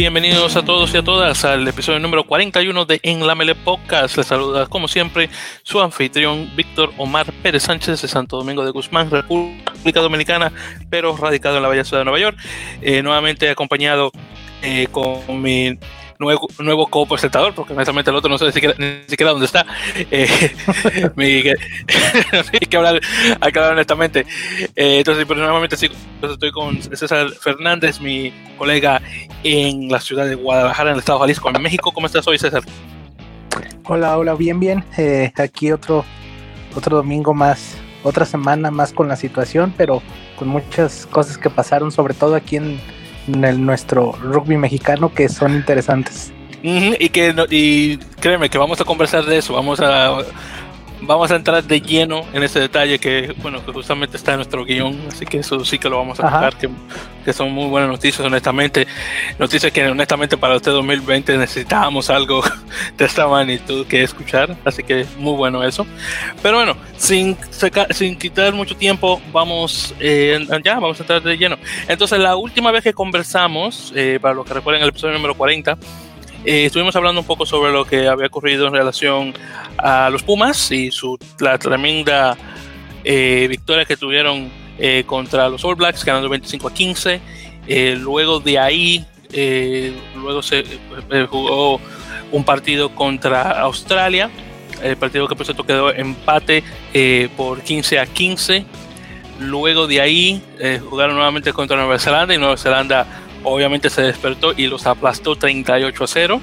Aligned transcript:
Bienvenidos 0.00 0.56
a 0.56 0.64
todos 0.64 0.94
y 0.94 0.96
a 0.96 1.02
todas 1.02 1.44
al 1.44 1.68
episodio 1.68 1.98
número 1.98 2.24
41 2.24 2.86
de 2.86 3.00
En 3.02 3.26
la 3.26 3.34
Mele 3.34 3.54
Podcast. 3.54 4.16
Les 4.16 4.26
saluda, 4.26 4.66
como 4.66 4.88
siempre, 4.88 5.28
su 5.62 5.78
anfitrión 5.78 6.50
Víctor 6.56 6.90
Omar 6.96 7.30
Pérez 7.42 7.64
Sánchez 7.64 8.00
de 8.00 8.08
Santo 8.08 8.38
Domingo 8.38 8.64
de 8.64 8.70
Guzmán, 8.70 9.10
República 9.10 10.00
Dominicana, 10.00 10.52
pero 10.88 11.14
radicado 11.18 11.58
en 11.58 11.64
la 11.64 11.68
bella 11.68 11.84
ciudad 11.84 12.00
de 12.00 12.04
Nueva 12.06 12.18
York. 12.18 12.38
Eh, 12.80 13.02
nuevamente 13.02 13.50
acompañado 13.50 14.10
eh, 14.62 14.88
con 14.90 15.42
mi 15.42 15.78
nuevo, 16.20 16.48
nuevo 16.58 16.86
co-presentador, 16.86 17.54
porque 17.54 17.72
honestamente 17.72 18.10
el 18.10 18.16
otro 18.16 18.28
no 18.28 18.38
sé 18.38 18.44
ni 18.44 18.52
siquiera, 18.52 18.74
ni 18.78 19.02
siquiera 19.08 19.32
dónde 19.32 19.46
está. 19.46 19.66
Eh, 19.96 20.28
mi, 21.16 21.24
hay, 22.52 22.66
que 22.68 22.76
hablar, 22.76 23.00
hay 23.40 23.52
que 23.52 23.58
hablar 23.58 23.72
honestamente. 23.72 24.26
Eh, 24.76 24.98
entonces, 24.98 25.24
pero 25.26 25.40
nuevamente 25.40 25.76
sí, 25.76 25.86
entonces 25.86 26.34
estoy 26.34 26.52
con 26.52 26.80
César 26.82 27.30
Fernández, 27.30 28.00
mi 28.00 28.32
colega 28.58 29.00
en 29.42 29.88
la 29.88 29.98
ciudad 30.00 30.26
de 30.26 30.34
Guadalajara, 30.34 30.90
en 30.90 30.94
el 30.94 31.00
estado 31.00 31.18
de 31.18 31.22
Jalisco, 31.22 31.50
en 31.50 31.62
México. 31.62 31.90
¿Cómo 31.90 32.06
estás 32.06 32.26
hoy, 32.28 32.38
César? 32.38 32.62
Hola, 33.84 34.18
hola, 34.18 34.34
bien, 34.34 34.60
bien. 34.60 34.84
Eh, 34.98 35.32
aquí 35.36 35.72
otro, 35.72 36.04
otro 36.76 36.98
domingo 36.98 37.32
más, 37.32 37.76
otra 38.02 38.26
semana 38.26 38.70
más 38.70 38.92
con 38.92 39.08
la 39.08 39.16
situación, 39.16 39.72
pero 39.76 40.02
con 40.36 40.48
muchas 40.48 41.06
cosas 41.06 41.38
que 41.38 41.48
pasaron, 41.48 41.90
sobre 41.90 42.12
todo 42.12 42.34
aquí 42.34 42.56
en 42.56 42.78
en 43.34 43.44
el, 43.44 43.64
nuestro 43.64 44.12
rugby 44.12 44.56
mexicano 44.56 45.12
que 45.12 45.28
son 45.28 45.54
interesantes. 45.54 46.32
y 46.62 47.08
que 47.08 47.34
y 47.50 47.96
créeme 48.20 48.50
que 48.50 48.58
vamos 48.58 48.80
a 48.80 48.84
conversar 48.84 49.24
de 49.24 49.38
eso, 49.38 49.54
vamos 49.54 49.80
a 49.80 50.18
vamos 51.02 51.30
a 51.30 51.36
entrar 51.36 51.62
de 51.64 51.80
lleno 51.80 52.24
en 52.32 52.42
ese 52.42 52.60
detalle 52.60 52.98
que, 52.98 53.34
bueno, 53.42 53.64
que 53.64 53.72
justamente 53.72 54.16
está 54.16 54.32
en 54.32 54.38
nuestro 54.38 54.64
guion, 54.64 54.98
así 55.08 55.24
que 55.24 55.38
eso 55.38 55.64
sí 55.64 55.78
que 55.78 55.88
lo 55.88 55.98
vamos 55.98 56.20
a 56.20 56.24
tocar, 56.24 56.56
que, 56.56 56.68
que, 57.24 57.32
son 57.32 57.52
muy 57.52 57.68
buenas 57.68 57.90
noticias, 57.90 58.26
honestamente. 58.26 58.86
Noticias 59.38 59.72
que, 59.72 59.86
honestamente, 59.86 60.36
para 60.36 60.56
este 60.56 60.70
2020 60.70 61.38
necesitábamos 61.38 62.10
algo 62.10 62.42
de 62.96 63.04
esta 63.04 63.26
magnitud 63.26 63.86
que 63.86 64.02
escuchar, 64.02 64.56
así 64.64 64.82
que 64.82 65.06
muy 65.18 65.36
bueno 65.36 65.62
eso. 65.64 65.86
Pero 66.42 66.56
bueno, 66.56 66.76
sin, 66.96 67.36
sin 67.90 68.18
quitar 68.18 68.52
mucho 68.52 68.76
tiempo, 68.76 69.20
vamos 69.32 69.94
eh, 70.00 70.46
ya, 70.64 70.74
vamos 70.74 70.98
a 71.00 71.02
entrar 71.02 71.22
de 71.22 71.36
lleno. 71.36 71.56
Entonces, 71.88 72.18
la 72.18 72.36
última 72.36 72.70
vez 72.70 72.84
que 72.84 72.92
conversamos, 72.92 73.92
eh, 73.94 74.18
para 74.20 74.34
los 74.34 74.46
que 74.46 74.54
recuerden 74.54 74.82
el 74.82 74.88
episodio 74.90 75.14
número 75.14 75.34
40, 75.34 75.76
eh, 76.44 76.64
estuvimos 76.64 76.96
hablando 76.96 77.20
un 77.20 77.26
poco 77.26 77.44
sobre 77.44 77.70
lo 77.70 77.84
que 77.84 78.08
había 78.08 78.26
ocurrido 78.26 78.66
en 78.66 78.72
relación 78.72 79.34
a 79.76 80.08
los 80.08 80.22
Pumas 80.22 80.70
y 80.72 80.90
su, 80.90 81.18
la 81.38 81.58
tremenda 81.58 82.36
eh, 83.04 83.46
victoria 83.48 83.84
que 83.84 83.96
tuvieron 83.96 84.50
eh, 84.78 85.04
contra 85.06 85.50
los 85.50 85.62
All 85.64 85.74
Blacks, 85.74 86.02
ganando 86.02 86.30
25 86.30 86.68
a 86.68 86.72
15. 86.72 87.20
luego 87.98 88.40
de 88.40 88.58
ahí, 88.58 89.04
luego 90.16 90.42
se 90.42 90.64
jugó 91.28 91.78
un 92.32 92.44
partido 92.44 92.94
contra 92.94 93.60
Australia, 93.60 94.30
el 94.82 94.96
partido 94.96 95.28
que 95.28 95.36
por 95.36 95.44
cierto 95.44 95.64
quedó 95.64 95.92
empate 95.92 96.64
por 97.36 97.60
15 97.60 97.98
a 97.98 98.06
15. 98.06 98.64
Luego 99.40 99.86
de 99.86 100.00
ahí 100.00 100.42
jugaron 100.88 101.16
nuevamente 101.16 101.52
contra 101.52 101.76
Nueva 101.76 101.98
Zelanda 101.98 102.34
y 102.34 102.38
Nueva 102.38 102.56
Zelanda 102.56 103.06
obviamente 103.44 103.90
se 103.90 104.02
despertó 104.02 104.52
y 104.56 104.66
los 104.66 104.86
aplastó 104.86 105.36
38 105.36 106.04
a 106.04 106.06
0. 106.06 106.40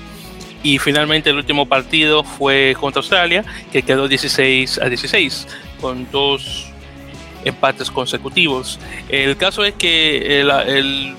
Y 0.64 0.80
finalmente 0.80 1.30
el 1.30 1.38
último 1.38 1.68
partido 1.68 2.24
fue 2.24 2.76
contra 2.80 3.00
Australia, 3.00 3.46
que 3.72 3.84
quedó 3.84 4.08
16 4.08 4.80
a 4.80 4.90
16, 4.90 5.48
con 5.80 6.10
dos 6.12 6.68
empates 7.46 7.92
consecutivos. 7.92 8.80
El 9.10 9.38
caso 9.38 9.64
es 9.64 9.74
que 9.76 10.42
el, 10.42 11.16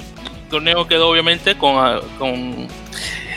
torneo 0.50 0.88
quedó 0.88 1.10
obviamente 1.10 1.56
con, 1.56 2.00
con 2.18 2.68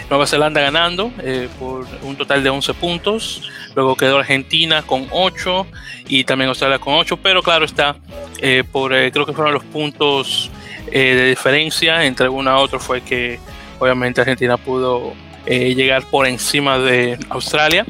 Nueva 0.10 0.28
Zelanda 0.28 0.60
ganando 0.62 1.12
eh, 1.24 1.48
por 1.60 1.88
un 2.04 2.16
total 2.16 2.44
de 2.44 2.50
11 2.50 2.74
puntos. 2.74 3.50
Luego 3.76 3.96
quedó 3.96 4.20
Argentina 4.20 4.82
con 4.82 5.08
8 5.12 5.68
y 6.10 6.26
también 6.26 6.50
Australia 6.50 6.80
con 6.80 6.96
8. 6.96 7.18
Pero 7.24 7.42
claro 7.42 7.64
está, 7.64 7.96
eh, 8.40 8.64
por 8.70 8.94
eh, 8.94 9.12
creo 9.12 9.26
que 9.26 9.34
fueron 9.34 9.54
los 9.54 9.64
puntos 9.64 10.50
eh, 10.92 11.16
de 11.16 11.30
diferencia 11.30 12.06
entre 12.06 12.30
uno 12.30 12.50
a 12.50 12.58
otro 12.58 12.80
fue 12.80 13.02
que 13.02 13.40
obviamente 13.80 14.22
Argentina 14.22 14.58
pudo 14.58 15.14
eh, 15.46 15.74
llegar 15.74 16.04
por 16.06 16.28
encima 16.28 16.78
de 16.78 17.18
Australia. 17.30 17.86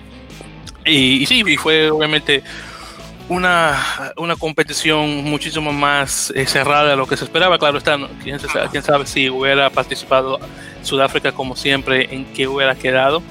Y, 0.86 1.26
sí, 1.26 1.44
y 1.46 1.58
fue 1.58 1.92
obviamente 1.92 2.44
una, 3.30 4.14
una 4.18 4.36
competición 4.36 5.24
muchísimo 5.24 5.72
más 5.72 6.32
eh, 6.36 6.46
cerrada 6.46 6.92
de 6.92 6.96
lo 6.96 7.08
que 7.08 7.18
se 7.18 7.26
esperaba. 7.26 7.58
Claro 7.58 7.78
está, 7.78 7.98
¿quién, 8.24 8.40
quién 8.72 8.84
sabe 8.84 9.06
si 9.06 9.30
hubiera 9.30 9.70
participado 9.70 10.40
Sudáfrica 10.84 11.32
como 11.32 11.56
siempre, 11.56 12.14
en 12.14 12.26
qué 12.34 12.48
hubiera 12.48 12.76
quedado. 12.76 13.22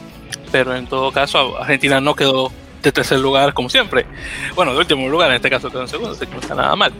Pero 0.52 0.74
en 0.74 0.86
todo 0.86 1.12
caso, 1.12 1.58
Argentina 1.58 2.00
no 2.00 2.14
quedó 2.14 2.52
de 2.82 2.92
tercer 2.92 3.18
lugar, 3.18 3.52
como 3.54 3.68
siempre. 3.68 4.06
Bueno, 4.54 4.72
de 4.72 4.78
último 4.78 5.08
lugar, 5.08 5.30
en 5.30 5.36
este 5.36 5.50
caso 5.50 5.70
quedó 5.70 5.82
en 5.82 5.88
segundo, 5.88 6.12
así 6.12 6.26
que 6.26 6.34
no 6.34 6.40
está 6.40 6.54
nada 6.54 6.74
mal. 6.76 6.92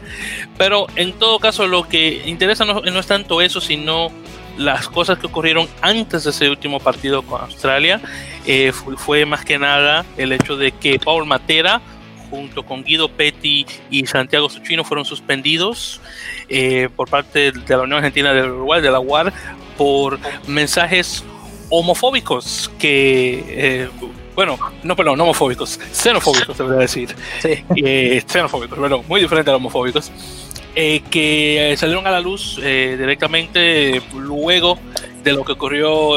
Pero 0.59 0.87
en 0.97 1.13
todo 1.15 1.39
caso, 1.39 1.67
lo 1.67 1.89
que 1.89 2.23
interesa 2.27 2.65
no, 2.65 2.83
es 2.85 3.07
tanto 3.07 3.41
eso, 3.41 3.61
sino 3.61 4.11
las 4.57 4.89
cosas 4.89 5.19
que 5.19 5.27
ocurrieron 5.27 5.69
antes 5.81 6.25
de 6.25 6.31
ese 6.31 6.51
último 6.51 6.81
partido 6.81 7.23
con 7.23 7.41
Australia. 7.41 8.01
Eh, 8.47 8.73
fue, 8.73 9.25
más 9.27 9.45
que 9.45 9.59
nada 9.59 10.05
el 10.17 10.33
hecho 10.33 10.57
de 10.57 10.73
que 10.73 10.99
Paul 10.99 11.27
Matera, 11.27 11.81
junto 12.31 12.65
con 12.65 12.85
Guido 12.85 13.09
Petti 13.09 13.67
y 13.91 14.07
Santiago 14.07 14.49
Suchino, 14.49 14.85
fueron 14.85 15.05
suspendidos 15.05 16.01
eh, 16.49 16.89
por 16.95 17.09
parte 17.09 17.53
de 17.53 17.77
la 17.77 17.83
Unión 17.83 17.99
Argentina 17.99 18.33
del 18.33 18.51
Uruguay, 18.51 18.83
de 18.83 18.91
la 18.91 19.01
UAR, 19.01 19.33
por 19.77 20.19
mensajes 20.47 21.25
homofóbicos 21.71 22.71
que 22.79 23.45
eh, 23.49 23.89
bueno, 24.35 24.59
no, 24.83 24.97
perdón, 24.97 25.19
no 25.19 25.25
homofóbicos, 25.25 25.79
xenofóbicos, 25.93 26.57
debería 26.57 26.81
decir. 26.81 27.15
Sí. 27.41 27.65
Eh, 27.77 28.23
xenofóbicos, 28.27 28.79
bueno, 28.79 29.03
muy 29.09 29.21
diferente 29.21 29.51
a 29.51 29.55
los 29.55 29.61
homofóbicos. 29.61 30.11
Eh, 30.77 31.03
que 31.11 31.75
salieron 31.77 32.07
a 32.07 32.13
la 32.13 32.21
luz 32.21 32.61
eh, 32.63 32.95
directamente 32.97 34.01
luego 34.15 34.79
de 35.25 35.33
lo 35.33 35.45
que 35.45 35.53
ocurrió 35.53 36.15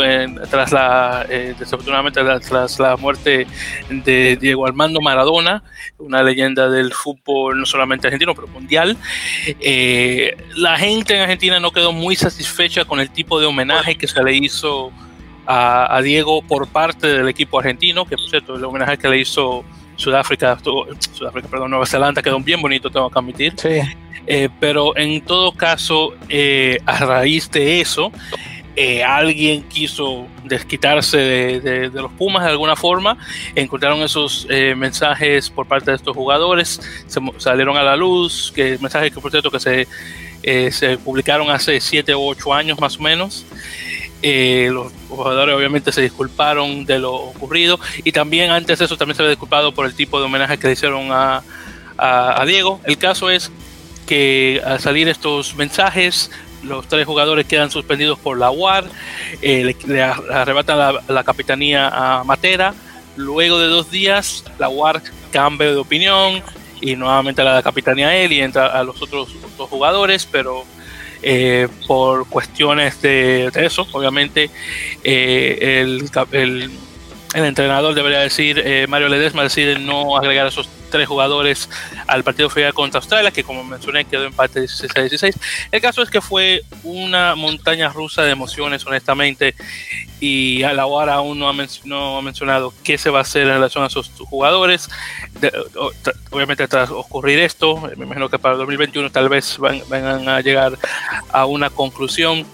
tras 0.49 0.71
la, 0.71 1.25
desafortunadamente, 1.27 2.21
tras 2.47 2.79
la 2.79 2.95
muerte 2.95 3.47
de 3.89 4.37
Diego 4.37 4.65
Armando 4.65 5.01
Maradona, 5.01 5.63
una 5.97 6.23
leyenda 6.23 6.69
del 6.69 6.93
fútbol 6.93 7.59
no 7.59 7.65
solamente 7.65 8.07
argentino, 8.07 8.33
pero 8.33 8.47
mundial. 8.47 8.95
la 10.55 10.77
gente 10.77 11.15
en 11.15 11.21
Argentina 11.21 11.59
no 11.59 11.71
quedó 11.71 11.91
muy 11.91 12.15
satisfecha 12.15 12.85
con 12.85 13.01
el 13.01 13.09
tipo 13.09 13.41
de 13.41 13.47
homenaje 13.47 13.97
que 13.97 14.07
se 14.07 14.23
le 14.23 14.35
hizo 14.35 14.93
a, 15.45 15.99
Diego 16.03 16.41
por 16.41 16.67
parte 16.67 17.07
del 17.07 17.27
equipo 17.27 17.59
argentino, 17.59 18.05
que 18.05 18.17
por 18.17 18.29
cierto, 18.29 18.55
el 18.55 18.63
homenaje 18.63 18.97
que 18.97 19.07
le 19.07 19.19
hizo 19.19 19.63
Sudáfrica, 19.95 20.57
Sudáfrica, 21.13 21.47
perdón, 21.47 21.71
Nueva 21.71 21.85
Zelanda 21.85 22.21
quedó 22.21 22.39
bien 22.39 22.61
bonito, 22.61 22.89
tengo 22.89 23.09
que 23.09 23.19
admitir. 23.19 23.53
Eh, 24.25 24.49
pero 24.59 24.95
en 24.97 25.21
todo 25.21 25.51
caso, 25.51 26.13
eh, 26.29 26.79
a 26.85 27.05
raíz 27.05 27.51
de 27.51 27.81
eso, 27.81 28.11
eh, 28.75 29.03
alguien 29.03 29.63
quiso 29.63 30.25
desquitarse 30.45 31.17
de, 31.17 31.89
los 31.93 32.11
Pumas 32.13 32.43
de 32.43 32.49
alguna 32.49 32.75
forma, 32.75 33.17
encontraron 33.53 34.01
esos 34.01 34.47
mensajes 34.75 35.49
por 35.49 35.67
parte 35.67 35.91
de 35.91 35.97
estos 35.97 36.15
jugadores, 36.15 36.81
se, 37.05 37.19
salieron 37.37 37.77
a 37.77 37.83
la 37.83 37.95
luz, 37.95 38.51
que 38.55 38.77
mensajes 38.79 39.13
que 39.13 39.19
por 39.19 39.29
cierto 39.29 39.51
que 39.51 39.59
se, 39.59 39.87
se 40.71 40.97
publicaron 40.97 41.49
hace 41.51 41.79
7 41.79 42.15
u 42.15 42.21
8 42.21 42.53
años 42.53 42.79
más 42.79 42.97
o 42.97 43.03
menos. 43.03 43.45
Eh, 44.25 44.69
los 44.71 44.93
jugadores 45.09 45.53
obviamente 45.53 45.91
se 45.91 46.01
disculparon 46.01 46.85
de 46.85 46.97
lo 46.97 47.13
ocurrido 47.13 47.77
y 48.05 48.13
también 48.13 48.51
antes 48.51 48.79
de 48.79 48.85
eso 48.85 48.95
también 48.95 49.17
se 49.17 49.21
había 49.21 49.31
disculpado 49.31 49.73
por 49.73 49.85
el 49.85 49.93
tipo 49.93 50.17
de 50.17 50.27
homenaje 50.27 50.57
que 50.57 50.67
le 50.67 50.73
hicieron 50.73 51.11
a, 51.11 51.43
a, 51.97 52.45
Diego. 52.45 52.79
El 52.85 52.97
caso 52.97 53.29
es 53.29 53.51
que 54.07 54.61
al 54.65 54.79
salir 54.79 55.09
estos 55.09 55.55
mensajes, 55.55 56.31
los 56.63 56.87
tres 56.87 57.05
jugadores 57.05 57.45
quedan 57.47 57.69
suspendidos 57.69 58.17
por 58.17 58.39
la 58.39 58.49
UAR, 58.49 58.85
eh, 59.41 59.75
le, 59.85 60.01
arrebatan 60.01 60.77
la, 60.77 61.03
la, 61.05 61.23
capitanía 61.25 61.89
a 61.89 62.23
Matera. 62.23 62.73
Luego 63.17 63.59
de 63.59 63.67
dos 63.67 63.91
días, 63.91 64.45
la 64.57 64.69
UAR 64.69 65.01
cambia 65.31 65.67
de 65.67 65.75
opinión 65.75 66.41
y 66.79 66.95
nuevamente 66.95 67.43
la 67.43 67.61
capitanía 67.61 68.07
a 68.07 68.15
él 68.15 68.31
y 68.31 68.39
entra 68.39 68.67
a 68.67 68.85
los 68.85 69.01
otros 69.01 69.35
dos 69.57 69.69
jugadores, 69.69 70.25
pero 70.25 70.63
eh, 71.23 71.67
por 71.87 72.27
cuestiones 72.27 73.01
de, 73.01 73.49
eso, 73.55 73.87
obviamente 73.93 74.49
eh, 75.03 75.81
el, 75.81 76.09
el, 76.31 76.71
entrenador 77.33 77.95
debería 77.95 78.19
decir, 78.19 78.61
eh, 78.63 78.85
Mario 78.87 79.09
Ledesma 79.09 79.43
decide 79.43 79.79
no 79.79 80.17
agregar 80.17 80.45
a 80.45 80.49
esos 80.49 80.69
tres 80.91 81.07
jugadores 81.07 81.69
al 82.05 82.23
partido 82.23 82.51
final 82.51 82.73
contra 82.73 82.99
Australia, 82.99 83.31
que 83.31 83.43
como 83.43 83.63
mencioné 83.63 84.05
quedó 84.05 84.25
empate 84.25 84.59
16 84.59 84.91
a 84.95 85.01
16. 85.01 85.39
El 85.71 85.81
caso 85.81 86.03
es 86.03 86.11
que 86.11 86.21
fue 86.21 86.61
una 86.83 87.35
montaña 87.35 87.89
rusa 87.89 88.21
de 88.21 88.31
emociones, 88.31 88.85
honestamente, 88.85 89.55
y 90.19 90.61
a 90.61 90.73
la 90.73 90.85
hora 90.85 91.15
aún 91.15 91.39
no 91.39 91.49
ha, 91.49 91.53
no 91.85 92.17
ha 92.17 92.21
mencionado 92.21 92.71
qué 92.83 92.99
se 92.99 93.09
va 93.09 93.19
a 93.19 93.21
hacer 93.23 93.43
en 93.43 93.55
relación 93.55 93.83
a 93.83 93.87
esos 93.87 94.11
jugadores. 94.29 94.87
obviamente 96.29 96.67
tras 96.67 96.91
ocurrir 96.91 97.39
esto, 97.39 97.89
me 97.97 98.05
imagino 98.05 98.29
que 98.29 98.37
para 98.37 98.53
el 98.53 98.59
2021 98.59 99.09
tal 99.09 99.29
vez 99.29 99.57
van, 99.57 99.81
van 99.89 100.29
a 100.29 100.41
llegar 100.41 100.77
a 101.31 101.45
una 101.45 101.71
conclusión, 101.71 102.45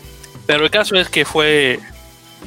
pero 0.47 0.63
el 0.63 0.71
caso 0.71 0.95
es 0.95 1.09
que 1.09 1.25
fue 1.25 1.79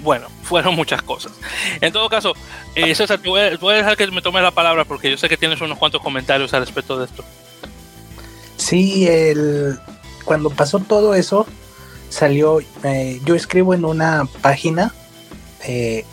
bueno, 0.03 0.29
fueron 0.43 0.75
muchas 0.75 1.03
cosas. 1.03 1.33
En 1.81 1.93
todo 1.93 2.09
caso, 2.09 2.35
eh, 2.75 2.94
César, 2.94 3.21
voy, 3.25 3.41
a, 3.41 3.77
dejar 3.77 3.97
que 3.97 4.06
me 4.11 4.23
tome 4.23 4.41
la 4.41 4.50
palabra 4.50 4.85
porque 4.85 5.11
yo 5.11 5.17
sé 5.17 5.29
que 5.29 5.37
tienes 5.37 5.61
unos 5.61 5.79
cuantos 5.79 6.00
comentarios 6.00 6.53
al 6.55 6.65
respecto 6.65 6.99
de 6.99 7.06
esto. 7.06 7.25
Sí, 8.56 9.06
el, 9.09 9.79
cuando 10.25 10.50
pasó 10.50 10.79
todo 10.79 11.15
eso, 11.15 11.47
salió, 12.09 12.61
eh, 12.85 13.21
yo 13.25 13.35
escribo 13.35 13.75
en 13.75 13.85
una 13.85 14.27
página 14.41 14.94
eh, 15.67 16.05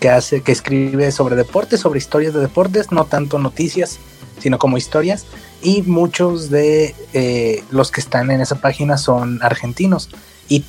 que 0.00 0.08
hace, 0.08 0.42
que 0.42 0.52
escribe 0.52 1.12
sobre 1.12 1.36
deportes, 1.36 1.80
sobre 1.80 1.98
historias 1.98 2.34
de 2.34 2.40
deportes, 2.40 2.92
no 2.92 3.04
tanto 3.04 3.38
noticias, 3.38 3.98
sino 4.40 4.58
como 4.58 4.76
historias. 4.76 5.26
Y 5.62 5.82
muchos 5.82 6.50
de 6.50 6.94
eh, 7.12 7.62
los 7.70 7.90
que 7.90 8.00
están 8.00 8.30
en 8.30 8.40
esa 8.40 8.56
página 8.56 8.98
son 8.98 9.40
argentinos. 9.42 10.10
Y 10.48 10.64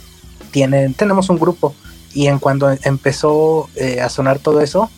tienen, 0.51 0.93
tenemos 0.93 1.29
un 1.29 1.39
grupo. 1.39 1.73
Y 2.13 2.27
en 2.27 2.39
cuando 2.39 2.75
empezó 2.83 3.69
a 4.01 4.09
sonar 4.09 4.39
todo 4.39 4.61
eso, 4.61 4.89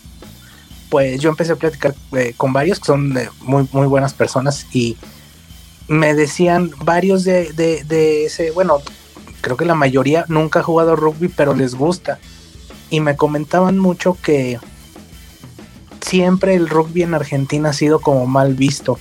pues 0.89 1.19
yo 1.19 1.29
empecé 1.29 1.53
a 1.53 1.55
platicar 1.55 1.95
con 2.37 2.53
varios 2.53 2.79
que 2.79 2.85
son 2.85 3.17
muy, 3.41 3.67
muy 3.71 3.87
buenas 3.87 4.13
personas 4.13 4.67
y 4.71 4.97
me 5.87 6.13
decían 6.15 6.71
varios 6.83 7.23
de, 7.23 7.53
de, 7.53 8.25
ese, 8.25 8.51
bueno, 8.51 8.79
creo 9.41 9.57
que 9.57 9.65
la 9.65 9.75
mayoría 9.75 10.25
nunca 10.27 10.59
ha 10.59 10.63
jugado 10.63 10.95
rugby, 10.95 11.27
pero 11.27 11.53
les 11.53 11.75
gusta. 11.75 12.19
Y 12.89 12.99
me 12.99 13.15
comentaban 13.15 13.77
mucho 13.77 14.17
que 14.21 14.59
siempre 16.01 16.55
el 16.55 16.69
rugby 16.69 17.03
en 17.03 17.13
Argentina 17.13 17.69
ha 17.69 17.73
sido 17.73 17.99
como 17.99 18.25
mal 18.25 18.55
visto, 18.55 18.99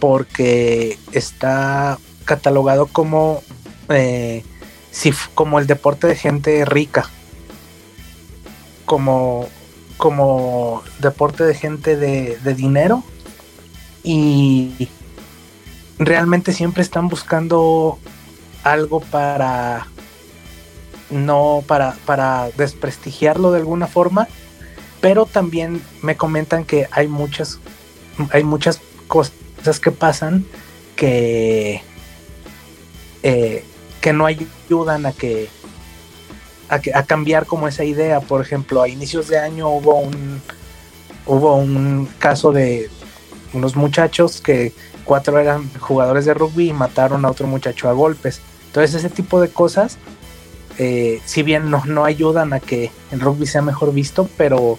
porque 0.00 0.98
está 1.12 1.98
catalogado 2.24 2.86
como, 2.86 3.42
eh, 3.88 4.44
si, 4.90 5.12
como 5.34 5.58
el 5.58 5.66
deporte 5.66 6.06
de 6.06 6.16
gente 6.16 6.64
rica, 6.64 7.10
como, 8.84 9.48
como 9.96 10.82
deporte 11.00 11.44
de 11.44 11.54
gente 11.54 11.96
de, 11.96 12.38
de 12.38 12.54
dinero. 12.54 13.02
Y 14.02 14.88
realmente 15.98 16.52
siempre 16.52 16.82
están 16.82 17.08
buscando 17.08 17.98
algo 18.62 19.00
para 19.00 19.86
no 21.10 21.62
para, 21.66 21.96
para 22.06 22.50
desprestigiarlo 22.56 23.52
de 23.52 23.58
alguna 23.58 23.86
forma, 23.86 24.26
pero 25.00 25.26
también 25.26 25.82
me 26.02 26.16
comentan 26.16 26.64
que 26.64 26.88
hay 26.90 27.08
muchas 27.08 27.60
hay 28.30 28.44
muchas 28.44 28.80
cosas 29.06 29.80
que 29.80 29.90
pasan 29.90 30.46
que 30.96 31.82
eh, 33.22 33.64
que 34.00 34.12
no 34.12 34.26
ayudan 34.26 35.06
a 35.06 35.12
que, 35.12 35.48
a 36.74 37.02
cambiar 37.02 37.46
como 37.46 37.68
esa 37.68 37.84
idea. 37.84 38.20
Por 38.20 38.40
ejemplo, 38.40 38.82
a 38.82 38.88
inicios 38.88 39.28
de 39.28 39.38
año 39.38 39.68
hubo 39.68 39.96
un 39.96 40.40
hubo 41.26 41.56
un 41.56 42.08
caso 42.18 42.52
de 42.52 42.90
unos 43.52 43.76
muchachos 43.76 44.40
que 44.40 44.72
cuatro 45.04 45.38
eran 45.38 45.70
jugadores 45.78 46.24
de 46.24 46.34
rugby 46.34 46.70
y 46.70 46.72
mataron 46.72 47.24
a 47.24 47.30
otro 47.30 47.46
muchacho 47.46 47.88
a 47.88 47.92
golpes. 47.92 48.40
Entonces 48.66 48.94
ese 48.94 49.10
tipo 49.10 49.40
de 49.40 49.48
cosas, 49.48 49.98
eh, 50.78 51.20
si 51.24 51.42
bien 51.42 51.70
no, 51.70 51.84
no, 51.86 52.04
ayudan 52.04 52.52
a 52.52 52.60
que 52.60 52.90
el 53.10 53.20
rugby 53.20 53.46
sea 53.46 53.62
mejor 53.62 53.92
visto, 53.92 54.28
pero 54.36 54.78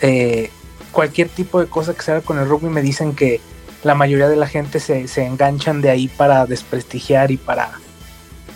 eh, 0.00 0.50
cualquier 0.92 1.28
tipo 1.28 1.60
de 1.60 1.66
cosa 1.66 1.94
que 1.94 2.02
se 2.02 2.12
haga 2.12 2.20
con 2.20 2.38
el 2.38 2.48
rugby 2.48 2.68
me 2.68 2.82
dicen 2.82 3.14
que 3.14 3.40
la 3.84 3.94
mayoría 3.94 4.28
de 4.28 4.36
la 4.36 4.46
gente 4.46 4.80
se, 4.80 5.06
enganchan 5.24 5.80
de 5.80 5.90
ahí 5.90 6.08
para 6.08 6.46
desprestigiar 6.46 7.30
y 7.30 7.36
para, 7.36 7.70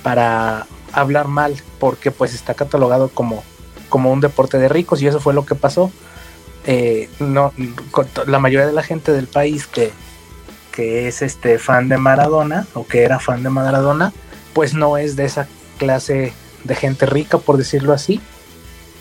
para 0.02 0.66
hablar 0.92 1.28
mal, 1.28 1.60
porque 1.78 2.10
pues 2.10 2.34
está 2.34 2.54
catalogado 2.54 3.08
como, 3.08 3.42
como 3.88 4.12
un 4.12 4.20
deporte 4.20 4.58
de 4.58 4.68
ricos 4.68 5.02
y 5.02 5.06
eso 5.06 5.20
fue 5.20 5.34
lo 5.34 5.46
que 5.46 5.54
pasó. 5.54 5.90
Eh, 6.64 7.10
no, 7.18 7.52
la 8.26 8.38
mayoría 8.38 8.66
de 8.66 8.72
la 8.72 8.82
gente 8.82 9.12
del 9.12 9.26
país 9.26 9.66
que, 9.66 9.90
que 10.70 11.08
es 11.08 11.22
este 11.22 11.58
fan 11.58 11.88
de 11.88 11.98
Maradona 11.98 12.66
o 12.74 12.86
que 12.86 13.02
era 13.02 13.18
fan 13.18 13.42
de 13.42 13.50
Maradona, 13.50 14.12
pues 14.52 14.74
no 14.74 14.96
es 14.96 15.16
de 15.16 15.24
esa 15.24 15.48
clase 15.78 16.32
de 16.64 16.74
gente 16.74 17.06
rica, 17.06 17.38
por 17.38 17.56
decirlo 17.56 17.92
así. 17.92 18.20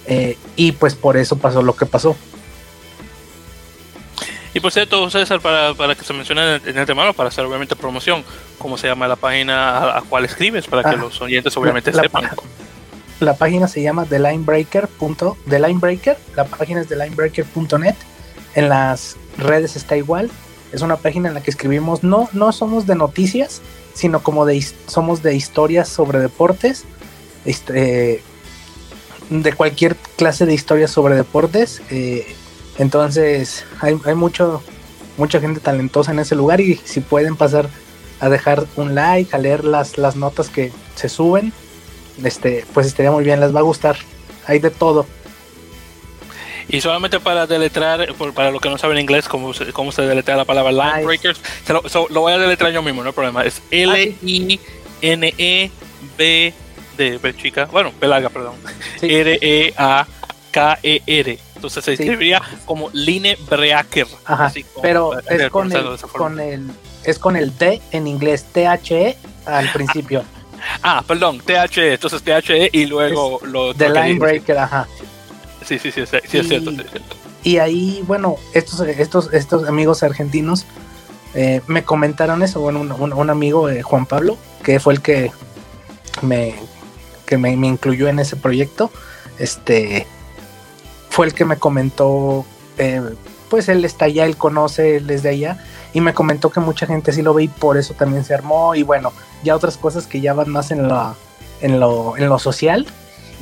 Eh, 0.07 0.37
y 0.55 0.71
pues 0.73 0.95
por 0.95 1.17
eso 1.17 1.37
pasó 1.37 1.61
lo 1.61 1.75
que 1.75 1.85
pasó. 1.85 2.15
Y 4.53 4.59
por 4.59 4.71
cierto, 4.71 5.09
César, 5.09 5.39
para, 5.39 5.73
para 5.73 5.95
que 5.95 6.03
se 6.03 6.13
mencione 6.13 6.55
en 6.65 6.77
el 6.77 6.85
tema, 6.85 7.13
para 7.13 7.29
hacer 7.29 7.45
obviamente 7.45 7.75
promoción, 7.75 8.23
¿cómo 8.57 8.77
se 8.77 8.87
llama 8.87 9.07
la 9.07 9.15
página 9.15 9.97
a, 9.97 10.01
cual 10.01 10.25
escribes? 10.25 10.67
Para 10.67 10.83
que 10.83 10.95
ah, 10.95 10.99
los 10.99 11.21
oyentes 11.21 11.55
obviamente 11.55 11.93
sepan. 11.93 12.29
La, 13.19 13.35
página 13.35 13.67
se 13.67 13.81
llama 13.81 14.05
The 14.05 14.19
Linebreaker. 14.19 14.89
The 15.49 15.59
Linebreaker. 15.59 16.17
La 16.35 16.45
página 16.45 16.81
es 16.81 16.87
thelinebreaker.net. 16.87 17.95
En 18.55 18.67
las 18.67 19.15
redes 19.37 19.77
está 19.77 19.95
igual 19.95 20.29
es 20.71 20.81
una 20.81 20.97
página 20.97 21.27
en 21.27 21.33
la 21.33 21.43
que 21.43 21.51
escribimos, 21.51 22.03
no, 22.03 22.29
no 22.33 22.51
somos 22.51 22.87
de 22.87 22.95
noticias, 22.95 23.61
sino 23.93 24.23
como 24.23 24.45
de 24.45 24.65
somos 24.87 25.21
de 25.21 25.35
historias 25.35 25.89
sobre 25.89 26.19
deportes, 26.19 26.85
este, 27.45 28.23
de 29.29 29.53
cualquier 29.53 29.95
clase 30.17 30.45
de 30.45 30.53
historias 30.53 30.91
sobre 30.91 31.15
deportes. 31.15 31.81
Eh, 31.89 32.35
entonces 32.77 33.65
hay, 33.79 33.97
hay, 34.05 34.15
mucho, 34.15 34.63
mucha 35.17 35.39
gente 35.39 35.59
talentosa 35.59 36.11
en 36.11 36.19
ese 36.19 36.35
lugar 36.35 36.61
y 36.61 36.75
si 36.83 37.01
pueden 37.01 37.35
pasar 37.35 37.69
a 38.19 38.29
dejar 38.29 38.65
un 38.75 38.95
like, 38.95 39.35
a 39.35 39.39
leer 39.39 39.63
las, 39.65 39.97
las 39.97 40.15
notas 40.15 40.49
que 40.49 40.71
se 40.95 41.09
suben, 41.09 41.51
este, 42.23 42.65
pues 42.73 42.87
estaría 42.87 43.11
muy 43.11 43.23
bien, 43.23 43.39
les 43.39 43.53
va 43.53 43.59
a 43.59 43.63
gustar. 43.63 43.97
Hay 44.45 44.59
de 44.59 44.69
todo. 44.69 45.05
Y 46.69 46.79
solamente 46.81 47.19
para 47.19 47.47
deletrar, 47.47 48.13
para 48.33 48.51
los 48.51 48.61
que 48.61 48.69
no 48.69 48.77
saben 48.77 48.99
inglés, 48.99 49.27
cómo 49.27 49.53
se, 49.53 49.73
cómo 49.73 49.91
se 49.91 50.03
deletrea 50.03 50.37
la 50.37 50.45
palabra 50.45 50.71
Line 50.71 51.03
Breakers, 51.05 51.41
lo, 51.67 51.81
voy 52.21 52.31
a 52.33 52.37
deletrar 52.37 52.71
yo 52.71 52.81
mismo, 52.81 53.01
no 53.01 53.09
hay 53.09 53.13
problema. 53.13 53.43
Es 53.43 53.61
L-I-N-E-B 53.71 54.61
de 56.97 57.35
chica, 57.35 57.65
bueno, 57.65 57.91
pelaga, 57.99 58.29
perdón. 58.29 58.55
R-E-A-K-E-R. 59.01 59.91
Entonces 61.61 61.85
se 61.85 61.93
escribiría 61.93 62.41
como 62.65 62.89
Line 62.91 63.37
Breaker. 63.47 64.07
Ajá, 64.25 64.51
pero 64.81 65.19
es 65.29 65.47
con 65.51 65.71
el, 65.71 65.97
con 65.99 66.39
el, 66.39 66.71
es 67.03 67.19
con 67.19 67.35
el 67.35 67.51
T 67.51 67.79
en 67.91 68.07
inglés, 68.07 68.45
T-H-E 68.51 69.15
al 69.45 69.71
principio. 69.71 70.23
Ah, 70.81 71.03
perdón, 71.05 71.39
T-H-E, 71.39 71.93
entonces 71.93 72.23
T-H-E 72.23 72.71
y 72.73 72.87
luego 72.87 73.39
lo... 73.43 73.75
The 73.75 73.89
Line 73.89 74.17
Breaker, 74.17 74.57
ajá. 74.57 74.87
Sí, 75.63 75.77
sí, 75.77 75.91
sí, 75.91 76.03
sí, 76.07 76.17
sí 76.27 76.37
es 76.39 76.47
cierto, 76.47 76.71
Y 77.43 77.59
ahí, 77.59 78.03
bueno, 78.07 78.37
estos, 78.55 78.79
estos, 78.81 79.31
estos 79.31 79.67
amigos 79.67 80.01
argentinos 80.01 80.65
eh, 81.35 81.61
me 81.67 81.83
comentaron 81.83 82.41
eso. 82.41 82.59
Bueno, 82.59 82.81
un, 82.81 83.29
amigo, 83.29 83.69
eh, 83.69 83.83
Juan 83.83 84.07
Pablo, 84.07 84.35
que 84.63 84.79
fue 84.79 84.93
el 84.93 85.01
que 85.01 85.31
me, 86.23 86.55
que 87.27 87.37
me, 87.37 87.51
incluyó 87.51 88.07
en 88.07 88.17
ese 88.17 88.35
proyecto, 88.35 88.91
este, 89.37 90.07
fue 91.11 91.27
el 91.27 91.35
que 91.35 91.45
me 91.45 91.57
comentó, 91.57 92.43
eh, 92.79 93.01
pues 93.49 93.69
él 93.69 93.85
está 93.85 94.05
allá, 94.05 94.25
él 94.25 94.37
conoce, 94.37 94.97
él 94.97 95.09
es 95.11 95.23
allá, 95.25 95.63
y 95.93 96.01
me 96.01 96.15
comentó 96.15 96.49
que 96.49 96.59
mucha 96.59 96.87
gente 96.87 97.13
sí 97.13 97.21
lo 97.21 97.35
ve 97.35 97.43
y 97.43 97.47
por 97.47 97.77
eso 97.77 97.93
también 97.93 98.25
se 98.25 98.33
armó. 98.33 98.73
Y 98.73 98.81
bueno, 98.81 99.13
ya 99.43 99.55
otras 99.55 99.77
cosas 99.77 100.07
que 100.07 100.21
ya 100.21 100.33
van 100.33 100.49
más 100.49 100.71
en, 100.71 100.87
la, 100.87 101.13
en, 101.61 101.79
lo, 101.79 102.17
en 102.17 102.27
lo 102.27 102.39
social 102.39 102.87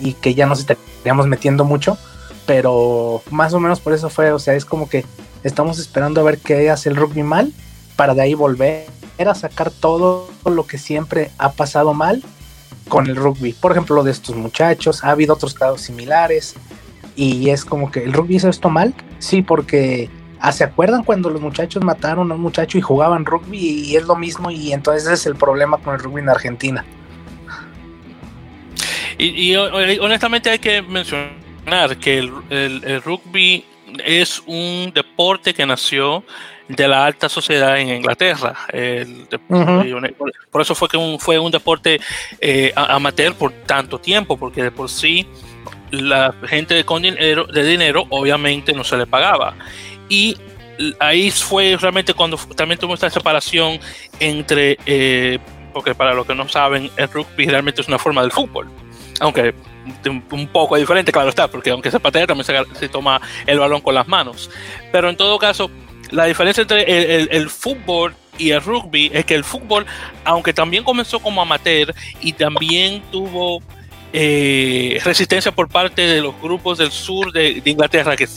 y 0.01 0.13
que 0.13 0.33
ya 0.33 0.45
nos 0.45 0.59
estaríamos 0.59 1.27
metiendo 1.27 1.63
mucho 1.63 1.97
pero 2.49 3.21
más 3.29 3.53
o 3.53 3.59
menos 3.59 3.79
por 3.79 3.93
eso 3.93 4.09
fue, 4.09 4.31
o 4.31 4.39
sea, 4.39 4.55
es 4.55 4.65
como 4.65 4.89
que 4.89 5.05
estamos 5.43 5.77
esperando 5.77 6.19
a 6.19 6.23
ver 6.23 6.39
qué 6.39 6.71
hace 6.71 6.89
el 6.89 6.95
rugby 6.95 7.21
mal 7.21 7.53
para 7.95 8.15
de 8.15 8.23
ahí 8.23 8.33
volver 8.33 8.87
a 9.19 9.35
sacar 9.35 9.69
todo 9.69 10.27
lo 10.43 10.65
que 10.65 10.79
siempre 10.79 11.29
ha 11.37 11.51
pasado 11.51 11.93
mal 11.93 12.23
con 12.87 13.05
el 13.05 13.15
rugby. 13.15 13.53
Por 13.53 13.73
ejemplo, 13.73 13.97
lo 13.97 14.03
de 14.03 14.09
estos 14.09 14.35
muchachos, 14.35 15.03
ha 15.03 15.11
habido 15.11 15.35
otros 15.35 15.53
casos 15.53 15.81
similares 15.81 16.55
y 17.19 17.49
es 17.49 17.65
como 17.65 17.91
que 17.91 18.01
el 18.05 18.13
rugby 18.13 18.37
hizo 18.37 18.47
esto 18.47 18.69
mal, 18.69 18.93
sí, 19.17 19.41
porque 19.41 20.09
ah, 20.39 20.53
¿se 20.53 20.63
acuerdan 20.63 21.03
cuando 21.03 21.29
los 21.29 21.41
muchachos 21.41 21.83
mataron 21.83 22.31
a 22.31 22.35
un 22.35 22.41
muchacho 22.41 22.77
y 22.77 22.81
jugaban 22.81 23.25
rugby 23.25 23.57
y 23.59 23.97
es 23.97 24.05
lo 24.05 24.15
mismo 24.15 24.49
y 24.51 24.71
entonces 24.71 25.03
ese 25.03 25.13
es 25.15 25.25
el 25.25 25.35
problema 25.35 25.77
con 25.79 25.95
el 25.95 25.99
rugby 25.99 26.21
en 26.21 26.29
Argentina? 26.29 26.85
y 29.17 29.53
honestamente 29.53 30.49
hay 30.49 30.59
que 30.59 30.81
mencionar 30.81 31.97
que 31.99 32.19
el, 32.19 33.01
rugby 33.03 33.65
es 34.05 34.41
un 34.47 34.93
deporte 34.95 35.53
que 35.53 35.65
nació 35.65 36.23
de 36.69 36.87
la 36.87 37.05
alta 37.05 37.27
sociedad 37.27 37.77
en 37.79 37.89
Inglaterra. 37.89 38.55
Por 40.51 40.61
eso 40.61 40.73
fue 40.73 40.87
que 40.87 40.95
un, 40.95 41.19
fue 41.19 41.37
un 41.37 41.51
deporte 41.51 41.99
eh, 42.39 42.71
amateur 42.75 43.33
por 43.35 43.51
tanto 43.51 43.99
tiempo, 43.99 44.37
porque 44.37 44.63
de 44.63 44.71
por 44.71 44.89
sí 44.89 45.27
la 45.91 46.33
gente 46.47 46.83
con 46.83 47.01
dinero, 47.01 47.45
de 47.45 47.63
dinero 47.63 48.05
obviamente 48.09 48.73
no 48.73 48.83
se 48.83 48.97
le 48.97 49.07
pagaba. 49.07 49.55
Y 50.07 50.37
ahí 50.99 51.31
fue 51.31 51.77
realmente 51.79 52.13
cuando 52.13 52.37
también 52.55 52.79
tuvo 52.79 52.93
esta 52.93 53.09
separación 53.09 53.79
entre, 54.19 54.77
eh, 54.85 55.39
porque 55.73 55.93
para 55.93 56.13
los 56.13 56.25
que 56.25 56.35
no 56.35 56.47
saben, 56.47 56.89
el 56.97 57.09
rugby 57.11 57.45
realmente 57.45 57.81
es 57.81 57.87
una 57.87 57.99
forma 57.99 58.21
del 58.21 58.31
fútbol, 58.31 58.67
aunque 59.19 59.53
un 60.05 60.47
poco 60.51 60.75
diferente, 60.75 61.11
claro 61.11 61.29
está, 61.29 61.47
porque 61.47 61.71
aunque 61.71 61.91
se 61.91 61.99
patea 61.99 62.27
también 62.27 62.45
se, 62.75 62.89
toma 62.89 63.19
el 63.45 63.59
balón 63.59 63.81
con 63.81 63.95
las 63.95 64.07
manos. 64.07 64.49
Pero 64.91 65.09
en 65.09 65.17
todo 65.17 65.39
caso, 65.39 65.69
la 66.11 66.25
diferencia 66.25 66.61
entre 66.61 67.35
el, 67.35 67.49
fútbol 67.49 68.15
y 68.37 68.51
el 68.51 68.61
rugby 68.61 69.11
es 69.13 69.25
que 69.25 69.35
el 69.35 69.43
fútbol, 69.43 69.85
aunque 70.23 70.53
también 70.53 70.83
comenzó 70.83 71.19
como 71.19 71.41
amateur 71.41 71.93
y 72.21 72.33
también 72.33 73.01
tuvo 73.11 73.61
eh, 74.13 74.99
resistencia 75.03 75.51
por 75.51 75.69
parte 75.69 76.01
de 76.01 76.21
los 76.21 76.39
grupos 76.41 76.77
del 76.77 76.91
sur 76.91 77.31
de, 77.31 77.61
Inglaterra, 77.65 78.15
que, 78.15 78.27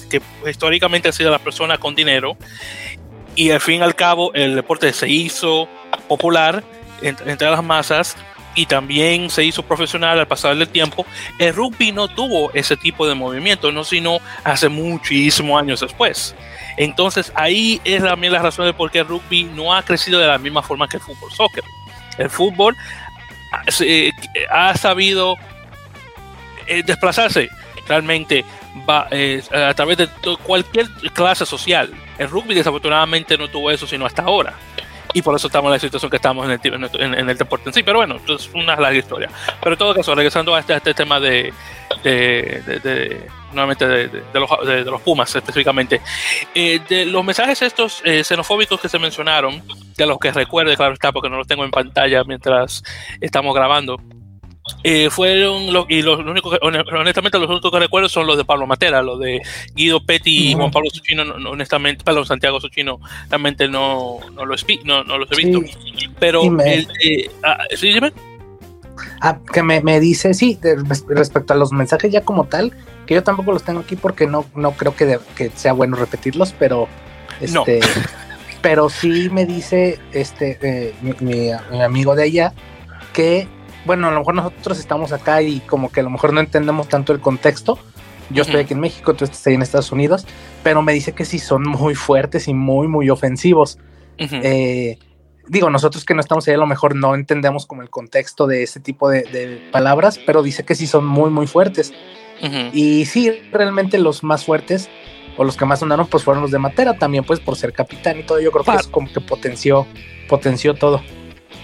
históricamente 0.48 1.08
han 1.08 1.14
sido 1.14 1.30
las 1.30 1.40
personas 1.40 1.78
con 1.78 1.94
dinero, 1.94 2.36
y 3.34 3.50
al 3.50 3.60
fin 3.60 3.80
y 3.80 3.82
al 3.82 3.94
cabo 3.94 4.32
el 4.34 4.54
deporte 4.54 4.92
se 4.92 5.08
hizo 5.08 5.68
popular 6.08 6.62
entre 7.00 7.50
las 7.50 7.64
masas 7.64 8.16
y 8.54 8.66
también 8.66 9.30
se 9.30 9.44
hizo 9.44 9.62
profesional 9.62 10.18
al 10.18 10.26
pasar 10.26 10.56
del 10.56 10.68
tiempo, 10.68 11.06
el 11.38 11.54
rugby 11.54 11.92
no 11.92 12.08
tuvo 12.08 12.52
ese 12.52 12.76
tipo 12.76 13.06
de 13.06 13.14
movimiento, 13.14 13.72
no 13.72 13.84
sino 13.84 14.18
hace 14.44 14.68
muchísimos 14.68 15.60
años 15.60 15.80
después. 15.80 16.34
Entonces 16.76 17.32
ahí 17.34 17.80
es 17.84 18.02
también 18.02 18.32
la 18.32 18.42
razón 18.42 18.66
de 18.66 18.72
por 18.72 18.90
qué 18.90 19.00
el 19.00 19.08
rugby 19.08 19.44
no 19.44 19.74
ha 19.74 19.82
crecido 19.82 20.18
de 20.20 20.26
la 20.26 20.38
misma 20.38 20.62
forma 20.62 20.88
que 20.88 20.98
el 20.98 21.02
fútbol 21.02 21.32
soccer. 21.32 21.64
El 22.18 22.30
fútbol 22.30 22.76
eh, 23.80 24.10
ha 24.50 24.76
sabido 24.76 25.36
eh, 26.66 26.82
desplazarse 26.82 27.48
realmente 27.86 28.44
va, 28.88 29.08
eh, 29.10 29.42
a 29.52 29.74
través 29.74 29.98
de 29.98 30.08
cualquier 30.42 30.88
clase 31.14 31.46
social. 31.46 31.90
El 32.18 32.28
rugby 32.28 32.54
desafortunadamente 32.54 33.36
no 33.36 33.48
tuvo 33.48 33.70
eso 33.70 33.86
sino 33.86 34.06
hasta 34.06 34.22
ahora 34.22 34.54
y 35.14 35.22
por 35.22 35.34
eso 35.34 35.46
estamos 35.46 35.68
en 35.68 35.72
la 35.72 35.78
situación 35.78 36.10
que 36.10 36.16
estamos 36.16 36.48
en 36.48 36.60
el, 36.62 37.14
en, 37.14 37.30
el 37.30 37.36
deporte 37.36 37.68
en 37.68 37.74
sí. 37.74 37.82
Pero 37.82 37.98
bueno, 37.98 38.16
es 38.28 38.50
una 38.54 38.76
larga 38.76 38.98
historia. 38.98 39.28
Pero 39.60 39.74
en 39.74 39.78
todo 39.78 39.94
caso, 39.94 40.14
regresando 40.14 40.54
a 40.54 40.60
este, 40.60 40.74
este 40.74 40.94
tema 40.94 41.20
de, 41.20 41.52
de, 42.02 43.28
nuevamente 43.52 43.86
de, 43.86 44.22
los, 44.34 44.66
de, 44.66 44.84
los, 44.84 45.02
Pumas 45.02 45.34
específicamente, 45.34 46.00
eh, 46.54 46.80
de 46.88 47.04
los 47.06 47.24
mensajes 47.24 47.60
estos 47.62 48.02
eh, 48.04 48.24
xenofóbicos 48.24 48.80
que 48.80 48.88
se 48.88 48.98
mencionaron, 48.98 49.62
de 49.96 50.06
los 50.06 50.18
que 50.18 50.32
recuerde, 50.32 50.76
claro 50.76 50.94
está, 50.94 51.12
porque 51.12 51.28
no 51.28 51.36
los 51.36 51.46
tengo 51.46 51.64
en 51.64 51.70
pantalla 51.70 52.24
mientras 52.24 52.82
estamos 53.20 53.54
grabando. 53.54 54.00
Eh, 54.84 55.10
fueron 55.10 55.72
los, 55.72 55.86
y 55.88 56.02
los, 56.02 56.20
únicos 56.20 56.56
honestamente 56.62 57.38
los 57.38 57.50
únicos 57.50 57.70
que 57.70 57.78
recuerdo 57.80 58.08
son 58.08 58.26
los 58.26 58.36
de 58.36 58.44
Pablo 58.44 58.66
Matera, 58.66 59.02
los 59.02 59.18
de 59.18 59.42
Guido 59.74 60.04
Petty 60.04 60.50
y 60.50 60.54
Juan 60.54 60.70
Pablo 60.70 60.88
Suchino, 60.90 61.22
honestamente, 61.50 62.04
perdón, 62.04 62.26
Santiago 62.26 62.60
Suchino, 62.60 63.00
realmente 63.28 63.66
no, 63.68 64.18
no, 64.32 64.46
los, 64.46 64.64
no, 64.84 65.02
no 65.04 65.18
los 65.18 65.32
he 65.32 65.44
visto. 65.44 65.60
Pero, 66.20 66.42
el, 66.60 66.88
ah, 67.42 67.58
¿sí, 67.74 67.92
dime? 67.92 68.12
Ah, 69.20 69.38
que 69.52 69.62
me, 69.62 69.80
me 69.80 69.98
dice, 69.98 70.34
sí, 70.34 70.58
respecto 71.08 71.52
a 71.52 71.56
los 71.56 71.72
mensajes 71.72 72.12
ya 72.12 72.22
como 72.22 72.44
tal, 72.44 72.72
que 73.06 73.14
yo 73.14 73.22
tampoco 73.22 73.52
los 73.52 73.64
tengo 73.64 73.80
aquí 73.80 73.96
porque 73.96 74.26
no, 74.26 74.44
no 74.54 74.72
creo 74.72 74.94
que, 74.94 75.18
que 75.36 75.50
sea 75.50 75.72
bueno 75.72 75.96
repetirlos, 75.96 76.54
pero 76.58 76.88
este, 77.40 77.80
pero 78.62 78.88
sí 78.88 79.28
me 79.30 79.44
dice 79.44 79.98
este 80.12 80.58
eh, 80.62 80.94
mi, 81.20 81.50
amigo 81.80 82.14
de 82.14 82.22
allá 82.24 82.52
que 83.12 83.48
bueno, 83.84 84.08
a 84.08 84.10
lo 84.10 84.20
mejor 84.20 84.34
nosotros 84.34 84.78
estamos 84.78 85.12
acá 85.12 85.42
y 85.42 85.60
como 85.60 85.90
que 85.90 86.00
a 86.00 86.02
lo 86.02 86.10
mejor 86.10 86.32
no 86.32 86.40
entendemos 86.40 86.88
tanto 86.88 87.12
el 87.12 87.20
contexto. 87.20 87.78
Yo 88.30 88.42
estoy 88.42 88.60
aquí 88.60 88.72
en 88.72 88.80
México, 88.80 89.14
tú 89.14 89.24
estás 89.24 89.46
ahí 89.46 89.54
en 89.54 89.62
Estados 89.62 89.92
Unidos, 89.92 90.26
pero 90.62 90.80
me 90.80 90.92
dice 90.92 91.12
que 91.12 91.24
sí 91.24 91.38
son 91.38 91.64
muy 91.64 91.94
fuertes 91.94 92.48
y 92.48 92.54
muy, 92.54 92.88
muy 92.88 93.10
ofensivos. 93.10 93.78
Eh, 94.16 94.98
digo, 95.48 95.68
nosotros 95.68 96.04
que 96.04 96.14
no 96.14 96.20
estamos 96.20 96.46
ahí 96.48 96.54
a 96.54 96.58
lo 96.58 96.66
mejor 96.66 96.94
no 96.94 97.14
entendemos 97.14 97.66
como 97.66 97.82
el 97.82 97.90
contexto 97.90 98.46
de 98.46 98.62
ese 98.62 98.80
tipo 98.80 99.10
de, 99.10 99.68
palabras, 99.72 100.18
pero 100.24 100.42
dice 100.42 100.64
que 100.64 100.74
sí 100.74 100.86
son 100.86 101.04
muy, 101.04 101.30
muy 101.30 101.46
fuertes. 101.46 101.92
Y 102.72 103.04
sí, 103.04 103.30
realmente 103.52 103.98
los 103.98 104.24
más 104.24 104.44
fuertes 104.44 104.88
o 105.36 105.44
los 105.44 105.56
que 105.56 105.64
más 105.64 105.78
sonaron 105.80 106.06
pues 106.06 106.24
fueron 106.24 106.42
los 106.42 106.50
de 106.50 106.58
Matera 106.58 106.98
también 106.98 107.24
pues 107.24 107.40
por 107.40 107.56
ser 107.56 107.72
capitán 107.72 108.20
y 108.20 108.22
todo. 108.24 108.40
Yo 108.40 108.50
creo 108.50 108.64
que 108.64 108.72
es 108.72 108.86
como 108.88 109.12
que 109.12 109.20
potenció, 109.20 109.86
potenció 110.28 110.74
todo. 110.74 111.02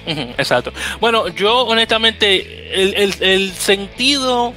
Exacto. 0.38 0.72
Bueno, 1.00 1.28
yo 1.28 1.60
honestamente 1.66 2.72
el, 2.74 3.52
sentido 3.52 4.54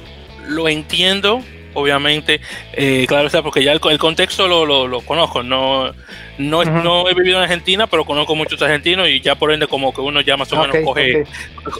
lo 0.48 0.68
entiendo, 0.68 1.42
obviamente, 1.74 2.40
eh, 2.72 3.04
claro 3.06 3.26
está, 3.26 3.42
porque 3.42 3.62
ya 3.62 3.72
el, 3.72 3.80
contexto 3.80 4.48
lo, 4.48 5.00
conozco, 5.02 5.42
no, 5.42 5.92
no, 6.38 6.64
no 6.64 7.08
he 7.08 7.14
vivido 7.14 7.38
en 7.38 7.44
Argentina, 7.44 7.86
pero 7.86 8.04
conozco 8.04 8.34
muchos 8.34 8.60
argentinos 8.62 9.08
y 9.08 9.20
ya 9.20 9.34
por 9.34 9.52
ende 9.52 9.66
como 9.66 9.92
que 9.92 10.00
uno 10.00 10.20
ya 10.20 10.36
más 10.36 10.52
o 10.52 10.56
menos 10.56 10.76
coge, 10.84 11.24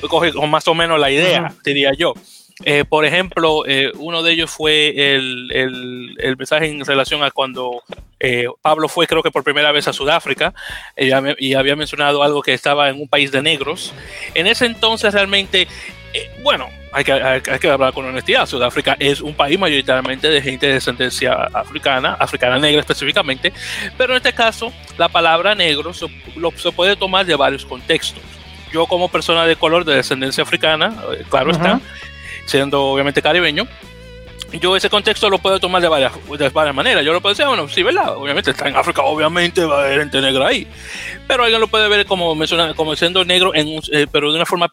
coge 0.08 0.32
con 0.32 0.50
más 0.50 0.66
o 0.68 0.74
menos 0.74 1.00
la 1.00 1.10
idea, 1.10 1.52
diría 1.64 1.92
yo. 1.96 2.14
Eh, 2.64 2.84
por 2.88 3.04
ejemplo, 3.04 3.64
eh, 3.66 3.92
uno 3.96 4.22
de 4.22 4.32
ellos 4.32 4.50
fue 4.50 5.14
el, 5.16 5.50
el, 6.18 6.36
mensaje 6.36 6.68
en 6.68 6.84
relación 6.84 7.22
a 7.22 7.30
cuando 7.30 7.82
eh, 8.20 8.46
Pablo 8.60 8.88
fue, 8.88 9.06
creo 9.06 9.22
que 9.22 9.30
por 9.30 9.42
primera 9.44 9.72
vez 9.72 9.88
a 9.88 9.92
Sudáfrica 9.92 10.54
y 10.96 11.54
había 11.54 11.76
mencionado 11.76 12.22
algo 12.22 12.42
que 12.42 12.54
estaba 12.54 12.88
en 12.88 13.00
un 13.00 13.08
país 13.08 13.32
de 13.32 13.42
negros. 13.42 13.92
En 14.34 14.46
ese 14.46 14.66
entonces 14.66 15.12
realmente, 15.12 15.66
bueno, 16.42 16.68
hay 16.92 17.04
que, 17.04 17.12
hay, 17.12 17.40
que, 17.40 17.70
hablar 17.70 17.92
con 17.92 18.06
honestidad. 18.06 18.46
Sudáfrica 18.46 18.96
es 18.98 19.20
un 19.20 19.34
país 19.34 19.58
mayoritariamente 19.58 20.28
de 20.28 20.40
gente 20.40 20.66
de 20.66 20.74
descendencia 20.74 21.32
africana, 21.52 22.16
africana 22.18 22.58
negra 22.58 22.80
específicamente, 22.80 23.52
pero 23.98 24.12
en 24.12 24.18
este 24.18 24.32
caso 24.32 24.72
la 24.98 25.08
palabra 25.08 25.54
negro 25.54 25.92
se, 25.92 26.06
se 26.56 26.72
puede 26.72 26.96
tomar 26.96 27.26
de 27.26 27.34
varios 27.34 27.64
contextos. 27.64 28.22
Yo 28.72 28.86
como 28.86 29.08
persona 29.08 29.44
de 29.46 29.56
color 29.56 29.84
de 29.84 29.96
descendencia 29.96 30.42
africana, 30.42 30.96
claro 31.28 31.50
está, 31.50 31.78
siendo 32.46 32.82
obviamente 32.82 33.22
caribeño, 33.22 33.66
yo 34.60 34.76
ese 34.76 34.90
contexto 34.90 35.30
lo 35.30 35.38
puedo 35.38 35.58
tomar 35.60 35.80
de 35.80 35.88
varias, 35.88 36.12
de 36.38 36.48
varias 36.50 36.74
maneras. 36.74 37.04
Yo 37.04 37.12
lo 37.12 37.20
puedo 37.20 37.34
decir, 37.34 37.46
bueno, 37.46 37.68
sí, 37.68 37.82
¿verdad? 37.82 38.16
Obviamente 38.16 38.50
está 38.50 38.68
en 38.68 38.76
África, 38.76 39.02
obviamente 39.02 39.64
va 39.64 39.80
a 39.80 39.84
haber 39.84 40.00
gente 40.00 40.20
negra 40.20 40.48
ahí. 40.48 40.66
Pero 41.26 41.44
alguien 41.44 41.60
lo 41.60 41.68
puede 41.68 41.88
ver 41.88 42.06
como, 42.06 42.34
menciona, 42.34 42.74
como 42.74 42.94
siendo 42.96 43.24
negro, 43.24 43.54
en 43.54 43.80
eh, 43.92 44.06
pero 44.10 44.30
de 44.30 44.36
una 44.36 44.46
forma 44.46 44.70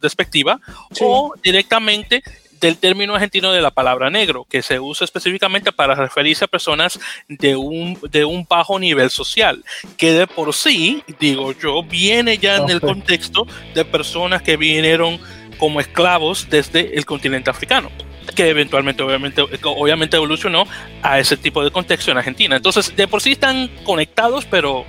despectiva, 0.00 0.60
o 1.00 1.34
directamente 1.42 2.22
del 2.60 2.78
término 2.78 3.14
argentino 3.14 3.52
de 3.52 3.60
la 3.60 3.70
palabra 3.70 4.08
negro, 4.10 4.46
que 4.48 4.62
se 4.62 4.80
usa 4.80 5.04
específicamente 5.04 5.70
para 5.70 5.94
referirse 5.94 6.46
a 6.46 6.48
personas 6.48 6.98
de 7.28 7.56
un, 7.56 7.98
de 8.10 8.24
un 8.24 8.46
bajo 8.48 8.78
nivel 8.78 9.10
social, 9.10 9.62
que 9.98 10.12
de 10.12 10.26
por 10.26 10.54
sí, 10.54 11.02
digo 11.20 11.52
yo, 11.52 11.82
viene 11.82 12.38
ya 12.38 12.56
en 12.56 12.70
el 12.70 12.80
contexto 12.80 13.46
de 13.74 13.84
personas 13.84 14.40
que 14.40 14.56
vinieron 14.56 15.20
como 15.58 15.80
esclavos 15.80 16.48
desde 16.50 16.96
el 16.96 17.04
continente 17.04 17.50
africano 17.50 17.90
que 18.34 18.48
eventualmente 18.48 19.02
obviamente, 19.02 19.42
obviamente 19.64 20.16
evolucionó 20.16 20.66
a 21.02 21.18
ese 21.18 21.36
tipo 21.36 21.62
de 21.62 21.70
contexto 21.70 22.10
en 22.10 22.18
Argentina. 22.18 22.56
Entonces, 22.56 22.94
de 22.96 23.06
por 23.06 23.20
sí 23.20 23.32
están 23.32 23.70
conectados, 23.84 24.46
pero 24.46 24.84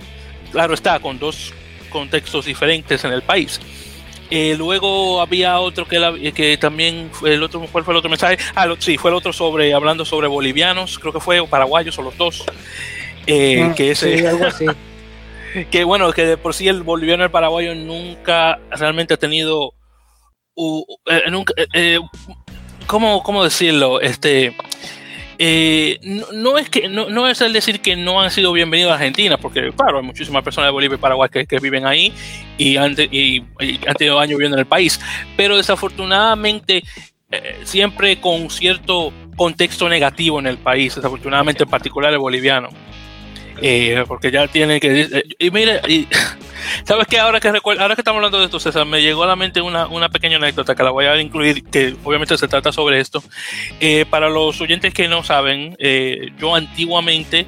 claro 0.52 0.74
está, 0.74 1.00
con 1.00 1.20
dos 1.20 1.54
contextos 1.90 2.46
diferentes 2.46 3.04
en 3.04 3.14
el 3.14 3.22
país. 3.22 3.60
Eh, 4.32 4.56
luego 4.58 5.22
había 5.22 5.60
otro 5.60 5.88
que, 5.88 6.34
que 6.34 6.58
también 6.58 7.10
fue 7.12 7.36
el 7.36 7.44
otro, 7.44 7.62
¿cuál 7.72 7.84
fue 7.84 7.94
el 7.94 8.00
otro 8.00 8.10
mensaje? 8.10 8.38
Ah, 8.56 8.68
sí, 8.80 8.98
fue 8.98 9.12
el 9.12 9.16
otro 9.16 9.32
sobre, 9.32 9.74
hablando 9.74 10.04
sobre 10.04 10.28
bolivianos, 10.28 10.98
creo 10.98 11.14
que 11.14 11.20
fue, 11.20 11.40
o 11.40 11.48
paraguayos, 11.48 11.98
o 12.00 12.02
los 12.02 12.18
dos. 12.18 12.44
Eh, 13.28 13.62
ah, 13.64 13.76
que 13.76 13.92
ese, 13.92 14.28
algo 14.28 14.46
así. 14.46 14.66
que 15.72 15.84
bueno, 15.84 16.12
que 16.12 16.26
de 16.26 16.38
por 16.38 16.54
sí 16.54 16.68
el 16.68 16.82
boliviano 16.84 17.24
y 17.24 17.26
el 17.26 17.32
paraguayo 17.32 17.76
nunca 17.76 18.60
realmente 18.72 19.14
ha 19.14 19.18
tenido 19.18 19.74
eh, 20.56 22.00
¿cómo, 22.88 23.44
decirlo? 23.44 24.02
Este, 24.02 24.56
no, 26.34 26.58
es 26.58 26.70
que 26.70 26.88
no, 26.88 27.28
es 27.28 27.42
el 27.42 27.54
decir 27.54 27.82
que 27.82 27.96
no 27.96 28.22
han 28.22 28.32
sido 28.32 28.52
bienvenidos 28.52 28.92
a 28.92 28.96
Argentina, 28.96 29.38
porque 29.38 29.72
claro, 29.72 30.00
hay 30.00 30.06
muchísimas 30.06 30.44
personas 30.44 30.70
de 30.70 30.72
Bolivia 30.72 30.96
y 30.96 31.00
Paraguay 31.00 31.30
que, 31.30 31.60
viven 31.60 31.86
ahí 31.86 32.14
y 32.58 32.78
han, 32.78 32.96
y, 33.12 33.44
han 33.88 33.96
tenido 33.96 34.20
años 34.20 34.38
viviendo 34.38 34.56
en 34.56 34.62
el 34.62 34.68
país, 34.68 35.00
pero 35.36 35.58
desafortunadamente 35.58 36.84
siempre 37.64 38.22
con 38.22 38.50
cierto 38.50 39.12
contexto 39.36 39.90
negativo 39.90 40.40
en 40.40 40.48
el 40.48 40.58
país, 40.58 40.96
desafortunadamente 40.96 41.64
en 41.64 41.70
particular 41.70 42.14
el 42.14 42.20
boliviano. 42.20 42.70
Porque 44.08 44.32
ya 44.32 44.48
tiene 44.48 44.80
que 44.80 45.24
y 45.40 45.52
mire 45.52 45.82
y 45.88 46.08
¿Sabes 46.84 47.08
qué? 47.08 47.20
Ahora 47.20 47.40
que 47.40 47.48
ahora 47.48 47.96
que 47.96 48.02
estamos 48.02 48.18
hablando 48.18 48.40
de 48.40 48.46
esto, 48.46 48.60
César, 48.60 48.86
me 48.86 49.02
llegó 49.02 49.24
a 49.24 49.28
la 49.28 49.36
mente 49.36 49.62
una, 49.62 49.88
una 49.88 50.10
pequeña 50.10 50.38
anécdota 50.38 50.76
que 50.76 50.84
la 50.84 50.92
voy 50.92 51.06
a 51.06 51.20
incluir, 51.20 51.64
que 51.64 51.96
obviamente 52.04 52.38
se 52.38 52.48
trata 52.48 52.72
sobre 52.72 53.00
esto. 53.00 53.24
Eh, 53.80 54.06
para 54.10 54.30
los 54.30 54.60
oyentes 54.62 54.94
que 54.94 55.08
no 55.08 55.24
saben, 55.24 55.76
eh, 55.80 56.32
yo 56.40 56.56
antiguamente 56.56 57.46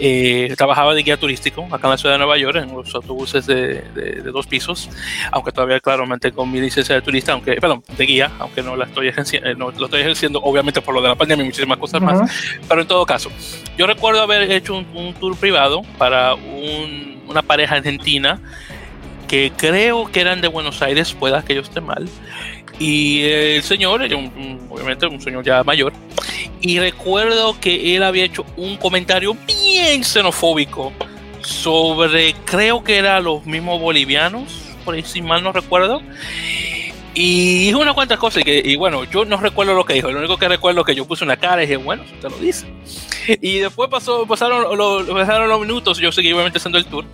eh, 0.00 0.54
trabajaba 0.56 0.94
de 0.94 1.02
guía 1.02 1.16
turístico 1.16 1.66
acá 1.70 1.86
en 1.86 1.90
la 1.90 1.98
ciudad 1.98 2.14
de 2.14 2.18
Nueva 2.18 2.38
York, 2.38 2.56
en 2.56 2.74
los 2.74 2.94
autobuses 2.94 3.46
de, 3.46 3.82
de, 3.94 4.22
dos 4.22 4.46
pisos, 4.46 4.88
aunque 5.30 5.52
todavía, 5.52 5.80
claro, 5.80 6.06
mantengo 6.06 6.46
mi 6.46 6.60
licencia 6.60 6.94
de 6.94 7.02
turista, 7.02 7.32
aunque, 7.32 7.54
perdón, 7.54 7.82
de 7.96 8.06
guía, 8.06 8.30
aunque 8.38 8.62
no 8.62 8.76
la 8.76 8.86
estoy 8.86 9.08
ejerciendo, 9.08 9.54
no, 9.54 9.70
lo 9.70 9.84
estoy 9.84 10.00
ejerciendo, 10.00 10.40
obviamente 10.40 10.80
por 10.80 10.94
lo 10.94 11.02
de 11.02 11.08
la 11.08 11.14
pandemia 11.14 11.44
y 11.44 11.46
muchísimas 11.46 11.78
cosas 11.78 12.00
más. 12.00 12.30
Pero 12.68 12.80
en 12.80 12.88
todo 12.88 13.04
caso, 13.06 13.30
yo 13.76 13.86
recuerdo 13.86 14.22
haber 14.22 14.50
hecho 14.50 14.76
un, 14.76 14.86
un 14.94 15.14
tour 15.14 15.36
privado 15.36 15.82
para 15.98 16.34
un 16.34 17.10
una 17.30 17.42
pareja 17.42 17.76
argentina 17.76 18.40
que 19.28 19.52
creo 19.56 20.10
que 20.10 20.20
eran 20.20 20.40
de 20.40 20.48
Buenos 20.48 20.82
Aires, 20.82 21.14
pueda 21.14 21.44
que 21.44 21.54
yo 21.54 21.60
esté 21.60 21.80
mal, 21.80 22.08
Y 22.80 23.22
el 23.24 23.62
señor, 23.62 24.02
obviamente 24.70 25.06
un 25.06 25.20
señor 25.20 25.44
ya 25.44 25.62
mayor, 25.62 25.92
y 26.62 26.78
recuerdo 26.78 27.60
que 27.60 27.94
él 27.94 28.02
había 28.02 28.24
hecho 28.24 28.44
un 28.56 28.78
comentario 28.78 29.36
bien 29.46 30.02
xenofóbico 30.02 30.90
sobre, 31.42 32.34
creo 32.46 32.82
que 32.82 32.96
era 32.96 33.20
los 33.20 33.44
mismos 33.44 33.80
bolivianos, 33.80 34.50
por 34.84 34.94
ahí 34.94 35.02
si 35.02 35.20
mal 35.20 35.42
no 35.42 35.52
recuerdo, 35.52 36.00
y 37.12 37.66
dijo 37.66 37.80
unas 37.80 37.92
cuantas 37.92 38.18
cosas 38.18 38.42
y 38.46 38.76
bueno, 38.76 39.04
yo 39.04 39.26
no 39.26 39.36
recuerdo 39.36 39.74
lo 39.74 39.84
que 39.84 39.94
dijo, 39.94 40.10
lo 40.10 40.18
único 40.18 40.38
que 40.38 40.48
recuerdo 40.48 40.80
es 40.80 40.86
que 40.86 40.94
yo 40.94 41.04
puse 41.06 41.22
una 41.22 41.36
cara 41.36 41.62
y 41.62 41.66
dije, 41.66 41.76
bueno, 41.76 42.02
te 42.22 42.30
lo 42.30 42.38
dice. 42.38 42.66
Y 43.40 43.58
después 43.58 43.88
pasó, 43.90 44.26
pasaron, 44.26 44.76
lo, 44.76 45.06
pasaron 45.06 45.48
los 45.48 45.60
minutos, 45.60 45.98
yo 45.98 46.12
seguí 46.12 46.32
obviamente 46.32 46.58
haciendo 46.58 46.78
el 46.78 46.86
tour, 46.86 47.04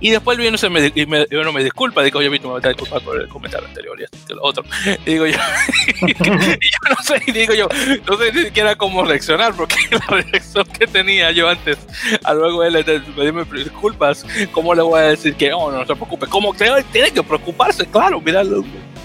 y 0.00 0.10
después 0.10 0.38
el 0.38 0.58
se 0.58 0.68
me, 0.68 0.92
y 0.94 1.06
me, 1.06 1.26
no 1.30 1.52
me 1.52 1.62
disculpa, 1.62 2.02
digo, 2.02 2.20
yo 2.22 2.30
vi 2.30 2.38
tu 2.38 2.50
me 2.50 2.60
disculpa 2.60 3.00
por 3.00 3.20
el 3.20 3.28
comentario 3.28 3.68
anterior 3.68 3.98
y 4.00 4.04
esto 4.04 4.18
y 4.28 4.34
lo 4.34 4.42
otro. 4.42 4.64
Y 5.06 5.10
digo 5.10 5.26
yo, 5.26 5.38
y 6.06 6.14
yo 6.14 6.78
no 6.88 6.96
sé, 7.02 7.32
digo 7.32 7.54
yo, 7.54 7.68
no 8.08 8.16
sé 8.16 8.32
ni 8.32 8.42
siquiera 8.44 8.76
cómo 8.76 9.04
reaccionar, 9.04 9.54
porque 9.54 9.76
la 9.90 10.16
reacción 10.16 10.64
que 10.78 10.86
tenía 10.86 11.30
yo 11.30 11.48
antes, 11.48 11.78
a 12.24 12.34
luego 12.34 12.64
él 12.64 12.84
pedirme 12.84 13.44
disculpas, 13.44 14.24
¿cómo 14.52 14.74
le 14.74 14.82
voy 14.82 15.00
a 15.00 15.04
decir 15.04 15.34
que 15.34 15.50
no, 15.50 15.70
no 15.70 15.80
se 15.86 15.94
preocupe? 15.94 16.26
¿Cómo 16.26 16.54
tiene 16.54 17.10
que 17.12 17.22
preocuparse? 17.22 17.86
Claro, 17.86 18.20
mira, 18.20 18.42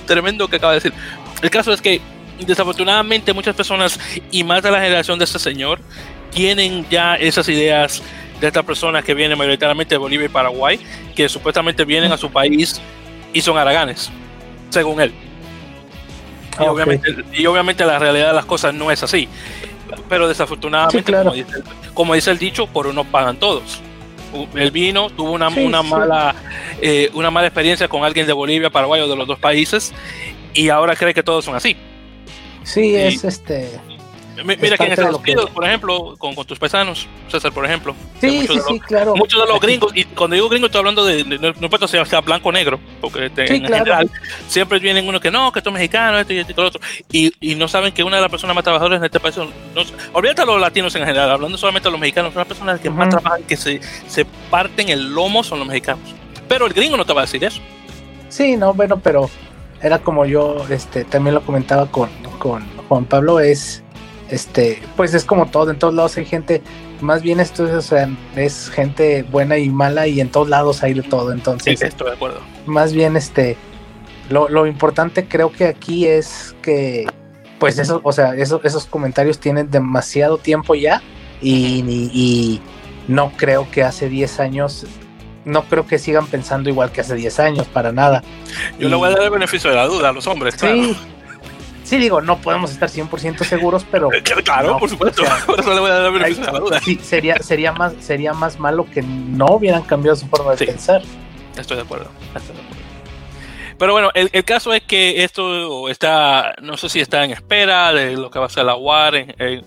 tremendo 0.06 0.48
que 0.48 0.58
acaba 0.58 0.74
de 0.74 0.78
decir. 0.80 0.94
El 1.42 1.50
caso 1.50 1.74
es 1.74 1.82
que 1.82 2.02
desafortunadamente 2.40 3.34
muchas 3.34 3.56
personas 3.56 4.00
y 4.32 4.44
más 4.44 4.62
de 4.62 4.72
la 4.72 4.82
generación 4.82 5.18
de 5.18 5.26
este 5.26 5.40
señor 5.40 5.80
tienen 6.36 6.86
ya 6.90 7.16
esas 7.16 7.48
ideas 7.50 8.04
de 8.40 8.48
estas 8.48 8.64
personas 8.64 9.04
que 9.04 9.14
vienen 9.14 9.38
mayoritariamente 9.38 9.96
de 9.96 9.98
Bolivia 9.98 10.26
y 10.26 10.30
Paraguay, 10.30 10.80
que 11.16 11.28
supuestamente 11.30 11.86
vienen 11.86 12.12
a 12.12 12.18
su 12.18 12.30
país 12.30 12.80
y 13.34 13.42
son 13.42 13.58
araganes, 13.58 14.12
según 14.70 15.02
él. 15.02 15.14
Y, 16.60 16.64
ah, 16.64 16.72
obviamente, 16.72 17.16
y 17.34 17.46
obviamente 17.46 17.86
la 17.86 17.98
realidad 17.98 18.28
de 18.28 18.34
las 18.34 18.46
cosas 18.46 18.74
no 18.74 18.92
es 18.92 19.02
así. 19.02 19.28
Pero 20.10 20.28
desafortunadamente, 20.28 21.14
como, 21.94 22.14
dice, 22.14 22.32
el 22.32 22.38
dicho, 22.38 22.68
por 22.68 22.88
uno 22.88 23.06
pagan 23.06 23.38
todos. 23.38 23.80
Él 24.54 24.72
vino, 24.72 25.10
tuvo 25.10 25.32
una, 25.32 25.48
una 25.48 25.82
mala 25.82 26.36
eh, 26.82 27.10
una 27.14 27.32
mala 27.32 27.48
experiencia 27.48 27.88
con 27.88 28.04
alguien 28.04 28.28
de 28.28 28.34
Bolivia, 28.34 28.70
Paraguay 28.70 29.00
o 29.00 29.08
de 29.08 29.16
los 29.16 29.26
dos 29.26 29.40
países 29.40 29.94
y 30.54 30.68
ahora 30.68 30.96
cree 30.96 31.14
que 31.14 31.24
todos 31.24 31.46
son 31.46 31.56
así. 31.56 31.78
Sí, 32.64 32.96
es 32.96 33.24
este. 33.24 33.80
Mira 34.44 34.78
que 34.78 34.84
en 34.84 34.92
Estados 34.92 35.20
Unidos, 35.20 35.50
por 35.50 35.66
ejemplo, 35.66 36.16
con, 36.18 36.36
tus 36.46 36.60
paisanos, 36.60 37.08
César, 37.30 37.52
por 37.52 37.66
ejemplo. 37.66 37.96
Sí, 38.20 38.46
sí, 38.48 38.60
sí, 38.68 38.80
claro. 38.80 39.16
Muchos 39.16 39.42
de 39.42 39.48
los 39.48 39.60
gringos, 39.60 39.92
y 39.96 40.04
cuando 40.06 40.36
digo 40.36 40.50
gringo 40.50 40.66
estoy 40.66 40.80
hablando 40.80 41.06
de, 41.06 41.24
no, 41.24 41.48
importa 41.48 41.88
si 41.88 41.98
sea 42.06 42.22
blanco 42.22 42.50
o 42.50 42.52
negro, 42.52 42.80
porque 43.02 43.32
en 43.36 43.64
general 43.64 44.10
siempre 44.48 44.80
vienen 44.80 45.08
unos 45.08 45.22
que 45.22 45.32
no, 45.32 45.52
que 45.52 45.60
esto 45.60 45.70
es 45.70 45.74
mexicano, 45.74 46.20
esto 46.20 46.34
y 46.34 46.40
esto 46.40 46.52
y 46.52 46.56
lo 46.56 46.68
otro, 46.68 46.82
y, 47.12 47.34
y, 47.40 47.56
no 47.56 47.68
saben 47.68 47.94
que 47.94 48.04
una 48.04 48.18
de 48.18 48.24
las 48.24 48.32
personas 48.32 48.56
más 48.56 48.64
trabajadoras 48.64 49.00
en 49.00 49.06
este 49.06 49.20
país, 49.20 49.38
no, 49.38 49.48
olvídate 50.14 50.42
a 50.42 50.46
los 50.46 50.60
latinos 50.60 50.94
en 50.96 51.06
general, 51.06 51.32
hablando 51.32 51.58
solamente 51.58 51.88
de 51.88 51.92
los 51.92 52.00
mexicanos, 52.00 52.34
son 52.34 52.40
las 52.42 52.48
personas 52.48 52.80
que 52.80 52.90
más 52.90 53.10
trabajan, 53.10 53.44
que 53.44 53.56
se, 53.58 53.80
se 54.08 54.26
parten 54.50 54.90
el 54.90 55.14
lomo 55.14 55.44
son 55.44 55.60
los 55.60 55.68
mexicanos. 55.68 56.14
Pero 56.48 56.68
el 56.68 56.74
gringo 56.74 56.98
no 56.98 57.06
te 57.06 57.14
va 57.14 57.22
a 57.22 57.26
decir 57.26 57.44
eso. 57.44 57.62
Sí, 58.30 58.56
no, 58.58 58.74
bueno, 58.74 59.00
pero 59.00 59.30
era 59.82 60.00
como 60.00 60.26
yo 60.26 60.66
este, 60.70 61.04
también 61.06 61.36
lo 61.36 61.42
comentaba 61.42 61.86
con, 61.88 62.10
con 62.40 62.66
Juan 62.88 63.06
Pablo, 63.06 63.40
es 63.40 63.85
este, 64.30 64.82
pues 64.96 65.14
es 65.14 65.26
como 65.26 65.48
todo, 65.48 65.72
en 65.72 65.80
todos 65.80 65.94
lados 65.94 66.18
hay 66.18 66.26
gente, 66.26 66.62
más 67.02 67.22
bien 67.22 67.40
esto 67.40 67.68
es, 67.68 67.74
o 67.74 67.82
sea, 67.82 68.10
es 68.36 68.70
gente 68.70 69.24
buena 69.24 69.58
y 69.58 69.70
mala 69.70 70.08
y 70.08 70.20
en 70.20 70.30
todos 70.30 70.50
lados 70.50 70.84
hay 70.84 70.94
de 70.94 71.04
todo, 71.04 71.32
entonces. 71.32 71.80
Sí, 71.80 71.86
estoy 71.86 72.08
de 72.08 72.14
acuerdo. 72.14 72.40
Más 72.66 72.94
bien, 72.94 73.16
este, 73.16 73.58
lo, 74.30 74.50
lo 74.50 74.66
importante 74.66 75.28
creo 75.28 75.52
que 75.52 75.66
aquí 75.66 76.08
es 76.08 76.56
que, 76.62 77.06
pues 77.60 77.78
eso, 77.78 78.02
o 78.04 78.12
sea, 78.12 78.36
eso, 78.36 78.60
esos 78.64 78.86
comentarios 78.86 79.40
tienen 79.40 79.70
demasiado 79.70 80.38
tiempo 80.38 80.76
ya 80.76 81.02
y, 81.42 81.84
y 82.14 82.62
no 83.08 83.32
creo 83.38 83.70
que 83.70 83.84
hace 83.84 84.10
10 84.10 84.40
años 84.40 84.86
no 85.46 85.64
creo 85.66 85.86
que 85.86 86.00
sigan 86.00 86.26
pensando 86.26 86.70
igual 86.70 86.92
que 86.92 87.02
hace 87.02 87.16
10 87.16 87.40
años, 87.40 87.68
para 87.68 87.92
nada. 87.92 88.24
Yo 88.80 88.90
le 88.90 88.96
voy 88.96 89.10
a 89.10 89.12
dar 89.12 89.22
el 89.22 89.30
beneficio 89.30 89.70
de 89.70 89.76
la 89.76 89.86
duda 89.86 90.10
a 90.10 90.12
los 90.12 90.26
hombres, 90.28 90.56
sí, 90.60 90.98
Sí, 91.86 91.98
digo, 91.98 92.20
no 92.20 92.42
podemos 92.42 92.72
estar 92.72 92.90
100% 92.90 93.44
seguguros, 93.44 93.86
pero... 93.90 94.10
Claro, 94.44 94.80
por 94.80 94.90
supuesto, 94.90 95.22
le 95.58 95.80
voy 95.80 95.92
a 95.92 95.94
dar 95.94 96.60
duda. 96.60 96.80
Sí, 96.82 97.00
sería, 97.02 97.38
sería, 97.42 97.72
más, 97.72 97.94
sería 98.00 98.34
más 98.34 98.60
malo 98.60 98.88
que 98.92 99.04
no 99.04 99.46
hubieran 99.46 99.84
cambiado 99.84 100.16
su 100.16 100.28
forma 100.28 100.56
de 100.56 100.66
pensar. 100.66 101.04
Estoy 101.56 101.78
de 101.78 101.84
acuerdo, 101.84 102.10
estoy 102.36 102.56
de 102.56 102.62
acuerdo. 102.62 102.76
Pero 103.78 103.92
bueno, 103.92 104.10
el, 104.14 104.30
el, 104.32 104.44
caso 104.46 104.74
es 104.74 104.82
que 104.84 105.24
esto 105.24 105.90
está, 105.90 106.56
no 106.62 106.78
sé 106.78 106.88
si 106.90 107.02
está 107.02 107.24
en 107.24 107.32
espera 107.32 107.92
de 107.92 108.16
lo 108.16 108.32
que 108.32 108.40
va 108.40 108.46
a 108.46 108.50
ser 108.50 108.66
la 108.66 108.78
UAR, 108.78 109.16
eh, 109.16 109.64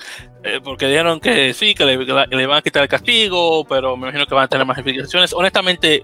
porque 0.64 0.86
dijeron 0.86 1.20
que 1.20 1.52
sí, 1.52 1.74
que 1.74 1.84
le, 1.84 1.98
le, 1.98 2.46
van 2.46 2.58
a 2.58 2.62
quitar 2.62 2.82
el 2.82 2.88
castigo, 2.88 3.66
pero 3.66 3.96
me 3.96 4.08
imagino 4.08 4.26
que 4.26 4.34
van 4.34 4.44
a 4.44 4.48
tener 4.48 4.66
más 4.66 4.78
explicaciones. 4.78 5.32
Honestamente, 5.34 6.02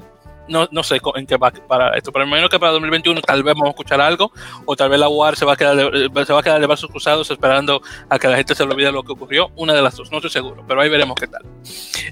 no, 0.48 0.68
no 0.70 0.82
sé 0.82 1.00
en 1.14 1.26
qué 1.26 1.36
va 1.36 1.50
para 1.50 1.96
esto, 1.96 2.12
pero 2.12 2.24
me 2.24 2.30
imagino 2.30 2.48
que 2.48 2.58
para 2.58 2.72
2021 2.72 3.20
tal 3.22 3.42
vez 3.42 3.54
vamos 3.54 3.68
a 3.68 3.70
escuchar 3.70 4.00
algo, 4.00 4.32
o 4.64 4.76
tal 4.76 4.90
vez 4.90 4.98
la 4.98 5.08
UAR 5.08 5.36
se 5.36 5.44
va 5.44 5.54
a 5.54 5.56
quedar 5.56 5.76
de, 5.76 6.26
se 6.26 6.32
va 6.32 6.40
a 6.40 6.42
quedar 6.42 6.60
de 6.60 6.66
brazos 6.66 6.90
cruzados 6.90 7.30
esperando 7.30 7.82
a 8.08 8.18
que 8.18 8.28
la 8.28 8.36
gente 8.36 8.54
se 8.54 8.64
le 8.64 8.72
olvide 8.72 8.92
lo 8.92 9.02
que 9.02 9.12
ocurrió, 9.12 9.50
una 9.56 9.72
de 9.74 9.82
las 9.82 9.96
dos, 9.96 10.10
no 10.10 10.18
estoy 10.18 10.30
seguro, 10.30 10.64
pero 10.66 10.80
ahí 10.80 10.88
veremos 10.88 11.16
qué 11.18 11.26
tal. 11.26 11.42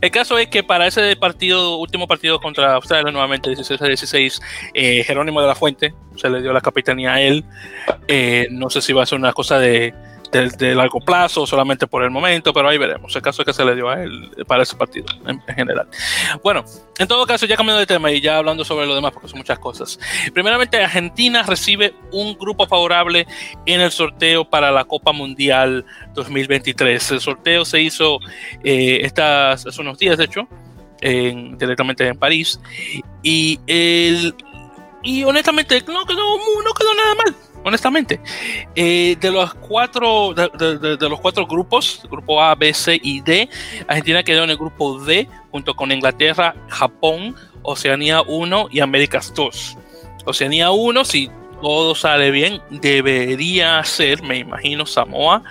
El 0.00 0.10
caso 0.10 0.38
es 0.38 0.48
que 0.48 0.62
para 0.62 0.86
ese 0.86 1.14
partido, 1.16 1.76
último 1.76 2.06
partido 2.06 2.40
contra 2.40 2.74
Australia, 2.74 3.10
nuevamente 3.12 3.50
16 3.50 3.80
a 3.80 3.86
16, 3.86 4.40
eh, 4.74 5.04
Jerónimo 5.04 5.40
de 5.40 5.46
la 5.46 5.54
Fuente 5.54 5.94
se 6.16 6.28
le 6.28 6.42
dio 6.42 6.52
la 6.52 6.60
capitanía 6.60 7.14
a 7.14 7.20
él, 7.20 7.44
eh, 8.08 8.46
no 8.50 8.70
sé 8.70 8.80
si 8.82 8.92
va 8.92 9.02
a 9.02 9.06
ser 9.06 9.18
una 9.18 9.32
cosa 9.32 9.58
de 9.58 9.94
de, 10.32 10.74
largo 10.74 10.98
plazo, 11.00 11.46
solamente 11.46 11.86
por 11.86 12.02
el 12.02 12.10
momento, 12.10 12.52
pero 12.52 12.68
ahí 12.68 12.78
veremos. 12.78 13.14
El 13.14 13.22
caso 13.22 13.42
es 13.42 13.46
que 13.46 13.52
se 13.52 13.64
le 13.64 13.74
dio 13.74 13.88
a 13.90 14.02
él 14.02 14.30
para 14.46 14.62
ese 14.62 14.76
partido 14.76 15.06
en, 15.26 15.40
general. 15.42 15.88
Bueno, 16.42 16.64
en 16.98 17.06
todo 17.06 17.26
caso, 17.26 17.44
ya 17.46 17.56
cambiando 17.56 17.80
de 17.80 17.86
tema 17.86 18.10
y 18.10 18.20
ya 18.20 18.38
hablando 18.38 18.64
sobre 18.64 18.86
lo 18.86 18.94
demás, 18.94 19.12
porque 19.12 19.28
son 19.28 19.38
muchas 19.38 19.58
cosas. 19.58 19.98
Primeramente, 20.32 20.82
Argentina 20.82 21.42
recibe 21.42 21.94
un 22.12 22.36
grupo 22.38 22.66
favorable 22.66 23.26
en 23.66 23.80
el 23.80 23.90
sorteo 23.90 24.48
para 24.48 24.70
la 24.70 24.84
Copa 24.84 25.12
Mundial 25.12 25.84
2023. 26.14 27.10
El 27.10 27.20
sorteo 27.20 27.64
se 27.64 27.82
hizo 27.82 28.18
eh, 28.64 29.00
estas, 29.02 29.66
hace 29.66 29.80
unos 29.80 29.98
días, 29.98 30.16
de 30.16 30.24
hecho, 30.24 30.48
en, 31.02 31.58
directamente 31.58 32.06
en 32.06 32.16
París. 32.16 32.58
Y, 33.22 33.60
el, 33.66 34.34
y 35.02 35.24
honestamente, 35.24 35.82
no 35.86 36.06
quedó, 36.06 36.38
no 36.64 36.72
quedó 36.72 36.94
nada 36.94 37.14
mal 37.16 37.51
honestamente. 37.64 38.20
Eh, 38.74 39.16
de 39.20 39.30
los 39.30 39.54
cuatro, 39.54 40.34
de, 40.34 41.08
los 41.08 41.20
cuatro 41.20 41.46
grupos, 41.46 42.02
grupo 42.10 42.42
A, 42.42 42.54
B, 42.54 42.72
C 42.74 42.98
y 43.02 43.20
D, 43.20 43.48
Argentina 43.86 44.22
quedó 44.22 44.44
en 44.44 44.50
el 44.50 44.56
grupo 44.56 45.00
D 45.00 45.28
junto 45.50 45.74
con 45.74 45.92
Inglaterra, 45.92 46.54
Japón, 46.68 47.36
Oceanía 47.62 48.22
1 48.22 48.68
y 48.70 48.80
Américas 48.80 49.32
2. 49.34 49.78
Oceanía 50.24 50.70
1, 50.70 51.04
si 51.04 51.30
todo 51.60 51.94
sale 51.94 52.30
bien, 52.30 52.60
debería 52.70 53.82
ser, 53.84 54.22
me 54.22 54.38
imagino, 54.38 54.86
Samoa. 54.86 55.42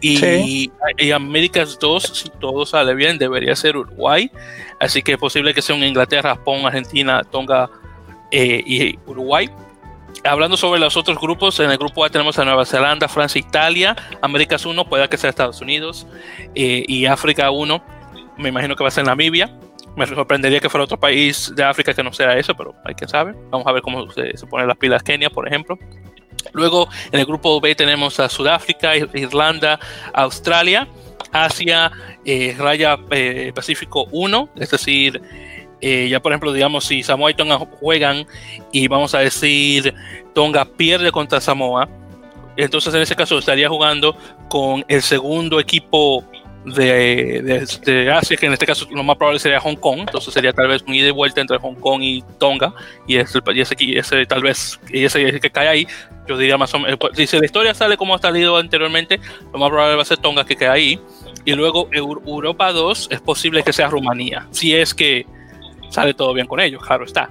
Y, 0.00 0.70
y, 0.98 1.10
Américas 1.12 1.78
2, 1.78 2.02
si 2.02 2.28
todo 2.38 2.66
sale 2.66 2.94
bien, 2.94 3.16
debería 3.16 3.56
ser 3.56 3.76
Uruguay. 3.76 4.30
Así 4.78 5.02
que 5.02 5.12
es 5.12 5.18
posible 5.18 5.54
que 5.54 5.62
sea 5.62 5.74
un 5.74 5.82
Inglaterra, 5.82 6.30
Japón, 6.30 6.66
Argentina, 6.66 7.22
Tonga 7.24 7.70
eh, 8.30 8.62
y 8.66 8.98
Uruguay 9.06 9.48
hablando 10.24 10.56
sobre 10.56 10.80
los 10.80 10.96
otros 10.96 11.18
grupos, 11.18 11.60
en 11.60 11.70
el 11.70 11.78
grupo 11.78 12.04
A 12.04 12.10
tenemos 12.10 12.38
a 12.38 12.44
Nueva 12.44 12.64
Zelanda, 12.64 13.08
Francia, 13.08 13.38
Italia, 13.38 13.96
Américas 14.22 14.66
1, 14.66 14.84
puede 14.86 15.08
que 15.08 15.16
sea 15.16 15.30
Estados 15.30 15.60
Unidos, 15.60 16.06
eh, 16.54 16.84
y 16.86 17.06
África 17.06 17.50
1, 17.50 17.82
me 18.36 18.48
imagino 18.48 18.74
que 18.76 18.82
va 18.82 18.88
a 18.88 18.92
ser 18.92 19.04
Namibia. 19.04 19.56
Me 19.96 20.08
sorprendería 20.08 20.58
que 20.58 20.68
fuera 20.68 20.84
otro 20.84 20.98
país 20.98 21.52
de 21.54 21.62
África 21.62 21.94
que 21.94 22.02
no 22.02 22.12
sea 22.12 22.36
eso, 22.36 22.52
pero 22.56 22.74
hay 22.84 22.94
quien 22.94 23.08
sabe. 23.08 23.32
Vamos 23.50 23.64
a 23.64 23.70
ver 23.70 23.80
cómo 23.80 24.10
se, 24.10 24.36
se 24.36 24.44
ponen 24.44 24.66
las 24.66 24.76
pilas 24.76 25.04
Kenia, 25.04 25.30
por 25.30 25.46
ejemplo. 25.46 25.78
Luego 26.52 26.88
en 27.12 27.20
el 27.20 27.26
grupo 27.26 27.60
B 27.60 27.76
tenemos 27.76 28.18
a 28.18 28.28
Sudáfrica, 28.28 28.96
Irlanda, 28.96 29.78
Australia, 30.12 30.88
Asia, 31.32 31.90
eh, 32.24 32.54
Raya 32.58 32.98
eh, 33.10 33.52
Pacífico 33.54 34.06
1, 34.10 34.50
es 34.56 34.70
decir, 34.70 35.20
eh, 35.86 36.08
ya 36.08 36.18
por 36.18 36.32
ejemplo, 36.32 36.50
digamos, 36.50 36.86
si 36.86 37.02
Samoa 37.02 37.30
y 37.30 37.34
Tonga 37.34 37.58
juegan 37.58 38.26
y 38.72 38.88
vamos 38.88 39.14
a 39.14 39.18
decir 39.18 39.92
Tonga 40.32 40.64
pierde 40.64 41.12
contra 41.12 41.42
Samoa, 41.42 41.90
entonces 42.56 42.94
en 42.94 43.02
ese 43.02 43.14
caso 43.14 43.38
estaría 43.38 43.68
jugando 43.68 44.16
con 44.48 44.82
el 44.88 45.02
segundo 45.02 45.60
equipo 45.60 46.24
de, 46.64 48.10
Asia, 48.16 48.36
que 48.38 48.46
en 48.46 48.54
este 48.54 48.64
caso 48.64 48.86
lo 48.90 49.02
más 49.02 49.18
probable 49.18 49.38
sería 49.38 49.60
Hong 49.60 49.76
Kong, 49.76 50.00
entonces 50.00 50.32
sería 50.32 50.54
tal 50.54 50.68
vez 50.68 50.82
un 50.88 50.94
ida 50.94 51.08
y 51.08 51.10
vuelta 51.10 51.42
entre 51.42 51.58
Hong 51.58 51.74
Kong 51.74 52.00
y 52.02 52.24
Tonga, 52.38 52.72
y 53.06 53.16
ese, 53.16 53.40
y 53.52 53.60
ese, 53.60 53.98
ese 53.98 54.24
tal 54.24 54.40
vez, 54.40 54.80
y 54.88 55.04
ese, 55.04 55.38
que 55.38 55.50
cae 55.50 55.68
ahí, 55.68 55.86
yo 56.26 56.38
diría 56.38 56.56
más 56.56 56.72
o 56.72 56.78
menos, 56.78 56.98
pues, 56.98 57.28
si 57.28 57.38
la 57.38 57.44
historia 57.44 57.74
sale 57.74 57.98
como 57.98 58.14
ha 58.14 58.18
salido 58.18 58.56
anteriormente, 58.56 59.20
lo 59.52 59.58
más 59.58 59.68
probable 59.68 59.96
va 59.96 60.02
a 60.02 60.06
ser 60.06 60.16
Tonga 60.16 60.46
que 60.46 60.56
cae 60.56 60.68
ahí, 60.68 61.00
y 61.44 61.52
luego 61.52 61.90
Europa 61.92 62.72
2 62.72 63.08
es 63.10 63.20
posible 63.20 63.62
que 63.62 63.74
sea 63.74 63.88
Rumanía, 63.88 64.48
si 64.50 64.74
es 64.74 64.94
que 64.94 65.26
sale 65.94 66.14
todo 66.14 66.34
bien 66.34 66.46
con 66.46 66.60
ellos, 66.60 66.82
claro 66.84 67.04
está. 67.04 67.30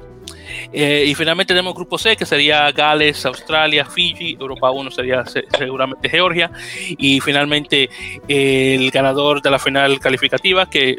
Eh, 0.71 1.05
y 1.07 1.15
finalmente 1.15 1.53
tenemos 1.53 1.75
grupo 1.75 1.97
C, 1.97 2.15
que 2.15 2.25
sería 2.25 2.71
Gales, 2.71 3.25
Australia, 3.25 3.85
Fiji, 3.85 4.37
Europa 4.39 4.71
1 4.71 4.91
sería 4.91 5.23
seguramente 5.25 6.09
Georgia, 6.09 6.49
y 6.97 7.19
finalmente 7.19 7.89
el 8.27 8.89
ganador 8.89 9.41
de 9.41 9.51
la 9.51 9.59
final 9.59 9.99
calificativa, 9.99 10.69
que 10.69 10.97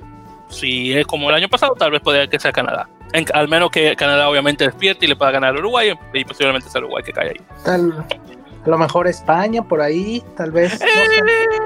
si 0.48 0.92
es 0.92 1.06
como 1.06 1.30
el 1.30 1.36
año 1.36 1.48
pasado, 1.48 1.74
tal 1.74 1.90
vez 1.90 2.00
puede 2.00 2.28
que 2.28 2.38
sea 2.38 2.52
Canadá. 2.52 2.88
al 3.32 3.48
menos 3.48 3.70
que 3.70 3.96
Canadá 3.96 4.28
obviamente 4.28 4.64
despierte 4.64 5.06
y 5.06 5.08
le 5.08 5.16
pueda 5.16 5.30
ganar 5.30 5.56
a 5.56 5.58
Uruguay, 5.58 5.92
y 6.12 6.24
posiblemente 6.24 6.68
sea 6.68 6.80
Uruguay 6.80 7.02
que 7.02 7.12
cae 7.12 7.30
ahí. 7.30 7.40
Tal, 7.64 8.06
a 8.64 8.68
lo 8.68 8.78
mejor 8.78 9.06
España 9.06 9.62
por 9.62 9.80
ahí, 9.80 10.22
tal 10.36 10.50
vez. 10.50 10.80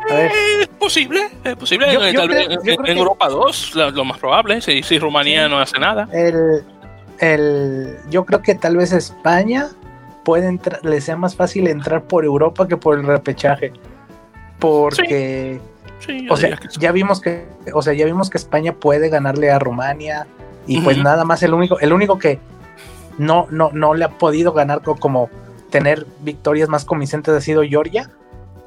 Es 0.08 0.68
posible, 0.68 1.28
es 1.44 1.54
posible. 1.54 1.86
en, 1.92 2.96
Europa 2.96 3.28
2, 3.28 3.74
lo, 3.94 4.04
más 4.04 4.18
probable, 4.18 4.60
si, 4.60 4.82
si 4.82 4.98
Rumanía 4.98 5.48
no 5.48 5.58
hace 5.58 5.78
nada. 5.78 6.08
El, 6.12 6.64
el, 7.18 7.96
yo 8.10 8.24
creo 8.24 8.42
que 8.42 8.54
tal 8.54 8.76
vez 8.76 8.92
España 8.92 9.68
puede 10.24 10.46
entrar, 10.46 10.84
le 10.84 11.00
sea 11.00 11.16
más 11.16 11.36
fácil 11.36 11.68
entrar 11.68 12.02
por 12.02 12.24
Europa 12.24 12.66
que 12.66 12.76
por 12.76 12.98
el 12.98 13.06
repechaje. 13.06 13.72
Porque. 14.58 15.60
o 16.28 16.36
sea, 16.36 16.58
ya 16.78 16.90
vimos 16.90 17.20
que, 17.20 17.46
o 17.72 17.82
sea, 17.82 17.92
ya 17.92 18.06
vimos 18.06 18.28
que 18.28 18.38
España 18.38 18.72
puede 18.72 19.08
ganarle 19.08 19.50
a 19.50 19.58
Rumania. 19.58 20.26
Y 20.66 20.80
pues 20.80 20.98
nada 20.98 21.24
más 21.24 21.42
el 21.42 21.54
único, 21.54 21.78
el 21.80 21.94
único 21.94 22.18
que 22.18 22.40
no, 23.16 23.46
no, 23.50 23.70
no 23.72 23.94
le 23.94 24.04
ha 24.04 24.10
podido 24.10 24.52
ganar 24.52 24.82
como 24.82 25.30
tener 25.70 26.06
victorias 26.20 26.68
más 26.68 26.84
convincentes 26.84 27.34
ha 27.34 27.40
sido 27.40 27.62
Georgia. 27.62 28.10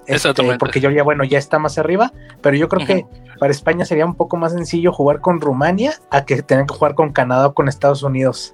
Este. 0.08 0.34
Porque 0.58 0.80
Georgia, 0.80 1.04
bueno, 1.04 1.24
ya 1.24 1.38
está 1.38 1.60
más 1.60 1.78
arriba, 1.78 2.12
pero 2.42 2.58
yo 2.58 2.68
creo 2.68 2.86
que 2.86 3.06
para 3.40 3.52
España 3.52 3.86
sería 3.86 4.06
un 4.06 4.16
poco 4.16 4.36
más 4.38 4.52
sencillo 4.52 4.92
jugar 4.92 5.22
con 5.22 5.40
Rumania 5.40 5.94
a 6.10 6.26
que 6.26 6.42
tener 6.42 6.66
que 6.66 6.74
jugar 6.74 6.96
con 6.96 7.12
Canadá 7.12 7.48
o 7.48 7.54
con 7.54 7.68
Estados 7.68 8.04
Unidos. 8.04 8.54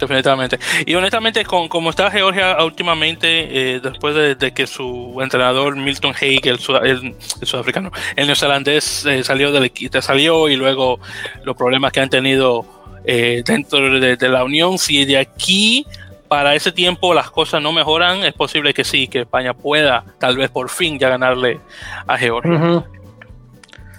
definitivamente. 0.00 0.58
Y 0.86 0.94
honestamente, 0.94 1.44
con, 1.44 1.68
como 1.68 1.90
está 1.90 2.10
Georgia 2.10 2.62
últimamente, 2.64 3.74
eh, 3.76 3.80
después 3.80 4.38
de, 4.38 4.52
que 4.52 4.66
su 4.66 5.18
entrenador 5.20 5.76
Milton 5.76 6.14
Haig, 6.20 6.40
el, 6.44 6.58
sudafricano, 6.58 7.90
el 8.16 8.26
neozelandés, 8.26 9.04
eh, 9.06 9.22
salió 9.22 9.52
del 9.52 9.64
equipo, 9.64 10.00
salió 10.00 10.48
y 10.48 10.56
luego 10.56 10.98
los 11.44 11.56
problemas 11.56 11.92
que 11.92 12.00
han 12.00 12.10
tenido 12.10 12.64
eh, 13.04 13.42
dentro 13.44 14.00
de, 14.00 14.16
de, 14.16 14.28
la 14.28 14.44
Unión, 14.44 14.78
si 14.78 15.04
de 15.04 15.18
aquí 15.18 15.86
para 16.30 16.54
ese 16.54 16.70
tiempo 16.70 17.12
las 17.12 17.28
cosas 17.28 17.60
no 17.60 17.72
mejoran, 17.72 18.22
es 18.22 18.32
posible 18.34 18.72
que 18.72 18.84
sí, 18.84 19.08
que 19.08 19.22
España 19.22 19.52
pueda 19.52 20.04
tal 20.18 20.36
vez 20.36 20.48
por 20.48 20.68
fin 20.68 20.96
ya 20.96 21.08
ganarle 21.08 21.58
a 22.06 22.16
Georgia. 22.16 22.84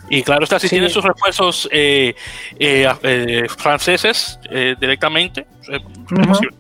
Y 0.09 0.23
claro 0.23 0.45
está, 0.45 0.57
si 0.57 0.69
tiene 0.69 0.87
sus 0.87 1.03
refuerzos 1.03 1.67
eh, 1.73 2.15
eh, 2.57 2.89
eh, 3.03 3.47
franceses 3.49 4.39
directamente, 4.79 5.45
es 5.67 5.81
posible. 6.25 6.55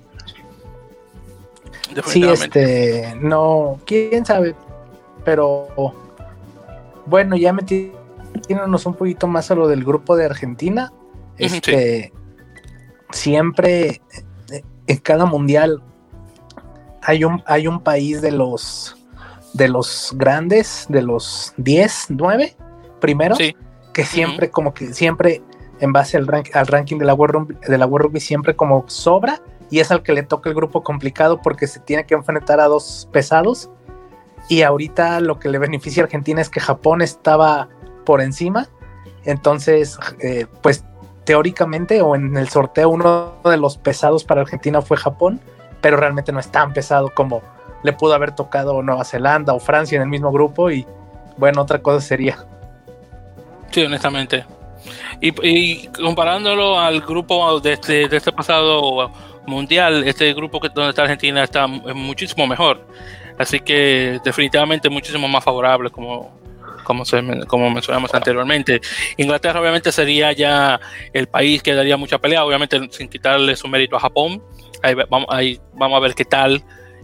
Sí, 2.05 2.21
este, 2.25 3.15
no, 3.21 3.79
quién 3.85 4.25
sabe, 4.25 4.53
pero 5.23 5.69
bueno, 7.05 7.37
ya 7.37 7.53
metiéndonos 7.53 8.85
un 8.85 8.95
poquito 8.95 9.25
más 9.25 9.49
a 9.51 9.55
lo 9.55 9.69
del 9.69 9.85
grupo 9.85 10.17
de 10.17 10.25
Argentina, 10.25 10.91
este, 11.37 12.11
siempre 13.11 14.01
en 14.87 14.97
cada 14.97 15.25
mundial 15.25 15.81
hay 17.01 17.23
un, 17.23 17.43
hay 17.45 17.67
un 17.67 17.81
país 17.81 18.21
de 18.21 18.31
los 18.31 18.95
de 19.53 19.67
los 19.67 20.13
grandes, 20.15 20.85
de 20.87 21.01
los 21.01 21.53
10, 21.57 22.07
9 22.09 22.55
primero, 23.01 23.35
que 23.93 24.05
siempre, 24.05 24.49
como 24.49 24.73
que 24.73 24.93
siempre, 24.93 25.41
en 25.79 25.91
base 25.91 26.15
al, 26.15 26.27
al 26.53 26.67
ranking 26.67 26.97
de 26.97 27.05
la, 27.05 27.13
World 27.13 27.59
de 27.59 27.77
la 27.77 27.85
World 27.85 28.07
Rugby, 28.07 28.19
siempre 28.19 28.55
como 28.55 28.85
sobra 28.87 29.41
y 29.71 29.79
es 29.79 29.89
al 29.89 30.03
que 30.03 30.13
le 30.13 30.23
toca 30.23 30.49
el 30.49 30.55
grupo 30.55 30.83
complicado 30.83 31.41
porque 31.41 31.65
se 31.65 31.79
tiene 31.79 32.05
que 32.05 32.13
enfrentar 32.13 32.59
a 32.59 32.65
dos 32.65 33.07
pesados. 33.11 33.69
Y 34.49 34.63
ahorita 34.63 35.21
lo 35.21 35.39
que 35.39 35.49
le 35.49 35.57
beneficia 35.59 36.03
a 36.03 36.05
Argentina 36.05 36.41
es 36.41 36.49
que 36.49 36.59
Japón 36.59 37.01
estaba 37.01 37.69
por 38.05 38.21
encima. 38.21 38.67
Entonces, 39.23 39.97
eh, 40.19 40.45
pues 40.61 40.83
teóricamente 41.23 42.01
o 42.01 42.15
en 42.15 42.35
el 42.35 42.49
sorteo 42.49 42.89
uno 42.89 43.33
de 43.43 43.57
los 43.57 43.77
pesados 43.77 44.23
para 44.23 44.41
Argentina 44.41 44.81
fue 44.81 44.97
Japón, 44.97 45.39
pero 45.81 45.97
realmente 45.97 46.31
no 46.31 46.39
es 46.39 46.51
tan 46.51 46.73
pesado 46.73 47.09
como 47.13 47.41
le 47.83 47.93
pudo 47.93 48.13
haber 48.13 48.35
tocado 48.35 48.81
Nueva 48.81 49.03
Zelanda 49.05 49.53
o 49.53 49.59
Francia 49.59 49.95
en 49.95 50.03
el 50.03 50.07
mismo 50.07 50.31
grupo 50.31 50.69
y 50.71 50.85
bueno, 51.37 51.61
otra 51.61 51.81
cosa 51.81 52.01
sería. 52.01 52.37
Sí, 53.71 53.83
honestamente. 53.83 54.45
Y, 55.21 55.87
comparándolo 55.89 56.79
al 56.79 57.01
grupo 57.01 57.59
de 57.59 57.73
este, 57.73 58.07
de 58.07 58.17
este 58.17 58.31
pasado 58.31 59.11
mundial, 59.45 60.03
este 60.03 60.33
grupo 60.33 60.59
que 60.59 60.69
donde 60.69 60.89
está 60.89 61.03
Argentina 61.03 61.43
está 61.43 61.67
muchísimo 61.67 62.47
mejor. 62.47 62.85
Así 63.37 63.59
que 63.59 64.19
definitivamente 64.23 64.89
muchísimo 64.89 65.27
más 65.27 65.43
favorable 65.43 65.89
como, 65.89 66.31
como, 66.83 67.03
como 67.47 67.69
mencionamos 67.69 68.13
anteriormente. 68.13 68.81
Inglaterra 69.17 69.59
obviamente 69.61 69.91
sería 69.91 70.31
ya 70.31 70.79
el 71.13 71.27
país 71.27 71.61
que 71.63 71.73
daría 71.73 71.97
mucha 71.97 72.19
pelea, 72.19 72.43
obviamente 72.45 72.79
sin 72.91 73.07
quitarle 73.07 73.55
su 73.55 73.67
mérito 73.67 73.95
a 73.95 73.99
Japón. 73.99 74.41
Ahí 74.83 74.95
vamos, 75.09 75.27
ahí 75.29 75.59
vamos 75.73 75.97
a 75.97 75.99
ver 75.99 76.15
qué 76.15 76.25
tal. 76.25 76.63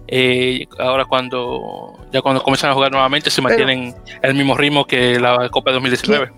Eh, 0.10 0.66
ahora 0.80 1.04
cuando 1.04 1.98
ya 2.14 2.22
cuando 2.22 2.42
comienzan 2.42 2.70
a 2.70 2.74
jugar 2.74 2.94
nuevamente 2.94 3.30
se 3.30 3.42
mantienen 3.42 3.94
el 4.22 4.36
mismo 4.36 4.56
ritmo 4.56 4.86
que 4.86 5.20
la 5.20 5.50
Copa 5.50 5.72
de 5.72 5.76
2019. 5.76 6.32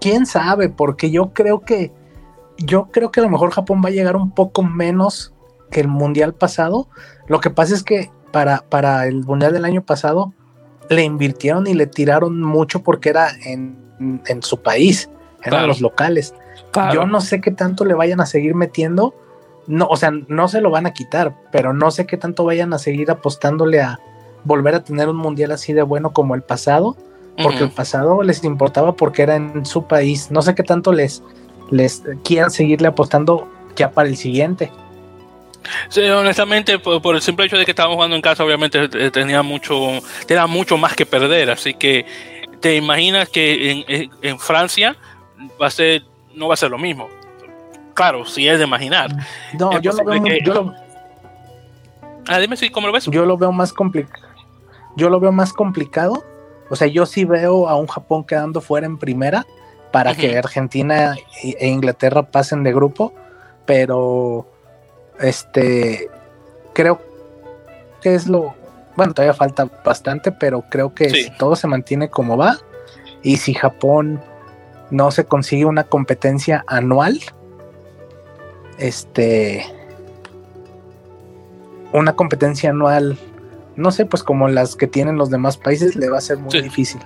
¿Quién, 0.00 0.24
sabe? 0.24 0.68
Porque 0.68 1.10
yo 1.10 1.32
creo 1.34 1.60
que 1.60 1.92
yo 2.58 2.88
creo 2.90 3.10
que 3.10 3.20
a 3.20 3.22
lo 3.22 3.28
mejor 3.28 3.50
Japón 3.50 3.82
va 3.84 3.88
a 3.88 3.92
llegar 3.92 4.16
un 4.16 4.30
poco 4.32 4.62
menos 4.62 5.34
que 5.70 5.80
el 5.80 5.88
mundial 5.88 6.34
pasado. 6.34 6.88
Lo 7.26 7.40
que 7.40 7.50
pasa 7.50 7.74
es 7.74 7.82
que 7.82 8.10
para, 8.30 8.62
para 8.68 9.06
el 9.06 9.24
mundial 9.24 9.52
del 9.52 9.64
año 9.64 9.82
pasado 9.82 10.32
le 10.90 11.04
invirtieron 11.04 11.66
y 11.66 11.74
le 11.74 11.86
tiraron 11.86 12.42
mucho 12.42 12.82
porque 12.82 13.08
era 13.08 13.28
en, 13.46 13.78
su 14.42 14.60
país, 14.60 15.08
eran 15.42 15.66
los 15.66 15.80
locales. 15.80 16.34
Yo 16.92 17.06
no 17.06 17.20
sé 17.20 17.40
qué 17.40 17.52
tanto 17.52 17.84
le 17.84 17.94
vayan 17.94 18.20
a 18.20 18.26
seguir 18.26 18.54
metiendo. 18.54 19.14
No, 19.66 19.86
o 19.86 19.96
sea, 19.96 20.10
no 20.10 20.48
se 20.48 20.60
lo 20.60 20.70
van 20.70 20.86
a 20.86 20.92
quitar, 20.92 21.34
pero 21.52 21.72
no 21.72 21.90
sé 21.92 22.06
qué 22.06 22.16
tanto 22.16 22.44
vayan 22.44 22.72
a 22.74 22.78
seguir 22.78 23.10
apostándole 23.10 23.80
a 23.80 24.00
volver 24.44 24.74
a 24.74 24.82
tener 24.82 25.08
un 25.08 25.16
mundial 25.16 25.52
así 25.52 25.72
de 25.72 25.82
bueno 25.82 26.12
como 26.12 26.34
el 26.34 26.42
pasado, 26.42 26.96
porque 27.40 27.64
el 27.64 27.70
pasado 27.70 28.22
les 28.22 28.42
importaba 28.42 28.96
porque 28.96 29.22
era 29.22 29.36
en 29.36 29.64
su 29.64 29.84
país. 29.84 30.30
No 30.32 30.42
sé 30.42 30.56
qué 30.56 30.64
tanto 30.64 30.92
les, 30.92 31.22
les 31.70 32.02
quieran 32.24 32.50
seguirle 32.50 32.88
apostando 32.88 33.48
ya 33.76 33.92
para 33.92 34.08
el 34.08 34.16
siguiente. 34.16 34.72
Sí, 35.88 36.02
honestamente, 36.02 36.78
por, 36.78 37.14
el 37.14 37.22
simple 37.22 37.46
hecho 37.46 37.56
de 37.56 37.64
que 37.64 37.72
estábamos 37.72 37.96
jugando 37.96 38.16
en 38.16 38.22
casa, 38.22 38.44
obviamente 38.44 38.88
eh, 38.92 39.10
tenía 39.10 39.42
mucho, 39.42 40.00
tenía 40.26 40.46
mucho 40.46 40.76
más 40.76 40.94
que 40.94 41.06
perder. 41.06 41.50
Así 41.50 41.74
que 41.74 42.06
te 42.60 42.76
imaginas 42.76 43.28
que 43.28 44.08
en, 44.22 44.38
Francia 44.38 44.96
va 45.60 45.66
a 45.66 45.70
ser, 45.70 46.02
no 46.34 46.48
va 46.48 46.54
a 46.54 46.56
ser 46.56 46.70
lo 46.70 46.78
mismo. 46.78 47.08
Claro, 47.94 48.24
si 48.24 48.48
es 48.48 48.58
de 48.58 48.64
imaginar. 48.64 49.10
No, 49.58 49.80
yo 49.80 49.92
lo 49.92 50.04
veo, 50.04 50.38
yo 50.42 50.72
Ah, 52.28 52.38
dime 52.38 52.56
si 52.56 52.70
cómo 52.70 52.86
lo 52.86 52.92
ves. 52.92 53.06
Yo 53.06 53.26
lo 53.26 53.36
veo 53.36 53.52
más 53.52 53.72
complicado. 53.72 54.28
Yo 54.96 55.10
lo 55.10 55.20
veo 55.20 55.32
más 55.32 55.52
complicado. 55.52 56.24
O 56.68 56.76
sea, 56.76 56.86
yo 56.86 57.06
sí 57.06 57.24
veo 57.24 57.68
a 57.68 57.74
un 57.76 57.88
Japón 57.88 58.24
quedando 58.24 58.60
fuera 58.60 58.86
en 58.86 58.98
primera 58.98 59.46
para 59.90 60.14
que 60.14 60.38
Argentina 60.38 61.16
e 61.42 61.66
Inglaterra 61.66 62.22
pasen 62.22 62.62
de 62.62 62.72
grupo, 62.72 63.12
pero 63.66 64.46
este, 65.20 66.08
creo 66.72 67.00
que 68.00 68.14
es 68.14 68.26
lo, 68.26 68.54
bueno, 68.96 69.14
todavía 69.14 69.34
falta 69.34 69.68
bastante, 69.84 70.32
pero 70.32 70.64
creo 70.68 70.94
que 70.94 71.10
si 71.10 71.30
todo 71.30 71.56
se 71.56 71.66
mantiene 71.66 72.10
como 72.10 72.36
va. 72.36 72.58
Y 73.22 73.36
si 73.36 73.52
Japón 73.54 74.20
no 74.90 75.10
se 75.10 75.24
consigue 75.24 75.66
una 75.66 75.84
competencia 75.84 76.64
anual, 76.66 77.20
este, 78.78 79.64
una 81.92 82.14
competencia 82.14 82.70
anual, 82.70 83.18
no 83.76 83.90
sé, 83.90 84.06
pues 84.06 84.22
como 84.22 84.48
las 84.48 84.76
que 84.76 84.86
tienen 84.86 85.16
los 85.16 85.30
demás 85.30 85.56
países, 85.56 85.96
le 85.96 86.08
va 86.08 86.18
a 86.18 86.22
ser 86.22 86.38
muy 86.38 86.60
difícil. 86.62 87.00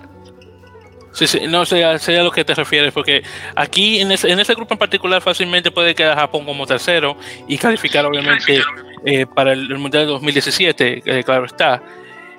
Sí, 1.15 1.29
sí, 1.29 1.41
no 1.49 1.65
sé, 1.65 1.83
sé 2.01 2.19
a 2.19 2.25
lo 2.25 2.33
que 2.33 2.45
te 2.45 2.55
refieres, 2.55 2.93
porque 2.93 3.23
aquí 3.55 4.01
en 4.01 4.11
ese, 4.11 4.31
en 4.33 4.41
ese 4.41 4.55
grupo 4.55 4.75
en 4.75 4.79
particular 4.79 5.23
fácilmente 5.23 5.71
puede 5.71 5.95
quedar 5.95 6.19
Japón 6.19 6.45
como 6.45 6.67
tercero 6.67 7.17
y 7.47 7.57
calificar 7.57 8.05
obviamente 8.05 8.61
eh, 9.05 9.25
para 9.25 9.53
el, 9.53 9.79
Mundial 9.79 10.07
de 10.07 10.13
2017, 10.13 11.03
eh, 11.05 11.23
claro 11.23 11.45
está. 11.45 11.81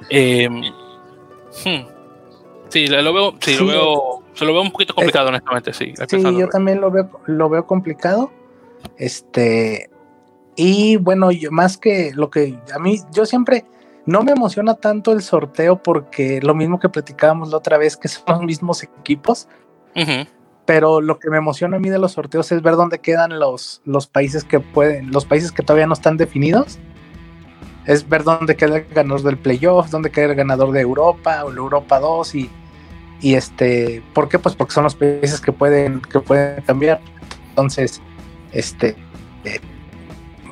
Eh, 0.10 0.50
hmm. 0.50 1.96
Sí, 2.68 2.88
lo 2.88 3.14
veo, 3.14 3.36
sí, 3.40 3.56
lo 3.58 3.66
veo, 3.66 4.24
se 4.34 4.44
lo 4.44 4.52
veo 4.52 4.62
un 4.62 4.72
poquito 4.72 4.94
complicado, 4.94 5.30
honestamente, 5.30 5.72
sí. 5.72 5.94
Sí, 6.10 6.22
yo 6.22 6.50
también 6.50 6.82
lo 6.82 6.92
veo, 6.92 7.10
lo 7.28 7.48
veo 7.48 7.66
complicado. 7.66 8.30
Este, 8.98 9.90
y 10.58 10.98
bueno, 10.98 11.32
yo, 11.32 11.50
más 11.52 11.78
que 11.78 12.12
lo 12.14 12.30
que 12.30 12.60
a 12.74 12.80
mí, 12.80 13.00
yo 13.14 13.26
siempre, 13.26 13.64
no 14.06 14.24
me 14.24 14.32
emociona 14.32 14.76
tanto 14.76 15.12
el 15.12 15.22
sorteo 15.22 15.82
porque 15.82 16.40
lo 16.42 16.54
mismo 16.54 16.80
que 16.80 16.90
platicábamos 16.90 17.50
la 17.50 17.58
otra 17.58 17.78
vez, 17.78 17.98
que 17.98 18.08
son 18.08 18.24
los 18.28 18.42
mismos 18.44 18.84
equipos. 18.84 19.48
Pero 20.66 21.00
lo 21.00 21.20
que 21.20 21.30
me 21.30 21.38
emociona 21.38 21.78
a 21.78 21.80
mí 21.80 21.90
de 21.90 22.00
los 22.00 22.14
sorteos 22.14 22.52
es 22.52 22.62
ver 22.62 22.76
dónde 22.76 23.00
quedan 23.00 23.40
los, 23.40 23.82
los 23.86 24.08
países 24.08 24.44
que 24.44 24.60
pueden, 24.60 25.12
los 25.12 25.26
países 25.26 25.52
que 25.52 25.64
todavía 25.64 25.88
no 25.88 25.94
están 25.94 26.18
definidos. 26.18 26.80
Es 27.86 28.08
ver 28.10 28.24
dónde 28.24 28.56
queda 28.56 28.78
el 28.78 28.86
ganador 28.86 29.22
del 29.22 29.38
playoff, 29.38 29.90
dónde 29.90 30.12
queda 30.12 30.26
el 30.26 30.36
ganador 30.36 30.72
de 30.72 30.82
Europa 30.82 31.44
o 31.46 31.52
la 31.52 31.58
Europa 31.58 32.00
2 32.00 32.36
y, 32.36 32.50
y 33.22 33.36
este, 33.36 34.04
¿por 34.14 34.28
qué? 34.28 34.40
Pues 34.40 34.56
porque 34.56 34.74
son 34.74 34.84
los 34.84 34.96
países 34.96 35.40
que 35.40 35.52
pueden, 35.52 36.02
que 36.02 36.20
pueden 36.20 36.64
cambiar. 36.64 37.00
Entonces, 37.50 38.02
este, 38.52 38.96
eh, 39.44 39.62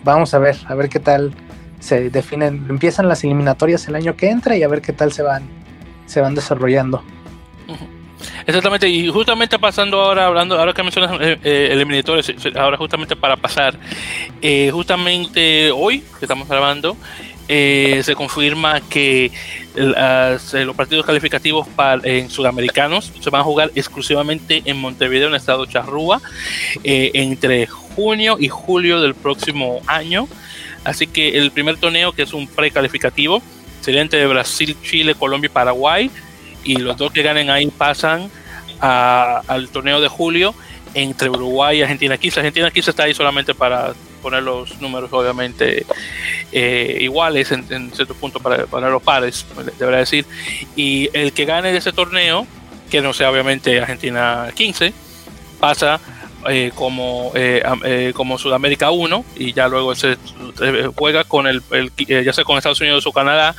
vamos 0.03 0.33
a 0.33 0.39
ver, 0.39 0.57
a 0.67 0.75
ver 0.75 0.89
qué 0.89 0.99
tal 0.99 1.35
se 1.83 2.09
definen, 2.09 2.65
empiezan 2.69 3.09
las 3.09 3.23
eliminatorias 3.25 3.85
el 3.89 3.95
año 3.95 4.15
que 4.15 4.29
entra 4.29 4.55
y 4.55 4.63
a 4.63 4.69
ver 4.69 4.81
qué 4.81 4.93
tal 4.93 5.11
se 5.11 5.21
van, 5.21 5.43
se 6.05 6.21
van 6.21 6.33
desarrollando. 6.33 7.03
Exactamente, 8.47 8.87
y 8.87 9.09
justamente 9.09 9.59
pasando 9.59 10.01
ahora, 10.01 10.27
hablando, 10.27 10.57
ahora 10.57 10.73
que 10.73 10.81
mencionas 10.81 11.11
eh, 11.19 11.37
eh 11.43 11.69
eliminatorios, 11.71 12.31
ahora 12.55 12.77
justamente 12.77 13.17
para 13.17 13.35
pasar, 13.35 13.77
eh, 14.41 14.69
justamente 14.71 15.71
hoy 15.71 15.99
que 16.19 16.25
estamos 16.25 16.47
grabando, 16.47 16.95
eh, 17.49 17.99
se 18.03 18.15
confirma 18.15 18.79
que 18.79 19.31
los 19.75 20.75
partidos 20.77 21.05
calificativos 21.05 21.67
para, 21.67 22.01
en 22.07 22.29
sudamericanos 22.29 23.11
se 23.19 23.29
van 23.29 23.41
a 23.41 23.43
jugar 23.43 23.71
exclusivamente 23.75 24.61
en 24.63 24.77
Montevideo, 24.77 25.27
en 25.27 25.33
el 25.33 25.39
estado 25.39 25.65
Charrúa, 25.65 26.21
entre 26.83 27.67
junio 27.67 28.37
y 28.39 28.47
julio 28.47 29.01
del 29.01 29.15
próximo 29.15 29.81
año. 29.87 30.29
Así 30.83 31.07
que 31.07 31.37
el 31.37 31.51
primer 31.51 31.77
torneo, 31.77 32.11
que 32.11 32.23
es 32.23 32.33
un 32.33 32.47
precalificativo, 32.47 33.41
sería 33.81 34.01
entre 34.01 34.25
Brasil, 34.27 34.75
Chile, 34.83 35.15
Colombia 35.15 35.47
y 35.47 35.53
Paraguay 35.53 36.11
y 36.63 36.77
los 36.77 36.97
dos 36.97 37.11
que 37.11 37.21
ganen 37.21 37.49
ahí 37.49 37.67
pasan 37.67 38.29
al 38.79 39.69
torneo 39.69 40.01
de 40.01 40.07
julio 40.09 40.53
entre 40.93 41.29
Uruguay 41.29 41.79
y 41.79 41.81
Argentina 41.81 42.17
15. 42.17 42.39
Argentina 42.39 42.71
15 42.71 42.89
está 42.89 43.03
ahí 43.03 43.13
solamente 43.13 43.55
para 43.55 43.93
poner 44.21 44.43
los 44.43 44.79
números 44.79 45.11
obviamente 45.11 45.85
eh, 46.51 46.97
iguales 47.01 47.51
en, 47.51 47.91
cierto 47.91 48.13
punto 48.13 48.39
para 48.39 48.65
poner 48.65 48.89
los 48.89 49.01
pares, 49.01 49.45
debería 49.79 49.99
decir. 49.99 50.25
Y 50.75 51.09
el 51.13 51.33
que 51.33 51.45
gane 51.45 51.71
de 51.71 51.77
ese 51.77 51.91
torneo, 51.91 52.47
que 52.89 53.01
no 53.01 53.13
sea 53.13 53.31
obviamente 53.31 53.79
Argentina 53.79 54.49
15, 54.53 54.93
pasa 55.59 55.99
eh, 56.49 56.71
como, 56.75 57.31
eh, 57.35 58.11
como 58.15 58.37
Sudamérica 58.37 58.91
1 58.91 59.25
y 59.35 59.53
ya 59.53 59.67
luego 59.67 59.95
se 59.95 60.17
juega 60.95 61.23
con 61.23 61.47
el, 61.47 61.61
ya 62.07 62.33
sea 62.33 62.43
con 62.43 62.57
Estados 62.57 62.81
Unidos 62.81 63.05
o 63.07 63.11
Canadá 63.11 63.55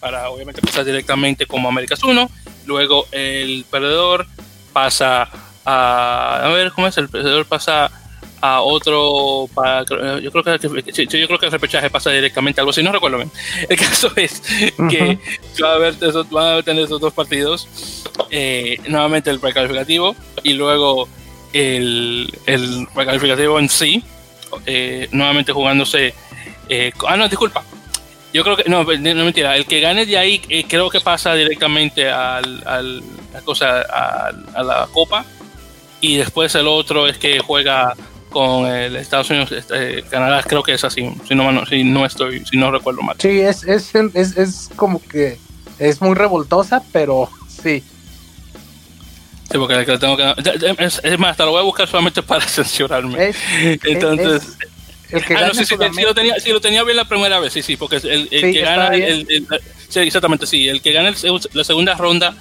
para 0.00 0.30
obviamente 0.30 0.62
pasar 0.62 0.84
directamente 0.84 1.46
como 1.46 1.68
Américas 1.68 2.02
1. 2.02 2.30
Luego 2.66 3.06
el 3.12 3.64
perdedor 3.70 4.26
pasa 4.72 5.28
a. 5.64 6.40
A 6.44 6.48
ver, 6.48 6.72
¿cómo 6.72 6.86
es? 6.86 6.96
El 6.98 7.08
perdedor 7.08 7.46
pasa 7.46 7.90
a 8.40 8.62
otro. 8.62 9.48
Para, 9.54 9.84
yo, 10.20 10.30
creo 10.30 10.44
que, 10.44 10.92
yo 10.92 11.26
creo 11.26 11.38
que 11.38 11.46
el 11.46 11.52
repechaje 11.52 11.90
pasa 11.90 12.10
directamente 12.10 12.60
a 12.60 12.62
algo 12.62 12.70
así, 12.70 12.82
no 12.82 12.92
recuerdo 12.92 13.18
bien. 13.18 13.30
El 13.68 13.76
caso 13.76 14.10
es 14.16 14.42
que 14.88 15.18
va 15.62 15.72
a 15.72 15.74
haber 15.74 15.94
van 16.30 16.58
a 16.58 16.62
tener 16.62 16.84
esos 16.84 17.00
dos 17.00 17.12
partidos. 17.12 17.68
Eh, 18.30 18.78
nuevamente 18.88 19.30
el 19.30 19.40
precalificativo 19.40 20.14
y 20.42 20.52
luego 20.54 21.08
el, 21.52 22.32
el 22.46 22.88
precalificativo 22.94 23.58
en 23.58 23.68
sí. 23.68 24.02
Eh, 24.66 25.08
nuevamente 25.12 25.52
jugándose. 25.52 26.14
Eh, 26.68 26.92
ah, 27.06 27.16
no, 27.16 27.28
disculpa. 27.28 27.64
Yo 28.32 28.44
creo 28.44 28.56
que, 28.56 28.64
no, 28.68 28.84
no 28.84 29.24
mentira, 29.24 29.56
el 29.56 29.66
que 29.66 29.80
gane 29.80 30.06
de 30.06 30.16
ahí 30.16 30.40
eh, 30.48 30.64
creo 30.68 30.88
que 30.88 31.00
pasa 31.00 31.34
directamente 31.34 32.08
al, 32.08 32.62
al 32.64 33.02
cosa, 33.44 33.80
a, 33.80 34.62
la 34.62 34.88
Copa 34.92 35.24
y 36.00 36.16
después 36.16 36.54
el 36.54 36.68
otro 36.68 37.08
es 37.08 37.18
que 37.18 37.40
juega 37.40 37.94
con 38.28 38.66
el 38.66 38.94
Estados 38.94 39.30
Unidos, 39.30 39.50
este, 39.50 40.02
Canadá, 40.04 40.44
creo 40.46 40.62
que 40.62 40.74
es 40.74 40.84
así, 40.84 41.12
si 41.26 41.34
no, 41.34 41.66
si 41.66 41.82
no 41.82 42.06
estoy, 42.06 42.44
si 42.46 42.56
no 42.56 42.70
recuerdo 42.70 43.02
mal. 43.02 43.16
Sí, 43.18 43.40
es, 43.40 43.64
es, 43.64 43.92
es, 44.14 44.36
es 44.36 44.70
como 44.76 45.02
que 45.02 45.38
es 45.80 46.00
muy 46.00 46.14
revoltosa, 46.14 46.84
pero 46.92 47.28
sí. 47.48 47.82
Sí, 49.50 49.58
porque 49.58 49.98
tengo 49.98 50.16
que, 50.16 50.34
es, 50.78 51.00
es, 51.02 51.18
más, 51.18 51.32
hasta 51.32 51.44
lo 51.44 51.50
voy 51.50 51.60
a 51.60 51.64
buscar 51.64 51.88
solamente 51.88 52.22
para 52.22 52.40
censurarme. 52.46 53.32
Entonces, 53.82 54.56
el 55.10 55.24
que 55.24 55.34
ah, 55.34 55.50
sí, 55.52 55.64
sí, 55.64 55.74
lo 55.76 56.14
tenía, 56.14 56.38
sí, 56.38 56.50
lo 56.50 56.60
tenía 56.60 56.84
bien 56.84 56.96
la 56.96 57.04
primera 57.04 57.40
vez, 57.40 57.52
sí, 57.52 57.62
sí, 57.62 57.76
porque 57.76 57.96
el, 57.96 58.28
el 58.30 58.52
que 58.52 58.60
gana, 58.60 58.94
el, 58.94 59.26
sí, 59.88 60.00
exactamente, 60.00 60.46
sí, 60.46 60.68
el 60.68 60.80
que 60.80 60.92
gana 60.92 61.12
la 61.52 61.64
segunda 61.64 61.94
ronda, 61.94 62.36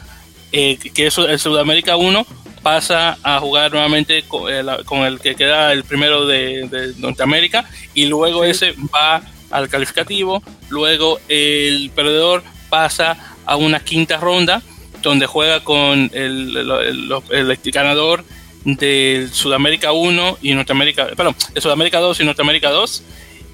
eh, 0.51 0.77
que 0.77 1.07
es 1.07 1.17
el 1.17 1.39
Sudamérica 1.39 1.95
1, 1.95 2.27
pasa 2.61 3.17
a 3.23 3.39
jugar 3.39 3.71
nuevamente 3.71 4.23
con, 4.27 4.53
eh, 4.53 4.63
con, 4.85 4.99
el 4.99 5.19
que 5.19 5.33
queda 5.35 5.71
el 5.73 5.83
primero 5.85 6.27
de, 6.27 6.67
de 6.67 6.93
Norteamérica 6.97 7.67
y 7.95 8.05
luego 8.05 8.43
ese 8.43 8.75
va 8.93 9.23
al 9.49 9.67
calificativo, 9.67 10.43
luego 10.67 11.19
el 11.27 11.89
perdedor 11.95 12.43
pasa 12.69 13.17
a 13.45 13.55
una 13.55 13.79
quinta 13.79 14.17
ronda 14.17 14.61
donde 15.01 15.25
juega 15.25 15.63
con 15.63 16.09
el, 16.13 16.57
el, 16.57 17.21
el 17.29 17.57
ganador 17.71 18.23
de 18.63 19.29
Sudamérica 19.31 19.91
1 19.91 20.37
y 20.41 20.53
Norteamérica, 20.53 21.07
perdón, 21.15 21.35
de 21.53 21.61
Sudamérica 21.61 21.99
2 21.99 22.19
y 22.19 22.23
Norteamérica 22.25 22.69
2, 22.69 23.03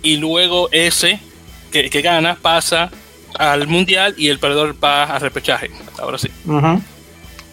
y 0.04 0.18
luego 0.18 0.70
ese 0.72 1.20
que, 1.72 2.02
gana 2.02 2.36
pasa 2.42 2.90
al 3.38 3.68
mundial 3.68 4.16
y 4.18 4.30
el 4.30 4.40
perdedor 4.40 4.76
va 4.82 5.04
a 5.04 5.20
repechaje. 5.20 5.72
Ahora 6.00 6.18
sí. 6.18 6.30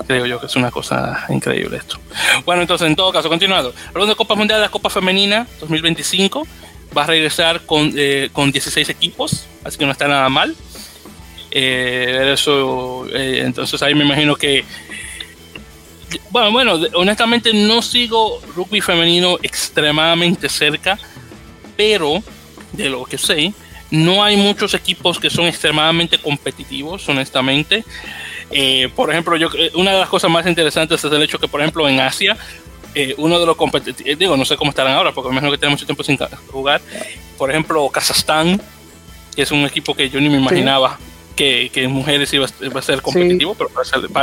Creo 0.07 0.27
yo 0.27 0.41
que 0.41 0.47
es 0.47 0.57
una 0.57 0.71
cosa 0.71 1.27
increíble 1.29 1.77
esto. 1.77 1.99
Bueno, 2.45 2.63
entonces, 2.63 2.87
en 2.89 2.97
todo 2.97 3.13
caso, 3.13 3.29
continuando. 3.29 3.73
Hablando 3.89 4.13
de 4.13 4.17
Copa 4.17 4.35
Mundial, 4.35 4.61
la 4.61 4.69
Copa 4.69 4.91
Femenina 4.91 5.47
2025 5.61 6.47
va 6.97 7.05
a 7.05 7.07
regresar 7.07 7.65
con, 7.65 7.93
eh, 7.97 8.29
con 8.33 8.51
16 8.51 8.89
equipos, 8.89 9.47
así 9.65 9.79
que 9.79 9.87
no 9.87 9.93
está 9.93 10.09
nada 10.09 10.29
mal. 10.29 10.57
Eh, 11.55 12.33
eso, 12.33 13.07
eh, 13.13 13.43
entonces 13.45 13.83
ahí 13.83 13.95
me 13.95 14.05
imagino 14.05 14.35
que 14.37 14.65
bueno, 16.31 16.51
bueno, 16.51 16.81
honestamente 16.95 17.53
no 17.53 17.83
sigo 17.83 18.41
rugby 18.55 18.81
femenino 18.81 19.39
extremadamente 19.43 20.49
cerca, 20.49 20.99
pero 21.77 22.23
de 22.73 22.89
lo 22.89 23.05
que 23.05 23.19
sé, 23.19 23.53
no 23.91 24.25
hay 24.25 24.37
muchos 24.37 24.75
equipos 24.75 25.19
que 25.19 25.29
son 25.29 25.47
extremadamente 25.47 26.19
competitivos, 26.19 27.07
honestamente. 27.09 27.85
Eh, 28.51 28.89
por 28.95 29.11
ejemplo, 29.11 29.37
yo, 29.37 29.49
eh, 29.57 29.71
una 29.75 29.93
de 29.93 30.01
las 30.01 30.09
cosas 30.09 30.31
más 30.31 30.47
interesantes 30.47 31.05
es 31.05 31.13
el 31.13 31.23
hecho 31.23 31.39
que, 31.39 31.49
por 31.49 31.61
ejemplo, 31.61 31.89
en 31.89 32.01
Asia, 32.01 32.37
eh, 32.95 33.15
uno 33.19 33.39
de 33.39 33.47
los 33.47 33.57
competitivos, 33.57 34.19
digo, 34.19 34.37
no 34.37 34.45
sé 34.45 34.57
cómo 34.57 34.71
estarán 34.71 34.95
ahora, 34.95 35.13
porque 35.13 35.29
me 35.29 35.35
imagino 35.35 35.53
que 35.53 35.59
tienen 35.59 35.73
mucho 35.73 35.87
tiempo 35.87 36.03
sin 36.03 36.19
jugar. 36.51 36.81
Por 37.37 37.51
ejemplo, 37.51 37.89
Kazajstán, 37.89 38.61
que 39.35 39.43
es 39.43 39.51
un 39.51 39.65
equipo 39.65 39.95
que 39.95 40.09
yo 40.09 40.21
ni 40.21 40.29
me 40.29 40.39
imaginaba 40.39 40.99
que, 41.35 41.71
que, 41.73 41.85
en 41.85 41.93
mujeres 41.93 42.33
iba, 42.33 42.47
a 42.47 42.83
ser 42.83 43.03
competitivo, 43.03 43.55
pero 43.55 43.71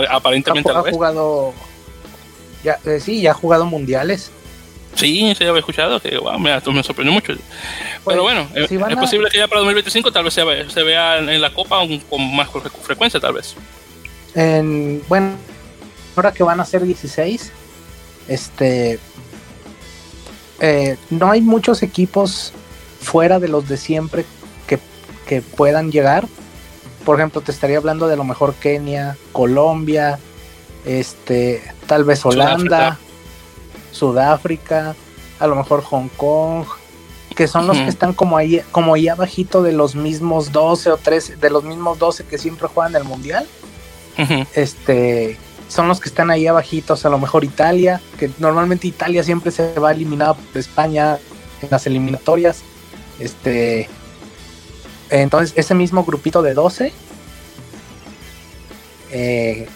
aparentemente 0.10 0.72
ha, 0.72 0.80
ha 0.80 0.92
jugado 0.92 1.54
ya, 2.64 2.78
eh, 2.86 3.00
sí, 3.00 3.22
ya 3.22 3.32
ha 3.32 3.34
jugado 3.34 3.66
mundiales. 3.66 4.32
Sí, 4.96 5.34
se 5.36 5.48
había 5.48 5.60
escuchado, 5.60 6.00
que 6.02 6.18
wow, 6.18 6.40
me, 6.40 6.52
me 6.52 6.84
sorprendió 6.84 7.14
mucho. 7.14 7.34
Pero 7.34 7.42
pues, 8.04 8.20
bueno, 8.20 8.48
eh, 8.56 8.68
es, 8.70 8.96
posible 8.98 9.30
que 9.30 9.38
ya 9.38 9.48
para 9.48 9.60
2025 9.60 10.12
tal 10.12 10.26
vez 10.26 10.34
se, 10.34 10.44
vea, 10.44 10.70
se 10.70 10.84
vea 10.84 11.20
en 11.20 11.42
la 11.42 11.54
Copa 11.54 11.80
con 12.10 12.36
más 12.36 12.50
frecuencia, 12.84 13.20
tal 13.20 13.34
vez. 13.34 13.56
En, 14.36 15.02
bueno, 15.08 15.36
ahora 16.16 16.34
que 16.34 16.44
van 16.44 16.60
a 16.60 16.66
ser 16.66 16.84
16, 16.84 17.52
este, 18.28 19.00
eh, 20.60 20.98
no 21.10 21.32
hay 21.32 21.42
muchos 21.42 21.82
equipos 21.84 22.52
fuera 23.00 23.40
de 23.40 23.48
los 23.48 23.70
de 23.70 23.78
siempre 23.78 24.26
que, 24.68 24.80
que 25.28 25.42
puedan 25.42 25.92
llegar. 25.92 26.28
Por 27.06 27.18
ejemplo, 27.18 27.42
te 27.42 27.52
estaría 27.52 27.78
hablando 27.78 28.08
de 28.08 28.16
lo 28.16 28.24
mejor 28.24 28.54
Kenia, 28.56 29.18
Colombia, 29.32 30.20
este, 30.86 31.64
tal 31.88 32.04
vez 32.04 32.26
Holanda, 32.26 32.98
Sudáfrica, 33.92 34.96
a 35.40 35.48
lo 35.48 35.56
mejor 35.56 35.82
Hong 35.84 36.10
Kong, 36.18 36.66
que 37.36 37.48
son 37.48 37.68
los 37.68 37.78
que 37.78 37.88
están 37.88 38.14
como 38.14 38.38
ahí, 38.38 38.62
como 38.72 38.94
ahí 38.94 39.08
abajito 39.08 39.64
de 39.64 39.72
los 39.72 39.96
mismos 39.96 40.52
12 40.52 40.92
o 40.92 40.98
13, 40.98 41.38
de 41.38 41.50
los 41.50 41.64
mismos 41.64 41.98
12 41.98 42.26
que 42.26 42.38
siempre 42.38 42.68
juegan 42.68 42.96
el 42.96 43.06
mundial. 43.06 43.48
Este, 44.54 45.38
son 45.70 45.88
los 45.88 46.02
que 46.02 46.10
están 46.10 46.30
ahí 46.30 46.48
abajitos, 46.48 47.06
a 47.06 47.10
lo 47.10 47.18
mejor 47.18 47.46
Italia, 47.46 48.02
que 48.18 48.30
normalmente 48.40 48.88
Italia 48.88 49.24
siempre 49.24 49.52
se 49.52 49.80
va 49.80 49.94
eliminado 49.94 50.36
por 50.36 50.58
España 50.58 51.18
en 51.62 51.70
las 51.72 51.88
eliminatorias. 51.88 52.64
Este, 53.20 53.88
entonces 55.10 55.58
ese 55.58 55.74
mismo 55.74 56.04
grupito 56.04 56.42
de 56.42 56.54
12 56.54 56.94
eh, 59.12 59.68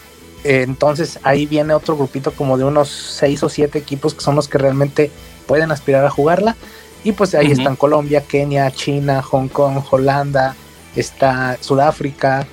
entonces 0.44 1.20
ahí 1.24 1.46
viene 1.46 1.74
otro 1.74 1.96
grupito 1.96 2.32
como 2.32 2.58
de 2.58 2.66
unos 2.66 2.90
seis 2.90 3.42
o 3.44 3.50
siete 3.50 3.80
equipos 3.80 4.14
que 4.14 4.22
son 4.22 4.36
los 4.36 4.48
que 4.48 4.58
realmente 4.58 5.12
pueden 5.48 5.72
aspirar 5.72 6.06
a 6.06 6.10
jugarla. 6.10 6.56
Y 7.04 7.12
pues 7.12 7.36
ahí 7.36 7.52
están 7.52 7.76
Colombia, 7.76 8.22
Kenia, 8.22 8.72
China, 8.72 9.22
Hong 9.22 9.50
Kong, 9.50 9.84
Holanda, 9.92 10.56
está 10.96 11.58
Sudáfrica. 11.60 12.48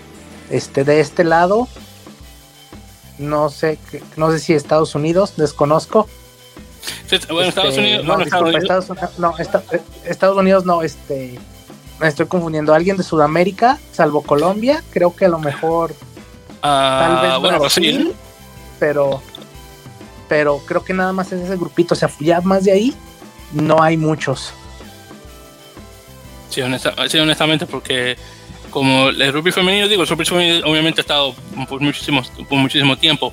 Este, 0.50 0.82
de 0.82 0.98
este 0.98 1.22
lado, 1.22 1.68
no 3.18 3.48
sé, 3.50 3.78
no 4.16 4.32
sé 4.32 4.40
si 4.40 4.52
Estados 4.52 4.96
Unidos, 4.96 5.34
desconozco. 5.36 6.08
bueno, 7.30 7.48
Estados 7.48 7.70
este, 7.70 7.80
Unidos, 7.80 8.04
no, 8.04 8.20
Estados 8.20 8.90
Unidos. 8.90 9.18
no, 9.18 9.34
Estados 10.04 10.36
Unidos 10.36 10.64
no, 10.64 10.82
este, 10.82 11.38
me 12.00 12.08
estoy 12.08 12.26
confundiendo. 12.26 12.74
Alguien 12.74 12.96
de 12.96 13.02
Sudamérica, 13.02 13.78
salvo 13.92 14.22
Colombia, 14.22 14.82
creo 14.90 15.14
que 15.14 15.26
a 15.26 15.28
lo 15.28 15.38
mejor, 15.38 15.94
tal 16.60 17.22
vez 17.22 17.38
bueno, 17.38 17.60
Brasil, 17.60 18.14
pero, 18.78 19.22
pero 20.28 20.58
creo 20.66 20.82
que 20.82 20.94
nada 20.94 21.12
más 21.12 21.30
es 21.32 21.42
ese 21.42 21.56
grupito, 21.56 21.94
o 21.94 21.96
sea, 21.96 22.10
ya 22.18 22.40
más 22.40 22.64
de 22.64 22.72
ahí 22.72 22.94
no 23.52 23.82
hay 23.82 23.96
muchos. 23.96 24.54
Sí, 26.48 26.62
honestamente, 26.62 27.66
porque 27.66 28.16
como 28.70 29.08
el 29.08 29.32
rugby 29.32 29.52
femenino, 29.52 29.86
digo, 29.86 30.02
el 30.02 30.08
rugby 30.08 30.24
femenino 30.24 30.66
obviamente 30.66 31.00
ha 31.00 31.02
estado 31.02 31.34
por 31.68 31.80
muchísimo, 31.80 32.22
por 32.48 32.58
muchísimo 32.58 32.96
tiempo, 32.96 33.32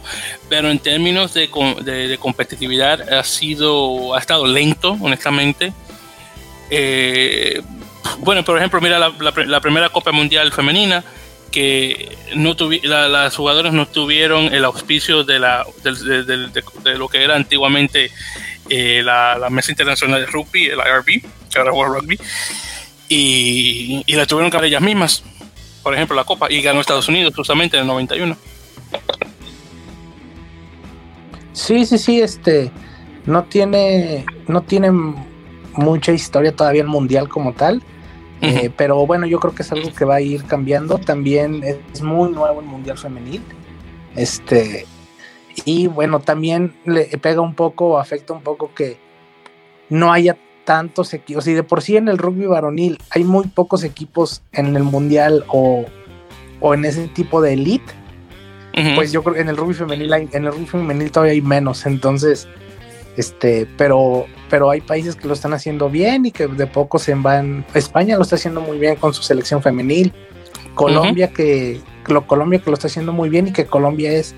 pero 0.50 0.70
en 0.70 0.80
términos 0.80 1.34
de, 1.34 1.50
de, 1.84 2.18
competitividad 2.18 3.14
ha 3.14 3.24
sido, 3.24 4.14
ha 4.14 4.20
estado 4.20 4.46
lento, 4.46 4.98
honestamente. 5.00 5.74
Eh, 6.70 7.62
bueno, 8.20 8.44
por 8.44 8.58
ejemplo, 8.58 8.82
mira 8.82 9.00
la, 9.00 9.62
primera 9.62 9.90
Copa 9.90 10.12
Mundial 10.12 10.52
femenina, 10.52 11.04
que 11.52 12.18
no 12.36 12.56
las 12.84 13.36
jugadoras 13.36 13.74
no 13.74 13.88
tuvieron 13.88 14.54
el 14.54 14.66
auspicio 14.66 15.24
de, 15.24 15.40
la, 15.40 15.66
de, 15.84 16.98
lo 16.98 17.08
que 17.08 17.24
era 17.24 17.36
antiguamente 17.36 18.12
eh, 18.70 19.02
la, 19.04 19.48
Mesa 19.50 19.72
Internacional 19.72 20.22
de 20.22 20.28
Rugby, 20.28 20.68
el 20.68 20.80
IRB, 20.80 21.22
que 21.52 21.60
ahora 21.60 21.72
World 21.72 22.02
Rugby 22.02 22.20
y, 23.10 24.16
la 24.16 24.26
tuvieron 24.26 24.52
que 24.52 24.66
ellas 24.66 24.82
mismas. 24.82 25.24
Por 25.84 25.94
ejemplo, 25.94 26.16
la 26.16 26.26
Copa, 26.26 26.52
y 26.52 26.62
ganó 26.62 26.82
Estados 26.82 27.08
Unidos 27.08 27.34
justamente 27.36 27.78
en 27.78 27.82
el 27.82 27.88
91. 27.88 28.36
Sí, 31.54 31.86
sí, 31.86 31.98
sí, 31.98 32.22
este 32.22 32.72
no 33.26 33.44
tiene 33.44 34.26
no 34.48 34.62
tiene 34.62 34.92
mucha 35.74 36.12
historia 36.12 36.56
todavía 36.56 36.82
el 36.82 36.88
mundial 36.88 37.28
como 37.30 37.54
tal, 37.54 37.82
eh, 38.42 38.72
pero 38.76 39.06
bueno, 39.06 39.26
yo 39.26 39.40
creo 39.40 39.56
que 39.56 39.64
es 39.64 39.72
algo 39.72 39.94
que 39.94 40.06
va 40.06 40.16
a 40.16 40.22
ir 40.22 40.44
cambiando. 40.46 40.98
También 40.98 41.64
es 41.64 42.02
muy 42.02 42.32
nuevo 42.32 42.60
el 42.60 42.66
mundial 42.66 42.98
femenil, 42.98 43.42
este 44.16 44.86
y 45.66 45.88
bueno, 45.88 46.20
también 46.20 46.74
le 46.86 47.06
pega 47.18 47.42
un 47.42 47.56
poco, 47.56 48.00
afecta 48.00 48.34
un 48.34 48.42
poco 48.42 48.74
que 48.74 48.98
no 49.90 50.12
haya 50.12 50.38
tantos 50.66 51.14
equipos, 51.14 51.48
y 51.48 51.54
de 51.54 51.64
por 51.64 51.82
sí 51.82 51.96
en 51.96 52.10
el 52.10 52.18
rugby 52.18 52.46
varonil 52.46 53.00
hay 53.10 53.24
muy 53.24 53.48
pocos 53.48 53.84
equipos 53.84 54.44
en 54.52 54.76
el 54.76 54.84
mundial 54.84 55.46
o, 55.48 55.86
en 56.62 56.86
ese 56.86 57.08
tipo 57.08 57.42
de 57.42 57.54
elite, 57.54 57.94
pues 58.96 59.12
yo 59.12 59.24
creo 59.24 59.36
que 59.36 59.42
en 59.42 59.50
el 59.50 59.58
rugby 59.58 59.74
femenil 59.74 60.14
en 60.14 60.46
el 60.46 60.52
rugby 60.52 60.66
femenil 60.66 61.10
todavía 61.10 61.34
hay 61.34 61.42
menos, 61.42 61.86
entonces, 61.86 62.48
este, 63.18 63.68
pero, 63.78 64.28
pero 64.50 64.70
hay 64.70 64.80
países 64.80 65.16
que 65.16 65.28
lo 65.28 65.34
están 65.34 65.54
haciendo 65.54 65.90
bien 65.90 66.28
y 66.28 66.32
que 66.32 66.48
de 66.48 66.68
poco 66.68 67.00
se 67.00 67.16
van, 67.16 67.66
España 67.74 68.16
lo 68.16 68.22
está 68.22 68.36
haciendo 68.36 68.62
muy 68.62 68.78
bien 68.78 68.96
con 68.96 69.14
su 69.14 69.24
selección 69.24 69.62
femenil, 69.62 70.14
Colombia 70.76 71.30
que, 71.30 71.82
lo, 72.06 72.28
Colombia 72.28 72.60
que 72.60 72.70
lo 72.70 72.76
está 72.76 72.88
haciendo 72.88 73.12
muy 73.12 73.30
bien 73.30 73.48
y 73.48 73.54
que 73.54 73.66
Colombia 73.66 74.12
es 74.12 74.36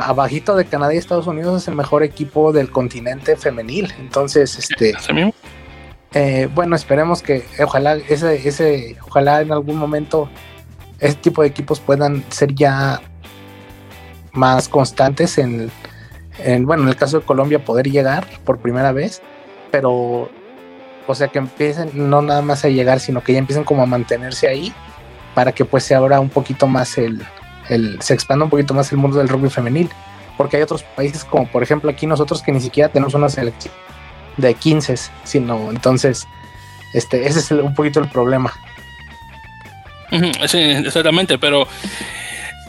abajito 0.00 0.54
de 0.54 0.64
Canadá 0.64 0.94
y 0.94 0.98
Estados 0.98 1.26
Unidos 1.26 1.60
es 1.60 1.68
el 1.68 1.74
mejor 1.74 2.04
equipo 2.04 2.52
del 2.52 2.70
continente 2.70 3.36
femenil. 3.36 3.92
Entonces, 3.98 4.56
este 4.56 4.94
eh, 6.14 6.48
bueno, 6.54 6.76
esperemos 6.76 7.20
que 7.20 7.44
ojalá 7.62 7.96
ese, 7.96 8.48
ese, 8.48 8.96
ojalá 9.06 9.42
en 9.42 9.52
algún 9.52 9.76
momento 9.76 10.30
ese 11.00 11.16
tipo 11.16 11.42
de 11.42 11.48
equipos 11.48 11.80
puedan 11.80 12.24
ser 12.30 12.54
ya 12.54 13.02
más 14.32 14.68
constantes 14.68 15.36
en, 15.36 15.70
bueno, 16.60 16.82
en 16.82 16.88
el 16.88 16.96
caso 16.96 17.20
de 17.20 17.26
Colombia 17.26 17.64
poder 17.64 17.90
llegar 17.90 18.26
por 18.44 18.58
primera 18.58 18.92
vez, 18.92 19.22
pero 19.70 20.30
o 21.06 21.14
sea 21.14 21.28
que 21.28 21.38
empiecen 21.38 21.90
no 21.94 22.22
nada 22.22 22.42
más 22.42 22.64
a 22.64 22.68
llegar, 22.68 23.00
sino 23.00 23.22
que 23.22 23.32
ya 23.32 23.38
empiecen 23.38 23.64
como 23.64 23.82
a 23.82 23.86
mantenerse 23.86 24.48
ahí 24.48 24.72
para 25.34 25.52
que 25.52 25.64
pues 25.64 25.84
se 25.84 25.94
abra 25.94 26.18
un 26.20 26.30
poquito 26.30 26.66
más 26.66 26.98
el, 26.98 27.24
se 28.00 28.14
expanda 28.14 28.44
un 28.44 28.50
poquito 28.50 28.74
más 28.74 28.90
el 28.92 28.98
mundo 28.98 29.18
del 29.18 29.28
rugby 29.28 29.50
femenil, 29.50 29.88
porque 30.36 30.56
hay 30.56 30.62
otros 30.62 30.82
países 30.82 31.24
como 31.24 31.46
por 31.46 31.62
ejemplo 31.62 31.90
aquí 31.90 32.06
nosotros 32.06 32.42
que 32.42 32.52
ni 32.52 32.60
siquiera 32.60 32.88
tenemos 32.88 33.14
una 33.14 33.28
selección 33.28 33.72
de 34.36 34.54
15, 34.54 34.94
sino 35.24 35.70
entonces 35.70 36.26
este 36.92 37.26
ese 37.26 37.40
es 37.40 37.50
un 37.50 37.74
poquito 37.74 38.00
el 38.00 38.08
problema. 38.08 38.52
Sí, 40.46 40.58
exactamente, 40.58 41.38
pero 41.38 41.66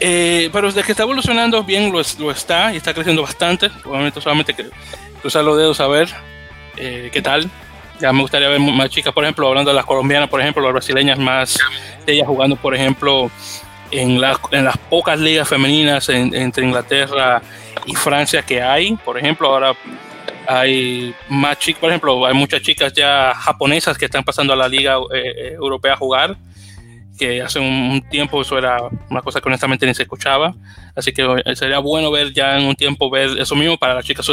eh, 0.00 0.50
pero 0.52 0.68
desde 0.68 0.82
que 0.84 0.92
está 0.92 1.02
evolucionando 1.04 1.62
bien 1.64 1.92
lo, 1.92 2.00
lo, 2.18 2.30
está 2.30 2.72
y 2.72 2.76
está 2.76 2.94
creciendo 2.94 3.22
bastante. 3.22 3.70
Obviamente 3.84 4.20
solamente 4.20 4.54
cruzar 5.20 5.44
los 5.44 5.56
dedos 5.56 5.80
a 5.80 5.88
ver 5.88 6.08
eh, 6.76 7.10
qué 7.12 7.22
tal. 7.22 7.50
Ya 8.00 8.12
me 8.12 8.22
gustaría 8.22 8.48
ver 8.48 8.60
más 8.60 8.90
chicas, 8.90 9.12
por 9.12 9.24
ejemplo, 9.24 9.48
hablando 9.48 9.70
de 9.70 9.74
las 9.74 9.84
colombianas, 9.84 10.28
por 10.28 10.40
ejemplo, 10.40 10.62
las 10.62 10.72
brasileñas 10.72 11.18
más, 11.18 11.58
ellas 12.06 12.28
jugando, 12.28 12.54
por 12.54 12.72
ejemplo, 12.72 13.28
en, 13.90 14.22
en 14.52 14.64
las 14.64 14.78
pocas 14.88 15.18
ligas 15.18 15.48
femeninas 15.48 16.08
entre 16.08 16.64
Inglaterra 16.64 17.42
y 17.86 17.94
Francia 17.96 18.42
que 18.42 18.62
hay. 18.62 18.94
Por 19.04 19.18
ejemplo, 19.18 19.48
ahora 19.48 19.74
hay 20.48 21.14
más 21.28 21.58
chicas, 21.58 21.80
por 21.80 21.90
ejemplo, 21.90 22.26
hay 22.26 22.34
muchas 22.34 22.62
chicas 22.62 22.92
ya 22.94 23.34
japonesas 23.34 23.98
que 23.98 24.06
están 24.06 24.24
pasando 24.24 24.54
a 24.54 24.56
la 24.56 24.66
liga 24.66 24.96
eh, 25.12 25.34
eh, 25.36 25.52
europea 25.52 25.92
a 25.92 25.96
jugar, 25.96 26.36
que 27.18 27.42
hace 27.42 27.58
un, 27.58 28.02
tiempo 28.08 28.40
eso 28.40 28.56
era 28.56 28.78
una 29.10 29.20
cosa 29.20 29.40
que 29.40 29.48
honestamente 29.48 29.86
ni 29.86 29.94
se 29.94 30.02
escuchaba. 30.02 30.54
Así 30.94 31.12
que 31.12 31.42
eh, 31.44 31.56
sería 31.56 31.80
bueno 31.80 32.10
ver 32.10 32.32
ya 32.32 32.58
en 32.58 32.64
un 32.64 32.74
tiempo 32.74 33.10
ver 33.10 33.38
eso 33.38 33.54
mismo 33.54 33.76
para 33.76 33.94
las 33.94 34.04
chicas 34.04 34.26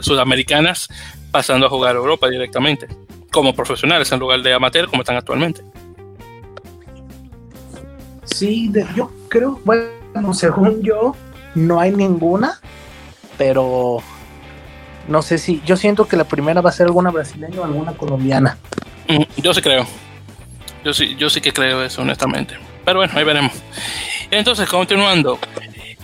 sudamericanas 0.00 0.88
pasando 1.30 1.66
a 1.66 1.70
jugar 1.70 1.96
a 1.96 1.98
Europa 1.98 2.28
directamente, 2.28 2.88
como 3.30 3.54
profesionales 3.54 4.12
en 4.12 4.20
lugar 4.20 4.42
de 4.42 4.52
amateur 4.52 4.88
como 4.88 5.02
están 5.02 5.16
actualmente. 5.16 5.62
Sí, 8.24 8.70
yo 8.94 9.10
creo, 9.28 9.60
bueno, 9.64 10.34
según 10.34 10.82
yo, 10.82 11.14
no 11.54 11.80
hay 11.80 11.90
ninguna, 11.92 12.60
pero 13.36 13.98
no 15.08 15.22
sé 15.22 15.38
si, 15.38 15.60
yo 15.64 15.76
siento 15.76 16.06
que 16.06 16.16
la 16.16 16.24
primera 16.24 16.60
va 16.60 16.70
a 16.70 16.72
ser 16.72 16.86
alguna 16.86 17.10
brasileña 17.10 17.60
o 17.60 17.64
alguna 17.64 17.92
colombiana. 17.92 18.58
Mm, 19.08 19.22
yo 19.40 19.52
sí 19.54 19.60
creo. 19.60 19.86
Yo 20.84 20.92
sí, 20.92 21.14
yo 21.16 21.30
sí 21.30 21.40
que 21.40 21.52
creo 21.52 21.82
eso, 21.82 22.02
honestamente. 22.02 22.56
Pero 22.84 22.98
bueno, 22.98 23.12
ahí 23.16 23.24
veremos. 23.24 23.52
Entonces, 24.30 24.68
continuando. 24.68 25.38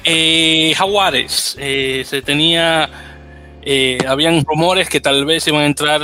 Eh, 0.05 0.73
Jaguares, 0.77 1.57
eh, 1.59 2.03
se 2.07 2.23
tenía, 2.23 2.89
eh, 3.63 3.99
habían 4.07 4.45
rumores 4.45 4.89
que 4.89 5.01
tal 5.01 5.25
vez 5.25 5.47
iban 5.49 5.63
a 5.63 5.67
entrar 5.67 6.03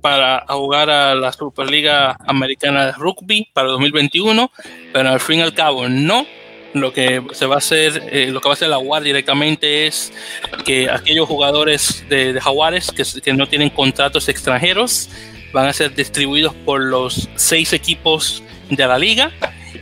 para 0.00 0.44
jugar 0.48 0.90
a 0.90 1.14
la 1.14 1.32
Superliga 1.32 2.16
Americana 2.26 2.86
de 2.86 2.92
Rugby 2.92 3.48
para 3.52 3.68
2021, 3.68 4.50
pero 4.92 5.08
al 5.08 5.20
fin 5.20 5.38
y 5.38 5.42
al 5.42 5.54
cabo 5.54 5.88
no. 5.88 6.26
Lo 6.74 6.92
que 6.92 7.22
se 7.32 7.46
va 7.46 7.54
a 7.54 7.58
hacer, 7.58 7.94
lo 8.30 8.42
que 8.42 8.48
va 8.48 8.52
a 8.52 8.54
hacer 8.54 8.68
la 8.68 8.78
UAR 8.78 9.02
directamente 9.02 9.86
es 9.86 10.12
que 10.66 10.90
aquellos 10.90 11.26
jugadores 11.26 12.04
de, 12.10 12.38
Jaguares 12.38 12.92
que, 12.92 13.04
que, 13.22 13.32
no 13.32 13.48
tienen 13.48 13.70
contratos 13.70 14.28
extranjeros 14.28 15.08
van 15.52 15.66
a 15.66 15.72
ser 15.72 15.94
distribuidos 15.94 16.54
por 16.54 16.80
los 16.80 17.28
seis 17.36 17.72
equipos 17.72 18.42
de 18.70 18.86
la 18.86 18.98
liga 18.98 19.32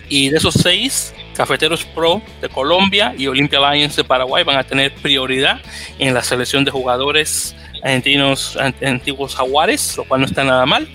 y 0.09 0.29
de 0.29 0.37
esos 0.37 0.55
seis, 0.55 1.15
Cafeteros 1.35 1.85
Pro 1.85 2.23
de 2.41 2.49
Colombia 2.49 3.15
y 3.17 3.27
Olympia 3.27 3.61
Lions 3.73 3.97
de 3.97 4.05
Paraguay 4.05 4.45
van 4.45 4.57
a 4.57 4.65
tener 4.65 4.95
prioridad 4.95 5.61
en 5.99 6.15
la 6.15 6.23
selección 6.23 6.65
de 6.65 6.71
jugadores 6.71 7.55
argentinos 7.83 8.57
antiguos 8.83 9.37
jaguares, 9.37 9.97
lo 9.97 10.05
cual 10.05 10.21
no 10.23 10.27
está 10.27 10.45
nada 10.45 10.65
mal. 10.67 10.89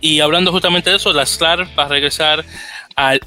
Y 0.00 0.20
hablando 0.20 0.52
justamente 0.52 0.90
de 0.90 0.96
eso, 0.96 1.12
la 1.12 1.26
SLAR 1.26 1.66
va 1.78 1.84
a 1.84 1.88
regresar 1.88 2.44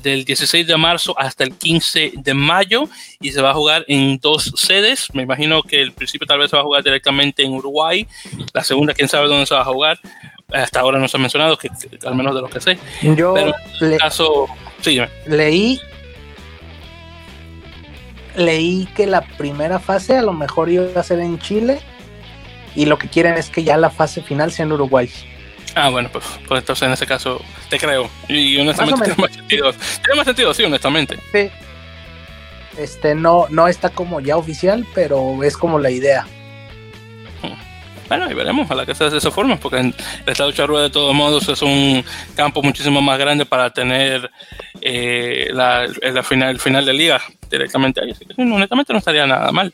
del 0.01 0.25
16 0.25 0.65
de 0.65 0.77
marzo 0.77 1.17
hasta 1.17 1.43
el 1.43 1.53
15 1.53 2.13
de 2.15 2.33
mayo 2.33 2.89
y 3.21 3.31
se 3.31 3.41
va 3.41 3.51
a 3.51 3.53
jugar 3.53 3.85
en 3.87 4.17
dos 4.17 4.51
sedes. 4.55 5.07
Me 5.13 5.23
imagino 5.23 5.61
que 5.61 5.81
el 5.81 5.91
principio 5.91 6.25
tal 6.25 6.39
vez 6.39 6.49
se 6.49 6.55
va 6.55 6.61
a 6.61 6.65
jugar 6.65 6.83
directamente 6.83 7.43
en 7.43 7.51
Uruguay, 7.51 8.07
la 8.53 8.63
segunda 8.63 8.93
quién 8.93 9.07
sabe 9.07 9.27
dónde 9.27 9.45
se 9.45 9.53
va 9.53 9.61
a 9.61 9.65
jugar. 9.65 9.99
Hasta 10.51 10.79
ahora 10.79 10.99
no 10.99 11.07
se 11.07 11.17
ha 11.17 11.19
mencionado, 11.19 11.57
que, 11.57 11.69
al 12.05 12.15
menos 12.15 12.35
de 12.35 12.41
lo 12.41 12.49
que 12.49 12.59
sé. 12.59 12.79
Yo 13.01 13.33
Pero 13.33 13.53
en 13.81 13.97
caso, 13.97 14.47
leí 15.27 15.79
leí 18.35 18.87
que 18.95 19.05
la 19.05 19.21
primera 19.21 19.79
fase 19.79 20.17
a 20.17 20.21
lo 20.21 20.33
mejor 20.33 20.69
iba 20.69 20.85
a 20.99 21.03
ser 21.03 21.19
en 21.19 21.39
Chile 21.39 21.79
y 22.75 22.85
lo 22.85 22.97
que 22.97 23.07
quieren 23.07 23.35
es 23.35 23.49
que 23.49 23.63
ya 23.63 23.77
la 23.77 23.89
fase 23.89 24.21
final 24.21 24.51
sea 24.51 24.65
en 24.65 24.71
Uruguay. 24.71 25.09
Ah, 25.75 25.89
bueno, 25.89 26.09
pues, 26.11 26.25
pues 26.47 26.61
entonces 26.61 26.87
en 26.87 26.93
ese 26.93 27.05
caso 27.05 27.41
te 27.69 27.77
creo. 27.77 28.09
Y 28.27 28.57
honestamente 28.59 29.03
tiene 29.03 29.21
más 29.21 29.33
sentido. 29.33 29.71
Tiene 29.73 30.15
más 30.15 30.25
sentido, 30.25 30.53
sí, 30.53 30.63
honestamente. 30.63 31.17
Sí. 31.31 31.49
Este 32.77 33.13
no, 33.13 33.47
no 33.49 33.67
está 33.67 33.89
como 33.89 34.19
ya 34.19 34.37
oficial, 34.37 34.85
pero 34.95 35.43
es 35.43 35.57
como 35.57 35.79
la 35.79 35.91
idea. 35.91 36.25
Bueno, 38.09 38.29
y 38.29 38.33
veremos 38.33 38.69
a 38.71 38.75
la 38.75 38.85
que 38.85 38.95
sea 38.95 39.09
de 39.09 39.19
esa 39.19 39.29
forma, 39.29 39.57
porque 39.57 39.77
el 39.77 39.93
Estado 40.25 40.51
Charrúa 40.51 40.81
de 40.81 40.89
todos 40.89 41.13
modos 41.13 41.47
es 41.47 41.61
un 41.61 42.03
campo 42.35 42.63
muchísimo 42.63 43.01
más 43.01 43.19
grande 43.19 43.45
para 43.45 43.69
tener 43.69 44.29
eh, 44.81 45.49
la, 45.53 45.87
final, 46.23 46.49
el 46.49 46.59
final 46.59 46.85
de 46.85 46.93
liga 46.93 47.21
directamente 47.49 48.01
ahí. 48.01 48.11
Así 48.11 48.25
que 48.25 48.41
honestamente 48.41 48.91
no 48.93 48.99
estaría 48.99 49.27
nada 49.27 49.51
mal. 49.51 49.71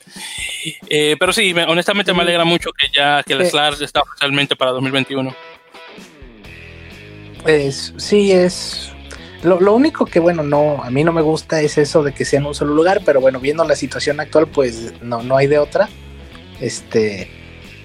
Eh, 0.90 1.16
pero 1.18 1.32
sí, 1.32 1.56
honestamente 1.68 2.14
me 2.14 2.22
alegra 2.22 2.44
mucho 2.44 2.72
que 2.72 2.88
ya 2.94 3.24
que 3.24 3.34
el 3.34 3.46
SLAR 3.46 3.82
está 3.82 4.02
oficialmente 4.02 4.56
para 4.58 4.72
2021. 4.72 5.34
Es, 7.46 7.94
sí, 7.98 8.32
es 8.32 8.92
lo, 9.44 9.62
lo, 9.62 9.76
único 9.76 10.06
que, 10.06 10.20
bueno, 10.20 10.44
no, 10.44 10.84
a 10.84 10.90
mí 10.90 11.04
no 11.04 11.14
me 11.14 11.22
gusta 11.22 11.62
es 11.62 11.78
eso 11.78 12.04
de 12.04 12.14
que 12.14 12.26
sea 12.26 12.40
en 12.40 12.48
un 12.48 12.56
solo 12.56 12.74
lugar, 12.74 13.02
pero 13.06 13.22
bueno, 13.22 13.40
viendo 13.40 13.64
la 13.64 13.76
situación 13.76 14.20
actual, 14.20 14.48
pues 14.48 14.94
no, 15.02 15.22
no 15.22 15.38
hay 15.38 15.48
de 15.48 15.60
otra. 15.60 15.88
Este, 16.60 17.30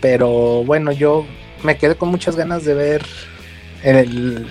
pero 0.01 0.65
bueno, 0.65 0.93
yo 0.93 1.27
me 1.63 1.77
quedé 1.77 1.95
con 1.95 2.09
muchas 2.09 2.37
ganas 2.37 2.65
de 2.65 2.75
ver 2.75 3.07
el, 3.83 4.51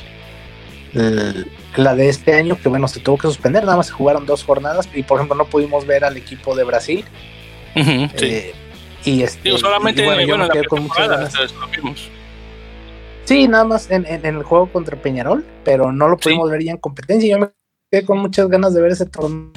la 1.76 1.96
de 1.96 2.10
este 2.10 2.34
año, 2.34 2.58
que 2.62 2.70
bueno, 2.70 2.88
se 2.88 3.00
tuvo 3.00 3.18
que 3.18 3.28
suspender, 3.28 3.64
nada 3.64 3.78
más 3.78 3.88
se 3.88 3.94
jugaron 3.94 4.26
dos 4.26 4.44
jornadas 4.44 4.90
y 4.94 5.04
por 5.04 5.18
ejemplo 5.18 5.36
no 5.36 5.46
pudimos 5.46 5.86
ver 5.86 6.04
al 6.04 6.18
equipo 6.18 6.56
de 6.56 6.64
Brasil. 6.64 7.06
Eh, 7.76 8.54
y 9.06 9.22
este, 9.22 9.58
solamente 9.58 10.04
bueno, 10.04 10.22
yo 10.24 10.38
me 10.38 10.50
quedé 10.50 10.66
con 10.66 10.84
muchas 10.84 11.08
ganas. 11.08 11.34
Sí, 13.26 13.48
nada 13.48 13.64
más 13.64 13.90
en, 13.92 14.06
el 14.08 14.44
juego 14.44 14.72
contra 14.72 15.00
Peñarol, 15.00 15.46
pero 15.64 15.92
no 15.92 16.10
lo 16.10 16.18
pudimos 16.18 16.50
ver 16.50 16.64
ya 16.64 16.72
en 16.72 16.78
competencia. 16.78 17.30
Yo 17.30 17.40
me 17.40 17.50
quedé 17.92 18.04
con 18.04 18.18
muchas 18.18 18.50
ganas 18.50 18.74
de 18.74 18.82
ver 18.82 18.92
ese 18.92 19.06
torneo. 19.06 19.52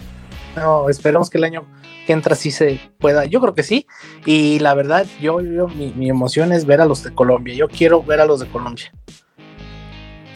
esperamos 0.91 1.31
que 1.31 1.39
el 1.39 1.45
año 1.45 1.67
que 2.07 2.13
entra 2.13 2.35
sí 2.35 2.51
se 2.51 2.81
pueda. 2.99 3.25
Yo 3.25 3.41
creo 3.41 3.55
que 3.55 3.63
sí. 3.63 3.87
Y 4.27 4.59
la 4.59 4.75
verdad, 4.75 5.07
yo, 5.21 5.41
yo 5.41 5.69
mi, 5.69 6.09
emoción 6.09 6.53
es 6.53 6.67
ver 6.67 6.81
a 6.81 6.85
los 6.85 7.03
de 7.03 7.15
Colombia. 7.15 7.55
Yo 7.55 7.69
quiero 7.69 8.03
ver 8.03 8.21
a 8.21 8.27
los 8.27 8.41
de 8.41 8.49
Colombia. 8.49 8.93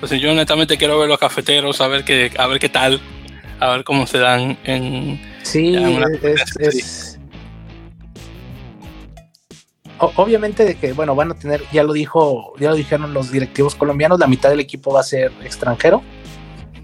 Pues 0.00 0.12
yo 0.12 0.30
honestamente 0.30 0.76
quiero 0.76 0.98
ver 0.98 1.08
los 1.08 1.18
cafeteros, 1.18 1.80
a 1.80 1.88
ver 1.88 2.04
qué, 2.04 2.30
a 2.38 2.46
ver 2.46 2.58
qué 2.58 2.68
tal, 2.68 3.00
a 3.60 3.70
ver 3.70 3.84
cómo 3.84 4.06
se 4.06 4.18
dan 4.18 4.58
en. 4.64 5.20
Sí, 5.42 5.74
es 6.60 7.16
obviamente 9.98 10.64
de 10.64 10.74
que, 10.74 10.92
bueno, 10.92 11.14
van 11.14 11.32
a 11.32 11.34
tener, 11.34 11.62
ya 11.72 11.82
lo 11.82 11.92
dijo, 11.92 12.54
ya 12.58 12.70
lo 12.70 12.76
dijeron 12.76 13.14
los 13.14 13.32
directivos 13.32 13.74
colombianos, 13.74 14.18
la 14.18 14.26
mitad 14.26 14.50
del 14.50 14.60
equipo 14.60 14.92
va 14.92 15.00
a 15.00 15.04
ser 15.04 15.32
extranjero, 15.42 16.02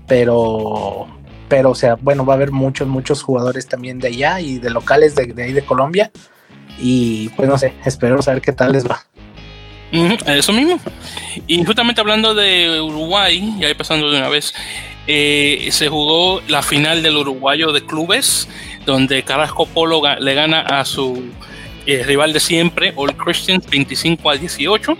pero, 0.06 1.06
pero, 1.52 1.72
o 1.72 1.74
sea, 1.74 1.96
bueno, 1.96 2.24
va 2.24 2.32
a 2.32 2.36
haber 2.36 2.50
muchos, 2.50 2.88
muchos 2.88 3.22
jugadores 3.22 3.68
también 3.68 3.98
de 3.98 4.08
allá 4.08 4.40
y 4.40 4.58
de 4.58 4.70
locales 4.70 5.14
de, 5.14 5.34
ahí 5.42 5.52
de 5.52 5.62
Colombia, 5.62 6.10
y 6.78 7.28
pues 7.36 7.46
no 7.46 7.58
sé, 7.58 7.74
espero 7.84 8.22
saber 8.22 8.40
qué 8.40 8.52
tal 8.52 8.72
les 8.72 8.88
va. 8.88 9.04
eso 9.92 10.54
mismo. 10.54 10.80
Y 11.46 11.62
justamente 11.62 12.00
hablando 12.00 12.34
de 12.34 12.80
Uruguay, 12.80 13.54
ya 13.60 13.68
pasando 13.76 14.10
de 14.10 14.16
una 14.16 14.30
vez, 14.30 14.54
eh, 15.06 15.68
se 15.72 15.90
jugó 15.90 16.40
la 16.48 16.62
final 16.62 17.02
del 17.02 17.18
uruguayo 17.18 17.70
de 17.72 17.84
clubes, 17.84 18.48
donde 18.86 19.22
Carrasco 19.22 19.66
Polo 19.66 20.00
le 20.20 20.32
gana 20.32 20.60
a 20.62 20.86
su 20.86 21.22
eh, 21.84 22.02
rival 22.02 22.32
de 22.32 22.40
siempre, 22.40 22.94
All 22.96 23.14
Christians 23.14 23.68
25 23.68 24.30
a 24.30 24.36
18. 24.38 24.96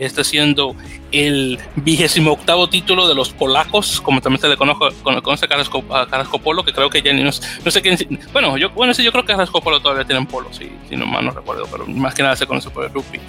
Está 0.00 0.24
siendo 0.24 0.74
el 1.12 1.58
vigésimo 1.76 2.32
octavo 2.32 2.68
título 2.68 3.06
de 3.06 3.14
los 3.14 3.30
polacos, 3.30 4.00
como 4.00 4.20
también 4.20 4.40
se 4.40 4.48
le 4.48 4.56
conoce, 4.56 4.96
conoce 5.02 5.44
a, 5.44 5.48
Carrasco, 5.48 6.38
Polo, 6.38 6.64
que 6.64 6.72
creo 6.72 6.88
que 6.88 7.02
ya 7.02 7.12
ni 7.12 7.22
no, 7.22 7.32
sé 7.32 7.82
quién. 7.82 7.98
Bueno, 8.32 8.56
yo, 8.56 8.70
bueno, 8.70 8.94
sí, 8.94 9.04
yo 9.04 9.12
creo 9.12 9.24
que 9.24 9.32
Carrasco 9.32 9.60
Polo 9.60 9.80
todavía 9.80 10.06
tienen 10.06 10.26
polo, 10.26 10.50
si, 10.52 10.70
si 10.88 10.96
no 10.96 11.04
mal 11.06 11.24
no 11.24 11.32
recuerdo, 11.32 11.68
pero 11.70 11.86
más 11.86 12.14
que 12.14 12.22
nada 12.22 12.34
se 12.34 12.46
conoce 12.46 12.70
por 12.70 12.84
el 12.84 12.92
rugby. 12.92 13.20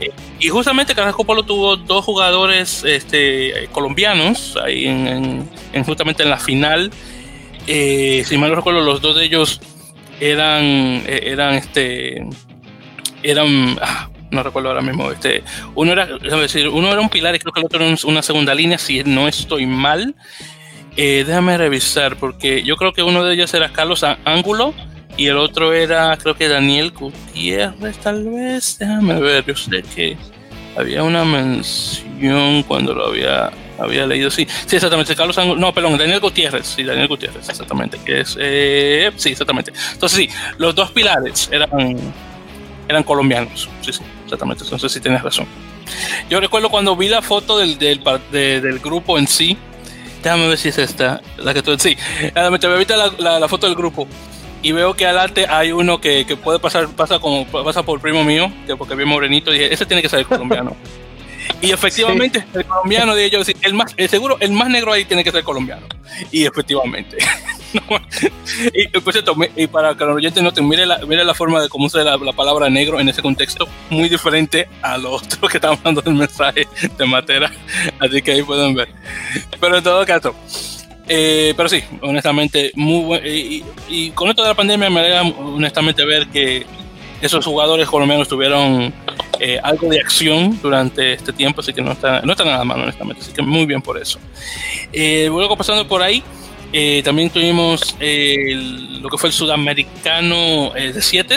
Eh, 0.00 0.10
y 0.40 0.48
justamente 0.48 0.94
Carrasco 0.94 1.24
Polo 1.24 1.42
tuvo 1.42 1.76
dos 1.76 2.04
jugadores 2.04 2.82
este, 2.84 3.68
colombianos 3.70 4.56
ahí 4.56 4.86
en, 4.86 5.48
justamente 5.84 6.22
en 6.22 6.30
la 6.30 6.38
final. 6.38 6.90
Eh, 7.66 8.24
si 8.26 8.38
mal 8.38 8.50
no 8.50 8.56
recuerdo, 8.56 8.80
los 8.80 9.02
dos 9.02 9.16
de 9.16 9.24
ellos 9.24 9.60
eran, 10.20 10.62
eh, 11.06 11.24
eran 11.26 11.54
este, 11.54 12.26
eran, 13.22 13.78
ah, 13.80 14.08
no 14.34 14.42
recuerdo 14.42 14.68
ahora 14.68 14.82
mismo, 14.82 15.10
este, 15.10 15.42
uno 15.74 15.92
era, 15.92 16.06
decir, 16.06 16.68
uno 16.68 16.90
era 16.90 17.00
un 17.00 17.08
pilar 17.08 17.34
y 17.34 17.38
creo 17.38 17.52
que 17.52 17.60
el 17.60 17.66
otro 17.66 17.84
era 17.84 17.96
una 18.04 18.22
segunda 18.22 18.54
línea, 18.54 18.78
si 18.78 19.02
no 19.04 19.28
estoy 19.28 19.66
mal. 19.66 20.14
Eh, 20.96 21.24
déjame 21.26 21.58
revisar, 21.58 22.16
porque 22.16 22.62
yo 22.62 22.76
creo 22.76 22.92
que 22.92 23.02
uno 23.02 23.24
de 23.24 23.34
ellos 23.34 23.52
era 23.52 23.72
Carlos 23.72 24.04
Ángulo 24.24 24.74
y 25.16 25.26
el 25.26 25.38
otro 25.38 25.72
era, 25.72 26.16
creo 26.16 26.36
que 26.36 26.48
Daniel 26.48 26.92
Gutiérrez, 26.92 27.98
tal 27.98 28.24
vez. 28.24 28.78
Déjame 28.78 29.20
ver, 29.20 29.44
yo 29.44 29.56
sé 29.56 29.82
que 29.94 30.16
había 30.76 31.02
una 31.02 31.24
mención 31.24 32.62
cuando 32.64 32.94
lo 32.94 33.06
había 33.06 33.50
había 33.78 34.06
leído, 34.06 34.30
sí, 34.30 34.46
sí, 34.66 34.76
exactamente, 34.76 35.16
Carlos 35.16 35.36
no, 35.56 35.72
perdón, 35.72 35.98
Daniel 35.98 36.20
Gutiérrez, 36.20 36.66
sí, 36.66 36.84
Daniel 36.84 37.08
Gutiérrez, 37.08 37.48
exactamente, 37.48 37.98
que 38.04 38.20
es, 38.20 38.36
eh, 38.40 39.10
sí, 39.16 39.30
exactamente. 39.30 39.72
Entonces, 39.92 40.16
sí, 40.16 40.28
los 40.58 40.74
dos 40.74 40.90
pilares 40.92 41.48
eran, 41.52 41.96
eran 42.88 43.02
colombianos, 43.02 43.68
sí, 43.80 43.92
sí, 43.92 44.00
exactamente, 44.34 44.64
entonces 44.64 44.92
sí 44.92 45.00
tienes 45.00 45.22
razón. 45.22 45.46
Yo 46.28 46.40
recuerdo 46.40 46.70
cuando 46.70 46.96
vi 46.96 47.08
la 47.08 47.22
foto 47.22 47.58
del, 47.58 47.78
del, 47.78 48.02
del 48.32 48.78
grupo 48.78 49.18
en 49.18 49.26
sí, 49.26 49.56
déjame 50.22 50.48
ver 50.48 50.58
si 50.58 50.68
es 50.68 50.78
esta, 50.78 51.20
la 51.38 51.54
que 51.54 51.62
tú, 51.62 51.76
sí, 51.78 51.96
te 52.32 52.66
voy 52.66 52.86
a 52.88 52.96
la, 53.18 53.38
la, 53.38 53.48
foto 53.48 53.66
del 53.66 53.76
grupo. 53.76 54.08
Y 54.62 54.72
veo 54.72 54.94
que 54.94 55.04
adelante 55.04 55.46
hay 55.46 55.72
uno 55.72 56.00
que, 56.00 56.24
que, 56.24 56.36
puede 56.36 56.58
pasar, 56.58 56.88
pasa 56.88 57.18
como 57.18 57.44
pasa 57.46 57.82
por 57.82 58.00
primo 58.00 58.24
mío, 58.24 58.50
que 58.66 58.76
porque 58.76 58.94
vi 58.94 59.04
morenito, 59.04 59.52
y 59.52 59.58
dije, 59.58 59.74
ese 59.74 59.84
tiene 59.84 60.00
que 60.00 60.08
ser 60.08 60.24
colombiano. 60.24 60.74
Y 61.60 61.70
efectivamente, 61.72 62.44
el 62.54 62.64
colombiano 62.64 63.14
de 63.14 63.24
ellos, 63.24 63.50
el 63.62 63.74
más, 63.74 63.94
el 63.96 64.08
seguro, 64.08 64.36
el 64.40 64.52
más 64.52 64.68
negro 64.68 64.92
ahí 64.92 65.04
tiene 65.04 65.24
que 65.24 65.30
ser 65.30 65.44
colombiano. 65.44 65.86
Y 66.30 66.44
efectivamente. 66.44 67.18
y, 68.74 68.86
pues 69.00 69.22
y 69.56 69.66
para 69.66 69.94
que 69.96 70.04
los 70.04 70.16
oyentes 70.16 70.42
noten, 70.42 70.68
mire 70.68 70.86
la, 70.86 70.98
mire 70.98 71.24
la 71.24 71.34
forma 71.34 71.60
de 71.60 71.68
cómo 71.68 71.86
usa 71.86 72.04
la, 72.04 72.32
palabra 72.32 72.70
negro 72.70 73.00
en 73.00 73.08
ese 73.08 73.22
contexto, 73.22 73.68
muy 73.90 74.08
diferente 74.08 74.68
a 74.82 74.98
lo 74.98 75.12
otro 75.12 75.48
que 75.48 75.58
estamos 75.58 75.78
hablando 75.78 76.02
del 76.02 76.14
mensaje 76.14 76.66
de 76.96 77.06
Matera. 77.06 77.50
Así 77.98 78.22
que 78.22 78.32
ahí 78.32 78.42
pueden 78.42 78.74
ver. 78.74 78.88
Pero 79.60 79.78
en 79.78 79.84
todo 79.84 80.04
caso, 80.06 80.34
eh, 81.08 81.52
pero 81.56 81.68
sí, 81.68 81.82
honestamente, 82.00 82.72
muy 82.74 83.18
y, 83.18 83.64
y, 83.88 84.10
con 84.10 84.28
esto 84.28 84.42
de 84.42 84.48
la 84.48 84.54
pandemia 84.54 84.88
me 84.90 85.00
alegra 85.00 85.22
honestamente 85.22 86.04
ver 86.04 86.28
que 86.28 86.64
esos 87.20 87.44
jugadores 87.44 87.88
colombianos 87.88 88.28
tuvieron 88.28 88.92
eh, 89.40 89.58
algo 89.62 89.88
de 89.88 90.00
acción 90.00 90.58
durante 90.62 91.12
este 91.12 91.32
tiempo, 91.32 91.60
así 91.60 91.72
que 91.72 91.82
no 91.82 91.92
está, 91.92 92.20
no 92.22 92.32
está 92.32 92.44
nada 92.44 92.64
mal, 92.64 92.80
honestamente, 92.80 93.22
así 93.22 93.32
que 93.32 93.42
muy 93.42 93.66
bien 93.66 93.82
por 93.82 93.98
eso. 94.00 94.18
Eh, 94.92 95.26
luego 95.28 95.56
pasando 95.56 95.86
por 95.86 96.02
ahí, 96.02 96.22
eh, 96.72 97.02
también 97.04 97.30
tuvimos 97.30 97.96
lo 97.98 99.08
que 99.08 99.18
fue 99.18 99.28
el 99.28 99.32
sudamericano 99.32 100.70
de 100.70 101.00
7, 101.00 101.36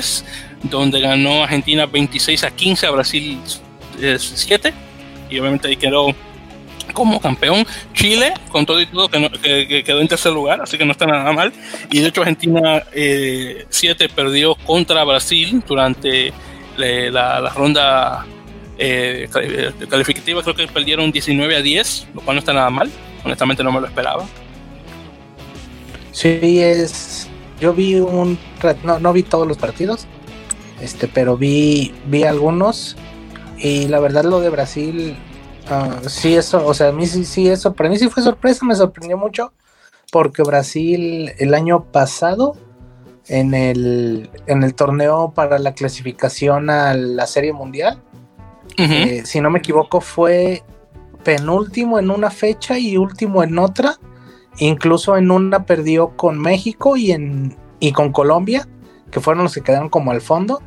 donde 0.64 1.00
ganó 1.00 1.44
Argentina 1.44 1.86
26 1.86 2.44
a 2.44 2.52
15 2.52 2.88
a 2.88 2.92
Brasil 2.92 3.40
7, 4.18 4.74
y 5.30 5.40
obviamente 5.40 5.68
ahí 5.68 5.76
quedó 5.76 6.16
como 6.94 7.20
campeón. 7.20 7.66
Chile, 7.94 8.34
con 8.52 8.66
todo 8.66 8.82
y 8.82 8.86
todo, 8.88 9.10
que, 9.10 9.84
quedó 9.86 10.02
en 10.02 10.08
tercer 10.08 10.32
lugar, 10.32 10.62
así 10.62 10.78
que 10.78 10.86
no 10.86 10.92
está 10.92 11.06
nada 11.06 11.32
mal. 11.32 11.52
Y 11.92 12.00
de 12.00 12.08
hecho, 12.08 12.22
Argentina 12.22 12.84
7 13.70 14.10
perdió 14.10 14.56
contra 14.56 15.04
Brasil 15.04 15.64
durante 15.68 16.34
la, 16.78 17.50
ronda 17.56 18.26
eh, 18.78 19.28
calificativa 19.90 20.42
creo 20.44 20.56
que 20.56 20.68
perdieron 20.68 21.12
19 21.12 21.56
a 21.56 21.62
10, 21.62 22.08
lo 22.14 22.22
cual 22.22 22.36
no 22.36 22.40
está 22.40 22.54
nada 22.54 22.70
mal. 22.70 22.92
Honestamente 23.24 23.64
no 23.64 23.72
me 23.72 23.82
lo 23.82 23.88
esperaba. 23.88 24.26
Sí, 26.12 26.62
es. 26.62 27.28
Yo 27.60 27.74
vi 27.74 27.96
un. 27.96 28.38
No, 28.84 29.00
no 29.00 29.14
vi 29.14 29.24
todos 29.24 29.48
los 29.48 29.58
partidos, 29.58 30.08
este, 30.82 31.08
pero 31.08 31.38
vi, 31.38 31.94
vi 32.06 32.24
algunos. 32.24 32.96
Y 33.58 33.88
la 33.88 34.00
verdad, 34.00 34.24
lo 34.24 34.40
de 34.40 34.50
Brasil. 34.50 35.18
Uh, 35.70 36.08
sí, 36.08 36.36
eso, 36.36 36.66
o 36.66 36.74
sea, 36.74 36.90
a 36.90 36.92
mí 36.92 37.06
sí, 37.06 37.26
sí, 37.26 37.50
eso, 37.50 37.74
para 37.74 37.90
mí 37.90 37.98
sí 37.98 38.08
fue 38.08 38.24
sorpresa, 38.24 38.66
me 38.66 38.76
sorprendió 38.76 39.18
mucho. 39.18 39.52
Porque 40.12 40.42
Brasil 40.44 41.34
el 41.38 41.54
año 41.54 41.84
pasado 41.92 42.56
en 43.30 43.54
el, 43.54 44.30
en 44.46 44.64
el 44.64 44.74
torneo 44.74 45.32
para 45.34 45.60
la 45.60 45.74
clasificación 45.74 46.70
a 46.70 46.94
la 46.94 47.28
Serie 47.28 47.54
Mundial. 47.54 48.02
Eh, 48.78 49.24
si 49.26 49.42
no 49.42 49.50
me 49.50 49.60
equivoco, 49.60 50.02
fue 50.02 50.64
penúltimo 51.24 51.98
en 52.00 52.12
una 52.12 52.30
fecha 52.30 52.78
y 52.78 52.98
último 52.98 53.44
en 53.44 53.58
otra. 53.58 53.96
Incluso 54.60 55.18
en 55.18 55.32
una 55.32 55.66
perdió 55.66 56.16
con 56.16 56.40
México 56.40 56.98
y, 56.98 57.12
en, 57.12 57.56
y 57.80 57.92
con 57.92 58.12
Colombia, 58.12 58.68
que 59.12 59.20
fueron 59.20 59.44
los 59.44 59.54
que 59.54 59.62
quedaron 59.62 59.90
como 59.90 60.12
al 60.12 60.22
fondo. 60.22 60.62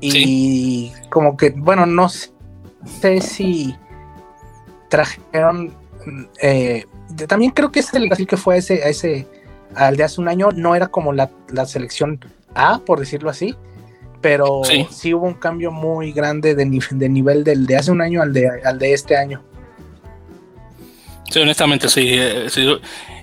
Y 0.00 0.92
como 1.10 1.36
que, 1.36 1.50
bueno, 1.50 1.86
no 1.86 2.08
sé 2.08 3.20
si 3.20 3.74
trajeron. 4.90 5.72
Eh, 6.42 6.84
también 7.26 7.52
creo 7.52 7.72
que 7.72 7.80
es 7.80 7.94
el 7.94 8.08
Brasil 8.08 8.26
que 8.26 8.36
fue 8.36 8.56
a 8.56 8.58
ese, 8.58 8.82
a 8.82 8.88
ese 8.88 9.26
al 9.76 9.96
de 9.96 10.04
hace 10.04 10.20
un 10.20 10.28
año 10.28 10.50
no 10.54 10.74
era 10.74 10.88
como 10.88 11.12
la, 11.12 11.30
selección 11.66 12.20
A, 12.54 12.78
por 12.78 13.00
decirlo 13.00 13.30
así, 13.30 13.54
pero 14.20 14.62
sí. 14.90 15.14
hubo 15.14 15.26
un 15.26 15.34
cambio 15.34 15.70
muy 15.70 16.12
grande 16.12 16.54
de, 16.54 16.64
de 16.64 17.08
nivel 17.08 17.44
del 17.44 17.66
de 17.66 17.76
hace 17.76 17.90
un 17.90 18.00
año 18.00 18.22
al 18.22 18.32
de, 18.32 18.48
al 18.64 18.78
de 18.78 18.92
este 18.92 19.16
año. 19.16 19.42
Sí, 21.30 21.40
honestamente 21.40 21.88
sí. 21.88 22.10
Eh, 22.12 22.48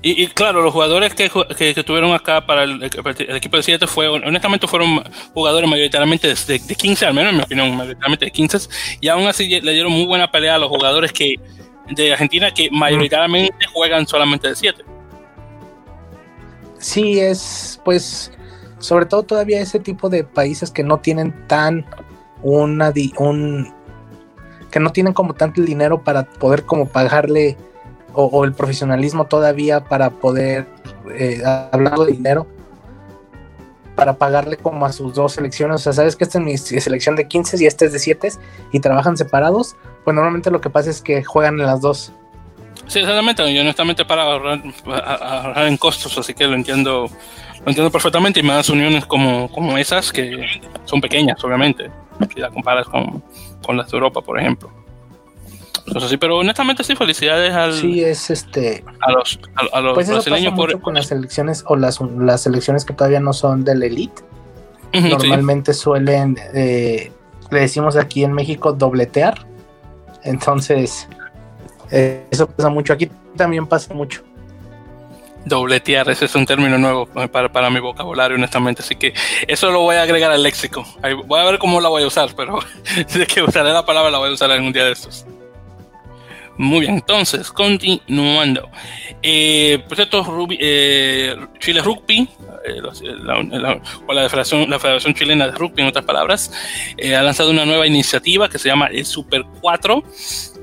y, 0.03 0.27
claro, 0.27 0.63
los 0.63 0.73
jugadores 0.73 1.13
que, 1.13 1.29
que, 1.55 1.83
tuvieron 1.83 2.11
acá 2.13 2.45
para 2.45 2.63
el, 2.63 2.83
equipo 2.83 3.57
de 3.57 3.63
7 3.63 3.85
fue, 3.85 4.07
honestamente 4.07 4.67
fueron 4.67 5.03
jugadores 5.33 5.69
mayoritariamente 5.69 6.27
de, 6.27 6.59
de, 6.59 6.75
15, 6.75 7.05
al 7.05 7.13
menos 7.13 7.31
en 7.31 7.37
mi 7.37 7.43
opinión, 7.43 7.77
mayoritariamente 7.77 8.25
de 8.25 8.31
15, 8.31 8.57
y 8.99 9.07
aún 9.09 9.27
así 9.27 9.47
le 9.61 9.71
dieron 9.73 9.91
muy 9.91 10.05
buena 10.05 10.31
pelea 10.31 10.55
a 10.55 10.57
los 10.57 10.69
jugadores 10.69 11.13
que 11.13 11.35
de 11.89 12.11
Argentina 12.11 12.51
que 12.51 12.69
mayoritariamente 12.71 13.65
juegan 13.71 14.07
solamente 14.07 14.47
de 14.49 14.55
7. 14.55 14.83
Sí, 16.81 17.19
es 17.19 17.79
pues 17.85 18.31
sobre 18.79 19.05
todo 19.05 19.23
todavía 19.23 19.61
ese 19.61 19.79
tipo 19.79 20.09
de 20.09 20.23
países 20.23 20.71
que 20.71 20.83
no 20.83 20.99
tienen 20.99 21.47
tan 21.47 21.85
una 22.41 22.91
un 23.19 23.71
que 24.71 24.79
no 24.79 24.91
tienen 24.91 25.13
como 25.13 25.35
tanto 25.35 25.61
el 25.61 25.67
dinero 25.67 26.03
para 26.03 26.23
poder 26.23 26.65
como 26.65 26.87
pagarle 26.87 27.55
o, 28.13 28.43
el 28.43 28.53
profesionalismo 28.53 29.25
todavía 29.25 29.85
para 29.85 30.09
poder 30.09 30.67
eh, 31.13 31.41
hablando 31.71 32.05
de 32.05 32.11
dinero 32.11 32.47
para 33.95 34.13
pagarle 34.17 34.57
como 34.57 34.85
a 34.85 34.91
sus 34.91 35.13
dos 35.13 35.33
selecciones, 35.33 35.75
o 35.75 35.83
sea, 35.83 35.93
sabes 35.93 36.15
que 36.15 36.23
esta 36.23 36.39
es 36.39 36.43
mi 36.43 36.57
selección 36.57 37.15
de 37.15 37.27
15 37.27 37.61
y 37.61 37.67
esta 37.67 37.85
es 37.85 37.91
de 37.93 37.99
7 37.99 38.31
y 38.71 38.79
trabajan 38.79 39.15
separados, 39.15 39.75
pues 40.03 40.15
normalmente 40.15 40.49
lo 40.49 40.59
que 40.59 40.71
pasa 40.71 40.89
es 40.89 41.01
que 41.01 41.23
juegan 41.23 41.59
en 41.59 41.67
las 41.67 41.81
dos. 41.81 42.11
Sí, 42.87 42.99
exactamente, 42.99 43.49
y 43.49 43.57
honestamente 43.57 44.05
para 44.05 44.23
ahorrar, 44.23 44.61
ahorrar 44.85 45.67
en 45.67 45.77
costos, 45.77 46.17
así 46.17 46.33
que 46.33 46.45
lo 46.47 46.55
entiendo 46.55 47.09
lo 47.63 47.69
entiendo 47.69 47.91
perfectamente 47.91 48.39
y 48.39 48.43
más 48.43 48.69
uniones 48.69 49.05
como, 49.05 49.49
como 49.51 49.77
esas 49.77 50.11
que 50.11 50.45
son 50.85 50.99
pequeñas, 50.99 51.43
obviamente, 51.43 51.91
si 52.33 52.39
la 52.39 52.49
comparas 52.49 52.87
con, 52.87 53.23
con 53.63 53.77
las 53.77 53.91
de 53.91 53.97
Europa, 53.97 54.21
por 54.21 54.39
ejemplo. 54.39 54.71
Entonces, 55.85 56.09
sí, 56.11 56.17
pero 56.17 56.37
honestamente 56.37 56.83
sí, 56.83 56.95
felicidades 56.95 57.53
al, 57.53 57.73
sí, 57.73 58.03
es 58.03 58.29
este, 58.29 58.83
a 58.99 59.11
los, 59.11 59.39
a, 59.73 59.81
los 59.81 59.93
pues 59.93 60.09
brasileños 60.09 60.53
por, 60.53 60.79
con 60.81 60.95
las 60.95 61.07
selecciones 61.07 61.63
o 61.67 61.75
las, 61.75 61.99
las 62.01 62.41
selecciones 62.41 62.85
que 62.85 62.93
todavía 62.93 63.19
no 63.19 63.33
son 63.33 63.63
del 63.63 63.83
elite. 63.83 64.23
Normalmente 64.93 65.73
suelen, 65.73 66.37
eh, 66.53 67.11
le 67.49 67.59
decimos 67.59 67.95
aquí 67.95 68.23
en 68.23 68.33
México, 68.33 68.73
dobletear. 68.73 69.45
Entonces, 70.23 71.07
eh, 71.91 72.25
eso 72.31 72.47
pasa 72.47 72.69
mucho. 72.69 72.93
Aquí 72.93 73.09
también 73.35 73.67
pasa 73.67 73.93
mucho. 73.93 74.23
Dobletear, 75.45 76.07
ese 76.09 76.25
es 76.25 76.35
un 76.35 76.45
término 76.45 76.77
nuevo 76.77 77.07
para, 77.07 77.51
para, 77.51 77.69
mi 77.69 77.79
vocabulario, 77.79 78.37
honestamente. 78.37 78.83
Así 78.83 78.95
que 78.95 79.13
eso 79.47 79.71
lo 79.71 79.81
voy 79.81 79.95
a 79.95 80.03
agregar 80.03 80.31
al 80.31 80.43
léxico. 80.43 80.85
voy 81.25 81.39
a 81.39 81.43
ver 81.45 81.57
cómo 81.57 81.81
la 81.81 81.89
voy 81.89 82.03
a 82.03 82.07
usar, 82.07 82.29
pero 82.35 82.59
de 83.13 83.25
que 83.25 83.41
usaré 83.41 83.71
la 83.71 83.85
palabra 83.85 84.11
la 84.11 84.19
voy 84.19 84.29
a 84.29 84.33
usar 84.33 84.51
en 84.51 84.63
un 84.63 84.73
día 84.73 84.85
de 84.85 84.91
estos. 84.91 85.25
Muy 86.57 86.81
bien, 86.81 86.95
entonces, 86.95 87.51
continuando. 87.51 88.69
Eh, 89.23 89.83
por 89.87 89.95
cierto, 89.95 90.47
eh, 90.59 91.35
Chile 91.59 91.81
Rugby, 91.81 92.29
eh, 92.65 92.81
la, 93.23 93.79
o 94.05 94.13
la, 94.13 94.29
Federación, 94.29 94.69
la 94.69 94.77
Federación 94.77 95.15
Chilena 95.15 95.47
de 95.47 95.53
Rugby, 95.53 95.81
en 95.81 95.87
otras 95.87 96.05
palabras, 96.05 96.51
ha 97.03 97.21
lanzado 97.23 97.49
una 97.49 97.65
nueva 97.65 97.87
iniciativa 97.87 98.47
que 98.47 98.59
se 98.59 98.69
llama 98.69 98.87
el 98.87 99.05
Super 99.05 99.43
4, 99.61 100.03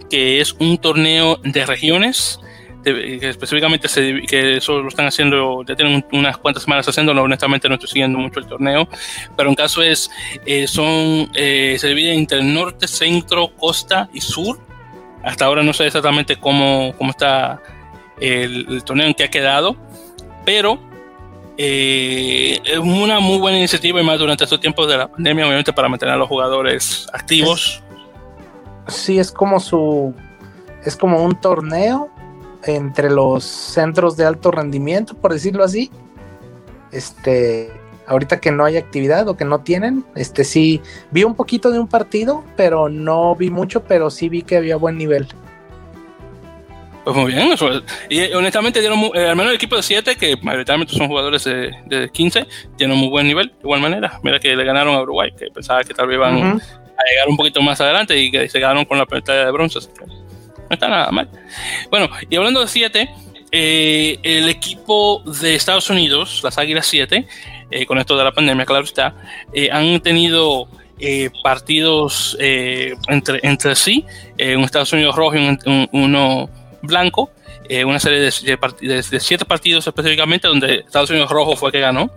que 0.08 0.40
es 0.40 0.52
un 0.52 0.78
torneo 0.78 1.38
de 1.42 1.66
regiones 1.66 2.40
que 2.84 3.28
específicamente 3.28 3.88
se, 3.88 4.22
que 4.22 4.56
eso 4.56 4.80
lo 4.80 4.88
están 4.88 5.06
haciendo, 5.06 5.62
ya 5.64 5.74
tienen 5.74 6.04
unas 6.12 6.38
cuantas 6.38 6.62
semanas 6.62 6.88
haciéndolo, 6.88 7.22
honestamente 7.22 7.68
no 7.68 7.74
estoy 7.74 7.88
siguiendo 7.88 8.18
mucho 8.18 8.40
el 8.40 8.46
torneo, 8.46 8.88
pero 9.36 9.48
en 9.48 9.54
caso 9.54 9.82
es, 9.82 10.10
eh, 10.46 10.66
son, 10.66 11.30
eh, 11.34 11.76
se 11.78 11.88
divide 11.88 12.14
entre 12.14 12.42
norte, 12.42 12.88
centro, 12.88 13.54
costa 13.56 14.08
y 14.12 14.20
sur. 14.20 14.58
Hasta 15.22 15.44
ahora 15.44 15.62
no 15.62 15.72
sé 15.72 15.86
exactamente 15.86 16.36
cómo, 16.36 16.94
cómo 16.96 17.10
está 17.10 17.60
el, 18.20 18.82
torneo 18.84 19.06
en 19.06 19.14
que 19.14 19.24
ha 19.24 19.30
quedado, 19.30 19.76
pero 20.44 20.78
eh, 21.58 22.60
es 22.64 22.78
una 22.78 23.18
muy 23.18 23.38
buena 23.38 23.58
iniciativa 23.58 24.00
y 24.00 24.04
más 24.04 24.18
durante 24.18 24.44
estos 24.44 24.60
tiempos 24.60 24.88
de 24.88 24.96
la 24.96 25.08
pandemia, 25.08 25.44
obviamente 25.44 25.72
para 25.72 25.88
mantener 25.88 26.14
a 26.14 26.18
los 26.18 26.28
jugadores 26.28 27.08
activos. 27.12 27.82
Sí, 28.88 29.18
es 29.18 29.30
como 29.30 29.60
su, 29.60 30.14
es 30.84 30.96
como 30.96 31.22
un 31.22 31.38
torneo 31.40 32.10
entre 32.64 33.10
los 33.10 33.44
centros 33.44 34.16
de 34.16 34.24
alto 34.24 34.50
rendimiento, 34.50 35.14
por 35.14 35.32
decirlo 35.32 35.62
así. 35.62 35.90
Este, 36.90 37.70
ahorita 38.06 38.40
que 38.40 38.50
no 38.50 38.64
hay 38.64 38.76
actividad 38.76 39.28
o 39.28 39.36
que 39.36 39.44
no 39.44 39.60
tienen, 39.60 40.04
este 40.14 40.44
sí, 40.44 40.80
vi 41.10 41.24
un 41.24 41.34
poquito 41.34 41.70
de 41.70 41.78
un 41.78 41.86
partido, 41.86 42.44
pero 42.56 42.88
no 42.88 43.36
vi 43.36 43.50
mucho, 43.50 43.84
pero 43.84 44.10
sí 44.10 44.28
vi 44.28 44.42
que 44.42 44.56
había 44.56 44.76
buen 44.76 44.96
nivel. 44.96 45.28
Pues 47.04 47.16
muy 47.16 47.32
bien, 47.32 47.54
y 48.10 48.32
honestamente 48.34 48.80
dieron, 48.80 48.98
eh, 49.14 49.28
al 49.28 49.36
menos 49.36 49.50
el 49.50 49.56
equipo 49.56 49.76
de 49.76 49.82
7, 49.82 50.16
que 50.16 50.36
mayoritariamente 50.42 50.94
son 50.94 51.08
jugadores 51.08 51.44
de, 51.44 52.10
15, 52.12 52.46
tienen 52.76 52.98
muy 52.98 53.08
buen 53.08 53.26
nivel, 53.26 53.48
de 53.48 53.60
igual 53.62 53.80
manera. 53.80 54.20
Mira 54.22 54.38
que 54.38 54.54
le 54.54 54.64
ganaron 54.64 54.94
a 54.94 55.00
Uruguay, 55.00 55.32
que 55.32 55.46
pensaba 55.46 55.82
que 55.84 55.94
tal 55.94 56.06
vez 56.06 56.16
iban 56.16 56.60
a 56.98 57.10
llegar 57.10 57.28
un 57.28 57.36
poquito 57.36 57.62
más 57.62 57.80
adelante 57.80 58.18
y 58.18 58.30
que 58.30 58.48
se 58.48 58.58
quedaron 58.58 58.84
con 58.84 58.98
la 58.98 59.06
pantalla 59.06 59.46
de 59.46 59.52
bronce. 59.52 59.78
No 59.78 60.74
está 60.74 60.88
nada 60.88 61.10
mal. 61.10 61.28
Bueno, 61.90 62.10
y 62.28 62.36
hablando 62.36 62.60
de 62.60 62.68
7, 62.68 63.08
eh, 63.50 64.18
el 64.22 64.48
equipo 64.48 65.22
de 65.24 65.54
Estados 65.54 65.88
Unidos, 65.88 66.40
las 66.44 66.58
Águilas 66.58 66.86
7, 66.86 67.26
eh, 67.70 67.86
con 67.86 67.98
esto 67.98 68.16
de 68.16 68.24
la 68.24 68.32
pandemia, 68.32 68.66
claro 68.66 68.84
está, 68.84 69.14
eh, 69.52 69.70
han 69.72 70.00
tenido 70.00 70.68
partidos 71.44 72.36
entre, 72.40 73.38
entre 73.44 73.76
sí, 73.76 74.04
un 74.36 74.64
Estados 74.64 74.92
Unidos 74.92 75.14
rojo 75.14 75.36
y 75.36 75.58
uno 75.92 76.50
blanco, 76.82 77.30
una 77.86 78.00
serie 78.00 78.18
de, 78.18 79.02
de, 79.08 79.20
siete 79.20 79.44
partidos 79.44 79.86
específicamente, 79.86 80.48
donde 80.48 80.80
Estados 80.80 81.10
Unidos 81.10 81.30
rojo 81.30 81.54
fue 81.54 81.70
que 81.70 81.78
ganó. 81.78 82.10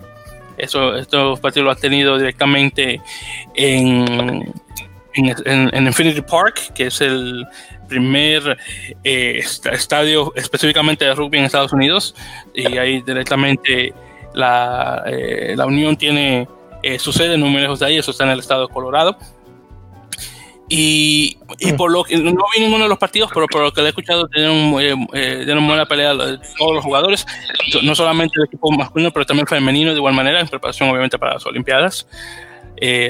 Eso, 0.61 0.95
estos 0.95 1.39
partidos 1.39 1.65
lo 1.65 1.71
han 1.71 1.79
tenido 1.79 2.17
directamente 2.17 3.01
en, 3.55 4.53
en 5.13 5.87
Infinity 5.87 6.21
Park, 6.21 6.73
que 6.73 6.87
es 6.87 7.01
el, 7.01 7.45
primer 7.91 8.57
eh, 9.03 9.43
estadio 9.73 10.31
específicamente 10.37 11.03
de 11.03 11.13
rugby 11.13 11.39
en 11.39 11.43
Estados 11.43 11.73
Unidos. 11.73 12.15
Y 12.55 12.77
ahí 12.77 13.01
directamente 13.01 13.93
la, 14.33 15.03
eh, 15.05 15.55
la 15.57 15.65
Unión 15.65 15.97
tiene 15.97 16.47
eh, 16.81 16.97
su 16.97 17.11
sede 17.11 17.37
no 17.37 17.47
muy 17.47 17.59
lejos 17.59 17.79
de 17.79 17.87
ahí, 17.87 17.97
eso 17.97 18.11
está 18.11 18.23
en 18.23 18.29
el 18.29 18.39
estado 18.39 18.67
de 18.67 18.73
Colorado. 18.73 19.17
Y, 20.73 21.37
y, 21.59 21.73
por 21.73 21.91
lo 21.91 22.05
que 22.05 22.15
no 22.15 22.45
vi 22.55 22.61
ninguno 22.61 22.85
de 22.85 22.89
los 22.89 22.97
partidos, 22.97 23.29
pero 23.33 23.45
por 23.47 23.61
lo 23.61 23.73
que 23.73 23.81
he 23.81 23.89
escuchado, 23.89 24.29
tienen, 24.29 24.73
una 24.73 25.67
buena 25.67 25.85
pelea 25.85 26.13
todos 26.57 26.75
los 26.75 26.81
jugadores, 26.81 27.25
no 27.83 27.93
solamente 27.93 28.35
el 28.37 28.45
equipo 28.45 28.71
masculino, 28.71 29.11
pero 29.11 29.25
también 29.25 29.45
femenino 29.47 29.91
de 29.91 29.97
igual 29.97 30.13
manera, 30.13 30.39
en 30.39 30.47
preparación 30.47 30.89
obviamente 30.89 31.19
para 31.19 31.33
las 31.33 31.45
Olimpiadas. 31.45 32.07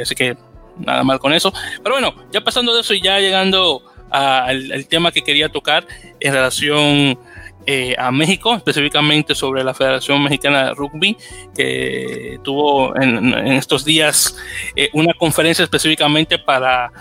así 0.02 0.16
que 0.16 0.36
nada 0.80 1.04
mal 1.04 1.20
con 1.20 1.34
eso. 1.34 1.54
Pero 1.84 1.94
bueno, 1.94 2.16
ya 2.32 2.42
pasando 2.42 2.74
de 2.74 2.82
eso 2.82 2.96
y 2.96 3.02
ya 3.04 3.20
llegando 3.20 3.84
al, 4.10 4.88
tema 4.88 5.12
que 5.12 5.22
quería 5.22 5.50
tocar 5.50 5.86
en 6.20 6.34
relación 6.34 7.20
eh, 7.68 7.94
a 7.96 8.12
México, 8.12 8.56
específicamente 8.56 9.36
sobre 9.36 9.64
la 9.64 9.76
Federación 9.76 10.24
Mexicana 10.24 10.66
de 10.66 10.74
Rugby, 10.74 11.16
que 11.56 12.40
tuvo 12.44 13.00
en, 13.00 13.36
estos 13.50 13.86
días 13.86 14.36
eh, 14.76 14.90
una 14.94 15.14
conferencia 15.14 15.62
específicamente 15.62 16.40
para 16.40 16.92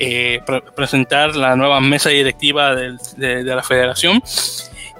eh, 0.00 0.40
presentar 0.74 1.36
la 1.36 1.56
nueva 1.56 1.80
mesa 1.80 2.10
directiva 2.10 2.74
de, 2.74 3.44
la 3.44 3.62
federación. 3.62 4.22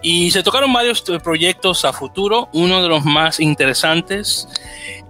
Y 0.00 0.30
se 0.30 0.44
tocaron 0.44 0.72
varios 0.72 1.02
proyectos 1.22 1.84
a 1.84 1.92
futuro. 1.92 2.48
Uno 2.52 2.82
de 2.82 2.88
los 2.88 3.04
más 3.04 3.40
interesantes 3.40 4.46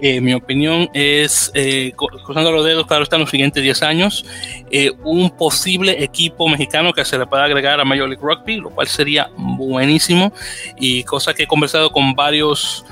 eh, 0.01 0.20
mi 0.20 0.32
opinión 0.32 0.89
es, 0.93 1.51
eh, 1.55 1.93
cruzando 1.97 2.53
los 2.53 2.64
dedos, 2.64 2.86
claro, 2.86 3.03
están 3.03 3.20
los 3.20 3.30
siguientes 3.30 3.62
10 3.62 3.82
años, 3.82 4.24
eh, 4.70 4.93
un 5.03 5.30
posible 5.30 6.05
equipo 6.05 6.49
mexicano 6.49 6.93
que 6.93 7.05
se 7.05 7.18
le 7.18 7.26
pueda 7.26 7.45
agregar 7.45 7.80
a 7.80 7.84
Major 7.84 8.09
League 8.09 8.22
Rugby, 8.22 8.59
lo 8.59 8.70
cual 8.70 8.86
sería 8.86 9.28
buenísimo. 9.36 10.32
Y 10.78 11.03
cosa 11.03 11.34
que 11.34 11.45
he 11.45 11.47
conversado 11.47 11.91
con 11.91 12.14
varios 12.14 12.84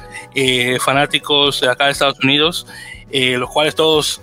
fanáticos 0.80 1.62
de 1.62 1.70
acá 1.70 1.86
de 1.86 1.92
Estados 1.92 2.18
Unidos, 2.22 2.66
los 3.10 3.48
cuales 3.48 3.74
todos 3.74 4.20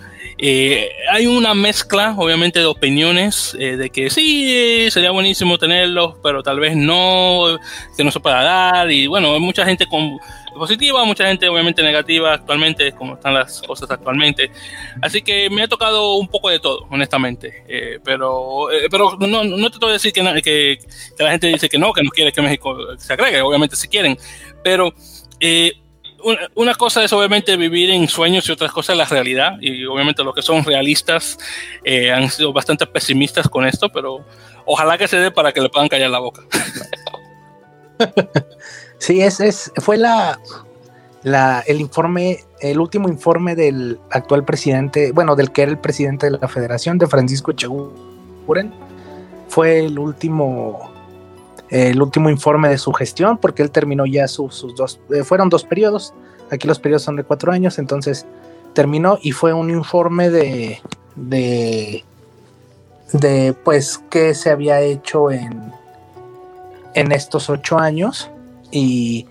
hay 1.10 1.26
una 1.26 1.54
mezcla, 1.54 2.14
obviamente, 2.16 2.58
de 2.58 2.66
opiniones 2.66 3.56
de 3.58 3.90
que 3.90 4.10
sí, 4.10 4.88
sería 4.90 5.10
buenísimo 5.10 5.58
tenerlos, 5.58 6.16
pero 6.22 6.42
tal 6.42 6.60
vez 6.60 6.76
no, 6.76 7.58
que 7.96 8.04
no 8.04 8.10
se 8.10 8.20
pueda 8.20 8.42
dar. 8.42 8.90
Y 8.90 9.06
bueno, 9.06 9.34
hay 9.34 9.40
mucha 9.40 9.64
gente 9.64 9.86
con 9.86 10.18
positiva, 10.54 11.04
mucha 11.04 11.26
gente 11.26 11.48
obviamente 11.48 11.82
negativa 11.82 12.32
actualmente, 12.32 12.92
como 12.92 13.14
están 13.14 13.34
las 13.34 13.60
cosas 13.62 13.90
actualmente. 13.90 14.50
Así 15.02 15.22
que 15.22 15.50
me 15.50 15.62
ha 15.62 15.68
tocado 15.68 16.14
un 16.14 16.28
poco 16.28 16.48
de 16.48 16.60
todo, 16.60 16.86
honestamente. 16.90 17.64
Eh, 17.68 17.98
pero 18.02 18.70
eh, 18.70 18.88
pero 18.90 19.16
no, 19.18 19.44
no 19.44 19.70
te 19.70 19.78
voy 19.78 19.90
a 19.90 19.92
decir 19.94 20.12
que, 20.12 20.22
que, 20.42 20.78
que, 21.16 21.22
la 21.22 21.32
gente 21.32 21.48
dice 21.48 21.68
que 21.68 21.78
no, 21.78 21.92
que 21.92 22.02
no 22.02 22.10
quiere 22.10 22.32
que 22.32 22.40
México 22.40 22.76
se 22.96 23.12
agregue, 23.12 23.42
obviamente 23.42 23.76
si 23.76 23.88
quieren. 23.88 24.16
Pero 24.62 24.94
eh, 25.40 25.72
una, 26.54 26.74
cosa 26.74 27.04
es 27.04 27.12
obviamente 27.12 27.56
vivir 27.56 27.90
en 27.90 28.08
sueños 28.08 28.48
y 28.48 28.52
otras 28.52 28.72
cosas 28.72 28.96
la 28.96 29.04
realidad. 29.04 29.56
Y 29.60 29.84
obviamente 29.84 30.24
los 30.24 30.34
que 30.34 30.42
son 30.42 30.64
realistas 30.64 31.38
eh, 31.84 32.12
han 32.12 32.30
sido 32.30 32.52
bastante 32.52 32.86
pesimistas 32.86 33.48
con 33.48 33.66
esto, 33.66 33.90
pero 33.90 34.24
ojalá 34.64 34.98
que 34.98 35.08
se 35.08 35.18
dé 35.18 35.30
para 35.30 35.52
que 35.52 35.60
le 35.60 35.68
puedan 35.68 35.88
callar 35.88 36.10
la 36.10 36.18
boca. 36.20 36.42
sí, 38.98 39.20
es, 39.20 39.40
es, 39.40 39.72
fue 39.76 39.96
la, 39.96 40.38
la, 41.22 41.62
el 41.66 41.80
informe, 41.80 42.44
el 42.60 42.78
último 42.78 43.08
informe 43.08 43.54
del 43.54 43.98
actual 44.10 44.44
presidente, 44.44 45.12
bueno, 45.12 45.36
del 45.36 45.52
que 45.52 45.62
era 45.62 45.70
el 45.72 45.78
presidente 45.78 46.30
de 46.30 46.38
la 46.38 46.48
federación, 46.48 46.98
de 46.98 47.06
Francisco 47.06 47.50
Echeguren, 47.50 48.72
fue 49.48 49.80
el 49.86 49.98
último 49.98 50.93
el 51.70 52.00
último 52.00 52.30
informe 52.30 52.68
de 52.68 52.78
su 52.78 52.92
gestión, 52.92 53.38
porque 53.38 53.62
él 53.62 53.70
terminó 53.70 54.06
ya 54.06 54.28
sus 54.28 54.66
dos, 54.76 55.00
eh, 55.10 55.24
fueron 55.24 55.48
dos 55.48 55.64
periodos, 55.64 56.14
aquí 56.50 56.68
los 56.68 56.78
periodos 56.78 57.02
son 57.02 57.16
de 57.16 57.24
cuatro 57.24 57.52
años, 57.52 57.78
entonces 57.78 58.26
terminó 58.74 59.18
y 59.22 59.32
fue 59.32 59.52
un 59.52 59.70
informe 59.70 60.30
de, 60.30 60.80
de, 61.16 62.04
de 63.12 63.54
pues, 63.64 64.02
qué 64.10 64.34
se 64.34 64.50
había 64.50 64.80
hecho 64.80 65.30
en, 65.30 65.72
en 66.94 67.12
estos 67.12 67.48
ocho 67.48 67.78
años. 67.78 68.30
Y 68.70 69.26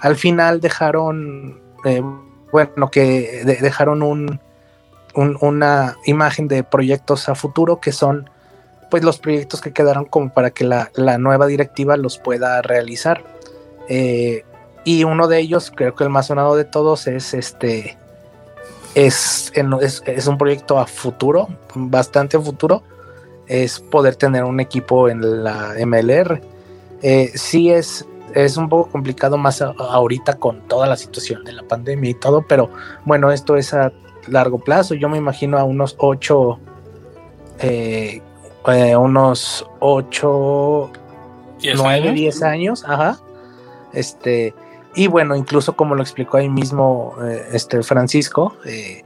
al 0.00 0.16
final 0.16 0.60
dejaron, 0.60 1.60
eh, 1.84 2.02
bueno, 2.52 2.90
que 2.90 3.42
dejaron 3.44 4.02
un, 4.02 4.40
una 5.14 5.96
imagen 6.04 6.48
de 6.48 6.62
proyectos 6.62 7.28
a 7.28 7.34
futuro 7.34 7.80
que 7.80 7.92
son 7.92 8.28
pues 8.92 9.04
los 9.04 9.18
proyectos 9.18 9.62
que 9.62 9.72
quedaron 9.72 10.04
como 10.04 10.28
para 10.34 10.50
que 10.50 10.64
la, 10.64 10.90
nueva 11.16 11.46
directiva 11.46 11.96
los 11.96 12.18
pueda 12.18 12.60
realizar. 12.60 13.24
Eh, 13.88 14.44
y 14.84 15.04
uno 15.04 15.28
de 15.28 15.38
ellos, 15.38 15.72
creo 15.74 15.94
que 15.94 16.04
el 16.04 16.10
más 16.10 16.26
sonado 16.26 16.56
de 16.56 16.66
todos, 16.66 17.06
es 17.06 17.32
este. 17.32 17.96
Es, 18.94 19.50
es, 19.54 20.26
un 20.26 20.36
proyecto 20.36 20.78
a 20.78 20.86
futuro, 20.86 21.48
bastante 21.74 22.36
a 22.36 22.40
futuro. 22.40 22.82
Es 23.46 23.80
poder 23.80 24.16
tener 24.16 24.44
un 24.44 24.60
equipo 24.60 25.08
en 25.08 25.42
la 25.42 25.72
MLR. 25.86 26.42
Eh, 27.00 27.32
sí 27.34 27.70
es, 27.70 28.04
es 28.34 28.58
un 28.58 28.68
poco 28.68 28.90
complicado 28.90 29.38
más 29.38 29.62
ahorita 29.62 30.34
con 30.34 30.68
toda 30.68 30.86
la 30.86 30.98
situación 30.98 31.44
de 31.44 31.52
la 31.52 31.62
pandemia 31.62 32.10
y 32.10 32.14
todo, 32.14 32.42
pero 32.46 32.68
bueno, 33.06 33.32
esto 33.32 33.56
es 33.56 33.72
a 33.72 33.90
largo 34.28 34.58
plazo. 34.58 34.94
Yo 34.94 35.08
me 35.08 35.16
imagino 35.16 35.56
a 35.56 35.64
unos 35.64 35.96
ocho 35.98 36.58
eh, 37.58 38.20
eh, 38.68 38.96
unos 38.96 39.66
8, 39.80 40.90
9, 41.74 42.12
10 42.12 42.42
años, 42.42 42.84
ajá. 42.86 43.18
Este, 43.92 44.54
y 44.94 45.06
bueno, 45.06 45.36
incluso 45.36 45.74
como 45.74 45.94
lo 45.94 46.02
explicó 46.02 46.36
ahí 46.36 46.48
mismo 46.48 47.14
eh, 47.22 47.48
este 47.52 47.82
Francisco, 47.82 48.56
eh, 48.64 49.04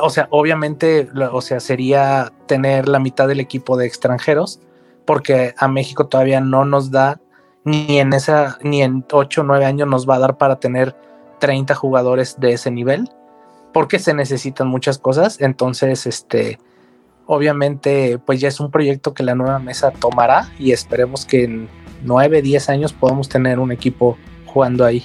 o 0.00 0.10
sea, 0.10 0.28
obviamente, 0.30 1.08
o 1.32 1.40
sea, 1.40 1.60
sería 1.60 2.32
tener 2.46 2.88
la 2.88 2.98
mitad 2.98 3.28
del 3.28 3.40
equipo 3.40 3.76
de 3.76 3.86
extranjeros, 3.86 4.60
porque 5.04 5.54
a 5.58 5.68
México 5.68 6.06
todavía 6.06 6.40
no 6.40 6.64
nos 6.64 6.90
da, 6.90 7.20
ni 7.64 7.98
en 7.98 8.12
esa, 8.12 8.58
ni 8.62 8.82
en 8.82 9.04
8 9.10 9.40
o 9.40 9.44
9 9.44 9.64
años 9.64 9.88
nos 9.88 10.08
va 10.08 10.16
a 10.16 10.20
dar 10.20 10.36
para 10.36 10.56
tener 10.56 10.96
30 11.40 11.74
jugadores 11.74 12.38
de 12.38 12.52
ese 12.52 12.70
nivel, 12.70 13.10
porque 13.72 13.98
se 13.98 14.14
necesitan 14.14 14.68
muchas 14.68 14.98
cosas. 14.98 15.40
Entonces, 15.40 16.06
este, 16.06 16.58
Obviamente, 17.26 18.18
pues 18.18 18.40
ya 18.40 18.48
es 18.48 18.60
un 18.60 18.70
proyecto 18.70 19.14
que 19.14 19.22
la 19.22 19.34
nueva 19.34 19.58
mesa 19.58 19.90
tomará 19.90 20.50
y 20.58 20.72
esperemos 20.72 21.24
que 21.24 21.44
en 21.44 21.68
9, 22.04 22.42
10 22.42 22.68
años 22.68 22.92
podamos 22.92 23.28
tener 23.28 23.58
un 23.58 23.72
equipo 23.72 24.18
jugando 24.46 24.84
ahí. 24.84 25.04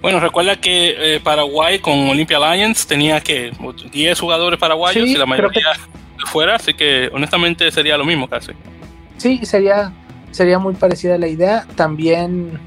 Bueno, 0.00 0.20
recuerda 0.20 0.60
que 0.60 1.14
eh, 1.16 1.20
Paraguay 1.20 1.78
con 1.78 2.08
Olympia 2.08 2.36
Alliance 2.36 2.86
tenía 2.86 3.20
que 3.20 3.52
10 3.92 4.20
jugadores 4.20 4.58
paraguayos 4.58 5.08
y 5.08 5.16
la 5.16 5.26
mayoría 5.26 5.72
de 5.72 6.26
fuera, 6.26 6.56
así 6.56 6.74
que 6.74 7.10
honestamente 7.12 7.70
sería 7.70 7.96
lo 7.96 8.04
mismo 8.04 8.28
casi. 8.28 8.52
Sí, 9.16 9.40
sería, 9.44 9.92
sería 10.30 10.58
muy 10.58 10.74
parecida 10.74 11.18
la 11.18 11.28
idea. 11.28 11.66
También, 11.76 12.60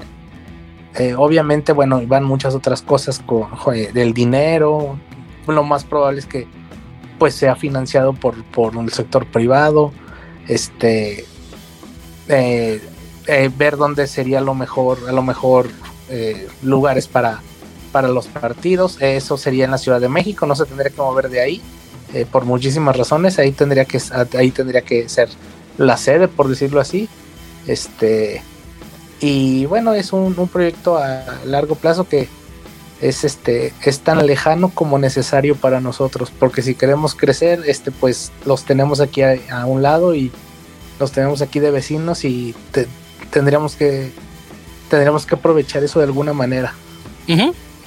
eh, 0.96 1.14
obviamente, 1.14 1.72
bueno, 1.72 2.02
van 2.06 2.24
muchas 2.24 2.54
otras 2.54 2.82
cosas 2.82 3.20
con 3.20 3.48
del 3.92 4.12
dinero. 4.12 4.98
Lo 5.46 5.62
más 5.62 5.84
probable 5.84 6.18
es 6.18 6.26
que 6.26 6.46
pues 7.18 7.34
sea 7.34 7.56
financiado 7.56 8.12
por, 8.12 8.42
por 8.44 8.76
el 8.76 8.92
sector 8.92 9.26
privado, 9.26 9.92
este, 10.46 11.24
eh, 12.28 12.80
eh, 13.26 13.50
ver 13.56 13.76
dónde 13.76 14.06
sería 14.06 14.40
lo 14.40 14.54
mejor, 14.54 14.98
a 15.08 15.12
lo 15.12 15.22
mejor 15.22 15.68
eh, 16.08 16.48
lugares 16.62 17.08
para, 17.08 17.40
para 17.92 18.08
los 18.08 18.26
partidos, 18.26 19.00
eso 19.00 19.36
sería 19.36 19.64
en 19.64 19.70
la 19.70 19.78
Ciudad 19.78 20.00
de 20.00 20.08
México, 20.08 20.46
no 20.46 20.54
se 20.54 20.64
tendría 20.64 20.90
que 20.90 21.02
mover 21.02 21.28
de 21.28 21.40
ahí, 21.40 21.62
por 22.32 22.46
muchísimas 22.46 22.96
razones, 22.96 23.38
ahí 23.38 23.52
tendría 23.52 23.84
que, 23.84 24.00
ahí 24.38 24.50
tendría 24.50 24.80
que 24.80 25.10
ser 25.10 25.28
la 25.76 25.98
sede, 25.98 26.26
por 26.26 26.48
decirlo 26.48 26.80
así, 26.80 27.06
este, 27.66 28.42
y 29.20 29.66
bueno, 29.66 29.92
es 29.92 30.14
un 30.14 30.48
proyecto 30.50 30.96
a 30.96 31.22
largo 31.44 31.74
plazo 31.74 32.08
que 32.08 32.30
es 33.00 33.24
este 33.24 33.72
es 33.84 34.00
tan 34.00 34.26
lejano 34.26 34.70
como 34.70 34.98
necesario 34.98 35.54
para 35.54 35.80
nosotros 35.80 36.32
porque 36.36 36.62
si 36.62 36.74
queremos 36.74 37.14
crecer 37.14 37.62
este 37.66 37.90
pues 37.90 38.32
los 38.44 38.64
tenemos 38.64 39.00
aquí 39.00 39.22
a, 39.22 39.66
un 39.66 39.82
lado 39.82 40.14
y 40.14 40.32
los 40.98 41.12
tenemos 41.12 41.42
aquí 41.42 41.60
de 41.60 41.70
vecinos 41.70 42.24
y 42.24 42.54
tendríamos 43.30 43.76
que 43.76 44.12
tendríamos 44.90 45.26
que 45.26 45.34
aprovechar 45.34 45.84
eso 45.84 45.98
de 46.00 46.06
alguna 46.06 46.32
manera. 46.32 46.74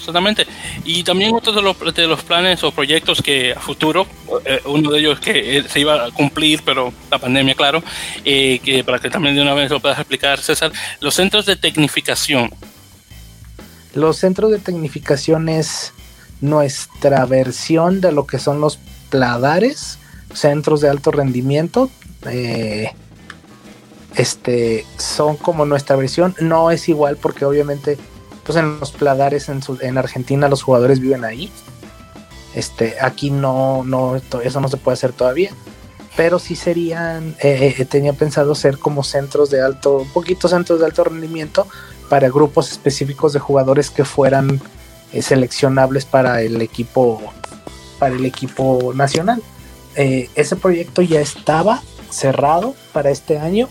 Exactamente. 0.02 0.48
Y 0.84 1.04
también 1.04 1.36
otro 1.36 1.54
de 1.54 1.62
los, 1.62 1.78
de 1.94 2.08
los 2.08 2.24
planes 2.24 2.64
o 2.64 2.72
proyectos 2.72 3.22
que 3.22 3.54
a 3.54 3.60
futuro 3.60 4.08
eh, 4.46 4.60
uno 4.66 4.90
de 4.92 5.00
ellos 5.00 5.20
que 5.20 5.58
eh, 5.58 5.64
se 5.68 5.80
iba 5.80 6.06
a 6.06 6.12
cumplir 6.12 6.64
pero 6.66 6.92
la 7.12 7.20
pandemia 7.20 7.54
claro 7.54 7.84
eh, 8.26 8.60
que 8.64 8.84
para 8.84 8.98
que 8.98 9.12
también 9.12 9.36
de 9.36 9.44
una 9.44 9.54
vez 9.54 9.70
lo 9.70 9.80
puedas 9.80 10.00
explicar 10.00 10.40
César 10.40 10.72
los 11.02 11.14
centros 11.14 11.46
de 11.46 11.56
tecnificación 11.56 12.50
los 13.94 14.18
centros 14.18 14.52
de 14.52 14.60
tecnificación 14.60 15.50
es 15.50 15.94
nuestra 16.42 17.26
versión 17.26 18.02
de 18.02 18.12
lo 18.12 18.26
que 18.26 18.40
son 18.40 18.62
los 18.62 18.80
pladares, 19.10 20.00
centros 20.34 20.82
de 20.82 20.90
alto 20.90 21.12
rendimiento. 21.12 21.90
Eh, 22.26 22.92
este 24.16 24.86
son 24.98 25.38
como 25.38 25.66
nuestra 25.66 25.96
versión. 25.96 26.36
No 26.40 26.72
es 26.72 26.90
igual 26.90 27.18
porque 27.18 27.46
obviamente, 27.46 27.98
pues 28.44 28.58
en 28.58 28.80
los 28.80 28.92
pladares 28.92 29.50
en, 29.50 29.62
en 29.82 29.98
Argentina 29.98 30.50
los 30.50 30.64
jugadores 30.64 31.00
viven 31.00 31.24
ahí. 31.24 31.52
Este, 32.54 32.96
aquí 33.02 33.32
no, 33.32 33.84
no, 33.86 34.16
eso 34.44 34.60
no 34.60 34.68
se 34.68 34.78
puede 34.78 34.94
hacer 34.94 35.14
todavía. 35.14 35.52
Pero 36.18 36.40
sí 36.40 36.56
serían, 36.56 37.36
eh, 37.40 37.76
eh, 37.78 37.86
tenía 37.86 38.12
pensado 38.12 38.54
ser 38.54 38.78
como 38.78 39.04
centros 39.04 39.50
de 39.50 39.62
alto, 39.62 40.00
un 40.00 40.10
poquito 40.10 40.50
centros 40.50 40.80
de 40.82 40.86
alto 40.86 41.06
rendimiento, 41.06 41.68
para 42.12 42.28
grupos 42.28 42.70
específicos 42.70 43.32
de 43.32 43.40
jugadores 43.40 43.90
que 43.90 44.04
fueran 44.04 44.60
eh, 45.14 45.22
seleccionables 45.22 46.04
para 46.04 46.42
el 46.42 46.62
equipo 46.62 47.22
para 48.00 48.16
el 48.16 48.26
equipo 48.26 48.92
nacional. 48.94 49.42
Eh, 49.96 50.30
ese 50.36 50.58
proyecto 50.58 51.02
ya 51.02 51.22
estaba 51.22 51.82
cerrado 52.10 52.76
para 52.92 53.12
este 53.12 53.40
año 53.40 53.70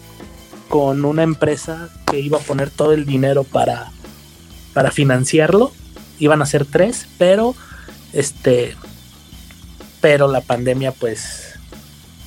con 0.70 1.04
una 1.04 1.22
empresa 1.22 1.90
que 2.10 2.18
iba 2.18 2.38
a 2.38 2.40
poner 2.40 2.70
todo 2.70 2.94
el 2.94 3.04
dinero 3.04 3.44
para, 3.44 3.92
para 4.72 4.90
financiarlo. 4.90 5.70
Iban 6.18 6.40
a 6.40 6.46
ser 6.46 6.64
tres, 6.64 7.08
pero 7.18 7.54
este 8.14 8.74
pero 10.00 10.28
la 10.28 10.40
pandemia 10.40 10.92
pues 10.92 11.58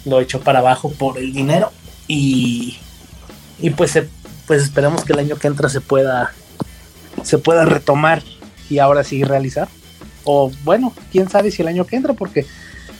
lo 0.05 0.20
echó 0.20 0.41
para 0.41 0.59
abajo 0.59 0.91
por 0.91 1.18
el 1.18 1.34
dinero 1.34 1.72
y, 2.07 2.78
y 3.57 3.72
pues 3.72 3.89
se 3.89 4.09
pues 4.48 4.64
esperemos 4.64 5.04
que 5.04 5.14
el 5.14 5.20
año 5.20 5.38
que 5.38 5.48
entra 5.48 5.70
se 5.70 5.82
pueda 5.82 6.34
se 7.24 7.38
pueda 7.38 7.66
retomar 7.66 8.24
y 8.70 8.80
ahora 8.80 9.04
sí 9.04 9.24
realizar. 9.24 9.68
O 10.24 10.52
bueno, 10.64 10.94
quién 11.12 11.30
sabe 11.30 11.52
si 11.52 11.62
el 11.62 11.68
año 11.68 11.86
que 11.86 11.96
entra, 11.96 12.14
porque 12.14 12.46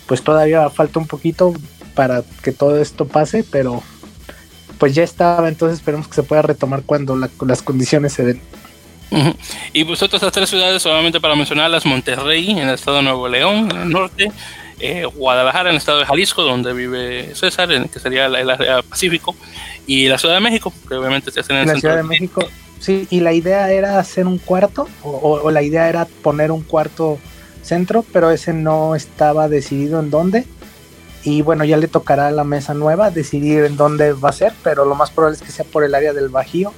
pues 0.08 0.22
todavía 0.22 0.70
falta 0.70 1.00
un 1.00 1.08
poquito 1.08 1.54
para 1.96 2.24
que 2.41 2.52
todo 2.52 2.82
esto 2.82 3.08
pase, 3.08 3.46
pero 3.50 3.82
pues 4.78 4.94
ya 4.96 5.04
estaba, 5.04 5.48
entonces 5.48 5.80
esperemos 5.80 6.08
que 6.08 6.16
se 6.16 6.24
pueda 6.24 6.41
retomar 6.41 6.84
cuando 6.84 7.16
las 7.16 7.62
condiciones 7.62 8.14
se 8.14 8.26
den. 8.26 8.41
Y 9.74 9.84
pues 9.84 10.02
otras 10.02 10.32
tres 10.32 10.50
ciudades, 10.50 10.82
solamente 10.82 11.22
para 11.22 11.36
mencionarlas, 11.36 11.86
Monterrey 11.86 12.50
en 12.50 12.58
el 12.58 12.74
estado 12.74 12.98
de 12.98 13.04
Nuevo 13.04 13.28
León, 13.28 13.70
en 13.72 13.78
el 13.78 13.89
norte, 13.89 14.32
eh, 14.84 15.06
Guadalajara 15.06 15.70
en 15.70 15.76
el 15.76 15.78
estado 15.78 16.00
de 16.00 16.06
Jalisco, 16.06 16.44
donde 16.44 16.74
vive 16.74 17.34
César, 17.36 17.72
en, 17.72 17.88
que 17.88 18.00
sería 18.00 18.26
el 18.26 18.50
área 18.50 18.82
Pacífico, 18.82 19.34
y 19.88 20.10
la 20.10 20.18
Ciudad 20.18 20.36
de 20.36 20.42
México, 20.42 20.74
que 20.90 20.96
obviamente 20.96 21.32
se 21.32 21.40
hace 21.40 21.54
en 21.54 21.60
el 21.60 21.68
la 21.68 21.76
Ciudad 21.76 21.96
de 21.96 22.04
México. 22.04 22.46
Sí, 22.82 23.08
y 23.10 23.22
la 23.22 23.32
idea 23.32 23.72
era 23.72 23.98
hacer 23.98 24.28
un 24.28 24.40
cuarto, 24.40 24.90
o, 25.02 25.50
la 25.52 25.62
idea 25.62 25.88
era 25.88 26.06
poner 26.22 26.52
un 26.52 26.64
cuarto 26.64 27.18
centro, 27.62 28.04
pero 28.12 28.30
ese 28.30 28.52
no 28.52 28.94
estaba 28.94 29.48
decidido 29.48 30.02
en 30.02 30.10
dónde. 30.10 30.46
Y 31.24 31.44
bueno, 31.44 31.64
ya 31.64 31.78
le 31.78 31.88
tocará 31.88 32.28
a 32.28 32.32
la 32.32 32.44
mesa 32.44 32.74
nueva 32.74 33.10
decidir 33.10 33.64
en 33.64 33.78
dónde 33.78 34.12
va 34.12 34.30
a 34.30 34.34
ser, 34.34 34.52
pero 34.64 34.84
lo 34.84 34.96
más 34.96 35.12
probable 35.12 35.38
es 35.38 35.44
que 35.44 35.54
sea 35.54 35.64
por 35.64 35.86
el 35.86 35.96
área 35.96 36.12
del 36.12 36.28
Bajío. 36.28 36.74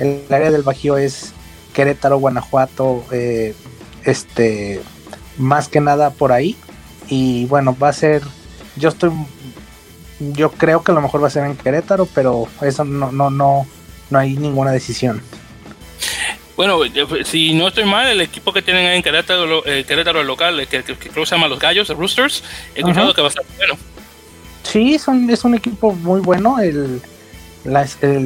El 0.00 0.24
área 0.30 0.50
del 0.50 0.62
Bajío 0.62 0.98
es 0.98 1.32
Querétaro, 1.72 2.18
Guanajuato, 2.18 3.04
eh, 3.12 3.54
este, 4.02 4.80
más 5.38 5.68
que 5.68 5.80
nada 5.80 6.10
por 6.10 6.32
ahí. 6.32 6.56
Y 7.08 7.46
bueno, 7.46 7.76
va 7.80 7.90
a 7.90 7.92
ser, 7.92 8.22
yo 8.76 8.88
estoy, 8.88 9.10
yo 10.20 10.50
creo 10.50 10.82
que 10.82 10.92
a 10.92 10.94
lo 10.94 11.00
mejor 11.00 11.22
va 11.22 11.28
a 11.28 11.30
ser 11.30 11.44
en 11.44 11.56
Querétaro, 11.56 12.06
pero 12.14 12.48
eso 12.62 12.84
no, 12.84 13.12
no, 13.12 13.30
no, 13.30 13.66
no 14.10 14.18
hay 14.18 14.36
ninguna 14.36 14.72
decisión. 14.72 15.22
Bueno, 16.56 16.80
si 17.24 17.52
no 17.52 17.68
estoy 17.68 17.84
mal, 17.84 18.06
el 18.06 18.20
equipo 18.22 18.50
que 18.52 18.62
tienen 18.62 18.86
ahí 18.86 18.96
en 18.96 19.02
Querétaro, 19.02 19.66
eh, 19.66 19.84
Querétaro 19.86 20.24
local, 20.24 20.66
que, 20.66 20.82
creo 20.82 20.96
que 20.98 21.26
se 21.26 21.34
llama 21.34 21.48
Los 21.48 21.58
Gallos, 21.58 21.88
los 21.90 21.98
Roosters, 21.98 22.42
he 22.74 22.80
escuchado 22.80 23.12
que 23.12 23.20
va 23.20 23.28
a 23.28 23.30
estar 23.30 23.44
bueno. 23.58 23.74
Sí, 24.62 24.98
son, 24.98 25.28
es 25.28 25.44
un 25.44 25.54
equipo 25.54 25.92
muy 25.92 26.20
bueno. 26.20 26.58
El, 26.58 27.02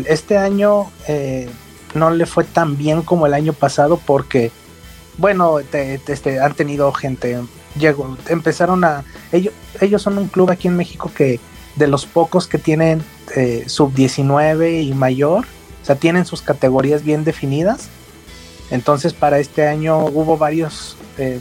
este 0.07 0.39
año 0.39 0.91
eh, 1.09 1.49
no 1.95 2.11
le 2.11 2.24
fue 2.24 2.45
tan 2.45 2.76
bien 2.76 3.03
como 3.03 3.26
el 3.26 3.35
año 3.35 3.53
pasado 3.53 4.01
porque, 4.05 4.53
bueno, 5.18 5.59
este, 5.59 6.41
han 6.41 6.55
tenido 6.55 6.93
gente. 6.93 7.39
Llegó, 7.79 8.16
empezaron 8.29 8.85
a. 8.85 9.05
Ellos, 9.33 9.55
ellos 9.81 10.03
son 10.03 10.18
un 10.18 10.29
club 10.29 10.51
aquí 10.51 10.68
en 10.68 10.77
México 10.77 11.11
que 11.14 11.39
de 11.77 11.87
los 11.87 12.05
pocos 12.07 12.47
que 12.47 12.59
tienen 12.59 13.03
eh, 13.37 13.64
sub 13.66 13.95
19 13.95 14.83
y 14.83 14.93
mayor, 14.93 15.47
o 15.83 15.85
sea, 15.85 15.97
tienen 15.97 16.27
sus 16.27 16.43
categorías 16.43 17.05
bien 17.05 17.25
definidas. 17.25 17.89
Entonces, 18.71 19.14
para 19.14 19.39
este 19.39 19.66
año 19.66 20.05
hubo 20.07 20.37
varios 20.37 20.97
eh, 21.18 21.41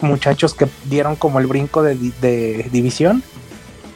muchachos 0.00 0.54
que 0.54 0.66
dieron 0.84 1.16
como 1.16 1.40
el 1.40 1.46
brinco 1.46 1.82
de, 1.82 1.94
división 2.70 3.22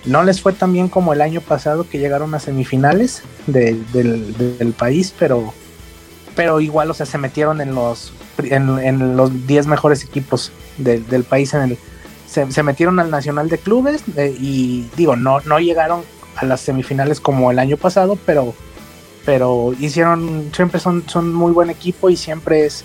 no 0.05 0.23
les 0.23 0.41
fue 0.41 0.53
tan 0.53 0.73
bien 0.73 0.89
como 0.89 1.13
el 1.13 1.21
año 1.21 1.41
pasado 1.41 1.87
que 1.89 1.99
llegaron 1.99 2.35
a 2.35 2.41
semifinales 2.41 3.23
del, 3.47 4.75
país, 4.79 5.13
pero, 5.19 5.53
pero 6.35 6.61
igual, 6.61 6.91
o 6.91 6.95
sea, 6.95 7.05
se 7.05 7.19
metieron 7.19 7.61
en 7.61 7.75
los 7.75 8.13
en, 8.39 9.17
los 9.17 9.47
10 9.47 9.67
mejores 9.67 10.05
equipos 10.05 10.53
del 10.79 11.25
país. 11.25 11.53
En 11.55 11.63
el, 11.63 11.79
se, 12.27 12.63
metieron 12.63 12.99
al 13.01 13.11
Nacional 13.11 13.49
de 13.49 13.59
Clubes 13.59 14.03
eh, 14.17 14.35
y 14.39 14.87
digo, 14.97 15.17
no, 15.17 15.41
no 15.41 15.59
llegaron 15.59 16.03
a 16.37 16.45
las 16.45 16.61
semifinales 16.61 17.21
como 17.21 17.51
el 17.51 17.59
año 17.59 17.77
pasado, 17.77 18.19
pero, 18.25 18.55
pero 19.25 19.75
hicieron, 19.79 20.51
siempre 20.55 20.81
son, 20.81 21.09
son 21.09 21.33
muy 21.33 21.53
buen 21.53 21.71
equipo 21.71 22.11
y 22.11 22.17
siempre 22.17 22.65
es, 22.67 22.85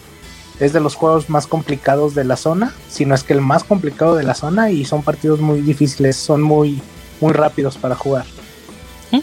es 0.59 0.73
de 0.73 0.79
los 0.79 0.95
juegos 0.95 1.29
más 1.29 1.45
complicados 1.45 2.15
de 2.15 2.23
la 2.23 2.35
zona, 2.35 2.73
si 2.89 3.05
no 3.05 3.15
es 3.15 3.23
que 3.23 3.33
el 3.33 3.41
más 3.41 3.63
complicado 3.63 4.15
de 4.15 4.23
la 4.23 4.33
zona 4.33 4.71
y 4.71 4.85
son 4.85 5.03
partidos 5.03 5.39
muy 5.39 5.61
difíciles, 5.61 6.15
son 6.15 6.41
muy 6.41 6.81
muy 7.23 7.33
rápidos 7.33 7.77
para 7.77 7.95
jugar. 7.95 8.25
Mm, 9.11 9.21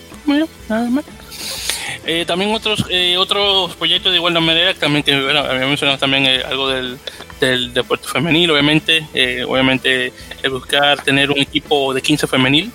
eh, 2.05 2.25
también 2.27 2.53
otros 2.55 2.87
eh, 2.91 3.17
otros 3.17 3.75
proyectos 3.77 4.13
de 4.13 4.19
igual 4.19 4.41
manera 4.41 4.75
también 4.75 5.03
que 5.03 5.13
había 5.13 5.67
mencionado 5.67 5.99
también 5.99 6.27
eh, 6.27 6.43
algo 6.43 6.69
del, 6.69 6.99
del 7.41 7.73
deporte 7.73 8.09
femenil 8.09 8.51
obviamente 8.51 9.07
obviamente 9.47 10.13
buscar 10.51 11.03
tener 11.03 11.31
un 11.31 11.39
equipo 11.39 11.93
de 11.95 12.03
15 12.03 12.27
femenil. 12.27 12.73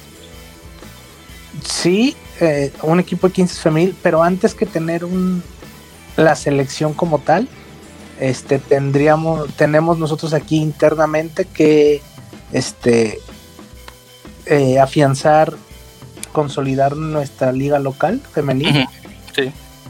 Sí 1.63 2.15
un 2.81 2.99
equipo 2.99 3.27
de 3.27 3.33
15 3.33 3.61
femenil 3.61 3.95
pero 4.01 4.21
antes 4.21 4.53
que 4.53 4.65
tener 4.65 5.05
un 5.05 5.43
la 6.17 6.35
selección 6.35 6.93
como 6.93 7.19
tal 7.19 7.47
este 8.19 8.59
tendríamos 8.59 9.53
tenemos 9.55 9.97
nosotros 9.97 10.33
aquí 10.33 10.57
internamente 10.57 11.45
que 11.45 12.01
este 12.51 13.19
eh, 14.47 14.77
afianzar, 14.79 15.53
consolidar 16.35 16.97
nuestra 16.97 17.53
liga 17.53 17.79
local 17.79 18.21
femenil. 18.33 18.85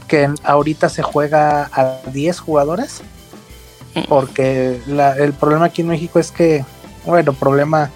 Que 0.06 0.32
ahorita 0.44 0.88
se 0.88 1.02
juega 1.02 1.68
a 1.72 1.98
10 2.12 2.38
jugadoras. 2.38 3.02
Porque 4.08 4.80
el 5.18 5.32
problema 5.32 5.66
aquí 5.66 5.82
en 5.82 5.88
México 5.88 6.20
es 6.20 6.30
que, 6.30 6.64
bueno, 7.04 7.32
problema 7.32 7.90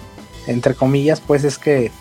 entre 0.47 0.73
comillas, 0.73 1.21
pues 1.21 1.43
es 1.43 1.57
que 1.57 1.91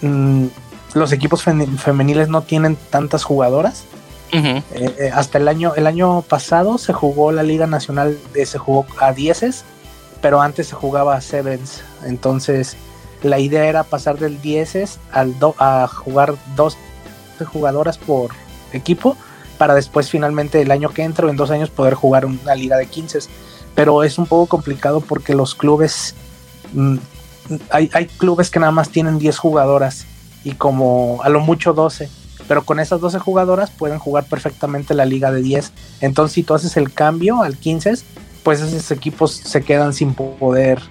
mm, 0.00 0.46
los 0.94 1.12
equipos 1.12 1.42
femeniles 1.42 2.28
no 2.28 2.42
tienen 2.42 2.76
tantas 2.90 3.22
jugadoras. 3.22 3.84
Eh, 4.32 4.62
eh, 4.72 5.10
hasta 5.14 5.38
el 5.38 5.46
año, 5.46 5.74
el 5.76 5.86
año 5.86 6.22
pasado 6.22 6.76
se 6.78 6.92
jugó 6.92 7.30
la 7.30 7.44
Liga 7.44 7.68
Nacional, 7.68 8.18
se 8.44 8.58
jugó 8.58 8.84
a 8.98 9.12
10 9.12 9.64
pero 10.20 10.40
antes 10.40 10.68
se 10.68 10.74
jugaba 10.74 11.14
a 11.14 11.20
sevens. 11.20 11.82
Entonces, 12.04 12.76
la 13.24 13.38
idea 13.40 13.64
era 13.64 13.82
pasar 13.84 14.18
del 14.18 14.40
10 14.40 14.98
al 15.10 15.34
a 15.58 15.88
jugar 15.88 16.34
dos 16.56 16.76
jugadoras 17.52 17.98
por 17.98 18.30
equipo 18.72 19.16
para 19.58 19.74
después 19.74 20.10
finalmente 20.10 20.60
el 20.60 20.70
año 20.70 20.90
que 20.90 21.02
entra 21.02 21.26
o 21.26 21.30
en 21.30 21.36
dos 21.36 21.50
años 21.50 21.70
poder 21.70 21.94
jugar 21.94 22.26
una 22.26 22.54
liga 22.54 22.76
de 22.76 22.86
15. 22.86 23.20
Pero 23.74 24.04
es 24.04 24.18
un 24.18 24.26
poco 24.26 24.46
complicado 24.46 25.00
porque 25.00 25.34
los 25.34 25.54
clubes, 25.54 26.14
mm, 26.74 26.96
hay, 27.70 27.90
hay, 27.92 28.06
clubes 28.06 28.50
que 28.50 28.60
nada 28.60 28.72
más 28.72 28.90
tienen 28.90 29.18
10 29.18 29.38
jugadoras 29.38 30.06
y 30.44 30.52
como 30.52 31.20
a 31.22 31.28
lo 31.28 31.40
mucho 31.40 31.72
12. 31.72 32.08
Pero 32.46 32.64
con 32.64 32.78
esas 32.78 33.00
12 33.00 33.18
jugadoras 33.20 33.70
pueden 33.70 33.98
jugar 33.98 34.24
perfectamente 34.24 34.92
la 34.92 35.06
liga 35.06 35.32
de 35.32 35.40
10. 35.40 35.72
Entonces 36.00 36.34
si 36.34 36.42
tú 36.42 36.54
haces 36.54 36.76
el 36.76 36.92
cambio 36.92 37.42
al 37.42 37.56
15, 37.56 37.94
pues 38.42 38.60
esos 38.60 38.90
equipos 38.90 39.32
se 39.32 39.62
quedan 39.62 39.94
sin 39.94 40.14
poder 40.14 40.82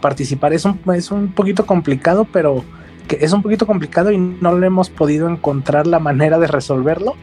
participar. 0.00 0.52
Es 0.52 0.64
un, 0.64 0.80
es 0.94 1.10
un 1.10 1.32
poquito 1.32 1.66
complicado, 1.66 2.26
pero 2.32 2.64
que 3.06 3.18
es 3.20 3.32
un 3.32 3.42
poquito 3.42 3.66
complicado 3.66 4.10
y 4.12 4.18
no 4.18 4.58
le 4.58 4.66
hemos 4.66 4.90
podido 4.90 5.28
encontrar 5.28 5.86
la 5.86 5.98
manera 5.98 6.38
de 6.38 6.46
resolverlo. 6.46 7.14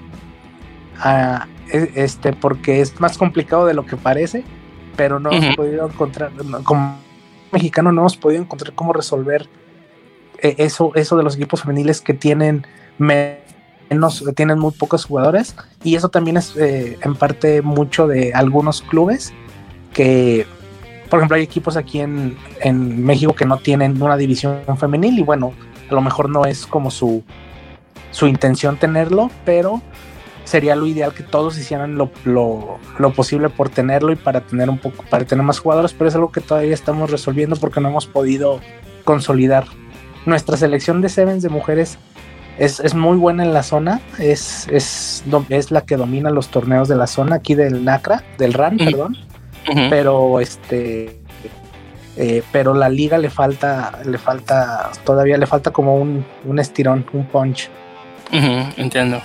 Ah, 0.99 1.47
e, 1.71 1.91
este, 1.95 2.33
porque 2.33 2.81
es 2.81 2.99
más 2.99 3.17
complicado 3.17 3.65
de 3.65 3.73
lo 3.73 3.85
que 3.85 3.97
parece, 3.97 4.43
pero 4.95 5.19
no 5.19 5.31
hemos 5.31 5.55
podido 5.55 5.87
encontrar, 5.87 6.31
como 6.63 6.97
mexicano 7.51 7.91
no 7.91 8.01
hemos 8.01 8.17
podido 8.17 8.41
encontrar 8.41 8.73
cómo 8.73 8.93
resolver 8.93 9.47
eh, 10.41 10.55
eso, 10.57 10.91
eso 10.95 11.17
de 11.17 11.23
los 11.23 11.35
equipos 11.35 11.61
femeniles 11.61 12.01
que 12.01 12.13
tienen 12.13 12.65
menos, 12.97 14.23
tienen 14.35 14.59
muy 14.59 14.71
pocos 14.71 15.05
jugadores, 15.05 15.55
y 15.83 15.95
eso 15.95 16.09
también 16.09 16.37
es 16.37 16.55
eh, 16.57 16.97
en 17.01 17.15
parte 17.15 17.61
mucho 17.61 18.07
de 18.07 18.33
algunos 18.33 18.81
clubes 18.81 19.33
que 19.93 20.45
por 21.09 21.19
ejemplo, 21.19 21.37
hay 21.37 21.43
equipos 21.43 21.77
aquí 21.77 21.99
en, 21.99 22.35
México 23.05 23.33
que 23.33 23.45
no 23.45 23.57
tienen 23.57 24.01
una 24.01 24.17
división 24.17 24.61
femenil 24.77 25.19
y 25.19 25.23
bueno, 25.23 25.53
a 25.89 25.93
lo 25.93 26.01
mejor 26.01 26.29
no 26.29 26.45
es 26.45 26.65
como 26.65 26.89
su, 26.89 27.23
su 28.11 28.27
intención 28.27 28.77
tenerlo, 28.77 29.29
pero 29.45 29.81
sería 30.43 30.75
lo 30.75 30.85
ideal 30.87 31.13
que 31.13 31.23
todos 31.23 31.57
hicieran 31.57 31.97
lo, 31.97 32.11
posible 33.15 33.49
por 33.49 33.69
tenerlo 33.69 34.11
y 34.11 34.15
para 34.15 34.41
tener 34.41 34.69
un 34.69 34.77
poco, 34.77 35.03
para 35.09 35.25
tener 35.25 35.43
más 35.43 35.59
jugadores, 35.59 35.93
pero 35.93 36.07
es 36.07 36.15
algo 36.15 36.31
que 36.31 36.41
todavía 36.41 36.73
estamos 36.73 37.11
resolviendo 37.11 37.55
porque 37.55 37.81
no 37.81 37.89
hemos 37.89 38.07
podido 38.07 38.59
consolidar. 39.03 39.65
Nuestra 40.25 40.57
selección 40.57 41.01
de 41.01 41.09
sevens 41.09 41.43
de 41.43 41.49
mujeres 41.49 41.99
es, 42.57 42.95
muy 42.95 43.17
buena 43.17 43.43
en 43.43 43.53
la 43.53 43.63
zona, 43.63 44.01
es, 44.17 44.67
es, 44.69 45.23
es 45.49 45.71
la 45.71 45.81
que 45.81 45.97
domina 45.97 46.31
los 46.31 46.47
torneos 46.47 46.87
de 46.87 46.95
la 46.95 47.05
zona 47.05 47.37
aquí 47.37 47.53
del 47.53 47.83
NACRA, 47.83 48.23
del 48.37 48.53
RAN, 48.53 48.77
perdón 48.77 49.17
pero 49.89 50.39
este 50.39 51.19
eh, 52.17 52.43
pero 52.51 52.73
la 52.73 52.87
liga 52.87 53.17
le 53.17 53.29
falta 53.29 53.99
le 54.05 54.17
falta 54.17 54.91
todavía 55.03 55.37
le 55.37 55.47
falta 55.47 55.71
como 55.71 55.95
un, 55.97 56.25
estirón 56.59 57.05
un 57.11 57.25
punch. 57.25 57.69
Entiendo. 58.31 59.21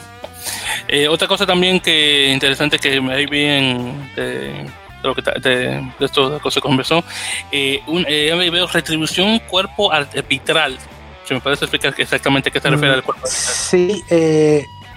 Eh, 0.89 1.07
otra 1.09 1.29
cosa 1.29 1.47
también 1.47 1.81
que 1.81 2.33
interesante 2.33 2.79
que 2.79 3.01
ahí 3.13 3.27
vi 3.27 3.45
en 3.45 4.11
de, 4.17 4.67
lo 5.03 5.15
que 5.15 5.23
de, 5.23 5.89
esto 6.01 6.31
de 6.31 6.51
se 6.51 6.61
conversó 6.61 7.05
eh, 7.53 7.81
un, 7.87 8.03
veo 8.05 8.67
retribución 8.67 9.39
cuerpo 9.41 9.93
arbitral. 9.93 10.77
Si 11.25 11.35
me 11.35 11.41
puedes 11.41 11.63
explicar 11.63 11.95
exactamente 11.97 12.51
qué 12.51 12.61
se 12.61 12.71
refiere 12.71 12.95
al 12.95 13.05
cuerpo 13.05 13.23
arbitral. 13.25 13.55
sí 13.55 14.03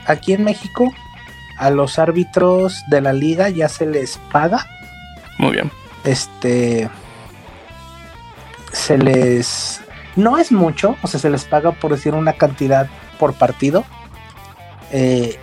aquí 0.06 0.34
en 0.34 0.44
México 0.44 0.91
a 1.60 1.70
los 1.70 2.00
árbitros 2.00 2.82
de 2.89 3.02
la 3.02 3.14
liga 3.14 3.50
ya 3.50 3.70
se 3.70 3.86
les 3.86 4.18
paga 4.32 4.66
muy 5.38 5.52
bien. 5.52 5.72
Este. 6.04 6.90
Se 8.72 8.98
les. 8.98 9.82
No 10.16 10.38
es 10.38 10.52
mucho, 10.52 10.96
o 11.02 11.08
sea, 11.08 11.20
se 11.20 11.30
les 11.30 11.46
paga 11.46 11.72
por 11.72 11.92
decir 11.92 12.14
una 12.14 12.34
cantidad 12.34 12.88
por 13.20 13.34
partido. 13.34 13.84
Eh, 14.92 15.38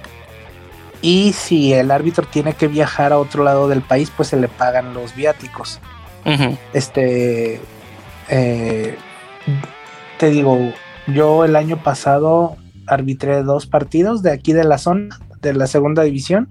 y 1.02 1.32
si 1.32 1.72
el 1.72 1.90
árbitro 1.90 2.26
tiene 2.26 2.54
que 2.54 2.68
viajar 2.68 3.12
a 3.12 3.18
otro 3.18 3.42
lado 3.42 3.68
del 3.68 3.82
país, 3.82 4.12
pues 4.14 4.28
se 4.28 4.36
le 4.36 4.48
pagan 4.48 4.94
los 4.94 5.14
viáticos. 5.14 5.80
Este. 6.72 7.60
Eh, 8.28 8.96
te 10.18 10.30
digo, 10.30 10.72
yo 11.08 11.44
el 11.44 11.56
año 11.56 11.82
pasado 11.82 12.56
arbitré 12.86 13.42
dos 13.42 13.66
partidos 13.66 14.22
de 14.22 14.32
aquí 14.32 14.52
de 14.52 14.64
la 14.64 14.78
zona, 14.78 15.18
de 15.40 15.54
la 15.54 15.66
segunda 15.66 16.02
división 16.02 16.48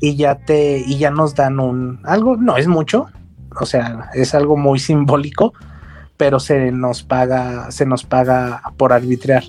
y 0.00 0.16
ya 0.16 0.36
te 0.36 0.78
y 0.78 0.98
ya 0.98 1.10
nos 1.10 1.34
dan 1.34 1.60
un 1.60 2.00
algo 2.04 2.36
no 2.36 2.56
es 2.56 2.66
mucho 2.66 3.08
o 3.60 3.66
sea 3.66 4.10
es 4.14 4.34
algo 4.34 4.56
muy 4.56 4.78
simbólico 4.78 5.52
pero 6.16 6.40
se 6.40 6.72
nos 6.72 7.02
paga 7.02 7.70
se 7.70 7.86
nos 7.86 8.04
paga 8.04 8.62
por 8.76 8.92
arbitrar 8.92 9.44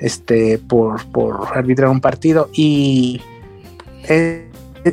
este 0.00 0.58
por, 0.58 1.04
por 1.06 1.56
arbitrar 1.56 1.88
un 1.88 2.00
partido 2.00 2.48
y 2.52 3.20
es, 4.04 4.44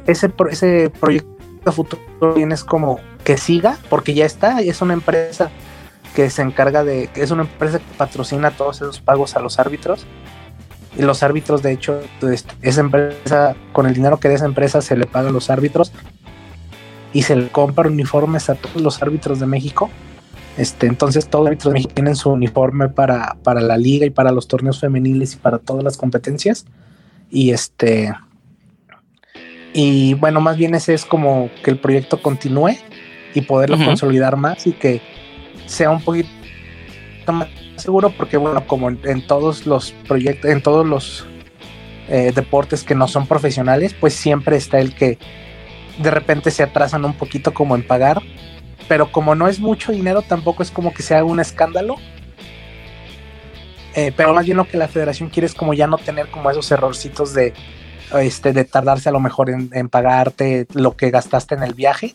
ese, 0.08 0.32
ese 0.50 0.90
proyecto 0.90 1.36
futuro 1.72 2.34
bien 2.36 2.52
es 2.52 2.64
como 2.64 3.00
que 3.24 3.38
siga, 3.38 3.78
porque 3.90 4.14
ya 4.14 4.26
está, 4.26 4.62
es 4.62 4.82
una 4.82 4.94
empresa 4.94 5.50
que 6.16 6.30
se 6.30 6.42
encarga 6.42 6.84
de, 6.84 7.10
es 7.16 7.32
una 7.32 7.44
empresa 7.44 7.80
que 7.80 7.86
patrocina 7.98 8.52
todos 8.52 8.78
esos 8.78 9.02
pagos 9.02 9.36
a 9.36 9.40
los 9.40 9.60
árbitros. 9.60 10.06
Y 10.98 11.02
los 11.02 11.24
árbitros, 11.24 11.62
de 11.62 11.74
hecho, 11.74 12.02
este, 12.32 12.54
esa 12.62 12.82
empresa, 12.82 13.56
con 13.74 13.86
el 13.86 13.93
dinero 13.93 14.20
que 14.20 14.30
de 14.30 14.36
esa 14.36 14.46
empresa 14.46 14.82
se 14.82 14.96
le 14.96 15.06
paga 15.06 15.30
a 15.30 15.32
los 15.32 15.50
árbitros 15.50 15.91
y 17.12 17.24
se 17.24 17.36
le 17.36 17.50
compra 17.50 17.89
uniformes 17.89 18.50
a 18.50 18.56
todos 18.56 18.82
los 18.82 19.02
árbitros 19.02 19.39
de 19.39 19.46
México. 19.46 19.89
Este, 20.58 20.88
entonces 20.88 21.28
todos 21.28 21.43
los 21.43 21.48
árbitros 21.50 21.74
de 21.74 21.80
México 21.80 21.93
tienen 21.93 22.16
su 22.16 22.30
uniforme 22.30 22.88
para, 22.88 23.36
para 23.43 23.60
la 23.60 23.78
liga 23.78 24.06
y 24.06 24.10
para 24.10 24.32
los 24.32 24.48
torneos 24.48 24.80
femeniles 24.80 25.34
y 25.34 25.38
para 25.38 25.58
todas 25.60 25.84
las 25.84 25.98
competencias. 25.98 26.66
Y 27.30 27.52
este, 27.52 28.14
y 29.74 30.14
bueno, 30.14 30.39
más 30.39 30.56
bien 30.56 30.74
ese 30.76 30.93
es 30.93 31.04
como 31.04 31.50
que 31.62 31.72
el 31.72 31.78
proyecto 31.78 32.22
continúe 32.22 32.78
y 33.34 33.41
poderlo 33.41 33.78
consolidar 33.84 34.38
más 34.38 34.66
y 34.66 34.72
que 34.72 35.02
sea 35.66 35.89
un 35.89 36.02
poquito 36.02 36.30
más 37.28 37.50
seguro 37.78 38.09
porque 38.11 38.38
bueno, 38.38 38.65
como 38.67 38.89
en, 38.89 39.28
todos 39.28 39.65
los 39.65 39.91
proyectos, 40.07 40.51
en 40.51 40.61
todos 40.61 40.86
los 40.86 41.26
eh, 42.07 42.32
deportes 42.34 42.84
que 42.84 42.95
no 42.95 43.07
son 43.07 43.28
profesionales, 43.28 43.95
pues 43.99 44.13
siempre 44.13 44.57
está 44.57 44.80
el 44.80 44.93
que 44.93 45.17
de 45.99 46.11
repente 46.11 46.51
se 46.51 46.63
atrasan 46.63 47.05
un 47.05 47.13
poquito 47.13 47.53
como 47.53 47.76
en 47.76 47.86
pagar, 47.86 48.21
pero 48.88 49.11
como 49.11 49.36
no 49.36 49.47
es 49.47 49.59
mucho 49.59 49.91
dinero, 49.91 50.21
tampoco 50.21 50.63
es 50.63 50.71
como 50.71 50.93
que 50.93 51.03
sea 51.03 51.23
un 51.23 51.39
escándalo. 51.39 51.95
Eh, 53.95 54.11
pero 54.15 54.34
más 54.34 54.45
bien 54.45 54.57
lo 54.57 54.67
que 54.67 54.78
la 54.78 54.89
federación 54.89 55.30
quiere 55.30 55.47
es 55.47 55.53
como 55.53 55.73
ya 55.73 55.88
no 55.88 55.97
tener 55.97 56.28
como 56.28 56.51
esos 56.51 56.69
errorcitos 56.69 57.34
de, 57.34 57.53
este, 58.19 58.51
de 58.51 58.65
tardarse 58.65 59.07
a 59.07 59.13
lo 59.13 59.21
mejor 59.21 59.49
en, 59.49 59.69
en 59.71 59.88
pagarte 59.88 60.67
lo 60.73 60.97
que 60.97 61.11
gastaste 61.11 61.55
en 61.55 61.63
el 61.63 61.73
viaje 61.73 62.13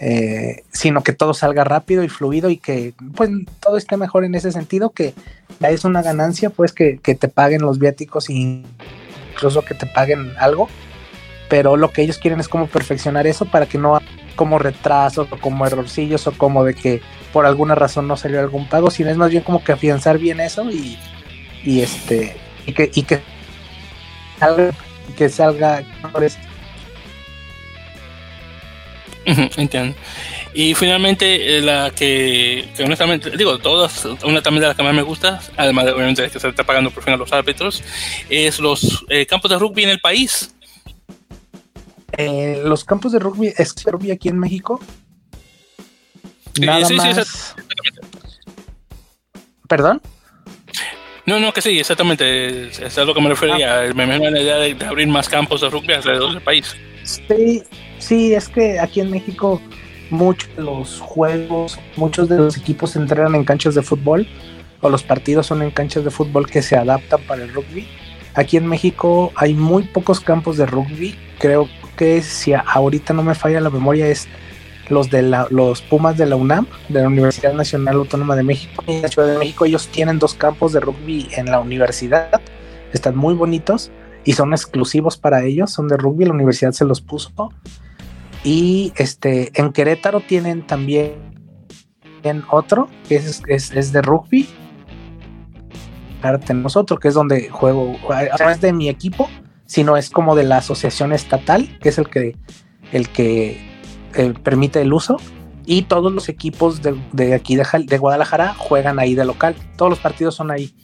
eh, 0.00 0.64
sino 0.72 1.02
que 1.02 1.12
todo 1.12 1.34
salga 1.34 1.62
rápido 1.62 2.02
y 2.02 2.08
fluido 2.08 2.48
y 2.48 2.56
que 2.56 2.94
pues 3.14 3.28
todo 3.60 3.76
esté 3.76 3.98
mejor 3.98 4.24
en 4.24 4.34
ese 4.34 4.50
sentido, 4.50 4.90
que 4.90 5.12
es 5.60 5.84
una 5.84 6.00
ganancia 6.00 6.48
pues 6.48 6.72
que, 6.72 6.98
te 7.02 7.28
paguen 7.28 7.60
los 7.60 7.78
viáticos 7.78 8.30
y 8.30 8.64
incluso 9.32 9.62
que 9.62 9.74
te 9.74 9.84
paguen 9.86 10.32
algo, 10.38 10.70
pero 11.50 11.76
lo 11.76 11.90
que 11.90 12.00
ellos 12.00 12.16
quieren 12.16 12.40
es 12.40 12.48
como 12.48 12.66
perfeccionar 12.66 13.26
eso 13.26 13.44
para 13.44 13.66
que 13.66 13.76
no 13.76 14.00
como 14.36 14.58
retrasos 14.58 15.30
o 15.30 15.38
como 15.38 15.66
errorcillos 15.66 16.26
o 16.26 16.32
como 16.32 16.64
de 16.64 16.72
que 16.72 17.02
por 17.30 17.44
alguna 17.44 17.74
razón 17.74 18.08
no 18.08 18.16
salió 18.16 18.40
algún 18.40 18.68
pago, 18.68 18.90
sino 18.90 19.10
es 19.10 19.18
más 19.18 19.30
bien 19.30 19.42
como 19.42 19.62
que 19.62 19.72
afianzar 19.72 20.16
bien 20.16 20.40
eso 20.40 20.70
y, 20.70 20.98
y 21.62 21.82
este 21.82 22.36
y 22.66 22.72
que, 22.72 22.90
y 22.94 23.02
que 23.02 23.20
salga, 24.38 24.70
que 25.18 25.28
salga 25.28 25.82
Entiendo. 29.56 29.96
Y 30.52 30.74
finalmente, 30.74 31.58
eh, 31.58 31.60
la 31.60 31.90
que, 31.90 32.68
honestamente, 32.84 33.30
digo, 33.36 33.58
todas, 33.58 34.04
una 34.24 34.42
también 34.42 34.62
de 34.62 34.68
las 34.68 34.76
que 34.76 34.82
más 34.82 34.94
me 34.94 35.02
gusta, 35.02 35.40
además 35.56 35.84
de 35.86 35.92
obviamente 35.92 36.28
que 36.28 36.40
se 36.40 36.48
está 36.48 36.64
pagando 36.64 36.90
por 36.90 37.02
fin 37.04 37.14
a 37.14 37.16
los 37.16 37.32
árbitros, 37.32 37.82
es 38.28 38.58
los 38.58 39.04
eh, 39.08 39.26
campos 39.26 39.50
de 39.50 39.58
rugby 39.58 39.84
en 39.84 39.90
el 39.90 40.00
país. 40.00 40.54
Eh, 42.16 42.62
los 42.64 42.84
campos 42.84 43.12
de 43.12 43.20
rugby, 43.20 43.52
¿es 43.56 43.74
rugby 43.84 44.10
aquí 44.10 44.28
en 44.28 44.38
México? 44.38 44.80
Nada 46.60 46.84
sí, 46.84 46.94
más. 46.94 47.54
Sí, 47.56 47.62
¿Perdón? 49.68 50.02
No, 51.26 51.38
no, 51.38 51.52
que 51.52 51.62
sí, 51.62 51.78
exactamente. 51.78 52.68
Es 52.68 52.98
a 52.98 53.04
lo 53.04 53.14
que 53.14 53.20
me 53.20 53.28
refería. 53.28 53.82
Ah. 53.82 53.94
Me 53.94 54.02
imagino 54.02 54.30
la 54.30 54.40
idea 54.40 54.56
de 54.56 54.84
abrir 54.84 55.06
más 55.06 55.28
campos 55.28 55.60
de 55.60 55.70
rugby 55.70 55.92
alrededor 55.92 56.32
del 56.32 56.42
país. 56.42 56.74
Sí, 57.04 57.62
Sí, 58.00 58.34
es 58.34 58.48
que 58.48 58.80
aquí 58.80 59.00
en 59.00 59.10
México 59.10 59.60
muchos 60.10 60.54
de 60.56 60.62
los 60.62 61.00
juegos, 61.00 61.78
muchos 61.96 62.28
de 62.28 62.36
los 62.36 62.56
equipos 62.56 62.96
entrenan 62.96 63.34
en 63.34 63.44
canchas 63.44 63.74
de 63.74 63.82
fútbol 63.82 64.26
o 64.80 64.88
los 64.88 65.02
partidos 65.02 65.46
son 65.46 65.62
en 65.62 65.70
canchas 65.70 66.04
de 66.04 66.10
fútbol 66.10 66.48
que 66.48 66.62
se 66.62 66.76
adaptan 66.76 67.20
para 67.28 67.44
el 67.44 67.52
rugby. 67.52 67.86
Aquí 68.34 68.56
en 68.56 68.66
México 68.66 69.32
hay 69.36 69.54
muy 69.54 69.84
pocos 69.84 70.20
campos 70.20 70.56
de 70.56 70.66
rugby. 70.66 71.16
Creo 71.38 71.68
que 71.96 72.22
si 72.22 72.52
ahorita 72.54 73.12
no 73.12 73.22
me 73.22 73.34
falla 73.34 73.60
la 73.60 73.70
memoria 73.70 74.08
es 74.08 74.26
los 74.88 75.10
de 75.10 75.22
los 75.22 75.82
Pumas 75.82 76.16
de 76.16 76.26
la 76.26 76.36
UNAM, 76.36 76.66
de 76.88 77.02
la 77.02 77.08
Universidad 77.08 77.52
Nacional 77.52 77.96
Autónoma 77.96 78.34
de 78.34 78.42
México. 78.42 78.82
En 78.86 79.02
la 79.02 79.08
Ciudad 79.08 79.28
de 79.28 79.38
México 79.38 79.64
ellos 79.64 79.88
tienen 79.88 80.18
dos 80.18 80.34
campos 80.34 80.72
de 80.72 80.80
rugby 80.80 81.28
en 81.36 81.46
la 81.46 81.60
universidad. 81.60 82.40
Están 82.92 83.16
muy 83.16 83.34
bonitos 83.34 83.92
y 84.24 84.32
son 84.32 84.52
exclusivos 84.52 85.16
para 85.16 85.44
ellos, 85.44 85.70
son 85.70 85.86
de 85.86 85.96
rugby, 85.96 86.24
la 86.24 86.32
universidad 86.32 86.72
se 86.72 86.84
los 86.84 87.00
puso 87.00 87.52
y 88.44 88.92
este, 88.96 89.50
en 89.60 89.72
Querétaro 89.72 90.20
tienen 90.20 90.66
también 90.66 91.30
otro 92.50 92.88
que 93.08 93.16
es, 93.16 93.42
es, 93.46 93.92
de 93.92 94.02
rugby. 94.02 94.48
Ahora 96.22 96.38
tenemos 96.38 96.76
otro 96.76 96.98
que 96.98 97.08
es 97.08 97.14
donde 97.14 97.48
juego, 97.48 97.96
no 98.38 98.50
es 98.50 98.60
de 98.60 98.72
mi 98.72 98.88
equipo, 98.88 99.28
sino 99.66 99.96
es 99.96 100.10
como 100.10 100.34
de 100.36 100.44
la 100.44 100.58
asociación 100.58 101.12
estatal, 101.12 101.78
que 101.80 101.88
es 101.88 101.98
el 101.98 102.08
que, 102.08 102.36
el 102.92 103.08
que 103.08 103.58
eh, 104.14 104.34
permite 104.42 104.82
el 104.82 104.92
uso. 104.92 105.16
Y 105.66 105.82
todos 105.82 106.12
los 106.12 106.28
equipos 106.28 106.80
de, 106.82 107.34
aquí 107.34 107.56
de, 107.56 107.98
Guadalajara 107.98 108.54
juegan 108.54 108.98
ahí 108.98 109.14
de 109.14 109.24
local. 109.24 109.54
Todos 109.76 109.90
los 109.90 109.98
partidos 109.98 110.34
son 110.34 110.50
ahí. 110.50 110.74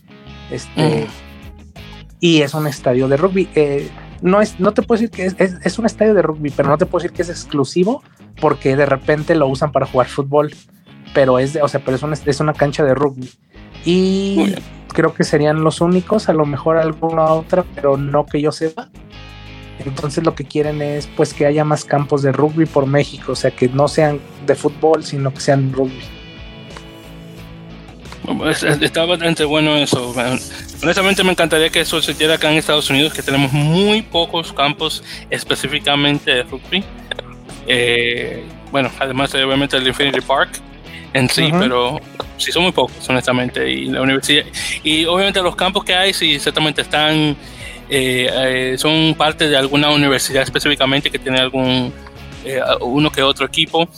Este, 0.51 1.07
mm. 1.07 2.17
Y 2.21 2.43
es 2.43 2.55
un 2.55 2.67
estadio 2.67 3.09
de 3.09 3.17
rugby. 3.17 3.49
Eh, 3.55 3.91
no 4.23 4.41
es, 4.41 4.59
no 4.61 4.73
te 4.73 4.83
puedo 4.83 5.01
decir 5.01 5.11
que 5.11 5.45
es, 5.45 5.79
un 5.79 5.87
estadio 5.87 6.15
de 6.15 6.23
rugby, 6.23 6.51
pero 6.51 6.69
no 6.69 6.79
te 6.79 6.87
puedo 6.87 7.03
decir 7.03 7.15
que 7.15 7.23
es 7.23 7.31
exclusivo 7.31 8.03
porque 8.41 8.77
de 8.77 8.87
repente 8.87 9.35
lo 9.35 9.47
usan 9.47 9.73
para 9.73 9.87
jugar 9.87 10.09
fútbol, 10.09 10.55
pero 11.15 11.39
es, 11.39 11.53
de, 11.53 11.63
o 11.63 11.69
sea, 11.69 11.81
pero 11.85 11.97
es 11.97 12.03
una, 12.03 12.15
es 12.15 12.41
una 12.41 12.53
cancha 12.53 12.85
de 12.85 12.95
rugby. 12.95 13.31
Y 13.85 14.55
creo 14.89 15.15
que 15.15 15.25
serían 15.25 15.63
los 15.63 15.81
únicos, 15.81 16.29
a 16.29 16.33
lo 16.33 16.47
mejor 16.47 16.77
alguna 16.77 17.25
otra, 17.25 17.65
pero 17.75 17.97
no 17.97 18.27
que 18.27 18.41
yo 18.41 18.53
sepa. 18.53 18.91
Entonces 19.79 20.25
lo 20.25 20.35
que 20.35 20.45
quieren 20.45 20.81
es 20.81 21.07
pues 21.07 21.35
que 21.35 21.47
haya 21.47 21.65
más 21.65 21.85
campos 21.85 22.23
de 22.23 22.33
rugby 22.33 22.67
por 22.67 22.87
México, 22.87 23.33
o 23.33 23.37
sea, 23.37 23.51
que 23.51 23.69
no 23.69 23.89
sean 23.89 24.21
de 24.47 24.55
fútbol, 24.55 25.05
sino 25.05 25.33
que 25.33 25.41
sean 25.41 25.73
rugby. 25.73 26.03
Está 28.81 29.05
bastante 29.05 29.45
bueno 29.45 29.77
eso. 29.77 30.15
Honestamente 30.83 31.23
me 31.23 31.33
encantaría 31.33 31.71
que 31.71 31.81
eso 31.81 32.01
se 32.03 32.13
hiciera 32.13 32.35
acá 32.35 32.51
en 32.51 32.59
Estados 32.59 32.91
Unidos, 32.91 33.13
que 33.13 33.23
tenemos 33.23 33.53
muy 33.53 34.03
pocos 34.03 34.53
campos 34.53 35.03
específicamente 35.31 36.31
de 36.35 36.43
rugby. 36.43 36.85
Eh, 37.67 38.45
bueno, 38.71 38.91
además 38.99 39.35
obviamente 39.35 39.77
el 39.77 39.87
Infinity 39.87 40.21
Park 40.21 40.61
en 41.13 41.29
sí, 41.29 41.51
pero 41.59 42.01
sí 42.37 42.53
son 42.53 42.65
muy 42.65 42.73
pocos, 42.73 43.09
honestamente. 43.09 43.71
Y 43.71 43.87
la 43.87 44.03
universidad 44.03 44.45
y 44.83 45.05
obviamente 45.07 45.41
los 45.41 45.57
campos 45.57 45.85
que 45.85 45.95
hay 45.95 46.13
sí 46.13 46.35
exactamente 46.35 46.83
están 46.83 47.37
eh, 47.89 48.29
eh, 48.33 48.75
son 48.79 49.15
parte 49.15 49.49
de 49.49 49.57
alguna 49.57 49.91
universidad 49.91 50.43
específicamente 50.43 51.11
que 51.11 51.19
tiene 51.19 51.39
algún 51.39 51.93
uno 52.81 53.11
que 53.11 53.23
otro 53.23 53.45
equipo 53.45 53.89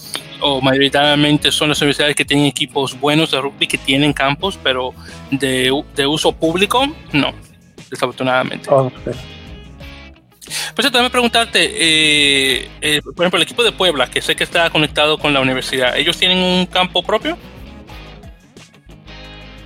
o 0.41 0.61
mayoritariamente 0.61 1.51
son 1.51 1.71
las 1.71 1.81
universidades 1.81 2.17
que 2.17 2.25
tienen 2.25 2.47
equipos 2.47 2.99
buenos 2.99 3.31
de 3.31 3.41
rugby 3.41 3.67
que 3.67 3.79
tienen 3.79 4.13
campos, 4.13 4.59
pero 4.63 4.95
de, 5.31 5.71
uso 6.07 6.33
público, 6.33 6.87
no, 7.13 7.33
desafortunadamente. 7.91 8.69
Oh, 8.71 8.91
pues 10.75 10.91
también 10.91 11.11
preguntarte, 11.11 11.59
eh, 11.63 12.69
eh, 12.81 13.03
por 13.03 13.25
ejemplo, 13.25 13.37
el 13.37 13.43
equipo 13.43 13.63
de 13.63 13.73
Puebla, 13.73 14.09
que 14.09 14.23
sé 14.23 14.35
que 14.35 14.45
está 14.45 14.71
conectado 14.71 15.19
con 15.19 15.35
la 15.35 15.41
universidad, 15.41 15.97
¿ellos 15.97 16.17
tienen 16.17 16.39
un 16.39 16.67
campo 16.67 17.03
propio? 17.03 17.37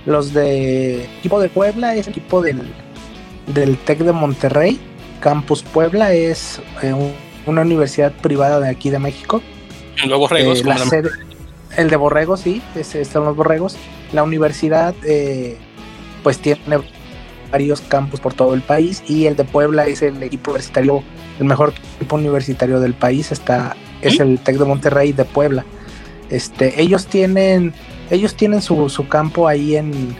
Los 0.05 0.33
de 0.33 1.05
equipo 1.05 1.39
de 1.39 1.47
Puebla 1.47 1.95
es 1.95 2.07
equipo 2.07 2.41
del, 2.41 2.61
del 3.47 3.77
TEC 3.77 3.99
de 3.99 4.11
Monterrey. 4.11 4.79
Campus 5.21 5.63
Puebla 5.63 6.13
es 6.13 6.59
eh, 6.81 6.93
una 7.45 7.61
universidad 7.61 8.11
privada 8.11 8.59
de 8.59 8.69
aquí 8.69 8.89
de 8.89 8.99
México 8.99 9.41
los 10.05 10.19
borregos. 10.19 10.63
Eh, 10.63 11.03
el 11.77 11.89
de 11.89 11.95
borregos, 11.95 12.41
sí, 12.41 12.61
son 13.11 13.25
los 13.25 13.35
borregos. 13.35 13.77
La 14.11 14.23
universidad, 14.23 14.93
eh, 15.03 15.57
pues 16.21 16.39
tiene 16.39 16.59
varios 17.51 17.81
campus 17.81 18.19
por 18.19 18.33
todo 18.33 18.53
el 18.53 18.61
país 18.61 19.03
y 19.07 19.25
el 19.25 19.35
de 19.35 19.43
Puebla 19.43 19.85
es 19.85 20.01
el 20.01 20.21
equipo 20.23 20.51
universitario, 20.51 21.03
el 21.39 21.45
mejor 21.45 21.73
equipo 21.95 22.15
universitario 22.15 22.79
del 22.79 22.93
país. 22.93 23.31
Está, 23.31 23.75
es 24.01 24.19
el 24.19 24.39
Tec 24.39 24.57
de 24.57 24.65
Monterrey 24.65 25.13
de 25.13 25.25
Puebla. 25.25 25.65
Este, 26.29 26.81
ellos 26.81 27.07
tienen, 27.07 27.73
ellos 28.09 28.35
tienen 28.35 28.61
su, 28.61 28.89
su 28.89 29.07
campo 29.07 29.47
ahí 29.47 29.75
en, 29.75 30.15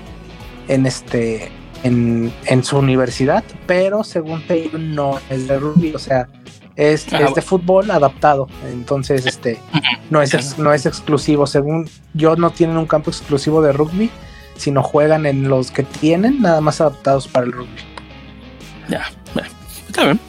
en 0.68 0.86
este, 0.86 1.52
en, 1.84 2.32
en 2.46 2.64
su 2.64 2.78
universidad, 2.78 3.44
pero 3.66 4.04
según 4.04 4.44
ellos 4.50 4.80
no 4.80 5.20
es 5.30 5.48
de 5.48 5.60
rugby, 5.60 5.94
o 5.94 6.00
sea, 6.00 6.28
es, 6.76 7.12
ah, 7.14 7.32
de 7.34 7.42
fútbol 7.42 7.92
adaptado. 7.92 8.48
Entonces, 8.72 9.26
este 9.26 9.60
no 10.10 10.22
es, 10.22 10.58
no 10.58 10.74
es 10.74 10.86
exclusivo. 10.86 11.48
Según 11.48 11.90
yo, 12.14 12.36
no 12.36 12.52
tienen 12.52 12.78
un 12.78 12.86
campo 12.86 13.12
exclusivo 13.12 13.62
de 13.62 13.74
rugby, 13.74 14.10
sino 14.56 14.84
juegan 14.84 15.26
en 15.26 15.50
los 15.50 15.72
que 15.72 15.84
tienen, 15.84 16.42
nada 16.42 16.62
más 16.62 16.82
adaptados 16.82 17.28
para 17.28 17.46
el 17.46 17.52
rugby. 17.52 17.82
Ya, 18.90 19.10
está 19.88 20.06
bien. 20.06 20.20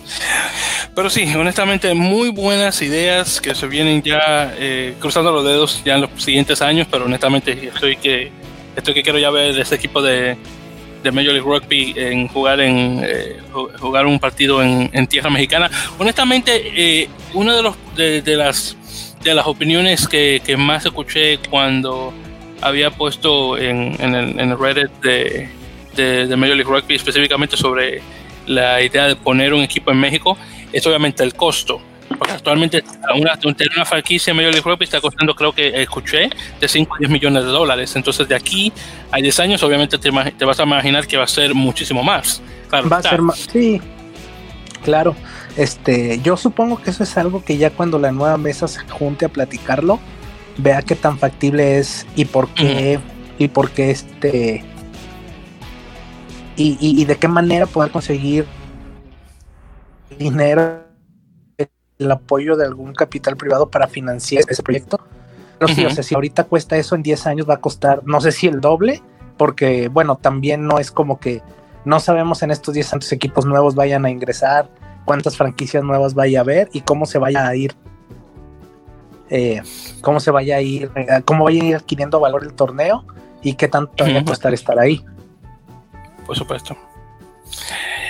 Pero 0.95 1.11
sí, 1.11 1.35
honestamente, 1.35 1.93
muy 1.95 2.31
buenas 2.31 2.81
ideas 2.81 3.41
que 3.41 3.55
se 3.55 3.67
vienen 3.67 4.03
ya 4.03 4.55
eh, 4.57 4.95
cruzando 5.01 5.33
los 5.33 5.45
dedos 5.45 5.83
ya 5.85 5.97
en 5.97 6.03
los 6.03 6.11
siguientes 6.17 6.63
años, 6.63 6.87
pero 6.89 7.07
honestamente 7.07 7.69
estoy 7.69 7.97
que, 7.97 8.31
estoy 8.77 8.95
que 8.95 9.03
quiero 9.03 9.19
ya 9.19 9.31
ver 9.31 9.59
este 9.59 9.75
equipo 9.75 10.01
de, 10.01 10.37
de 11.05 11.13
Major 11.13 11.33
League 11.33 11.47
Rugby 11.49 11.95
en 11.97 12.27
jugar 12.29 12.61
en 12.61 13.01
eh, 13.05 13.37
jugar 13.79 14.07
un 14.07 14.19
partido 14.19 14.63
en, 14.63 15.07
tierra 15.07 15.31
mexicana. 15.31 15.71
Honestamente, 15.99 16.51
eh, 16.75 17.09
una 17.35 17.55
de, 17.55 17.63
los, 17.63 17.77
de, 17.95 18.23
las 18.37 18.77
de 19.23 19.35
las 19.35 19.47
opiniones 19.47 20.09
que, 20.09 20.57
más 20.59 20.85
escuché 20.85 21.39
cuando 21.51 22.13
había 22.61 22.91
puesto 22.91 23.59
en, 23.59 23.97
en, 24.01 24.15
el, 24.15 24.41
en 24.41 24.59
Reddit 24.59 24.91
de, 25.03 26.27
de 26.27 26.37
Major 26.37 26.57
League 26.57 26.73
Rugby 26.73 26.95
específicamente 26.95 27.57
sobre 27.57 28.01
la 28.47 28.83
idea 28.83 29.07
de 29.07 29.17
poner 29.17 29.55
un 29.55 29.63
equipo 29.63 29.91
en 29.91 29.99
México 29.99 30.37
es 30.73 30.87
obviamente 30.87 31.23
el 31.23 31.35
costo. 31.35 31.81
Porque 32.09 32.33
actualmente 32.33 32.85
una, 33.15 33.39
una 33.77 33.85
franquicia 33.85 34.35
Major 34.35 34.53
League 34.53 34.69
Rugby 34.69 34.85
está 34.85 35.01
costando, 35.01 35.35
creo 35.35 35.53
que 35.53 35.83
escuché, 35.83 36.31
de 36.61 36.69
5 36.69 36.95
a 36.95 36.99
10 36.99 37.11
millones 37.11 37.45
de 37.45 37.51
dólares. 37.51 37.97
Entonces, 37.97 38.29
de 38.29 38.35
aquí 38.35 38.73
a 39.11 39.19
10 39.19 39.41
años, 39.41 39.63
obviamente 39.63 39.99
te, 39.99 40.11
te 40.11 40.45
vas 40.45 40.61
a 40.61 40.63
imaginar 40.65 41.07
que 41.07 41.17
va 41.17 41.25
a 41.25 41.29
ser 41.29 41.55
muchísimo 41.55 42.03
más. 42.03 42.43
va 42.73 42.99
a 42.99 43.03
ser 43.03 43.23
más, 43.23 43.39
sí, 43.39 43.81
claro. 44.83 45.17
Este, 45.57 46.21
yo 46.23 46.37
supongo 46.37 46.83
que 46.83 46.91
eso 46.91 47.05
es 47.05 47.17
algo 47.17 47.45
que 47.45 47.57
ya 47.57 47.71
cuando 47.71 47.99
la 47.99 48.11
nueva 48.11 48.37
mesa 48.37 48.67
se 48.67 48.81
junte 48.81 49.27
a 49.27 49.29
platicarlo, 49.29 50.01
vea 50.59 50.83
qué 50.83 50.97
tan 50.97 51.19
factible 51.19 51.79
es 51.79 52.07
y 52.17 52.25
por 52.25 52.49
qué, 52.49 52.99
y 53.39 53.49
por 53.49 53.71
qué 53.71 53.91
este, 53.91 54.65
y, 56.57 56.77
y, 56.81 57.05
de 57.05 57.17
qué 57.17 57.29
manera 57.29 57.67
poder 57.67 57.91
conseguir 57.91 58.47
dinero, 60.19 60.84
el 61.99 62.11
apoyo 62.11 62.57
de 62.57 62.67
algún 62.67 62.95
capital 62.95 63.37
privado 63.37 63.71
para 63.71 63.87
financiar 63.87 64.45
ese 64.49 64.63
proyecto. 64.63 64.99
Pero 65.59 65.73
sí, 65.73 65.85
o 65.85 65.91
sea, 65.91 66.03
si 66.03 66.15
ahorita 66.15 66.45
cuesta 66.45 66.77
eso 66.77 66.95
en 66.95 67.03
10 67.03 67.27
años 67.27 67.49
va 67.49 67.55
a 67.55 67.61
costar, 67.61 68.03
no 68.05 68.21
sé 68.21 68.33
si 68.33 68.49
el 68.49 68.61
doble, 68.61 69.03
porque 69.37 69.89
bueno, 69.89 70.17
también 70.17 70.67
no 70.67 70.79
es 70.79 70.91
como 70.91 71.21
que 71.21 71.43
no 71.85 72.01
sabemos 72.01 72.43
en 72.43 72.51
estos 72.51 72.75
10 72.75 72.95
años 72.95 73.13
equipos 73.13 73.47
nuevos 73.47 73.75
vayan 73.75 74.05
a 74.05 74.11
ingresar, 74.11 74.69
cuántas 75.05 75.37
franquicias 75.37 75.85
nuevas 75.85 76.15
vaya 76.15 76.41
a 76.41 76.43
haber 76.43 76.69
y 76.73 76.81
cómo 76.81 77.07
se 77.07 77.19
vaya 77.19 77.47
a 77.47 77.55
ir, 77.55 77.75
eh, 79.31 79.63
cómo 80.01 80.19
se 80.21 80.31
vaya 80.31 80.57
a 80.57 80.61
ir, 80.61 80.91
eh, 80.97 81.23
cómo 81.25 81.45
vaya 81.45 81.63
a 81.63 81.67
ir 81.67 81.77
adquiriendo 81.77 82.21
valor 82.21 82.45
el 82.45 82.55
torneo 82.55 83.05
y 83.43 83.55
qué 83.55 83.69
tanto 83.69 84.05
va 84.05 84.21
a 84.21 84.25
costar 84.25 84.55
estar 84.55 84.79
ahí. 84.79 85.05
Por 86.27 86.37
supuesto. 86.37 86.77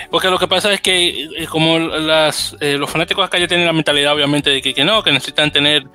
Porque 0.09 0.29
lo 0.29 0.37
que 0.37 0.47
pasa 0.47 0.73
es 0.73 0.81
que 0.81 1.23
eh, 1.23 1.47
como 1.49 1.79
las, 1.79 2.55
eh, 2.59 2.77
los 2.77 2.89
fanáticos 2.89 3.25
acá 3.25 3.37
ya 3.37 3.47
tienen 3.47 3.65
la 3.65 3.73
mentalidad 3.73 4.13
obviamente 4.13 4.49
de 4.49 4.61
que, 4.61 4.83
no, 4.83 5.03
que 5.03 5.11
necesitan 5.11 5.51
tener 5.51 5.87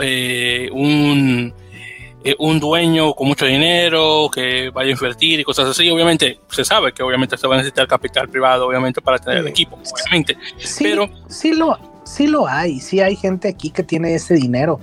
eh, 0.00 0.68
un, 0.72 1.52
un 2.38 2.60
dueño 2.60 3.14
con 3.14 3.28
mucho 3.28 3.46
dinero 3.46 4.30
que 4.32 4.70
vaya 4.70 4.90
a 4.90 4.92
invertir 4.92 5.40
y 5.40 5.44
cosas 5.44 5.68
así, 5.68 5.88
obviamente 5.90 6.40
se 6.50 6.64
sabe 6.64 6.92
que 6.92 7.02
obviamente 7.02 7.36
se 7.36 7.46
va 7.46 7.54
a 7.54 7.58
necesitar 7.58 7.86
capital 7.86 8.28
privado 8.28 8.66
obviamente 8.66 9.00
para 9.00 9.18
tener 9.18 9.38
el 9.38 9.48
equipo, 9.48 9.76
obviamente. 9.76 10.36
Sí, 10.58 10.84
Pero 10.84 11.08
sí 11.28 11.52
lo, 11.52 11.78
sí 12.04 12.26
lo 12.26 12.46
hay, 12.46 12.80
sí 12.80 13.00
hay 13.00 13.16
gente 13.16 13.48
aquí 13.48 13.70
que 13.70 13.82
tiene 13.82 14.14
ese 14.14 14.34
dinero. 14.34 14.80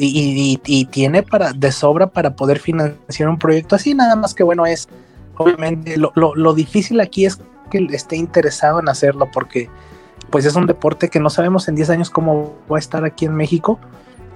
Y, 0.00 0.60
y, 0.64 0.84
tiene 0.84 1.24
para 1.24 1.52
de 1.52 1.72
sobra 1.72 2.06
para 2.06 2.36
poder 2.36 2.60
financiar 2.60 3.28
un 3.28 3.36
proyecto 3.36 3.74
así, 3.74 3.94
nada 3.94 4.14
más 4.14 4.32
que 4.32 4.44
bueno 4.44 4.64
es 4.64 4.88
obviamente 5.36 5.96
lo, 5.96 6.12
lo, 6.14 6.36
lo 6.36 6.54
difícil 6.54 7.00
aquí 7.00 7.26
es 7.26 7.40
que 7.68 7.86
esté 7.92 8.16
interesado 8.16 8.80
en 8.80 8.88
hacerlo 8.88 9.28
porque 9.32 9.70
pues 10.30 10.44
es 10.44 10.54
un 10.56 10.66
deporte 10.66 11.08
que 11.08 11.20
no 11.20 11.30
sabemos 11.30 11.68
en 11.68 11.74
10 11.74 11.90
años 11.90 12.10
cómo 12.10 12.54
va 12.70 12.76
a 12.76 12.80
estar 12.80 13.04
aquí 13.04 13.24
en 13.24 13.34
México, 13.34 13.78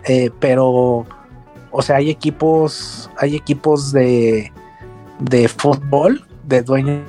eh, 0.04 0.30
pero 0.40 1.06
o 1.70 1.82
sea, 1.82 1.96
hay 1.96 2.10
equipos, 2.10 3.10
hay 3.16 3.34
equipos 3.34 3.92
de, 3.92 4.52
de 5.18 5.48
fútbol, 5.48 6.26
de 6.44 6.62
dueños 6.62 7.02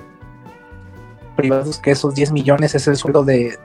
privados, 1.35 1.79
que 1.79 1.91
esos 1.91 2.15
10 2.15 2.31
millones 2.31 2.73
es 2.75 2.87
el 2.87 2.95
sueldo 2.95 3.23
de 3.23 3.57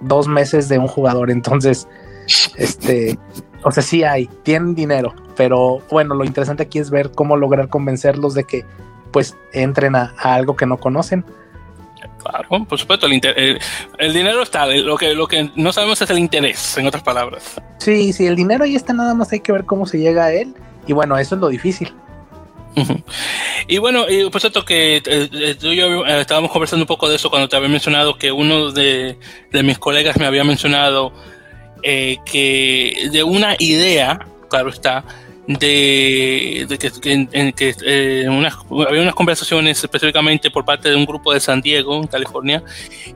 dos 0.00 0.26
meses 0.26 0.68
de 0.68 0.78
un 0.78 0.88
jugador. 0.88 1.30
Entonces, 1.30 1.86
este, 2.56 3.18
o 3.62 3.70
sea, 3.70 3.82
sí 3.82 4.04
hay, 4.04 4.26
tienen 4.42 4.74
dinero, 4.74 5.14
pero 5.36 5.80
bueno, 5.90 6.14
lo 6.14 6.24
interesante 6.24 6.62
aquí 6.62 6.78
es 6.78 6.90
ver 6.90 7.10
cómo 7.12 7.36
lograr 7.36 7.68
convencerlos 7.68 8.34
de 8.34 8.44
que 8.44 8.64
pues 9.10 9.36
entren 9.52 9.96
a 9.96 10.14
algo 10.22 10.56
que 10.56 10.66
no 10.66 10.78
conocen. 10.78 11.24
Claro, 12.22 12.64
por 12.66 12.78
supuesto, 12.78 13.06
el, 13.06 13.58
el, 13.98 14.12
dinero 14.12 14.42
está, 14.42 14.66
lo 14.66 14.96
que, 14.96 15.14
lo 15.14 15.26
que 15.26 15.50
no 15.54 15.72
sabemos 15.72 16.00
es 16.00 16.10
el 16.10 16.18
interés, 16.18 16.76
en 16.78 16.86
otras 16.86 17.02
palabras. 17.02 17.60
Sí, 17.78 18.12
sí, 18.12 18.26
el 18.26 18.36
dinero 18.36 18.64
ahí 18.64 18.74
está, 18.74 18.92
nada 18.92 19.14
más 19.14 19.32
hay 19.32 19.40
que 19.40 19.52
ver 19.52 19.64
cómo 19.64 19.86
se 19.86 19.98
llega 19.98 20.26
a 20.26 20.32
él, 20.32 20.54
y 20.86 20.92
bueno, 20.92 21.16
eso 21.18 21.34
es 21.34 21.40
lo 21.40 21.48
difícil. 21.48 21.92
Y 23.66 23.78
bueno, 23.78 24.06
por 24.30 24.40
cierto 24.40 24.64
que 24.64 24.96
eh, 24.96 25.02
eh, 25.04 25.56
tú 25.58 25.68
y 25.68 25.76
yo 25.76 26.06
eh, 26.06 26.20
estábamos 26.20 26.50
conversando 26.50 26.84
un 26.84 26.86
poco 26.86 27.08
de 27.08 27.16
eso 27.16 27.30
cuando 27.30 27.48
te 27.48 27.56
había 27.56 27.68
mencionado 27.68 28.16
que 28.16 28.32
uno 28.32 28.70
de, 28.70 29.18
de 29.50 29.62
mis 29.62 29.78
colegas 29.78 30.16
me 30.18 30.26
había 30.26 30.44
mencionado 30.44 31.12
que 31.82 33.08
de 33.12 33.22
una 33.22 33.54
idea, 33.58 34.26
claro 34.50 34.70
está, 34.70 35.04
de, 35.48 36.66
que, 36.78 37.12
en, 37.12 37.52
que 37.52 37.74
eh, 37.82 38.26
había 38.28 39.02
unas 39.02 39.14
conversaciones 39.14 39.82
específicamente 39.82 40.50
por 40.50 40.64
parte 40.64 40.90
de 40.90 40.96
un 40.96 41.06
grupo 41.06 41.32
de 41.32 41.40
San 41.40 41.62
Diego, 41.62 41.96
en 41.96 42.06
California, 42.06 42.62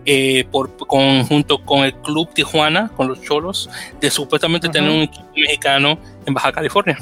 eh, 0.07 0.47
por, 0.51 0.71
junto 0.79 1.63
con 1.63 1.85
el 1.85 1.95
Club 1.97 2.31
Tijuana, 2.33 2.91
con 2.97 3.09
los 3.09 3.21
Cholos, 3.21 3.69
de 4.01 4.11
supuestamente 4.11 4.71
tener 4.71 4.91
un 4.91 5.03
equipo 5.03 5.27
mexicano 5.37 5.99
en 6.25 6.33
Baja 6.33 6.53
California. 6.53 6.97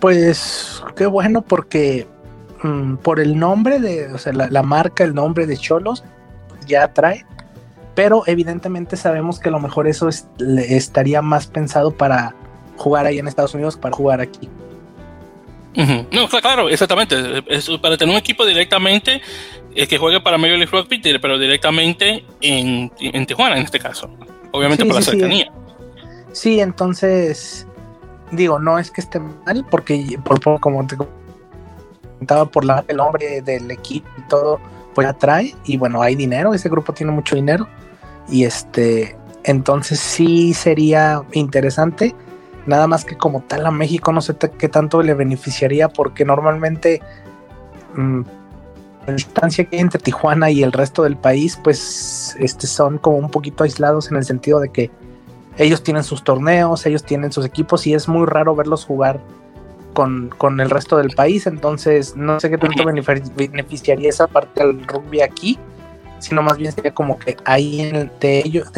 Pues 0.00 0.82
qué 0.96 1.04
bueno 1.04 1.42
porque 1.42 2.06
mm, 2.62 2.96
por 2.96 3.20
el 3.20 3.38
nombre 3.38 3.80
de, 3.80 4.10
o 4.14 4.16
sea, 4.16 4.32
la, 4.32 4.62
marca, 4.62 5.04
el 5.04 5.14
nombre 5.14 5.46
de 5.46 5.58
Cholos 5.58 6.04
ya 6.66 6.84
atrae, 6.84 7.26
pero 7.94 8.22
evidentemente 8.26 8.96
sabemos 8.96 9.38
que 9.38 9.50
a 9.50 9.52
lo 9.52 9.60
mejor 9.60 9.86
eso 9.86 10.08
estaría 10.08 11.20
más 11.20 11.46
pensado 11.48 11.90
para 11.90 12.34
jugar 12.80 13.06
ahí 13.06 13.18
en 13.18 13.28
Estados 13.28 13.54
Unidos 13.54 13.76
para 13.76 13.94
jugar 13.94 14.20
aquí. 14.20 14.48
No, 16.12 16.28
claro, 16.28 16.68
exactamente. 16.68 17.14
Es 17.46 17.68
para 17.80 17.96
tener 17.96 18.12
un 18.12 18.18
equipo 18.18 18.44
directamente 18.44 19.20
eh, 19.74 19.86
que 19.86 19.98
juegue 19.98 20.20
para 20.20 20.38
Major 20.38 20.58
League 20.58 20.72
Rugby, 20.72 21.00
pero 21.20 21.38
directamente 21.38 22.24
en, 22.40 22.90
Tijuana, 23.26 23.56
en 23.56 23.64
este 23.64 23.78
caso. 23.78 24.10
Obviamente 24.50 24.84
por 24.84 24.96
la 24.96 25.02
cercanía. 25.02 25.52
Sí. 26.32 26.60
entonces, 26.60 27.66
digo, 28.32 28.58
no 28.58 28.78
es 28.78 28.90
que 28.90 29.00
esté 29.00 29.20
mal, 29.20 29.64
porque 29.70 30.18
por, 30.24 30.40
como 30.60 30.86
te 30.86 30.96
comentaba, 32.16 32.46
por 32.46 32.64
la, 32.64 32.84
el 32.88 32.96
nombre 32.96 33.42
del 33.42 33.70
equipo 33.70 34.08
y 34.18 34.22
todo, 34.22 34.58
pues 34.94 35.06
atrae. 35.06 35.54
Y 35.64 35.76
bueno, 35.76 36.02
hay 36.02 36.16
dinero, 36.16 36.54
ese 36.54 36.68
grupo 36.68 36.92
tiene 36.94 37.12
mucho 37.12 37.36
dinero. 37.36 37.68
Y 38.28 38.44
este, 38.44 39.16
entonces 39.44 40.00
sí 40.00 40.54
sería 40.54 41.22
interesante 41.32 42.14
Nada 42.66 42.86
más 42.86 43.04
que 43.04 43.16
como 43.16 43.42
tal 43.42 43.66
a 43.66 43.70
México 43.70 44.12
no 44.12 44.20
sé 44.20 44.36
qué 44.58 44.68
tanto 44.68 45.02
le 45.02 45.14
beneficiaría 45.14 45.88
porque 45.88 46.24
normalmente 46.24 47.00
mm, 47.94 48.20
la 49.06 49.14
distancia 49.14 49.64
que 49.64 49.76
hay 49.76 49.82
entre 49.82 50.00
Tijuana 50.00 50.50
y 50.50 50.62
el 50.62 50.72
resto 50.72 51.02
del 51.02 51.16
país 51.16 51.58
pues 51.62 52.36
este, 52.38 52.66
son 52.66 52.98
como 52.98 53.16
un 53.16 53.30
poquito 53.30 53.64
aislados 53.64 54.10
en 54.10 54.18
el 54.18 54.24
sentido 54.24 54.60
de 54.60 54.68
que 54.68 54.90
ellos 55.56 55.82
tienen 55.82 56.04
sus 56.04 56.22
torneos, 56.22 56.86
ellos 56.86 57.04
tienen 57.04 57.32
sus 57.32 57.44
equipos 57.44 57.86
y 57.86 57.94
es 57.94 58.08
muy 58.08 58.26
raro 58.26 58.54
verlos 58.54 58.84
jugar 58.84 59.20
con, 59.92 60.60
el 60.60 60.70
resto 60.70 60.96
del 60.96 61.10
país. 61.10 61.46
Entonces, 61.46 62.16
no 62.16 62.40
sé 62.40 62.50
qué 62.50 62.58
tanto 62.58 62.84
beneficiaría 62.84 64.08
esa 64.08 64.26
parte 64.26 64.64
del 64.66 64.86
rugby 64.86 65.20
aquí, 65.20 65.58
sino 66.18 66.42
más 66.42 66.56
bien 66.56 66.72
sería 66.72 66.94
como 66.94 67.18
que 67.18 67.36
ahí 67.44 67.90
de 68.20 68.38
ellos, 68.38 68.70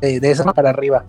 de, 0.00 0.18
de 0.18 0.30
esa 0.30 0.52
para 0.52 0.70
arriba. 0.70 1.04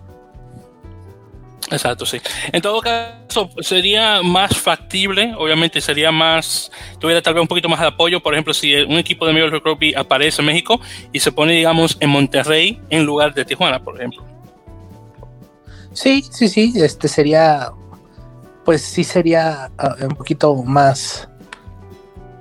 Exacto, 1.70 2.04
sí. 2.04 2.20
En 2.52 2.60
todo 2.60 2.80
caso, 2.80 3.50
sería 3.60 4.22
más 4.22 4.56
factible, 4.56 5.34
obviamente 5.38 5.80
sería 5.80 6.10
más, 6.10 6.70
tuviera 6.98 7.22
tal 7.22 7.34
vez 7.34 7.42
un 7.42 7.48
poquito 7.48 7.68
más 7.68 7.80
de 7.80 7.86
apoyo, 7.86 8.20
por 8.20 8.34
ejemplo, 8.34 8.52
si 8.52 8.74
un 8.74 8.98
equipo 8.98 9.26
de 9.26 9.32
Major 9.32 9.62
Rugby 9.62 9.94
aparece 9.94 10.42
en 10.42 10.46
México 10.46 10.80
y 11.12 11.20
se 11.20 11.32
pone, 11.32 11.52
digamos, 11.54 11.96
en 12.00 12.10
Monterrey 12.10 12.80
en 12.90 13.04
lugar 13.04 13.34
de 13.34 13.44
Tijuana, 13.44 13.82
por 13.82 13.96
ejemplo. 13.96 14.22
Sí, 15.92 16.24
sí, 16.30 16.48
sí, 16.48 16.72
este 16.76 17.08
sería, 17.08 17.70
pues 18.64 18.82
sí 18.82 19.04
sería 19.04 19.70
ah, 19.78 19.96
un 20.02 20.16
poquito 20.16 20.54
más, 20.56 21.28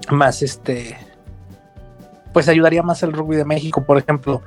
más 0.09 0.41
este, 0.41 0.97
pues 2.34 2.47
ayudaría 2.49 2.84
más 2.84 3.03
el 3.03 3.13
rugby 3.13 3.38
de 3.38 3.45
México, 3.45 3.84
por 3.86 3.97
ejemplo. 3.97 4.41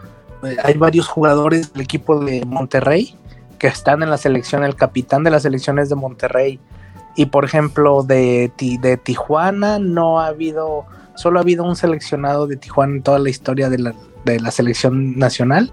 Eh, 0.44 0.56
hay 0.62 0.74
varios 0.74 1.06
jugadores 1.06 1.72
del 1.72 1.82
equipo 1.82 2.18
de 2.20 2.44
Monterrey 2.44 3.16
que 3.58 3.66
están 3.66 4.02
en 4.02 4.10
la 4.10 4.18
selección, 4.18 4.64
el 4.64 4.76
capitán 4.76 5.24
de 5.24 5.30
las 5.30 5.42
selecciones 5.42 5.88
de 5.88 5.94
Monterrey. 5.94 6.60
Y 7.14 7.26
por 7.26 7.44
ejemplo, 7.44 8.02
de, 8.02 8.52
de 8.58 8.96
Tijuana 8.98 9.78
no 9.78 10.20
ha 10.20 10.26
habido, 10.28 10.84
solo 11.14 11.38
ha 11.38 11.42
habido 11.42 11.64
un 11.64 11.76
seleccionado 11.76 12.46
de 12.46 12.56
Tijuana 12.56 12.96
en 12.96 13.02
toda 13.02 13.18
la 13.18 13.30
historia 13.30 13.70
de 13.70 13.78
la, 13.78 13.94
de 14.24 14.38
la 14.40 14.50
selección 14.50 15.18
nacional. 15.18 15.72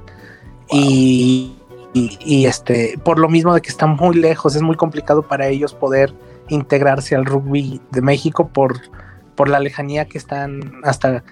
Y, 0.71 1.55
y, 1.93 2.45
este, 2.45 2.97
por 3.03 3.19
lo 3.19 3.29
mismo 3.29 3.53
de 3.53 3.61
que 3.61 3.69
están 3.69 3.95
muy 3.95 4.15
lejos, 4.15 4.55
es 4.55 4.61
muy 4.61 4.75
complicado 4.75 5.21
para 5.23 5.47
ellos 5.47 5.73
poder 5.73 6.13
integrarse 6.49 7.15
al 7.15 7.25
rugby 7.25 7.81
de 7.91 8.01
México 8.01 8.47
por, 8.47 8.79
por 9.35 9.49
la 9.49 9.59
lejanía 9.59 10.05
que 10.05 10.17
están 10.17 10.81
hasta 10.83 11.23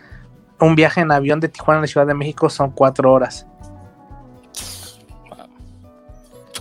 un 0.59 0.75
viaje 0.75 1.01
en 1.01 1.11
avión 1.11 1.39
de 1.39 1.49
Tijuana 1.49 1.79
a 1.79 1.81
la 1.81 1.87
Ciudad 1.87 2.05
de 2.05 2.13
México 2.13 2.49
son 2.49 2.71
cuatro 2.71 3.11
horas. 3.11 3.47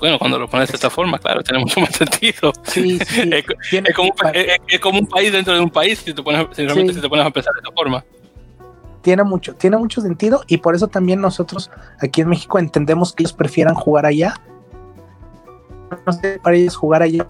Bueno, 0.00 0.18
cuando 0.18 0.38
lo 0.38 0.48
pones 0.48 0.68
de 0.68 0.76
esta 0.76 0.90
forma, 0.90 1.18
claro, 1.18 1.42
tiene 1.42 1.60
mucho 1.60 1.80
más 1.80 1.90
sentido. 1.96 2.52
Sí, 2.62 2.98
sí. 2.98 3.30
es, 3.30 3.94
como, 4.80 4.98
un 4.98 5.06
país 5.06 5.32
dentro 5.32 5.54
de 5.54 5.60
un 5.60 5.70
país 5.70 5.98
si 5.98 6.14
te 6.14 6.22
pones, 6.22 6.46
si 6.52 6.66
realmente 6.66 7.00
te 7.00 7.08
pones 7.08 7.26
a 7.26 7.30
pensar 7.30 7.52
de 7.54 7.60
esta 7.60 7.72
forma. 7.72 8.04
Tiene 9.02 9.22
mucho, 9.24 9.54
tiene 9.54 9.76
mucho 9.78 10.00
sentido 10.00 10.42
y 10.46 10.58
por 10.58 10.74
eso 10.74 10.88
también 10.88 11.20
nosotros 11.20 11.70
aquí 12.00 12.20
en 12.20 12.28
México 12.28 12.58
entendemos 12.58 13.12
que 13.12 13.22
ellos 13.22 13.32
prefieran 13.32 13.74
jugar 13.74 14.06
allá. 14.06 14.34
No 16.06 16.12
sé, 16.12 16.38
para 16.42 16.56
ellos 16.56 16.76
jugar 16.76 17.02
allá 17.02 17.26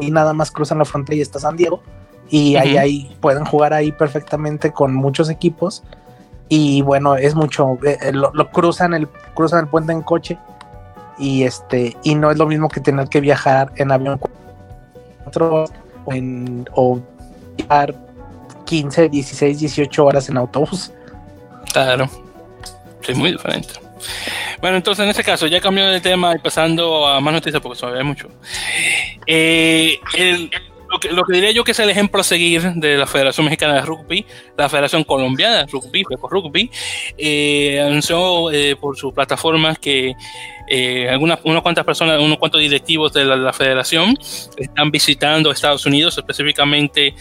y 0.00 0.10
nada 0.10 0.32
más 0.32 0.50
cruzan 0.50 0.78
la 0.78 0.84
frontera 0.84 1.16
y 1.16 1.20
está 1.20 1.38
San 1.38 1.56
Diego 1.56 1.82
y 2.28 2.56
ahí, 2.56 2.76
ahí 2.76 3.16
pueden 3.20 3.44
jugar 3.44 3.74
ahí 3.74 3.92
perfectamente 3.92 4.72
con 4.72 4.94
muchos 4.94 5.28
equipos 5.28 5.82
y 6.48 6.82
bueno 6.82 7.16
es 7.16 7.34
mucho 7.34 7.78
eh, 7.84 7.98
eh, 8.00 8.12
lo, 8.12 8.32
cruzan 8.50 8.94
el 8.94 9.08
cruzan 9.34 9.60
el 9.60 9.66
puente 9.68 9.92
en 9.92 10.02
coche 10.02 10.38
y 11.18 11.44
este 11.44 11.96
y 12.02 12.14
no 12.14 12.30
es 12.30 12.38
lo 12.38 12.46
mismo 12.46 12.68
que 12.68 12.80
tener 12.80 13.08
que 13.08 13.20
viajar 13.20 13.72
en 13.76 13.92
avión 13.92 14.20
o, 15.34 15.66
en, 16.12 16.68
o 16.74 17.00
viajar 17.56 17.94
15, 18.66 19.08
16, 19.08 19.58
18 19.60 20.04
horas 20.04 20.28
en 20.28 20.36
autobús. 20.36 20.92
Claro, 21.72 22.08
es 23.06 23.16
muy 23.16 23.32
diferente. 23.32 23.74
Bueno, 24.60 24.76
entonces 24.76 25.02
en 25.04 25.10
este 25.10 25.24
caso, 25.24 25.46
ya 25.46 25.60
cambió 25.60 25.86
de 25.88 26.00
tema 26.00 26.34
y 26.34 26.38
pasando 26.38 27.06
a 27.06 27.20
más 27.20 27.34
noticias 27.34 27.60
porque 27.62 27.78
se 27.78 27.86
ve 27.86 28.02
mucho. 28.02 28.28
Eh, 29.26 29.98
lo, 30.92 31.00
que, 31.00 31.08
lo, 31.10 31.24
que, 31.24 31.34
diría 31.34 31.50
yo 31.52 31.64
que 31.64 31.72
es 31.72 31.78
el 31.78 31.90
ejemplo 31.90 32.20
a 32.20 32.24
seguir 32.24 32.62
de 32.74 32.96
la 32.96 33.06
Federación 33.06 33.46
Mexicana 33.46 33.74
de 33.74 33.82
Rugby, 33.82 34.26
la 34.56 34.68
Federación 34.68 35.04
Colombiana 35.04 35.58
de 35.58 35.66
Rugby, 35.66 36.04
Rugby, 36.22 36.70
eh, 37.16 37.80
anunció 37.80 38.50
eh, 38.50 38.76
por 38.76 38.96
su 38.96 39.12
plataforma 39.12 39.74
que 39.74 40.14
eh, 40.68 41.08
algunas, 41.08 41.40
unas 41.44 41.62
cuantas 41.62 41.84
personas, 41.84 42.20
unos 42.20 42.38
cuantos 42.38 42.60
directivos 42.60 43.12
de 43.12 43.24
la, 43.24 43.52
federación 43.52 44.16
están 44.56 44.90
visitando 44.90 45.50
Estados 45.50 45.84
Unidos, 45.86 46.16
específicamente 46.16 47.14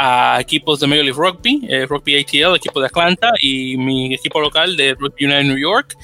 a 0.00 0.38
equipos 0.40 0.78
de 0.78 0.86
Major 0.86 1.04
League 1.04 1.18
Rugby, 1.18 1.66
eh, 1.68 1.84
Rugby 1.84 2.20
ATL, 2.20 2.54
equipo 2.54 2.80
de 2.80 2.86
Atlanta, 2.86 3.32
y 3.42 3.76
mi 3.76 4.14
equipo 4.14 4.40
local 4.40 4.76
de 4.76 4.94
Rugby 4.94 5.24
United 5.24 5.42
New 5.42 5.58
York, 5.58 5.96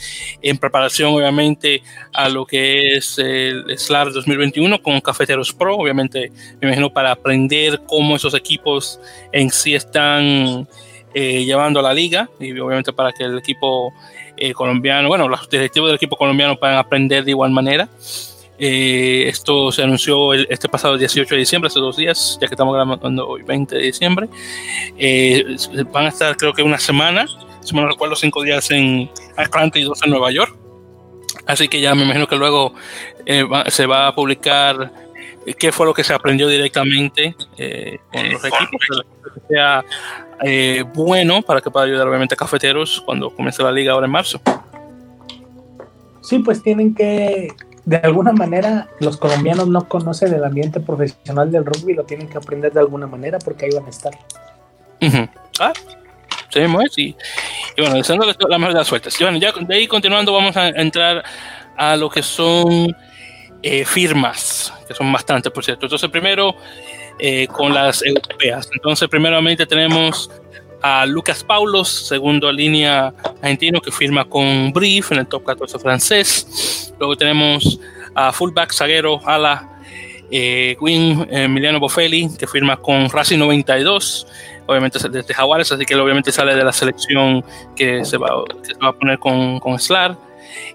en 0.43 0.59
preparación 0.59 1.15
obviamente 1.15 1.81
a 2.13 2.29
lo 2.29 2.45
que 2.45 2.97
es 2.97 3.19
el 3.21 3.79
SLAR 3.79 4.13
2021 4.13 4.83
con 4.83 5.01
Cafeteros 5.01 5.53
Pro, 5.53 5.77
obviamente 5.77 6.33
me 6.61 6.67
imagino 6.67 6.93
para 6.93 7.13
aprender 7.13 7.83
cómo 7.87 8.17
esos 8.17 8.35
equipos 8.35 8.99
en 9.31 9.49
sí 9.51 9.77
están 9.77 10.67
eh, 11.15 11.45
llevando 11.45 11.79
a 11.79 11.83
la 11.85 11.95
liga, 11.95 12.29
y 12.41 12.51
obviamente 12.59 12.93
para 12.93 13.13
que 13.13 13.23
el 13.23 13.39
equipo 13.39 13.95
eh, 14.37 14.53
colombiano, 14.53 15.07
bueno, 15.07 15.29
los 15.29 15.49
directivos 15.49 15.91
del 15.91 15.97
equipo 15.97 16.17
colombiano 16.17 16.57
puedan 16.57 16.79
aprender 16.79 17.25
de 17.25 17.31
igual 17.31 17.53
manera. 17.53 17.89
Eh, 18.59 19.29
esto 19.29 19.73
se 19.73 19.83
anunció 19.83 20.33
este 20.33 20.69
pasado 20.69 20.97
18 20.97 21.35
de 21.35 21.39
diciembre, 21.41 21.69
hace 21.69 21.81
dos 21.81 21.97
días, 21.97 22.39
ya 22.41 22.47
que 22.47 22.55
estamos 22.55 22.75
grabando 22.75 23.29
hoy 23.29 23.43
20 23.43 23.75
de 23.75 23.83
diciembre. 23.83 24.29
Eh, 24.97 25.57
van 25.93 26.07
a 26.07 26.09
estar 26.09 26.37
creo 26.37 26.53
que 26.53 26.63
una 26.63 26.79
semana, 26.79 27.27
si 27.61 27.75
me 27.75 27.83
no 27.83 27.89
recuerdo, 27.89 28.15
cinco 28.15 28.43
días 28.43 28.71
en 28.71 29.11
Atlanta 29.37 29.79
y 29.79 29.83
dos 29.83 30.03
en 30.05 30.11
Nueva 30.11 30.31
York. 30.31 30.57
Así 31.47 31.69
que 31.69 31.81
ya 31.81 31.95
me 31.95 32.05
imagino 32.05 32.27
que 32.27 32.37
luego 32.37 32.75
eh, 33.27 33.45
se 33.69 33.87
va 33.87 34.07
a 34.07 34.15
publicar 34.15 34.93
qué 35.59 35.73
fue 35.73 35.85
lo 35.85 35.93
que 35.93 36.05
se 36.05 36.15
aprendió 36.15 36.49
directamente 36.49 37.35
con 38.13 38.31
los 38.31 38.45
equipos, 38.45 38.81
que 39.35 39.41
sea 39.49 39.85
bueno 40.95 41.43
para 41.43 41.61
que 41.61 41.71
pueda 41.71 41.87
ayudar 41.87 42.09
obviamente 42.09 42.35
a 42.35 42.37
cafeteros 42.37 43.03
cuando 43.05 43.31
comience 43.31 43.63
la 43.63 43.73
liga 43.73 43.93
ahora 43.93 44.07
en 44.07 44.13
marzo. 44.13 44.41
Sí, 46.23 46.39
pues 46.39 46.63
tienen 46.63 46.95
que 46.95 47.49
de 47.85 47.97
alguna 47.97 48.33
manera 48.33 48.89
los 49.01 49.17
colombianos 49.17 49.69
no 49.69 49.89
conocen 49.89 50.33
el 50.33 50.45
ambiente 50.45 50.81
profesional 50.81 51.51
del 51.51 51.65
rugby, 51.65 51.95
lo 51.95 52.05
tienen 52.05 52.29
que 52.29 52.39
aprender 52.39 52.73
de 52.73 52.81
alguna 52.81 53.07
manera 53.07 53.39
porque 53.39 53.67
ahí 53.67 53.71
van 53.75 53.87
a 53.87 53.91
estar. 53.91 54.13
Ah, 55.61 55.73
sí, 56.51 56.61
y, 56.97 57.17
y 57.77 57.81
bueno, 57.81 57.97
deseando 57.97 58.27
la 58.49 58.59
mejor 58.59 58.73
de 58.73 58.79
las 58.79 58.89
suertes. 58.89 59.21
Y 59.21 59.25
bueno, 59.25 59.39
ya 59.39 59.53
de 59.53 59.75
ahí 59.75 59.87
continuando 59.87 60.33
vamos 60.33 60.57
a 60.57 60.69
entrar 60.69 61.23
a 61.77 61.97
lo 61.97 62.09
que 62.09 62.23
son 62.23 62.97
eh, 63.63 63.85
firmas, 63.85 64.73
que 64.87 64.95
son 64.95 65.13
bastantes, 65.13 65.53
por 65.53 65.65
cierto. 65.65 65.87
Entonces, 65.87 66.11
primero 66.11 66.55
eh, 67.19 67.47
con 67.49 67.73
las 67.73 68.03
europeas. 68.03 68.69
Entonces, 68.73 69.09
primeramente 69.09 69.67
tenemos 69.67 70.31
a 70.87 71.07
Lucas 71.07 71.43
Paulos, 71.43 71.89
segundo 71.89 72.53
línea 72.53 73.15
argentino 73.41 73.81
que 73.81 73.91
firma 73.91 74.27
con 74.27 74.71
Brief 74.71 75.13
en 75.13 75.21
el 75.21 75.27
top 75.27 75.43
14 75.43 75.79
francés. 75.79 76.93
Luego 76.99 77.17
tenemos 77.17 77.81
a 78.15 78.31
fullback 78.31 78.71
zaguero 78.71 79.19
ala 79.25 79.81
eh, 80.31 80.77
Win 80.79 81.27
Emiliano 81.31 81.81
Boffelli 81.81 82.29
que 82.39 82.47
firma 82.47 82.77
con 82.77 83.09
Racing 83.09 83.39
92. 83.39 84.27
Obviamente 84.67 84.99
desde 85.09 85.33
Jaguares, 85.33 85.73
así 85.73 85.87
que 85.87 85.95
obviamente 85.95 86.31
sale 86.31 86.55
de 86.55 86.63
la 86.63 86.73
selección 86.73 87.43
que 87.75 88.05
se 88.05 88.19
va, 88.19 88.45
a 88.83 88.93
poner 88.93 89.19
con, 89.19 89.61
con 89.61 89.79
SLAR. 89.79 90.19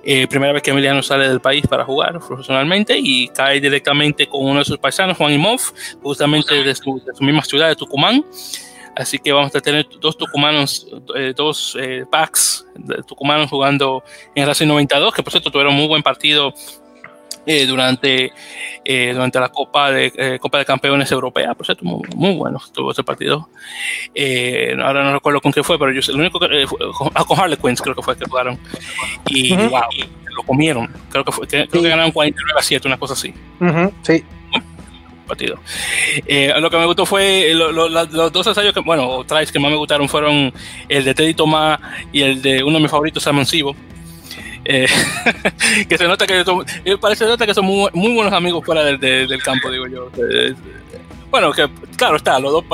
Eh, 0.03 0.26
primera 0.28 0.53
vez 0.53 0.64
que 0.64 0.72
Emiliano 0.72 1.03
sale 1.03 1.30
del 1.30 1.39
país 1.39 1.68
para 1.68 1.86
jugar 1.86 2.20
profesionalmente 2.20 2.97
y 2.97 3.28
cae 3.28 3.62
directamente 3.62 4.26
con 4.26 4.43
uno 4.43 4.60
de 4.60 4.66
sus 4.66 4.80
paisanos, 4.80 5.18
Juan 5.18 5.34
Imov, 5.34 5.62
justamente 6.01 6.64
de 6.64 6.74
su 6.74 6.99
misma 7.20 7.43
ciudad 7.43 7.68
de 7.68 7.76
Tucumán. 7.76 8.26
Así 9.00 9.18
que 9.18 9.32
vamos 9.32 9.56
a 9.56 9.62
tener 9.62 9.88
dos 10.02 10.18
tucumanos, 10.18 10.86
eh, 11.16 11.34
dos 11.36 11.78
eh, 11.80 12.06
packs 12.12 12.66
de 12.76 13.02
tucumanos 13.04 13.50
jugando 13.50 14.04
en 14.36 14.45
Racing 14.45 14.68
92, 14.68 15.14
que 15.14 15.24
por 15.24 15.32
cierto 15.32 15.50
tuvieron 15.50 15.74
muy 15.74 15.88
buen 15.88 16.04
partido 16.04 16.54
eh, 17.45 17.66
durante, 17.66 18.34
durante 18.84 19.39
la 19.39 19.47
Copa 19.47 19.91
de, 19.91 20.38
Copa 20.41 20.58
de 20.58 20.66
Campeones 20.66 21.10
Europea. 21.14 21.54
Por 21.54 21.66
cierto, 21.66 21.86
muy, 21.86 22.02
muy 22.14 22.36
bueno 22.36 22.60
estuvo 22.64 22.91
ese 22.91 23.04
partido. 23.04 23.47
ahora 24.84 25.06
no 25.06 25.14
recuerdo 25.14 25.39
con 25.39 25.54
qué 25.54 25.64
fue, 25.64 25.80
pero 25.80 25.93
yo 25.93 26.02
sé, 26.02 26.12
el 26.12 26.20
único 26.20 26.38
que 26.38 26.66
ah, 27.16 27.24
con 27.24 27.39
Harlequins 27.39 27.82
creo 27.82 27.95
que 27.95 28.02
fue 28.02 28.18
que 28.18 28.26
jugaron. 28.26 28.60
Y 29.28 29.56
wow, 29.56 29.82
lo 30.36 30.43
comieron. 30.43 30.93
Creo 31.10 31.24
que, 31.24 31.32
fue, 31.32 31.47
creo 31.47 31.68
que 31.70 31.89
ganaron 31.89 32.12
49 32.12 32.60
a 32.60 32.62
7, 32.62 32.88
una 32.88 33.00
cosa 33.00 33.14
así. 33.14 33.34
sí 34.02 34.26
partido. 35.30 35.59
Eh, 36.25 36.53
lo 36.59 36.69
que 36.69 36.77
me 36.77 36.86
gustó 36.86 37.05
fue 37.05 37.53
los 37.53 38.34
dos 38.34 38.47
ensayos 38.47 38.73
que, 38.73 38.82
bueno, 38.82 39.07
o 39.07 39.23
tries 39.23 39.51
que 39.51 39.59
más 39.59 39.71
me 39.71 39.77
gustaron 39.77 40.09
fueron 40.09 40.51
el 40.89 41.05
de 41.05 41.13
Teddy 41.13 41.34
Tomás 41.34 41.80
y 42.11 42.23
el 42.23 42.41
de 42.41 42.63
uno 42.63 42.75
de 42.77 42.82
mis 42.82 42.91
favoritos, 42.91 43.23
Simon 43.23 43.45
Sibo. 43.45 43.75
Eh, 44.65 44.88
que 45.88 45.97
se 45.97 46.05
nota 46.05 46.28
que 46.28 46.43
son, 46.43 46.66
eh, 46.83 46.97
parece 46.99 47.25
nota 47.25 47.45
que 47.45 47.54
son 47.54 47.66
muy, 47.66 47.89
buenos 47.93 48.33
amigos 48.33 48.66
fuera 48.66 48.83
del, 48.83 49.41
campo, 49.41 49.71
digo 49.71 49.87
yo. 49.87 50.12
bueno, 51.32 51.54
que 51.54 51.70
claro 51.95 52.17
está, 52.17 52.39
los 52.39 52.51
dos 52.51 52.66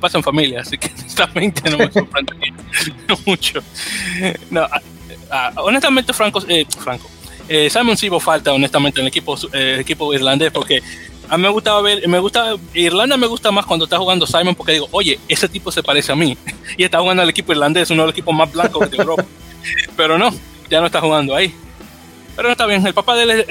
pasan 0.00 0.22
familia, 0.22 0.62
así 0.62 0.78
que 0.78 0.88
honestamente 1.00 1.70
no 1.70 1.78
me 1.78 1.92
sorprende 1.92 2.32
mucho. 3.26 3.60
No, 4.50 4.66
honestamente, 5.56 6.12
Franco, 6.12 6.40
Franco 6.78 7.10
Simon 7.70 7.96
Sibo 7.96 8.20
falta 8.20 8.52
honestamente 8.52 9.00
en 9.00 9.06
el 9.06 9.08
equipo, 9.08 9.36
equipo 9.52 10.12
irlandés 10.14 10.50
porque 10.50 10.82
a 11.28 11.36
mí 11.36 11.42
me 11.42 11.48
gustaba 11.50 11.82
ver, 11.82 12.06
me 12.08 12.18
gusta, 12.18 12.56
Irlanda 12.74 13.16
me 13.16 13.26
gusta 13.26 13.50
más 13.50 13.66
cuando 13.66 13.84
está 13.84 13.98
jugando 13.98 14.26
Simon 14.26 14.54
porque 14.54 14.72
digo, 14.72 14.88
oye, 14.92 15.18
ese 15.28 15.48
tipo 15.48 15.70
se 15.70 15.82
parece 15.82 16.12
a 16.12 16.16
mí. 16.16 16.36
Y 16.76 16.84
está 16.84 17.00
jugando 17.00 17.22
al 17.22 17.30
equipo 17.30 17.52
irlandés, 17.52 17.90
uno 17.90 18.02
de 18.02 18.08
los 18.08 18.12
equipos 18.12 18.34
más 18.34 18.52
blancos 18.52 18.90
de 18.90 18.96
Europa. 18.98 19.24
Pero 19.96 20.18
no, 20.18 20.30
ya 20.70 20.80
no 20.80 20.86
está 20.86 21.00
jugando 21.00 21.34
ahí. 21.34 21.54
Pero 22.36 22.48
no 22.48 22.52
está 22.52 22.66
bien, 22.66 22.86
el 22.86 22.94
papá 22.94 23.16
de 23.16 23.22
él, 23.24 23.44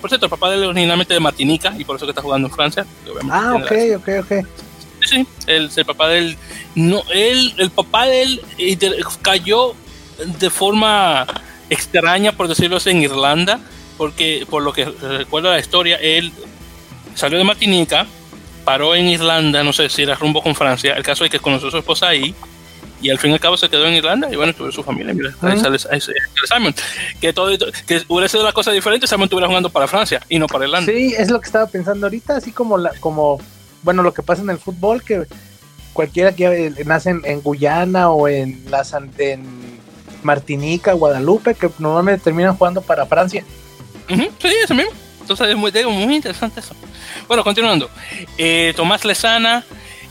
por 0.00 0.10
cierto, 0.10 0.26
el 0.26 0.30
papá 0.30 0.50
de 0.50 0.56
él 0.56 0.62
es 0.64 0.68
originalmente 0.68 1.14
de 1.14 1.20
Martinica 1.20 1.74
y 1.78 1.84
por 1.84 1.96
eso 1.96 2.04
que 2.04 2.10
está 2.10 2.20
jugando 2.20 2.48
en 2.48 2.54
Francia. 2.54 2.84
Ah, 3.30 3.54
ok, 3.54 3.72
ok, 3.96 4.08
ok. 4.20 4.46
Sí, 5.00 5.06
sí, 5.06 5.26
el, 5.46 5.70
el 5.74 5.84
papá 5.84 6.08
de 6.08 6.18
él, 6.18 6.36
no, 6.74 7.02
él, 7.12 7.54
el 7.56 7.70
papá 7.70 8.06
de 8.06 8.22
él 8.22 8.40
cayó 9.22 9.74
de 10.18 10.50
forma 10.50 11.26
extraña, 11.70 12.32
por 12.32 12.48
decirlo 12.48 12.76
así, 12.76 12.90
en 12.90 13.02
Irlanda, 13.02 13.60
porque 13.96 14.46
por 14.50 14.62
lo 14.62 14.72
que 14.72 14.84
recuerdo 14.84 15.50
la 15.50 15.60
historia, 15.60 15.96
él 15.96 16.32
salió 17.14 17.38
de 17.38 17.44
Martinica, 17.44 18.06
paró 18.64 18.94
en 18.94 19.06
Irlanda, 19.06 19.62
no 19.62 19.72
sé 19.72 19.88
si 19.88 20.02
era 20.02 20.14
rumbo 20.14 20.42
con 20.42 20.54
Francia. 20.54 20.94
El 20.94 21.02
caso 21.02 21.24
es 21.24 21.30
que 21.30 21.38
conoció 21.38 21.68
a 21.68 21.70
su 21.70 21.78
esposa 21.78 22.08
ahí 22.08 22.34
y 23.00 23.10
al 23.10 23.18
fin 23.18 23.30
y 23.30 23.34
al 23.34 23.40
cabo 23.40 23.56
se 23.56 23.68
quedó 23.68 23.86
en 23.86 23.94
Irlanda 23.94 24.28
y 24.32 24.36
bueno, 24.36 24.54
tuvo 24.54 24.72
su 24.72 24.82
familia. 24.82 25.12
Mira, 25.12 25.34
ahí 25.42 25.58
sale, 25.58 25.78
Simon. 25.78 26.74
Que, 27.20 27.32
todo, 27.32 27.50
que 27.86 28.02
hubiera 28.08 28.28
sido 28.28 28.44
la 28.44 28.52
cosa 28.52 28.72
diferente, 28.72 29.06
Simon 29.06 29.24
estuviera 29.24 29.46
jugando 29.46 29.70
para 29.70 29.86
Francia 29.86 30.22
y 30.28 30.38
no 30.38 30.46
para 30.46 30.64
Irlanda. 30.64 30.90
Sí, 30.90 31.14
es 31.16 31.30
lo 31.30 31.40
que 31.40 31.46
estaba 31.46 31.66
pensando 31.66 32.06
ahorita, 32.06 32.36
así 32.36 32.50
como, 32.50 32.78
la, 32.78 32.92
como 33.00 33.38
bueno, 33.82 34.02
lo 34.02 34.14
que 34.14 34.22
pasa 34.22 34.42
en 34.42 34.50
el 34.50 34.58
fútbol, 34.58 35.02
que 35.02 35.26
cualquiera 35.92 36.32
que 36.32 36.72
nace 36.86 37.10
en, 37.10 37.40
Guyana 37.42 38.10
o 38.10 38.26
en, 38.26 38.64
las, 38.70 38.94
en, 39.18 39.74
Martinica, 40.22 40.94
Guadalupe, 40.94 41.54
que 41.54 41.68
normalmente 41.78 42.24
terminan 42.24 42.56
jugando 42.56 42.80
para 42.80 43.04
Francia. 43.04 43.44
sí, 44.08 44.54
eso 44.64 44.74
mismo. 44.74 45.03
Entonces 45.24 45.48
es 45.48 45.56
muy, 45.56 45.72
muy 45.72 46.16
interesante 46.16 46.60
eso. 46.60 46.74
Bueno, 47.26 47.42
continuando. 47.42 47.90
Eh, 48.36 48.74
Tomás 48.76 49.06
Lezana, 49.06 49.64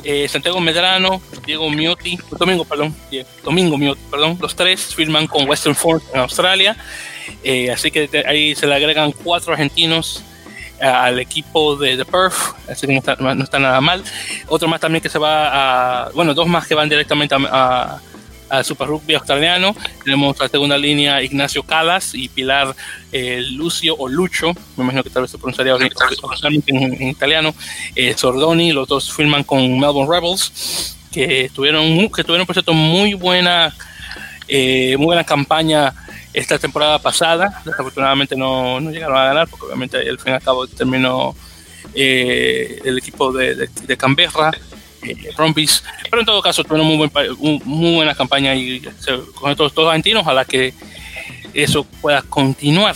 eh, 0.04 0.28
Santiago 0.28 0.60
Medrano, 0.60 1.22
Diego 1.46 1.70
Miotti, 1.70 2.18
Domingo, 2.32 2.66
perdón, 2.66 2.96
Domingo 3.44 3.78
Miotti, 3.78 4.02
perdón, 4.10 4.40
los 4.42 4.56
tres 4.56 4.96
firman 4.96 5.28
con 5.28 5.48
Western 5.48 5.76
Force 5.76 6.08
en 6.16 6.22
Australia. 6.22 6.76
Eh, 7.44 7.70
así 7.70 7.92
que 7.92 8.10
ahí 8.26 8.56
se 8.56 8.66
le 8.66 8.74
agregan 8.74 9.12
cuatro 9.12 9.54
argentinos 9.54 10.24
al 10.82 11.20
equipo 11.20 11.76
de, 11.76 11.96
The 11.96 12.06
Perf, 12.06 12.54
así 12.68 12.88
que 12.88 12.94
no 13.20 13.44
está, 13.44 13.60
nada 13.60 13.82
mal. 13.82 14.04
Otro 14.48 14.68
más 14.68 14.82
también 14.82 15.04
que 15.04 15.10
se 15.10 15.20
va 15.20 16.06
a, 16.06 16.10
bueno, 16.10 16.34
dos 16.34 16.48
más 16.48 16.66
que 16.66 16.74
van 16.74 16.90
directamente 16.90 17.36
a 17.36 18.02
al 18.50 18.66
Super 18.66 18.88
Rugby 18.88 19.16
australiano. 19.16 19.76
Tenemos 20.04 20.40
la 20.40 20.48
segunda 20.48 20.78
línea 20.78 21.22
Ignacio 21.22 21.64
Calas 21.64 22.14
y 22.14 22.30
Pilar 22.30 22.76
eh, 23.12 23.42
Lucio 23.52 23.96
o 23.98 24.08
Lucho, 24.08 24.54
me 24.76 24.84
imagino 24.84 25.04
que 25.04 25.10
tal 25.10 25.24
vez 25.24 25.32
se 25.32 25.38
pronunciaría 25.38 25.76
en, 26.68 27.08
italiano, 27.10 27.54
eh, 27.96 28.14
Sordoni, 28.18 28.72
los 28.72 28.88
dos 28.88 29.12
firman 29.12 29.44
con 29.44 29.80
Melbourne 29.80 30.12
Rebels, 30.12 30.98
que 31.12 31.52
tuvieron, 31.54 32.10
que 32.10 32.24
tuvieron 32.24 32.46
por 32.46 32.56
cierto 32.56 32.74
muy 32.74 33.14
buena, 33.14 33.74
eh, 34.48 34.96
muy 34.98 35.08
buena 35.08 35.24
campaña 35.24 35.94
esta 36.34 36.58
temporada 36.58 37.00
pasada. 37.00 37.62
Desafortunadamente 37.66 38.36
no, 38.36 38.80
no, 38.80 38.92
llegaron 38.92 39.18
a 39.18 39.26
ganar, 39.26 39.48
porque 39.48 39.68
obviamente 39.68 39.98
al 39.98 40.20
fin 40.20 40.34
y 40.34 40.36
al 40.36 40.42
cabo 40.42 40.68
terminó 40.68 41.36
el 41.94 42.98
equipo 42.98 43.32
de, 43.32 43.68
de 43.68 43.98
Canberra 43.98 44.52
eh, 45.06 45.30
pero 46.10 46.20
en 46.20 46.26
todo 46.26 46.42
caso 46.42 46.64
tuvieron 46.64 46.88
muy, 46.88 46.98
buen, 46.98 47.12
muy 47.66 47.96
buena 47.96 48.16
campaña 48.16 48.56
y 48.56 48.82
con 49.36 49.52
estos 49.52 49.74
dos 49.74 49.88
argentinos, 49.88 50.22
ojalá 50.22 50.46
que 50.46 50.74
eso 51.54 51.84
pueda 52.02 52.22
continuar. 52.22 52.96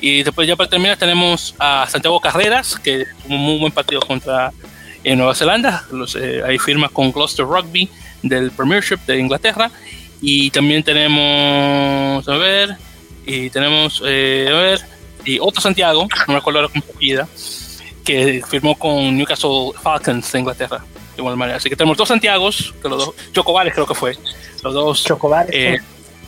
Y 0.00 0.22
después 0.22 0.46
ya 0.46 0.56
para 0.56 0.68
terminar 0.68 0.96
tenemos 0.96 1.54
a 1.58 1.86
Santiago 1.88 2.20
Carreras, 2.20 2.78
que 2.78 3.06
tuvo 3.22 3.34
un 3.34 3.40
muy 3.40 3.58
buen 3.58 3.72
partido 3.72 4.00
contra 4.00 4.52
eh, 5.02 5.16
Nueva 5.16 5.34
Zelanda, 5.34 5.84
los, 5.90 6.14
eh, 6.16 6.42
ahí 6.46 6.58
firma 6.58 6.88
con 6.88 7.12
Gloucester 7.12 7.46
Rugby 7.46 7.88
del 8.22 8.50
Premiership 8.50 8.98
de 9.06 9.18
Inglaterra. 9.18 9.70
Y 10.20 10.50
también 10.50 10.82
tenemos, 10.82 12.28
a 12.28 12.36
ver, 12.36 12.76
y 13.24 13.48
tenemos, 13.48 14.02
a 14.02 14.04
ver, 14.04 14.80
y 15.24 15.38
otro 15.38 15.62
Santiago, 15.62 16.06
no 16.28 16.34
me 16.34 16.38
acuerdo 16.38 16.62
la 16.62 17.28
que 18.04 18.42
firmó 18.48 18.78
con 18.78 19.16
Newcastle 19.16 19.72
Falcons 19.82 20.30
de 20.32 20.38
Inglaterra 20.40 20.84
igual 21.20 21.36
manera. 21.36 21.58
Así 21.58 21.68
que 21.68 21.76
tenemos 21.76 21.96
dos 21.96 22.08
Santiagos, 22.08 22.74
que 22.82 22.88
los 22.88 23.06
dos, 23.06 23.14
Chocobares 23.32 23.72
creo 23.72 23.86
que 23.86 23.94
fue, 23.94 24.16
los 24.62 24.74
dos. 24.74 25.04
Chocobares. 25.04 25.54
Eh, 25.54 25.78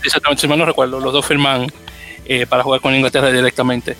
exactamente, 0.04 0.40
si 0.40 0.48
mal 0.48 0.58
no 0.58 0.64
recuerdo, 0.64 1.00
los 1.00 1.12
dos 1.12 1.26
firman 1.26 1.72
eh, 2.24 2.46
para 2.46 2.62
jugar 2.62 2.80
con 2.80 2.94
Inglaterra 2.94 3.30
directamente. 3.30 3.96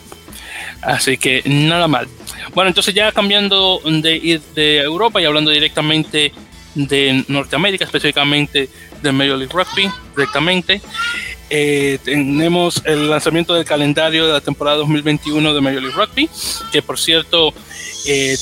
Así 0.81 1.16
que 1.16 1.43
nada 1.44 1.89
mal. 1.89 2.09
Bueno, 2.55 2.69
entonces 2.69 2.94
ya 2.94 3.12
cambiando 3.12 3.81
de 3.85 4.16
ir 4.16 4.40
de 4.55 4.78
Europa 4.78 5.20
y 5.20 5.24
hablando 5.24 5.51
directamente 5.51 6.32
de 6.74 7.24
Norteamérica, 7.28 7.85
específicamente 7.85 8.69
de 9.02 9.12
Major 9.12 9.39
League 9.39 9.52
Rugby, 9.52 9.90
directamente. 10.16 10.81
Eh, 11.51 11.98
tenemos 12.02 12.82
el 12.86 13.10
lanzamiento 13.10 13.55
del 13.55 13.64
calendario 13.64 14.27
de 14.27 14.32
la 14.32 14.40
temporada 14.40 14.78
2021 14.78 15.52
de 15.52 15.60
Major 15.60 15.82
League 15.82 15.97
Rugby, 15.97 16.31
que 16.73 16.82
por 16.82 16.98
cierto 16.98 17.52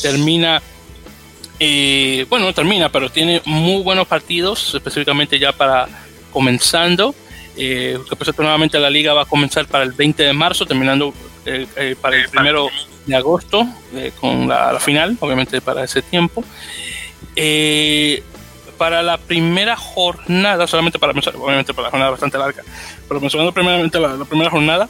termina 0.00 0.62
eh, 1.62 2.26
bueno, 2.30 2.46
no 2.46 2.54
termina, 2.54 2.90
pero 2.90 3.10
tiene 3.10 3.42
muy 3.44 3.82
buenos 3.82 4.06
partidos, 4.08 4.74
específicamente 4.74 5.38
ya 5.38 5.52
para 5.52 5.86
comenzando. 6.32 7.14
Eh, 7.54 7.98
nuevamente 8.38 8.78
la 8.78 8.88
liga 8.88 9.12
va 9.12 9.22
a 9.22 9.26
comenzar 9.26 9.66
para 9.66 9.84
el 9.84 9.92
20 9.92 10.22
de 10.22 10.32
marzo, 10.32 10.64
terminando 10.64 11.12
eh, 11.44 11.66
eh, 11.76 11.96
para 12.00 12.16
el 12.16 12.28
primero 12.30 12.70
de 13.04 13.14
agosto, 13.14 13.66
con 14.18 14.48
la, 14.48 14.80
final, 14.80 15.18
obviamente 15.20 15.60
para 15.60 15.84
ese 15.84 16.00
tiempo. 16.00 16.42
para 18.78 19.02
la 19.02 19.18
primera 19.18 19.76
jornada, 19.76 20.66
solamente 20.66 20.98
para 20.98 21.12
obviamente 21.12 21.74
para 21.74 21.88
la 21.88 21.90
jornada 21.90 22.10
bastante 22.12 22.38
larga, 22.38 22.62
pero 23.06 23.20
mencionando 23.20 23.52
primeramente 23.52 24.00
la, 24.00 24.24
primera 24.24 24.48
jornada, 24.48 24.88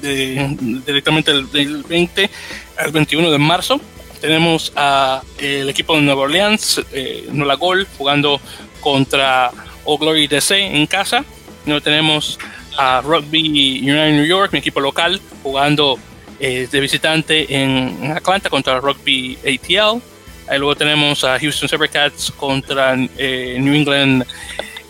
directamente 0.00 1.30
del 1.32 1.82
20 1.82 2.30
al 2.78 2.92
21 2.92 3.30
de 3.30 3.38
marzo, 3.38 3.80
tenemos 4.26 4.72
a 4.74 5.22
el 5.38 5.68
equipo 5.68 5.94
de 5.94 6.02
Nueva 6.02 6.22
Orleans, 6.22 6.82
eh, 6.92 7.28
Nola 7.30 7.54
Gol, 7.54 7.86
jugando 7.96 8.40
contra 8.80 9.52
All 9.84 9.98
Glory 9.98 10.26
DC 10.26 10.58
en 10.58 10.84
casa. 10.88 11.24
Luego 11.64 11.80
tenemos 11.80 12.36
a 12.76 13.02
Rugby 13.02 13.78
United 13.82 14.14
New 14.14 14.24
York, 14.24 14.52
mi 14.52 14.58
equipo 14.58 14.80
local, 14.80 15.20
jugando 15.44 15.96
eh, 16.40 16.66
de 16.68 16.80
visitante 16.80 17.46
en 17.54 18.12
Atlanta 18.16 18.50
contra 18.50 18.80
Rugby 18.80 19.38
ATL. 19.42 20.02
Ahí 20.48 20.58
luego 20.58 20.74
tenemos 20.74 21.22
a 21.22 21.38
Houston 21.38 21.68
Sabercats 21.68 22.32
contra 22.32 22.96
eh, 23.16 23.56
New 23.60 23.74
England 23.74 24.26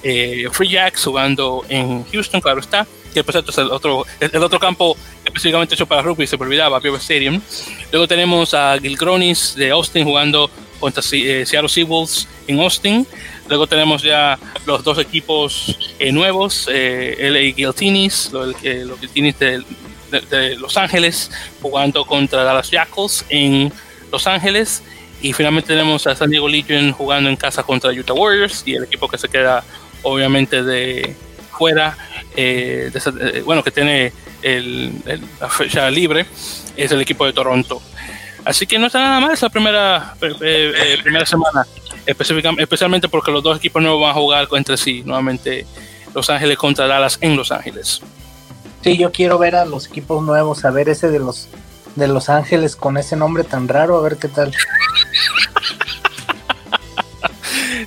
eh, 0.03 0.49
Free 0.51 0.71
Jacks 0.71 1.05
jugando 1.05 1.63
en 1.69 2.05
Houston, 2.05 2.41
claro 2.41 2.61
está 2.61 2.87
que 3.17 3.25
por 3.25 3.33
cierto 3.33 3.51
es 3.51 3.57
el 3.57 3.71
otro, 3.71 4.05
el 4.21 4.43
otro 4.43 4.61
campo 4.61 4.95
específicamente 5.25 5.75
hecho 5.75 5.87
para 5.87 6.03
rugby, 6.03 6.27
se 6.27 6.37
me 6.37 6.45
olvidaba, 6.45 6.79
Pure 6.81 6.99
Stadium. 6.99 7.41
Luego 7.91 8.07
tenemos 8.07 8.53
a 8.53 8.77
Gilgronis 8.79 9.55
de 9.55 9.71
Austin 9.71 10.05
jugando 10.05 10.51
contra 10.79 11.03
eh, 11.13 11.47
Seattle 11.47 11.71
Seawolves 11.71 12.29
en 12.47 12.61
Austin. 12.61 13.07
Luego 13.49 13.67
tenemos 13.67 14.03
ya 14.03 14.39
los 14.67 14.85
dos 14.85 14.99
equipos 14.99 15.95
eh, 15.99 16.13
nuevos, 16.13 16.69
eh, 16.71 17.17
LA 17.19 17.57
Guiltinis, 17.57 18.31
los, 18.35 18.49
los 18.63 19.01
Guiltinis 19.01 19.39
de, 19.39 19.65
de, 20.11 20.57
Los 20.57 20.77
Ángeles, 20.77 21.31
jugando 21.63 22.05
contra 22.05 22.45
Dallas 22.45 22.71
Jackals 22.71 23.25
en 23.31 23.73
Los 24.13 24.27
Ángeles. 24.27 24.83
Y 25.23 25.33
finalmente 25.33 25.69
tenemos 25.69 26.07
a 26.07 26.15
San 26.15 26.29
Diego 26.29 26.51
Legion 26.51 26.93
jugando 26.93 27.31
en 27.31 27.37
casa 27.37 27.63
contra 27.63 27.91
Utah 27.93 28.13
Warriors 28.13 28.63
y 28.67 28.75
el 28.75 28.85
equipo 28.85 29.09
que 29.09 29.17
se 29.17 29.31
queda 29.31 29.65
obviamente 30.03 30.63
de 30.63 31.17
fuera 31.57 31.97
eh, 32.37 32.91
eh, 32.95 33.43
bueno, 33.45 33.63
que 33.63 33.71
tiene 33.71 34.13
la 35.41 35.49
fecha 35.49 35.91
libre, 35.91 36.27
es 36.77 36.93
el 36.93 37.01
equipo 37.01 37.25
de 37.25 37.33
Toronto. 37.33 37.81
Así 38.45 38.67
que 38.67 38.79
no 38.79 38.87
está 38.87 39.01
nada 39.01 39.21
mal 39.21 39.33
esa 39.33 39.49
primera, 39.49 40.15
eh, 40.21 40.99
primera 41.03 41.27
semana, 41.27 41.67
especialmente 42.07 43.09
porque 43.09 43.33
los 43.33 43.43
dos 43.43 43.59
equipos 43.59 43.83
nuevos 43.83 44.01
van 44.01 44.11
a 44.11 44.15
jugar 44.15 44.47
entre 44.53 44.77
sí, 44.77 45.03
nuevamente 45.05 45.67
Los 46.15 46.31
Ángeles 46.31 46.57
contra 46.57 46.87
Dallas 46.87 47.19
en 47.21 47.37
Los 47.37 47.51
Ángeles. 47.51 48.03
Sí, 48.83 48.97
yo 48.97 49.11
quiero 49.11 49.39
ver 49.39 49.57
a 49.57 49.65
los 49.65 49.89
equipos 49.89 50.23
nuevos, 50.23 50.65
a 50.65 50.71
ver 50.71 50.89
ese 50.89 51.09
de 51.09 51.19
los 51.19 51.49
de 51.97 52.07
Los 52.07 52.29
Ángeles 52.29 52.77
con 52.77 52.99
ese 52.99 53.17
nombre 53.17 53.43
tan 53.43 53.67
raro, 53.67 53.97
a 53.97 54.03
ver 54.03 54.17
qué 54.19 54.29
tal. 54.29 54.53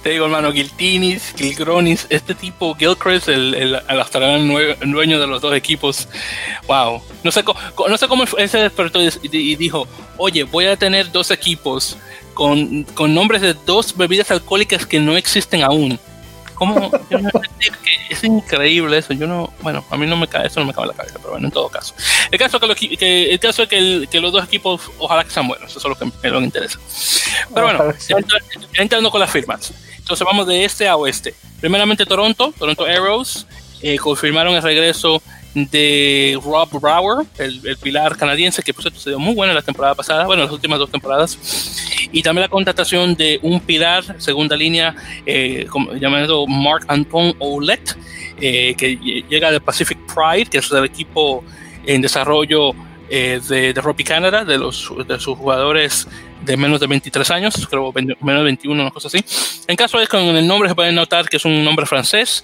Te 0.03 0.11
digo, 0.11 0.25
hermano, 0.25 0.51
Giltinis, 0.51 1.33
Gilgronis, 1.35 2.07
este 2.09 2.33
tipo, 2.35 2.75
Gilchrist, 2.75 3.27
el, 3.27 3.53
el, 3.53 3.81
el 3.87 3.99
australiano 3.99 4.57
dueño 4.85 5.19
de 5.19 5.27
los 5.27 5.41
dos 5.41 5.53
equipos, 5.55 6.07
wow. 6.67 7.01
No 7.23 7.31
sé, 7.31 7.43
no 7.43 7.97
sé 7.97 8.07
cómo 8.07 8.23
ese 8.37 8.57
despertó 8.59 8.99
y 9.01 9.55
dijo, 9.55 9.87
oye, 10.17 10.43
voy 10.43 10.65
a 10.65 10.77
tener 10.77 11.11
dos 11.11 11.31
equipos 11.31 11.97
con, 12.33 12.83
con 12.93 13.13
nombres 13.13 13.41
de 13.41 13.53
dos 13.53 13.95
bebidas 13.95 14.31
alcohólicas 14.31 14.85
que 14.85 14.99
no 14.99 15.17
existen 15.17 15.63
aún. 15.63 15.99
¿Cómo? 16.55 16.91
es 18.09 18.23
increíble 18.23 18.97
eso. 18.97 19.13
Yo 19.13 19.27
no, 19.27 19.51
bueno, 19.61 19.85
a 19.89 19.97
mí 19.97 20.05
no 20.05 20.17
me 20.17 20.27
cae, 20.27 20.47
eso 20.47 20.59
no 20.59 20.65
me 20.65 20.73
cabe 20.73 20.87
la 20.87 20.93
cabeza, 20.93 21.15
pero 21.17 21.31
bueno, 21.31 21.47
en 21.47 21.53
todo 21.53 21.69
caso. 21.69 21.93
El 22.31 22.37
caso, 22.37 22.59
que, 22.59 22.97
que 22.97 23.31
el 23.31 23.39
caso 23.39 23.63
es 23.63 23.69
que, 23.69 24.07
que, 24.11 24.19
los 24.19 24.33
dos 24.33 24.43
equipos, 24.43 24.91
ojalá 24.97 25.23
que 25.23 25.31
sean 25.31 25.47
buenos, 25.47 25.69
eso 25.69 25.79
es 25.79 25.85
lo 25.85 25.95
que 25.95 26.05
me, 26.21 26.29
lo 26.29 26.41
interesa. 26.41 26.77
Pero 27.53 27.65
bueno, 27.65 27.93
entrando 28.73 29.09
con 29.09 29.21
las 29.21 29.31
firmas. 29.31 29.73
Entonces 30.09 30.25
vamos 30.25 30.47
de 30.47 30.65
este 30.65 30.87
a 30.87 30.95
oeste. 30.95 31.35
Primeramente 31.61 32.03
Toronto, 32.03 32.51
Toronto 32.57 32.83
Arrows, 32.83 33.45
eh, 33.79 33.95
confirmaron 33.99 34.55
el 34.55 34.63
regreso 34.63 35.21
de 35.53 36.35
Rob 36.43 36.67
Brower, 36.81 37.27
el, 37.37 37.77
pilar 37.77 38.17
canadiense, 38.17 38.63
que 38.63 38.73
por 38.73 38.81
cierto 38.81 38.99
se 38.99 39.11
dio 39.11 39.19
muy 39.19 39.35
bueno 39.35 39.53
la 39.53 39.61
temporada 39.61 39.93
pasada, 39.93 40.25
bueno, 40.25 40.41
las 40.41 40.51
últimas 40.51 40.79
dos 40.79 40.89
temporadas, 40.89 41.37
y 42.11 42.23
también 42.23 42.41
la 42.41 42.49
contratación 42.49 43.13
de 43.13 43.39
un 43.43 43.59
pilar, 43.59 44.19
segunda 44.19 44.55
línea, 44.55 44.95
eh, 45.27 45.67
llamado 45.99 46.47
Mark 46.47 46.85
Anton 46.87 47.35
Oulet, 47.39 47.95
eh, 48.41 48.73
que 48.75 48.95
llega 49.29 49.51
de 49.51 49.61
Pacific 49.61 49.99
Pride, 50.07 50.49
que 50.49 50.57
es 50.57 50.71
el 50.71 50.85
equipo 50.85 51.43
en 51.85 52.01
desarrollo 52.01 52.71
eh, 53.11 53.39
de, 53.47 53.73
de 53.73 53.81
Rugby 53.81 54.03
Canada, 54.03 54.43
de, 54.43 54.57
los, 54.57 54.91
de 55.07 55.19
sus 55.19 55.37
jugadores 55.37 56.07
de 56.49 56.57
menos 56.57 56.79
de 56.79 56.87
23 56.87 57.29
años, 57.29 57.67
creo 57.69 57.93
menos 57.93 58.39
de 58.39 58.43
21, 58.43 58.81
una 58.81 58.89
cosa 58.89 59.07
así. 59.07 59.23
En 59.67 59.75
caso 59.75 59.99
de 59.99 60.07
con 60.07 60.19
el 60.21 60.47
nombre 60.47 60.67
se 60.67 60.73
puede 60.73 60.91
notar 60.91 61.29
que 61.29 61.37
es 61.37 61.45
un 61.45 61.63
nombre 61.63 61.85
francés 61.85 62.43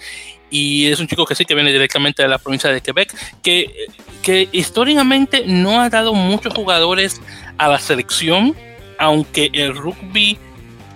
y 0.52 0.86
es 0.86 1.00
un 1.00 1.08
chico 1.08 1.26
que 1.26 1.34
sí 1.34 1.44
que 1.44 1.56
viene 1.56 1.72
directamente 1.72 2.22
de 2.22 2.30
la 2.30 2.38
provincia 2.38 2.70
de 2.70 2.82
Quebec, 2.82 3.12
que, 3.42 3.88
que 4.22 4.48
históricamente 4.52 5.44
no 5.48 5.82
ha 5.82 5.90
dado 5.90 6.14
muchos 6.14 6.54
jugadores 6.54 7.20
a 7.58 7.68
la 7.68 7.80
selección, 7.80 8.56
aunque 9.00 9.50
el 9.54 9.76
rugby 9.76 10.38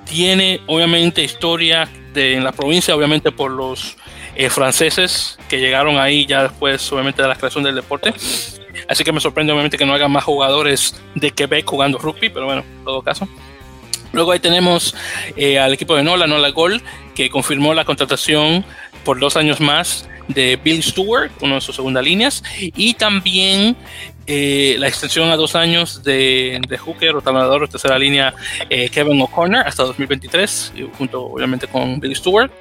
tiene 0.06 0.62
obviamente 0.68 1.24
historia 1.24 1.90
de, 2.14 2.36
en 2.36 2.44
la 2.44 2.52
provincia, 2.52 2.96
obviamente 2.96 3.32
por 3.32 3.50
los 3.50 3.98
franceses 4.52 5.40
que 5.50 5.60
llegaron 5.60 5.98
ahí 5.98 6.28
ya 6.28 6.44
después, 6.44 6.90
obviamente, 6.94 7.24
de 7.24 7.28
la 7.28 7.36
creación 7.36 7.64
del 7.64 7.76
deporte. 7.76 8.14
Así 8.88 9.04
que 9.04 9.12
me 9.12 9.20
sorprende, 9.20 9.52
obviamente, 9.54 9.78
que 9.78 9.86
no 9.86 9.94
haya 9.94 10.08
más 10.08 10.24
jugadores 10.24 11.00
de 11.16 11.32
Quebec 11.32 11.66
jugando 11.66 11.98
rugby, 11.98 12.30
pero 12.30 12.46
bueno, 12.46 12.64
en 12.68 12.84
todo 12.84 13.02
caso. 13.02 13.28
Luego 14.12 14.32
ahí 14.32 14.40
tenemos 14.40 14.96
al 15.60 15.74
equipo 15.74 15.96
de 15.96 16.04
Nola, 16.04 16.26
Nola 16.26 16.50
Gol, 16.50 16.82
que 17.14 17.30
confirmó 17.30 17.74
la 17.74 17.86
contratación 17.86 18.66
por 19.04 19.20
dos 19.20 19.38
años 19.38 19.60
más 19.60 20.10
de 20.30 20.58
Bill 20.64 20.82
Stewart, 20.82 21.32
uno 21.42 21.56
de 21.56 21.62
sus 21.62 21.76
segunda 21.76 22.02
líneas, 22.02 22.44
y 22.60 22.94
también 22.94 23.76
eh, 24.32 24.76
la 24.78 24.88
extensión 24.88 25.32
a 25.32 25.36
dos 25.36 25.56
años 25.56 26.04
de, 26.04 26.62
de 26.68 26.78
Hooker, 26.78 27.14
rotador 27.14 27.62
de 27.62 27.68
tercera 27.68 27.98
línea 27.98 28.36
eh, 28.70 28.88
Kevin 28.90 29.20
O'Connor 29.24 29.68
hasta 29.68 29.84
2023, 29.84 30.74
junto 31.00 31.24
obviamente 31.24 31.68
con 31.68 32.00
Bill 32.00 32.16
Stewart. 32.16 32.52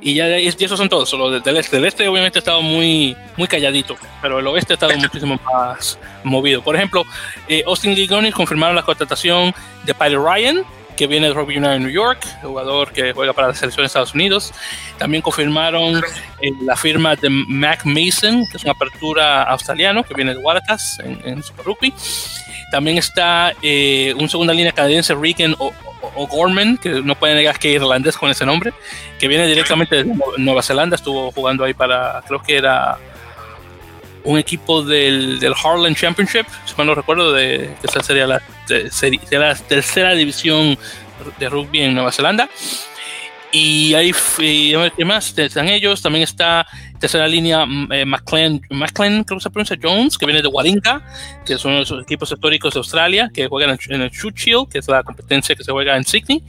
Y 0.00 0.14
ya 0.14 0.38
y 0.38 0.46
esos 0.46 0.78
son 0.78 0.88
todos, 0.88 1.06
solo 1.06 1.38
del 1.38 1.56
este. 1.58 1.76
Del 1.76 1.84
este 1.84 2.08
obviamente 2.08 2.38
ha 2.38 2.40
estado 2.40 2.62
muy, 2.62 3.14
muy 3.36 3.46
calladito, 3.46 3.94
pero 4.22 4.38
el 4.38 4.46
oeste 4.46 4.72
ha 4.72 4.76
estado 4.76 4.96
muchísimo 4.96 5.38
más 5.44 5.98
movido. 6.24 6.62
Por 6.62 6.76
ejemplo, 6.76 7.04
eh, 7.46 7.62
Austin 7.66 7.94
Gigonis 7.94 8.34
confirmaron 8.34 8.74
la 8.74 8.82
contratación 8.82 9.54
de 9.84 9.92
Pilot 9.92 10.24
Ryan, 10.26 10.64
que 10.96 11.06
viene 11.06 11.28
de 11.28 11.34
Rugby 11.34 11.58
United 11.58 11.78
New 11.78 11.90
York, 11.90 12.26
jugador 12.42 12.92
que 12.92 13.12
juega 13.12 13.32
para 13.32 13.48
la 13.48 13.54
selección 13.54 13.82
de 13.82 13.86
Estados 13.86 14.14
Unidos. 14.14 14.52
También 14.98 15.22
confirmaron 15.22 16.02
eh, 16.40 16.50
la 16.62 16.76
firma 16.76 17.14
de 17.16 17.28
Mac 17.30 17.84
Mason, 17.84 18.44
que 18.50 18.56
es 18.56 18.62
una 18.64 18.72
apertura 18.72 19.42
australiano 19.44 20.02
que 20.02 20.14
viene 20.14 20.34
de 20.34 20.38
Waratahs 20.38 21.00
en, 21.00 21.42
Super 21.42 21.66
Rugby. 21.66 21.92
También 22.70 22.98
está 22.98 23.52
eh, 23.62 24.14
un 24.18 24.28
segunda 24.28 24.52
línea 24.52 24.72
canadiense, 24.72 25.14
Regan 25.14 25.54
O'Gorman, 26.14 26.78
que 26.78 26.88
no 27.02 27.14
puede 27.14 27.34
negar 27.34 27.58
que 27.58 27.74
es 27.74 27.82
irlandés 27.82 28.16
con 28.16 28.30
ese 28.30 28.46
nombre, 28.46 28.72
que 29.18 29.28
viene 29.28 29.46
directamente 29.46 30.04
de 30.04 30.14
Nueva 30.38 30.62
Zelanda, 30.62 30.96
estuvo 30.96 31.30
jugando 31.30 31.64
ahí 31.64 31.74
para, 31.74 32.22
creo 32.26 32.42
que 32.42 32.56
era 32.56 32.98
un 34.26 34.38
equipo 34.38 34.82
del, 34.82 35.38
del 35.38 35.54
Harlem 35.54 35.94
Championship, 35.94 36.46
si 36.66 36.74
mal 36.76 36.88
no 36.88 36.94
recuerdo, 36.94 37.32
de, 37.32 37.74
que 37.80 37.86
esa 37.86 38.02
sería 38.02 38.26
la, 38.26 38.42
tercera 39.68 40.12
división 40.14 40.76
de 41.38 41.48
rugby 41.48 41.82
en 41.82 41.94
Nueva 41.94 42.12
Zelanda. 42.12 42.48
Y 43.52 43.94
ahí, 43.94 44.12
¿qué 44.36 45.04
más? 45.04 45.38
Están 45.38 45.68
ellos, 45.68 46.02
también 46.02 46.24
está 46.24 46.66
tercera 46.96 47.26
línea 47.28 47.64
mm, 47.64 47.92
eh, 47.92 48.04
McLean, 48.04 48.60
creo 49.24 49.38
que 49.38 49.40
se 49.40 49.50
pronuncia 49.50 49.78
Jones, 49.80 50.18
que 50.18 50.26
viene 50.26 50.42
de 50.42 50.48
Waringa, 50.48 51.02
que 51.44 51.58
son 51.58 51.76
los 51.76 51.90
equipos 52.02 52.30
históricos 52.32 52.74
de 52.74 52.78
Australia, 52.78 53.30
que 53.32 53.46
juegan 53.48 53.78
en, 53.88 54.02
el 54.02 54.10
Shoot 54.10 54.36
Shield, 54.36 54.68
que 54.68 54.78
es 54.78 54.88
la 54.88 55.02
competencia 55.02 55.54
que 55.54 55.64
se 55.64 55.72
juega 55.72 55.96
en 55.96 56.04
Sydney. 56.04 56.42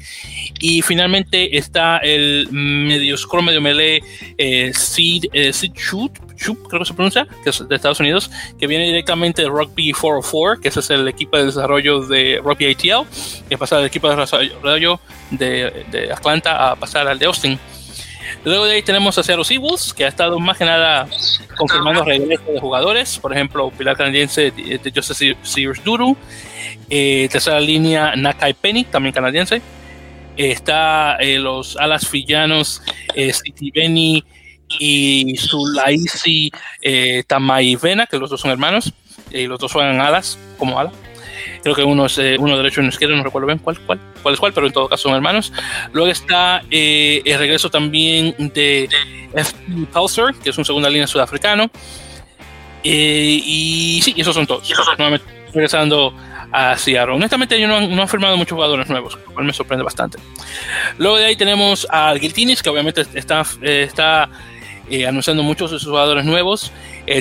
Y 0.59 0.81
finalmente 0.81 1.57
está 1.57 1.97
el 1.97 2.47
medio 2.51 3.17
scrum, 3.17 3.45
medio 3.45 3.61
melee 3.61 4.01
eh, 4.37 4.71
Seed, 4.73 5.25
eh, 5.33 5.53
Seed 5.53 5.73
Shoot, 5.73 6.19
creo 6.67 6.79
que 6.79 6.85
se 6.85 6.93
pronuncia, 6.93 7.27
que 7.43 7.49
es 7.49 7.67
de 7.67 7.75
Estados 7.75 7.99
Unidos, 7.99 8.29
que 8.59 8.67
viene 8.67 8.85
directamente 8.85 9.41
de 9.41 9.49
Rugby 9.49 9.91
404, 9.91 10.61
que 10.61 10.67
ese 10.69 10.79
es 10.79 10.89
el 10.89 11.07
equipo 11.07 11.37
de 11.37 11.45
desarrollo 11.45 12.05
de 12.05 12.41
Rugby 12.43 12.71
ATL, 12.71 13.07
que 13.49 13.57
pasa 13.57 13.77
del 13.77 13.85
equipo 13.85 14.09
de 14.09 14.15
desarrollo 14.15 14.99
de, 15.31 15.85
de 15.91 16.11
Atlanta 16.11 16.71
a 16.71 16.75
pasar 16.75 17.07
al 17.07 17.19
de 17.19 17.25
Austin. 17.25 17.59
Luego 18.43 18.65
de 18.65 18.75
ahí 18.75 18.81
tenemos 18.81 19.17
a 19.17 19.23
Seattle 19.23 19.45
Seawolves, 19.45 19.93
que 19.93 20.05
ha 20.05 20.07
estado 20.07 20.39
más 20.39 20.57
que 20.57 20.65
nada 20.65 21.07
confirmando 21.57 22.03
regreso 22.03 22.51
de 22.51 22.59
jugadores. 22.59 23.17
Por 23.19 23.33
ejemplo, 23.33 23.69
pilar 23.71 23.97
canadiense 23.97 24.51
de 24.51 24.91
Joseph 24.93 25.37
Sears 25.41 25.83
Duru. 25.83 26.15
Eh, 26.89 27.27
tercera 27.31 27.59
línea, 27.59 28.15
Nakai 28.15 28.53
Penny, 28.53 28.83
también 28.85 29.13
canadiense. 29.13 29.61
está 30.35 31.17
eh, 31.19 31.39
los 31.39 31.77
alas 31.77 32.07
fillanos, 32.07 32.81
eh, 33.15 33.33
City 33.33 33.71
Benny 33.71 34.23
y 34.79 35.35
Sulaisi 35.37 36.51
eh, 36.81 37.23
Vena, 37.81 38.05
que 38.05 38.17
los 38.17 38.29
dos 38.29 38.41
son 38.41 38.51
hermanos, 38.51 38.93
y 39.31 39.47
los 39.47 39.59
dos 39.59 39.71
juegan 39.71 39.99
alas, 39.99 40.37
como 40.57 40.79
alas. 40.79 40.93
Creo 41.63 41.75
que 41.75 41.83
uno 41.83 42.05
es 42.05 42.17
eh, 42.17 42.37
uno 42.39 42.57
derecho 42.57 42.79
y 42.79 42.83
uno 42.83 42.89
izquierdo, 42.89 43.15
no 43.15 43.23
recuerdo 43.23 43.47
bien 43.47 43.59
cuál, 43.59 43.79
cuál, 43.79 43.99
cuál 44.21 44.33
es 44.33 44.39
cuál, 44.39 44.53
pero 44.53 44.67
en 44.67 44.73
todo 44.73 44.87
caso 44.87 45.03
son 45.03 45.15
hermanos. 45.15 45.51
Luego 45.93 46.09
está 46.09 46.61
eh, 46.69 47.21
el 47.25 47.39
regreso 47.39 47.69
también 47.69 48.35
de 48.37 48.89
F. 49.33 49.53
Pulsar, 49.91 50.33
que 50.35 50.49
es 50.49 50.57
un 50.57 50.65
segunda 50.65 50.89
línea 50.89 51.07
sudafricano. 51.07 51.69
Eh, 52.83 53.41
y 53.43 53.99
sí, 54.03 54.13
esos 54.17 54.33
son 54.33 54.47
todos. 54.47 54.69
Nuevamente 54.97 55.37
regresando 55.53 56.13
a 56.51 56.77
Seattle. 56.77 57.15
Honestamente, 57.15 57.59
yo 57.59 57.67
no, 57.67 57.81
no 57.81 58.01
han 58.01 58.07
firmado 58.07 58.37
muchos 58.37 58.55
jugadores 58.55 58.89
nuevos, 58.89 59.17
lo 59.25 59.33
cual 59.33 59.45
me 59.45 59.53
sorprende 59.53 59.83
bastante. 59.83 60.17
Luego 60.97 61.17
de 61.17 61.25
ahí 61.25 61.35
tenemos 61.35 61.87
al 61.89 62.19
Guiltinis, 62.19 62.61
que 62.61 62.69
obviamente 62.69 63.05
está, 63.13 63.45
está 63.61 64.29
anunciando 65.07 65.43
muchos 65.43 65.71
de 65.71 65.79
sus 65.79 65.89
jugadores 65.89 66.25
nuevos. 66.25 66.71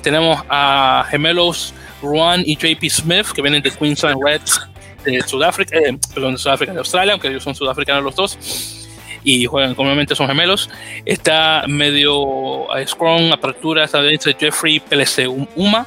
tenemos 0.02 0.42
a 0.48 1.06
Gemelos 1.10 1.74
Juan 2.00 2.42
y 2.44 2.56
JP 2.56 2.90
Smith, 2.90 3.26
que 3.34 3.42
vienen 3.42 3.62
de 3.62 3.70
Queensland 3.70 4.22
Reds 4.22 4.60
de 5.04 5.22
Sudáfrica, 5.22 5.78
eh, 5.78 5.98
perdón, 6.14 6.32
de 6.34 6.38
Sudáfrica, 6.38 6.72
de 6.72 6.78
Australia, 6.78 7.12
aunque 7.12 7.28
ellos 7.28 7.42
son 7.42 7.54
sudafricanos 7.54 8.02
los 8.02 8.16
dos, 8.16 8.88
y 9.22 9.46
juegan, 9.46 9.74
comúnmente 9.74 10.14
son 10.14 10.28
gemelos. 10.28 10.68
Está 11.04 11.64
medio 11.66 12.72
a 12.72 12.84
Scrum, 12.86 13.32
apertura 13.32 13.84
estadounidense 13.84 14.36
Jeffrey 14.38 14.80
PLC 14.80 15.26
Uma, 15.56 15.86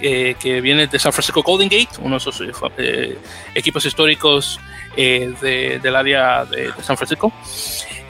que 0.00 0.60
viene 0.62 0.86
de 0.86 0.98
San 0.98 1.12
Francisco 1.12 1.42
Golden 1.42 1.68
Gate, 1.68 1.98
uno 2.00 2.12
de 2.12 2.16
esos 2.16 2.42
eh, 2.78 3.18
equipos 3.54 3.84
históricos 3.84 4.58
eh, 4.96 5.78
del 5.82 5.96
área 5.96 6.44
de, 6.44 6.72
San 6.82 6.96
Francisco. 6.96 7.32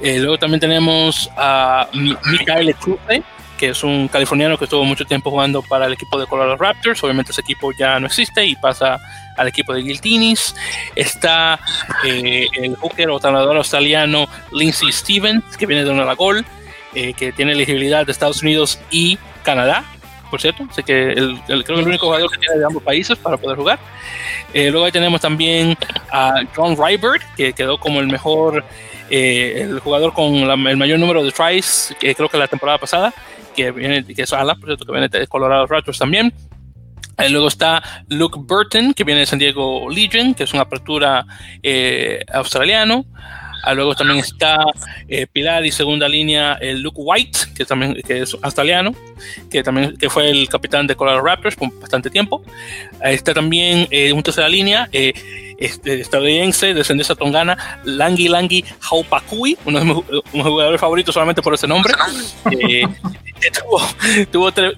luego 0.02 0.38
también 0.38 0.60
tenemos 0.60 1.30
a 1.36 1.88
Mikael 1.92 2.74
Cruze, 2.76 3.22
que 3.60 3.68
es 3.68 3.84
un 3.84 4.08
californiano 4.08 4.56
que 4.56 4.64
estuvo 4.64 4.84
mucho 4.86 5.04
tiempo 5.04 5.30
jugando 5.30 5.60
para 5.60 5.84
el 5.84 5.92
equipo 5.92 6.18
de 6.18 6.26
Colorado 6.26 6.56
Raptors. 6.56 7.04
Obviamente 7.04 7.32
ese 7.32 7.42
equipo 7.42 7.72
ya 7.72 8.00
no 8.00 8.06
existe 8.06 8.46
y 8.46 8.56
pasa 8.56 8.98
al 9.36 9.48
equipo 9.48 9.74
de 9.74 9.82
Giltinis. 9.82 10.54
Está 10.96 11.60
eh, 12.02 12.46
el 12.54 12.74
hooker 12.76 13.10
o 13.10 13.20
tanador 13.20 13.58
australiano 13.58 14.26
Lindsay 14.50 14.90
Stevens, 14.90 15.58
que 15.58 15.66
viene 15.66 15.84
de 15.84 15.90
una 15.90 16.14
Gol, 16.14 16.42
eh, 16.94 17.12
que 17.12 17.32
tiene 17.32 17.52
elegibilidad 17.52 18.06
de 18.06 18.12
Estados 18.12 18.40
Unidos 18.42 18.80
y 18.90 19.18
Canadá. 19.42 19.84
Por 20.30 20.40
cierto, 20.40 20.66
así 20.70 20.82
que 20.82 21.10
el, 21.10 21.40
creo 21.46 21.64
que 21.64 21.72
el 21.80 21.88
único 21.88 22.06
jugador 22.06 22.30
que 22.30 22.38
tiene 22.38 22.58
de 22.58 22.64
ambos 22.64 22.82
países 22.82 23.18
para 23.18 23.36
poder 23.36 23.56
jugar. 23.56 23.78
Eh, 24.54 24.70
luego 24.70 24.86
ahí 24.86 24.92
tenemos 24.92 25.20
también 25.20 25.76
a 26.12 26.42
John 26.54 26.76
Rybert, 26.76 27.22
que 27.36 27.52
quedó 27.52 27.78
como 27.78 28.00
el 28.00 28.06
mejor, 28.06 28.64
el 29.10 29.80
jugador 29.80 30.12
con 30.12 30.34
el 30.34 30.76
mayor 30.76 30.98
número 30.98 31.24
de 31.24 31.32
tries, 31.32 31.94
que 31.98 32.14
creo 32.14 32.28
que 32.28 32.38
la 32.38 32.46
temporada 32.46 32.78
pasada 32.78 33.12
que 33.54 33.70
viene, 33.70 34.04
que 34.04 34.22
es 34.22 34.32
ala, 34.32 34.54
por 34.54 34.66
cierto, 34.66 34.84
que 34.84 34.92
viene 34.92 35.08
de 35.08 35.26
Colorado 35.26 35.66
Raptors 35.66 35.98
también. 35.98 36.32
Y 37.18 37.28
luego 37.30 37.48
está 37.48 37.82
Luke 38.08 38.38
Burton, 38.40 38.94
que 38.94 39.04
viene 39.04 39.20
de 39.20 39.26
San 39.26 39.38
Diego 39.38 39.90
Legion, 39.90 40.34
que 40.34 40.44
es 40.44 40.52
una 40.54 40.62
apertura 40.62 41.26
eh, 41.62 42.24
australiano. 42.32 43.04
Ah, 43.62 43.74
luego 43.74 43.94
también 43.94 44.18
está 44.18 44.58
eh, 45.08 45.26
pilar 45.26 45.64
y 45.64 45.72
segunda 45.72 46.08
línea 46.08 46.54
el 46.60 46.80
Luke 46.80 46.98
White, 47.00 47.38
que 47.54 47.64
también 47.64 47.94
que 48.06 48.22
es 48.22 48.36
australiano, 48.42 48.94
que 49.50 49.62
también 49.62 49.96
que 49.96 50.08
fue 50.08 50.30
el 50.30 50.48
capitán 50.48 50.86
de 50.86 50.96
Colorado 50.96 51.22
Raptors 51.22 51.56
por 51.56 51.78
bastante 51.80 52.10
tiempo. 52.10 52.42
está 53.02 53.34
también 53.34 53.86
eh, 53.90 54.12
un 54.12 54.22
tercera 54.22 54.48
línea 54.48 54.88
eh, 54.92 55.12
este, 55.60 56.00
estadounidense, 56.00 56.74
descendencia 56.74 57.14
tongana, 57.14 57.80
Langi 57.84 58.28
Langi 58.28 58.64
Haupakui, 58.90 59.56
uno 59.64 59.78
de 59.78 59.84
mis 59.84 60.42
jugadores 60.42 60.80
favoritos 60.80 61.14
solamente 61.14 61.42
por 61.42 61.54
ese 61.54 61.68
nombre. 61.68 61.94
tuvo, 63.62 63.80
tuvo, 64.30 64.52
tres 64.52 64.72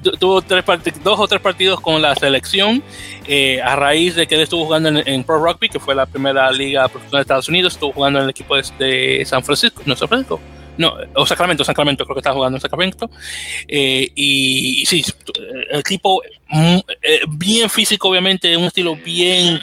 dos 1.03 1.21
o 1.21 1.27
tres 1.29 1.41
partidos 1.41 1.81
con 1.81 2.01
la 2.01 2.15
selección 2.15 2.83
eh, 3.27 3.61
a 3.63 3.77
raíz 3.77 4.15
de 4.15 4.27
que 4.27 4.35
él 4.35 4.43
estuvo 4.43 4.65
jugando 4.65 4.89
en, 4.89 5.25
Pro 5.25 5.39
Rugby, 5.39 5.69
que 5.69 5.81
fue 5.81 5.95
la 5.95 6.07
primera 6.07 6.51
liga 6.51 6.89
profesional 6.89 7.21
de 7.21 7.23
Estados 7.23 7.49
Unidos, 7.49 7.75
estuvo 7.75 7.93
jugando 7.93 8.19
en 8.19 8.25
el 8.25 8.31
equipo 8.31 8.57
de, 8.57 9.23
San 9.27 9.43
Francisco, 9.45 9.83
no 9.87 9.97
San 9.97 10.09
Francisco, 10.09 10.41
no, 10.79 10.95
o 11.15 11.27
Sacramento, 11.27 11.65
Sacramento, 11.65 12.05
creo 12.05 12.15
que 12.15 12.21
estaba 12.21 12.37
jugando 12.37 12.57
en 12.57 12.61
Sacramento. 12.61 13.11
Eh, 13.69 14.11
y, 14.15 14.85
sí, 14.87 15.05
el 15.71 15.81
equipo 15.81 16.23
mm, 16.49 16.79
eh, 17.03 17.21
bien 17.29 17.69
físico, 17.69 18.09
obviamente, 18.09 18.57
un 18.57 18.65
estilo 18.65 18.97
bien 18.97 19.61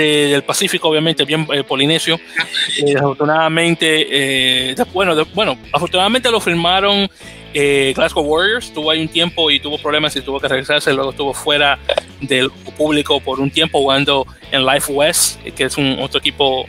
del 0.00 0.42
Pacífico, 0.42 0.88
obviamente, 0.88 1.24
bien 1.24 1.46
polinesio. 1.66 2.18
afortunadamente, 2.96 4.74
bueno, 4.92 5.24
bueno, 5.34 5.58
afortunadamente 5.72 6.30
lo 6.30 6.40
firmaron 6.40 7.08
eh, 7.52 7.92
Glasgow 7.96 8.24
Warriors 8.24 8.72
tuvo 8.72 8.92
ahí 8.92 9.00
un 9.00 9.08
tiempo 9.08 9.50
y 9.50 9.58
tuvo 9.58 9.76
problemas 9.78 10.14
y 10.14 10.20
tuvo 10.20 10.38
que 10.38 10.46
regresarse, 10.46 10.92
luego 10.92 11.10
estuvo 11.10 11.34
fuera 11.34 11.78
del 12.20 12.50
público 12.76 13.20
por 13.20 13.40
un 13.40 13.50
tiempo 13.50 13.80
jugando 13.80 14.26
en 14.52 14.64
Life 14.64 14.92
West, 14.92 15.42
que 15.56 15.64
es 15.64 15.76
un 15.76 15.98
otro 16.00 16.20
equipo 16.20 16.66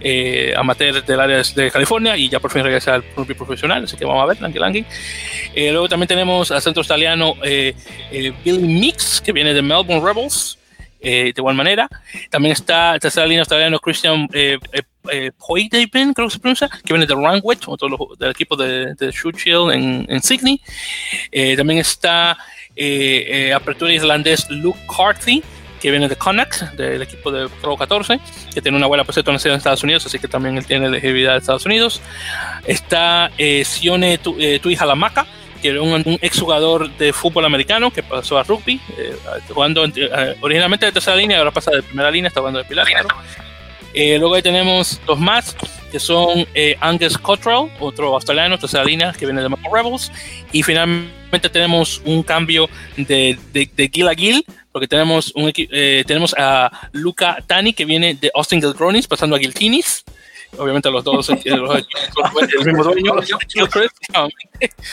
eh, 0.00 0.54
amateur 0.56 1.04
del 1.04 1.20
área 1.20 1.42
de 1.42 1.70
California 1.70 2.16
y 2.16 2.28
ya 2.28 2.40
por 2.40 2.50
fin 2.50 2.64
regresa 2.64 2.94
al 2.94 3.04
rugby 3.16 3.34
profesional, 3.34 3.84
así 3.84 3.96
que 3.96 4.04
vamos 4.04 4.22
a 4.24 4.26
ver, 4.26 4.40
Lanky 4.40 4.58
Lanky. 4.58 4.84
Eh, 5.54 5.70
luego 5.70 5.88
también 5.88 6.08
tenemos 6.08 6.50
al 6.50 6.62
centro 6.62 6.80
australiano 6.80 7.34
Billy 7.40 8.58
Mix, 8.58 9.20
que 9.20 9.32
viene 9.32 9.54
de 9.54 9.62
Melbourne 9.62 10.04
Rebels, 10.04 10.58
de 11.00 11.34
igual 11.36 11.54
manera. 11.54 11.88
También 12.30 12.52
está 12.52 12.92
la 12.92 12.98
tercera 12.98 13.26
línea 13.26 13.42
australiano 13.42 13.78
Christian 13.78 14.28
eh, 14.32 14.58
creo 16.14 16.28
que 16.28 16.30
se 16.30 16.38
pronuncia, 16.38 16.68
que 16.68 16.92
viene 16.92 17.06
de 17.06 17.14
Rangwich, 17.14 17.66
otro 17.66 17.88
del 18.18 18.30
equipo 18.30 18.56
de, 18.56 18.94
de 18.94 19.12
en, 19.72 20.06
en 20.08 20.22
Sydney. 20.22 20.60
también 21.56 21.78
está 21.78 22.36
apertura 23.54 23.92
islandés 23.92 24.48
Luke 24.50 24.78
Carthy, 24.86 25.42
que 25.80 25.90
viene 25.90 26.08
de 26.08 26.16
Connacht, 26.16 26.62
del 26.72 27.02
equipo 27.02 27.30
de 27.30 27.48
Pro 27.48 27.76
14, 27.76 28.20
que 28.52 28.60
tiene 28.60 28.76
una 28.76 28.86
buena 28.86 29.04
posición 29.04 29.36
en 29.44 29.52
Estados 29.52 29.82
Unidos, 29.82 30.06
así 30.06 30.18
que 30.18 30.28
también 30.28 30.56
él 30.56 30.66
tiene 30.66 30.86
elegibilidad 30.86 31.32
de 31.32 31.38
Estados 31.38 31.66
Unidos. 31.66 32.00
Está 32.66 33.30
eh, 33.38 33.64
Sione 33.64 34.18
Tui 34.18 34.76
Halamaka, 34.78 35.26
que 35.60 35.68
era 35.68 35.82
un, 35.82 36.18
exjugador 36.22 36.90
de 36.96 37.12
fútbol 37.12 37.44
americano 37.44 37.90
que 37.90 38.02
pasó 38.02 38.38
a 38.38 38.42
rugby, 38.42 38.80
eh, 38.96 39.16
jugando 39.52 39.84
eh, 39.84 40.36
originalmente 40.40 40.86
de 40.86 40.92
tercera 40.92 41.16
línea, 41.16 41.38
ahora 41.38 41.50
pasa 41.50 41.70
de 41.70 41.82
primera 41.82 42.10
línea, 42.10 42.28
está 42.28 42.40
jugando 42.40 42.58
de 42.58 42.64
pilar. 42.64 42.86
Eh, 43.94 44.18
luego 44.18 44.34
ahí 44.34 44.42
tenemos 44.42 45.00
dos 45.06 45.18
más, 45.18 45.56
que 45.90 45.98
son 45.98 46.46
Angus 46.80 47.16
Cottrell, 47.16 47.70
otro 47.80 48.14
australiano, 48.14 48.58
tercera 48.58 48.84
línea, 48.84 49.12
que 49.12 49.24
viene 49.24 49.40
de 49.42 49.48
Marvel 49.48 49.72
Rebels. 49.72 50.12
Y 50.52 50.62
finalmente 50.62 51.48
tenemos 51.50 52.02
un 52.04 52.22
cambio 52.22 52.68
de, 52.96 53.38
de, 53.52 53.70
de 53.74 53.90
Gil 53.92 54.08
a 54.08 54.14
Gil, 54.14 54.44
porque 54.70 54.86
tenemos, 54.86 55.32
un, 55.34 55.50
tenemos 55.52 56.34
a 56.38 56.70
Luca 56.92 57.38
Tani, 57.46 57.72
que 57.72 57.86
viene 57.86 58.14
de 58.14 58.30
Austin 58.34 58.60
Gilgronis, 58.60 59.06
pasando 59.08 59.34
a 59.36 59.38
Giltinis 59.38 60.04
obviamente 60.56 60.90
los 60.90 61.04
dos 61.04 61.28
los, 61.28 61.44
el 61.44 62.64
mismo 62.64 62.84
dueño 62.84 63.14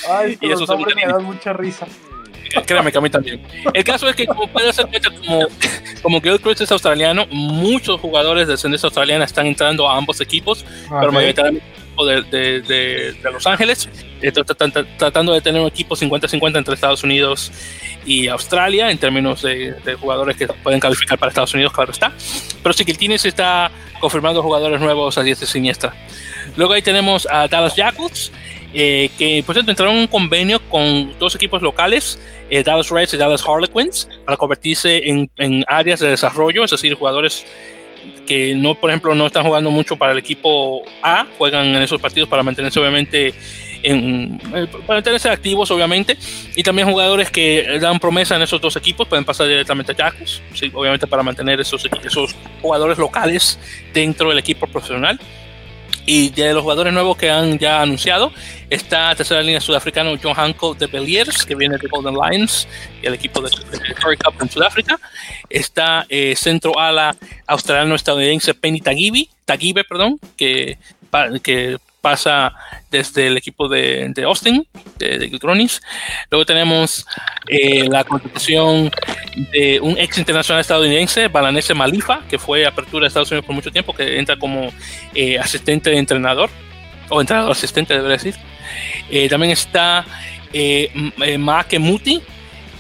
Ay, 0.10 0.38
y 0.41 0.52
eso 0.52 0.77
me 0.77 1.06
dan 1.06 1.23
mucha 1.23 1.53
risa. 1.53 1.88
Créeme 2.65 2.91
que 2.91 2.98
a 2.98 3.02
mí 3.02 3.10
también. 3.10 3.41
El 3.73 3.84
caso 3.84 4.07
es 4.07 4.15
que 4.15 4.26
como 4.26 4.48
puede 4.48 4.72
ser 4.72 4.88
como 5.22 5.48
como 6.02 6.22
Gilchrist 6.22 6.61
es 6.61 6.72
australiano 6.72 7.26
muchos 7.32 7.99
jugadores 7.99 8.48
de 8.48 8.53
descendencia 8.53 8.88
australiana 8.88 9.26
están 9.26 9.48
entrando 9.48 9.90
a 9.90 9.98
ambos 9.98 10.22
equipos 10.22 10.65
pero 10.88 11.11
mayoritariamente 11.11 11.65
de, 12.03 12.23
de, 12.23 12.61
de, 12.61 13.13
de, 13.13 13.31
Los 13.31 13.45
Ángeles, 13.45 13.88
tratando 14.97 15.34
de 15.34 15.41
tener 15.41 15.61
un 15.61 15.67
equipo 15.67 15.95
50-50 15.95 16.57
entre 16.57 16.73
Estados 16.73 17.03
Unidos 17.03 17.51
y 18.05 18.27
Australia 18.27 18.91
en 18.91 18.97
términos 18.97 19.41
de, 19.41 19.76
jugadores 19.99 20.35
que 20.35 20.47
pueden 20.47 20.80
calificar 20.80 21.17
para 21.17 21.30
Estados 21.30 21.53
Unidos, 21.53 21.73
claro 21.73 21.91
está. 21.91 22.11
Pero 22.61 22.73
sí 22.73 22.85
que 22.85 22.91
el 22.91 22.97
Tines 22.97 23.26
está 23.26 23.72
confirmando 23.99 24.41
jugadores 24.41 24.80
nuevos 24.81 25.17
a 25.17 25.23
diestra 25.23 25.45
y 25.45 25.51
siniestra. 25.51 25.93
Luego 26.55 26.73
ahí 26.73 26.81
tenemos 26.81 27.27
a 27.30 27.47
Dallas 27.47 27.76
Jackals, 27.76 28.31
eh, 28.73 29.09
que 29.17 29.43
por 29.45 29.55
cierto 29.55 29.72
entraron 29.72 29.95
en 29.95 30.01
un 30.01 30.07
convenio 30.07 30.59
con 30.69 31.17
dos 31.17 31.35
equipos 31.35 31.61
locales, 31.61 32.19
eh, 32.49 32.63
Dallas 32.63 32.89
Reds 32.89 33.13
y 33.13 33.17
Dallas 33.17 33.43
Harlequins, 33.47 34.09
para 34.26 34.38
convertirse 34.38 35.09
en, 35.09 35.30
en 35.38 35.63
áreas 35.67 35.99
de 35.99 36.09
desarrollo, 36.09 36.63
es 36.65 36.72
decir, 36.72 36.93
jugadores 36.93 37.45
que 38.26 38.56
no, 38.56 38.76
por 38.76 38.89
ejemplo, 38.89 39.15
no 39.15 39.27
están 39.27 39.45
jugando 39.45 39.72
mucho 39.72 39.95
para 39.95 40.11
el 40.11 40.18
equipo 40.18 40.84
A, 41.02 41.26
juegan 41.38 41.68
en 41.68 41.81
esos 41.81 42.02
partidos 42.02 42.27
para 42.30 42.43
mantenerse 42.43 42.80
obviamente 42.80 43.34
en, 43.84 44.39
eh, 44.53 44.68
para 44.68 44.95
mantenerse 44.95 45.30
activos 45.30 45.69
obviamente 45.72 46.18
y 46.56 46.64
también 46.64 46.89
jugadores 46.89 47.30
que 47.30 47.77
dan 47.80 47.99
promesa 47.99 48.35
en 48.35 48.41
esos 48.41 48.60
dos 48.60 48.76
equipos 48.76 49.07
pueden 49.07 49.23
pasar 49.26 49.47
directamente 49.47 49.91
a 49.91 49.95
Jacos, 49.95 50.41
¿sí? 50.53 50.72
obviamente 50.73 51.07
para 51.07 51.23
mantener 51.23 51.60
esos, 51.60 51.88
esos 52.03 52.35
jugadores 52.61 52.97
locales 52.97 53.60
dentro 53.93 54.30
del 54.30 54.39
equipo 54.39 54.68
profesional 54.68 55.19
y 56.06 56.30
de 56.30 56.53
los 56.53 56.61
jugadores 56.61 56.94
nuevos 56.94 57.18
que 57.18 57.30
han 57.30 57.57
ya 57.57 57.82
anunciado, 57.82 58.32
está 58.69 59.15
tercera 59.15 59.41
línea 59.41 59.60
sudafricano 59.60 60.15
John 60.22 60.34
Hancock 60.34 60.77
de 60.77 60.88
Beliers, 60.88 61.45
que 61.45 61.56
viene 61.56 61.77
de 61.77 61.88
Golden 61.88 62.14
Lions, 62.15 62.68
el 63.02 63.14
equipo 63.14 63.41
de, 63.41 63.49
Curry 63.95 64.18
Cup 64.18 64.36
en 64.41 64.49
Sudáfrica. 64.49 64.99
Está 65.49 66.06
eh, 66.10 66.36
centro 66.36 66.80
ala 66.80 67.15
australiano-estadounidense 67.48 68.53
Penny 68.53 68.82
Tagibe, 68.82 69.30
Tagibe 69.45 69.84
perdón, 69.84 70.19
que, 70.38 70.77
que 71.44 71.77
pasa 72.06 72.53
desde 72.91 73.26
el 73.26 73.36
equipo 73.36 73.68
de, 73.68 74.11
de 74.14 74.23
Austin, 74.26 74.68
de, 74.99 75.18
de 75.18 75.40
Luego 76.30 76.45
tenemos 76.45 77.03
eh, 77.48 77.90
la 77.90 78.03
contratación 78.03 78.91
de 79.52 79.80
un 79.82 79.98
ex 79.98 80.19
internacional 80.19 80.61
estadounidense, 80.61 81.30
Balanese 81.30 81.73
Malifa, 81.73 82.19
que 82.30 82.38
fue 82.38 82.64
apertura 82.64 83.06
de 83.06 83.07
Estados 83.07 83.32
Unidos 83.32 83.48
por 83.48 83.56
mucho 83.56 83.72
tiempo, 83.72 83.91
que 83.91 84.19
entra 84.19 84.38
como 84.38 84.72
eh, 85.15 85.40
asistente 85.40 85.90
de 85.90 85.98
entrenador, 85.98 86.52
o 87.10 87.19
entrenador 87.22 87.53
asistente, 87.53 87.95
debería 87.95 88.18
decir. 88.18 88.36
Eh, 89.10 89.27
también 89.27 89.52
está 89.52 90.06
eh, 90.53 90.91
Maake 91.40 91.80
Muti, 91.80 92.22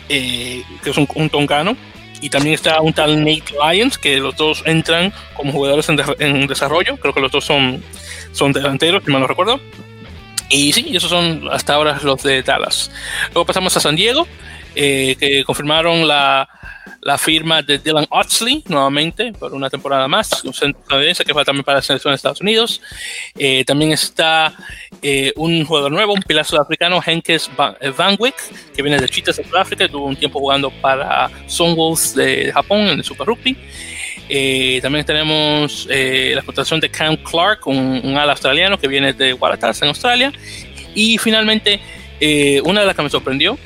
que 0.07 0.63
es 0.85 0.97
un, 0.97 1.07
un, 1.15 1.31
tongano, 1.31 1.75
y 2.21 2.29
también 2.29 2.55
está 2.55 2.81
un 2.81 2.93
tal 2.93 3.19
Nate 3.19 3.53
Lyons, 3.53 3.97
que 3.97 4.17
los 4.17 4.35
dos 4.35 4.63
entran 4.65 5.13
como 5.33 5.51
jugadores 5.51 5.89
en, 5.89 5.99
en 6.19 6.47
desarrollo, 6.47 6.97
creo 6.97 7.13
que 7.13 7.21
los 7.21 7.31
dos 7.31 7.45
son 7.45 7.83
son 8.31 8.51
delanteros, 8.51 9.03
si 9.03 9.11
mal 9.11 9.21
no 9.21 9.27
recuerdo. 9.27 9.59
Y 10.49 10.73
sí, 10.73 10.95
esos 10.95 11.09
son 11.09 11.47
hasta 11.51 11.73
ahora 11.73 11.99
los 12.03 12.21
de 12.21 12.43
Dallas. 12.43 12.91
Luego 13.33 13.45
pasamos 13.45 13.75
a 13.77 13.79
San 13.79 13.95
Diego, 13.95 14.27
eh, 14.75 15.15
que 15.19 15.43
confirmaron 15.43 16.07
la, 16.07 16.47
la, 17.01 17.17
firma 17.17 17.61
de 17.61 17.79
Dylan 17.79 18.05
Oxley 18.09 18.63
nuevamente 18.67 19.31
por 19.33 19.53
una 19.53 19.69
temporada 19.69 20.07
más, 20.07 20.43
un 20.43 20.51
estadounidense 20.51 21.23
que 21.23 21.33
va 21.33 21.45
también 21.45 21.63
para 21.63 21.77
la 21.77 21.81
selección 21.81 22.11
de 22.11 22.15
Estados 22.15 22.41
Unidos. 22.41 22.81
Eh, 23.37 23.63
también 23.65 23.91
está 23.91 24.53
eh, 25.01 25.33
un 25.35 25.65
jugador 25.65 25.91
nuevo, 25.91 26.13
un 26.13 26.21
pilar 26.21 26.45
sudafricano, 26.45 27.01
Henkes 27.05 27.49
Van 27.55 28.15
Wyck, 28.19 28.35
que 28.75 28.81
viene 28.81 28.97
de 28.99 29.07
de 29.07 29.33
Sudáfrica, 29.33 29.87
tuvo 29.87 30.05
un 30.05 30.15
tiempo 30.15 30.39
jugando 30.39 30.69
para 30.69 31.29
Sunwolves 31.47 32.15
de 32.15 32.51
Japón 32.53 32.81
en 32.81 32.99
el 32.99 33.03
Super 33.03 33.27
Rugby. 33.27 33.57
Eh, 34.27 34.79
también 34.81 35.05
tenemos 35.05 35.87
eh, 35.89 36.33
la 36.35 36.41
contratación 36.41 36.79
de 36.79 36.89
Cam 36.89 37.17
Clark, 37.17 37.67
un, 37.67 38.17
ala 38.17 38.31
australiano 38.31 38.79
que 38.79 38.87
viene 38.87 39.13
de 39.13 39.33
Waratahs 39.33 39.81
en 39.81 39.89
Australia. 39.89 40.31
Y 40.93 41.17
finalmente, 41.17 41.79
eh, 42.19 42.61
una 42.63 42.81
de 42.81 42.87
las 42.87 42.95
que 42.95 43.03
me 43.03 43.09
sorprendió, 43.09 43.57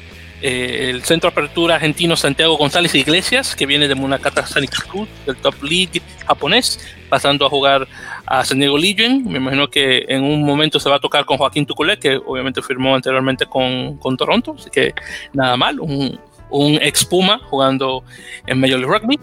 el 0.42 1.04
centro 1.04 1.30
de 1.30 1.34
apertura 1.34 1.76
argentino 1.76 2.16
Santiago 2.16 2.58
González 2.58 2.96
Iglesias, 2.96 3.56
que 3.56 3.66
viene 3.66 3.88
de 3.88 3.96
Munakata 3.96 4.46
Cruz, 4.88 5.08
del 5.26 5.36
Top 5.38 5.62
League 5.62 6.02
japonés, 6.26 6.80
pasando 7.10 7.46
a 7.46 7.50
jugar 7.50 7.88
a 8.26 8.46
San 8.46 8.60
Diego 8.60 8.78
Legion. 8.78 9.24
Me 9.26 9.38
imagino 9.38 9.70
que 9.70 10.06
en 10.08 10.24
un 10.24 10.44
momento 10.44 10.80
se 10.80 10.90
va 10.90 10.98
a 10.98 11.00
tocar 11.00 11.26
con 11.26 11.38
Joaquín 11.38 11.66
Tuculé, 11.66 11.98
que 12.00 12.18
obviamente 12.18 12.62
firmó 12.62 12.96
anteriormente 12.96 13.46
con, 13.46 13.98
con 13.98 14.16
Toronto, 14.16 14.56
así 14.58 14.70
que 14.70 14.94
nada 15.34 15.58
mal, 15.58 15.80
un, 15.80 16.20
un 16.50 16.76
ex 16.82 17.06
Puma 17.06 17.40
jugando 17.50 18.04
en 18.48 18.60
Major 18.60 18.80
League 18.80 19.00
Rugby. 19.00 19.20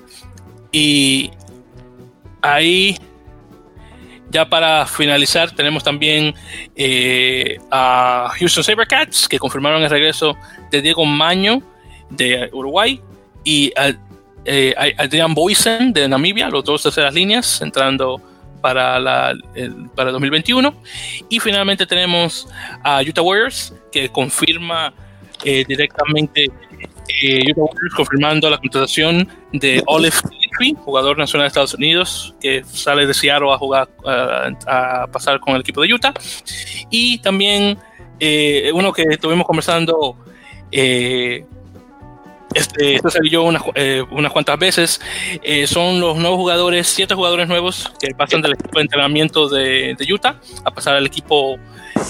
Y 0.72 1.30
ahí, 2.42 2.98
ya 4.30 4.48
para 4.48 4.86
finalizar, 4.86 5.50
tenemos 5.52 5.84
también 5.84 6.34
eh, 6.74 7.58
a 7.70 8.30
Houston 8.38 8.64
Sabercats, 8.64 9.28
que 9.28 9.38
confirmaron 9.38 9.82
el 9.82 9.90
regreso 9.90 10.36
de 10.70 10.82
Diego 10.82 11.04
Maño 11.04 11.62
de 12.10 12.48
Uruguay 12.52 13.00
y 13.44 13.72
eh, 14.44 14.74
Adrian 14.98 15.34
Boysen 15.34 15.92
de 15.92 16.08
Namibia, 16.08 16.48
los 16.48 16.64
dos 16.64 16.82
terceras 16.82 17.14
líneas, 17.14 17.60
entrando 17.60 18.20
para, 18.60 18.98
la, 18.98 19.34
para 19.94 20.10
2021. 20.10 20.74
Y 21.28 21.40
finalmente 21.40 21.86
tenemos 21.86 22.48
a 22.82 23.00
Utah 23.02 23.22
Warriors, 23.22 23.74
que 23.92 24.08
confirma 24.08 24.92
eh, 25.44 25.64
directamente 25.66 26.50
eh, 27.22 27.54
confirmando 27.94 28.50
la 28.50 28.58
contratación 28.58 29.28
de 29.52 29.82
Olive 29.86 30.16
jugador 30.74 31.18
nacional 31.18 31.44
de 31.44 31.48
Estados 31.48 31.74
Unidos, 31.74 32.34
que 32.40 32.64
sale 32.64 33.06
de 33.06 33.14
Seattle 33.14 33.52
a 33.52 33.58
jugar, 33.58 33.88
a 34.66 35.06
pasar 35.12 35.40
con 35.40 35.54
el 35.54 35.60
equipo 35.60 35.82
de 35.82 35.92
Utah. 35.92 36.14
Y 36.90 37.18
también 37.18 37.78
eh, 38.20 38.70
uno 38.72 38.92
que 38.92 39.02
estuvimos 39.02 39.46
conversando, 39.46 40.16
eh, 40.72 41.44
este, 42.56 42.94
esto 42.96 43.10
salió 43.10 43.42
unas, 43.42 43.62
eh, 43.74 44.02
unas 44.10 44.32
cuantas 44.32 44.58
veces, 44.58 45.00
eh, 45.42 45.66
son 45.66 46.00
los 46.00 46.16
nuevos 46.16 46.38
jugadores, 46.38 46.86
siete 46.86 47.14
jugadores 47.14 47.48
nuevos 47.48 47.92
que 47.98 48.14
pasan 48.14 48.42
del 48.42 48.52
equipo 48.52 48.78
de 48.78 48.82
entrenamiento 48.82 49.48
de, 49.48 49.94
de 49.98 50.12
Utah 50.12 50.40
a 50.64 50.70
pasar 50.70 50.96
al 50.96 51.06
equipo 51.06 51.58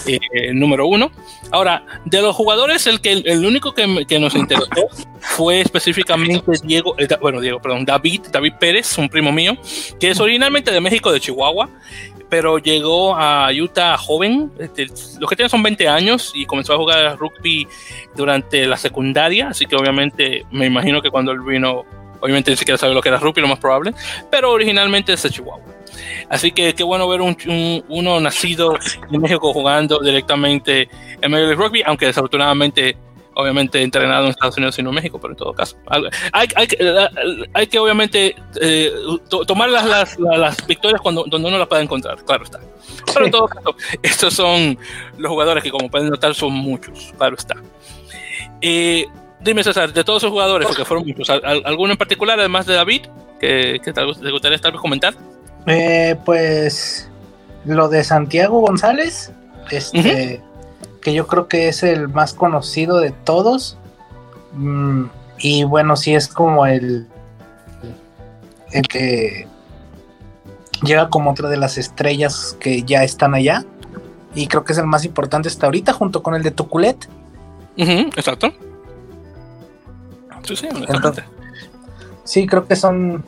eh, 0.07 0.53
número 0.53 0.87
uno. 0.87 1.11
Ahora, 1.51 1.85
de 2.05 2.21
los 2.23 2.35
jugadores, 2.35 2.87
el, 2.87 3.01
que, 3.01 3.13
el 3.13 3.45
único 3.45 3.73
que, 3.73 4.05
que 4.07 4.19
nos 4.19 4.35
interesó 4.35 4.89
fue 5.21 5.61
específicamente 5.61 6.53
Diego, 6.65 6.95
eh, 6.99 7.09
bueno, 7.21 7.41
Diego, 7.41 7.61
perdón, 7.61 7.85
David, 7.85 8.23
David 8.33 8.55
Pérez, 8.59 8.99
un 8.99 9.09
primo 9.09 9.33
mío, 9.33 9.57
que 10.01 10.11
es 10.11 10.21
originalmente 10.21 10.71
de 10.71 10.81
México, 10.81 11.13
de 11.13 11.21
Chihuahua, 11.21 11.69
pero 12.29 12.59
llegó 12.59 13.15
a 13.17 13.51
Utah 13.53 13.97
joven, 13.97 14.51
este, 14.59 14.87
los 15.19 15.29
que 15.29 15.37
tiene 15.37 15.49
son 15.49 15.63
20 15.63 15.89
años 15.89 16.33
y 16.35 16.47
comenzó 16.47 16.75
a 16.75 16.77
jugar 16.77 17.17
rugby 17.19 17.67
durante 18.15 18.67
la 18.67 18.77
secundaria, 18.77 19.49
así 19.49 19.67
que 19.67 19.77
obviamente 19.77 20.45
me 20.51 20.67
imagino 20.67 21.01
que 21.01 21.11
cuando 21.11 21.33
él 21.33 21.41
vino, 21.41 21.85
obviamente 22.21 22.51
ni 22.51 22.57
siquiera 22.57 22.79
sabe 22.79 22.95
lo 22.95 23.03
que 23.03 23.09
era 23.09 23.19
rugby, 23.19 23.41
lo 23.41 23.49
más 23.49 23.59
probable, 23.59 23.95
pero 24.31 24.53
originalmente 24.53 25.13
es 25.13 25.23
de 25.23 25.31
Chihuahua. 25.31 25.65
Así 26.29 26.53
que 26.53 26.75
qué 26.75 26.83
bueno 26.83 27.09
ver 27.09 27.21
un, 27.21 27.37
uno 27.89 28.21
nacido 28.21 28.77
en 29.11 29.21
México 29.21 29.53
jugando 29.53 29.99
directamente 30.01 30.89
en 31.21 31.31
medio 31.31 31.49
del 31.49 31.57
rugby, 31.57 31.83
aunque 31.87 32.07
desafortunadamente 32.07 32.97
obviamente 33.37 33.83
entrenado 33.83 34.25
en 34.25 34.31
Estados 34.31 34.57
Unidos 34.57 34.79
y 34.79 34.83
no 34.83 34.89
en 34.89 34.97
México, 34.97 35.19
pero 35.21 35.33
en 35.33 35.37
todo 35.37 35.53
caso. 35.53 35.77
Hay, 35.87 36.49
hay, 36.55 36.69
hay 37.53 37.67
que 37.67 37.79
obviamente 37.79 38.35
eh, 38.61 38.93
tomar 39.47 39.69
las, 39.69 39.85
las, 39.85 40.19
las, 40.19 40.67
victorias 40.67 41.01
cuando 41.03 41.25
donde 41.27 41.49
uno 41.49 41.59
las 41.59 41.69
pueda 41.69 41.83
encontrar, 41.83 42.17
claro 42.25 42.45
está. 42.45 42.61
Pero 43.13 43.27
en 43.27 43.31
todo 43.31 43.47
caso, 43.47 43.77
estos 44.03 44.35
son 44.35 44.79
los 45.19 45.31
jugadores 45.31 45.63
que 45.63 45.71
como 45.71 45.91
pueden 45.91 46.09
notar 46.09 46.35
son 46.35 46.55
muchos, 46.55 47.13
claro 47.19 47.37
está. 47.37 47.55
Eh, 48.63 49.05
dime 49.41 49.63
César, 49.63 49.93
de 49.93 50.03
todos 50.03 50.23
esos 50.23 50.31
jugadores, 50.31 50.67
porque 50.67 50.85
fueron 50.87 51.07
muchos, 51.07 51.29
¿alguno 51.29 51.93
en 51.93 51.99
particular, 51.99 52.41
además 52.41 52.65
de 52.65 52.75
David, 52.75 53.03
que, 53.39 53.81
que 53.85 53.93
te 53.93 54.31
gustaría 54.31 54.59
tal 54.59 54.73
vez 54.73 54.81
comentar? 54.81 55.15
Eh, 55.67 56.17
pues 56.25 57.11
lo 57.67 57.89
de 57.89 58.03
Santiago 58.03 58.61
González, 58.61 59.31
este, 59.71 60.41
que 61.07 61.15
yo 61.15 61.29
creo 61.29 61.47
que 61.47 61.69
es 61.69 61.85
el 61.85 62.09
más 62.09 62.35
conocido 62.35 62.99
de 62.99 63.13
todos. 63.13 63.79
Mm, 64.55 65.05
y 65.39 65.63
bueno, 65.63 65.95
sí 65.95 66.17
es 66.17 66.27
como 66.27 66.67
el, 66.67 67.07
el 68.73 68.89
que 68.89 69.47
llega 70.83 71.09
como 71.09 71.31
otra 71.31 71.49
de 71.49 71.59
las 71.59 71.79
estrellas 71.79 72.57
que 72.59 72.83
ya 72.83 73.05
están 73.05 73.35
allá. 73.35 73.65
Y 74.35 74.49
creo 74.49 74.65
que 74.65 74.73
es 74.73 74.81
el 74.81 74.87
más 74.87 75.05
importante 75.05 75.47
hasta 75.47 75.67
ahorita, 75.67 75.93
junto 75.93 76.25
con 76.25 76.35
el 76.35 76.43
de 76.43 76.51
Tuculet. 76.51 77.09
exacto. 77.77 78.53
Sí, 80.43 80.57
sí, 80.57 80.67
sí, 82.25 82.47
creo 82.49 82.67
que 82.67 82.75
son. 82.75 83.25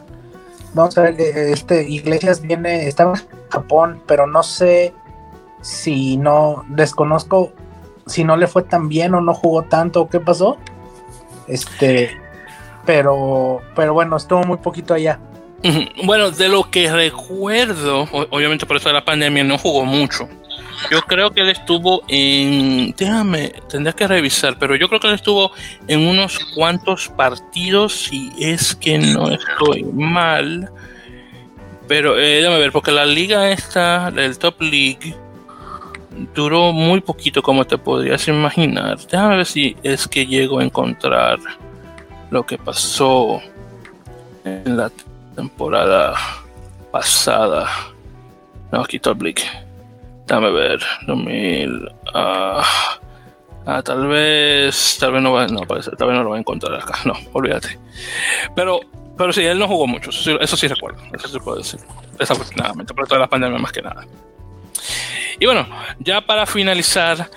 Vamos 0.75 0.99
a 0.99 1.03
ver, 1.03 1.21
eh, 1.21 1.53
este 1.53 1.89
Iglesias 1.89 2.41
viene, 2.41 2.89
estaba 2.89 3.13
en 3.17 3.23
Japón, 3.51 4.03
pero 4.09 4.27
no 4.27 4.43
sé 4.43 4.93
si 5.61 6.17
no, 6.17 6.65
desconozco 6.71 7.53
si 8.09 8.25
no 8.25 8.37
le 8.37 8.47
fue 8.47 8.63
tan 8.63 8.89
bien 8.89 9.15
o 9.15 9.21
no 9.21 9.35
jugó 9.35 9.63
tanto 9.63 10.03
o 10.03 10.09
qué 10.09 10.21
pasó. 10.21 10.59
Este, 11.47 12.17
pero, 12.85 13.61
pero 13.75 13.95
bueno, 13.95 14.17
estuvo 14.17 14.43
muy 14.45 14.59
poquito 14.59 14.95
allá. 14.95 15.21
Bueno, 16.05 16.31
de 16.31 16.49
lo 16.49 16.71
que 16.71 16.91
recuerdo, 16.91 18.09
obviamente 18.31 18.65
por 18.65 18.77
eso 18.77 18.89
de 18.89 18.95
la 18.95 19.05
pandemia 19.05 19.43
no 19.43 19.59
jugó 19.59 19.85
mucho. 19.85 20.29
Yo 20.91 21.03
creo 21.03 21.33
que 21.33 21.41
él 21.41 21.49
estuvo 21.49 22.03
en. 22.09 22.95
Déjame, 22.97 23.53
tendría 23.69 23.93
que 23.93 24.07
revisar, 24.07 24.57
pero 24.59 24.77
yo 24.77 24.89
creo 24.89 25.01
que 25.01 25.09
él 25.09 25.15
estuvo 25.15 25.51
en 25.89 26.07
unos 26.07 26.39
cuantos 26.55 27.09
partidos, 27.09 28.05
si 28.05 28.33
es 28.39 28.77
que 28.77 28.99
no 28.99 29.31
estoy 29.31 29.83
mal. 29.85 30.71
Pero 31.89 32.19
eh, 32.19 32.37
déjame 32.37 32.59
ver, 32.59 32.71
porque 32.71 32.93
la 32.93 33.05
liga 33.05 33.51
esta, 33.51 34.09
el 34.09 34.39
Top 34.39 34.61
League, 34.61 35.17
duró 36.35 36.73
muy 36.73 37.01
poquito, 37.01 37.43
como 37.43 37.65
te 37.65 37.79
podrías 37.79 38.27
imaginar. 38.29 38.99
Déjame 38.99 39.37
ver 39.37 39.47
si 39.47 39.77
es 39.83 40.07
que 40.07 40.27
llego 40.27 40.59
a 40.59 40.65
encontrar 40.65 41.39
lo 42.31 42.45
que 42.45 42.59
pasó 42.59 43.41
en 44.45 44.77
la 44.77 44.91
temporada 45.35 46.15
pasada. 46.91 47.69
No, 48.73 48.81
aquí 48.81 48.99
Top 48.99 49.23
League. 49.23 49.43
Dame 50.27 50.51
ver, 50.51 50.81
2000. 51.07 51.89
Ah, 52.13 52.63
ah, 53.67 53.83
tal 53.83 54.07
vez. 54.09 54.99
Tal 55.01 55.13
vez 55.13 55.23
no 55.23 55.33
va, 55.33 55.47
no, 55.47 55.63
parece, 55.63 55.91
tal 55.93 56.09
vez 56.09 56.17
no 56.17 56.25
lo 56.25 56.31
va 56.31 56.37
a 56.37 56.41
encontrar 56.41 56.75
acá. 56.75 56.99
No, 57.05 57.15
olvídate. 57.33 57.79
Pero, 58.55 58.81
pero 59.17 59.33
sí, 59.33 59.45
él 59.45 59.59
no 59.59 59.67
jugó 59.67 59.87
mucho. 59.87 60.11
Eso 60.11 60.57
sí, 60.57 60.69
recuerdo. 60.69 61.01
Eso 61.15 61.29
sí 61.29 61.39
puedo 61.39 61.59
decir. 61.59 61.81
Desafortunadamente, 62.19 62.93
por 62.93 63.07
toda 63.07 63.21
la 63.21 63.27
pandemia 63.27 63.59
más 63.59 63.73
que 63.73 63.83
nada. 63.83 64.07
Y 65.39 65.47
bueno, 65.47 65.69
ya 66.01 66.21
para 66.21 66.47
finalizar, 66.47 67.31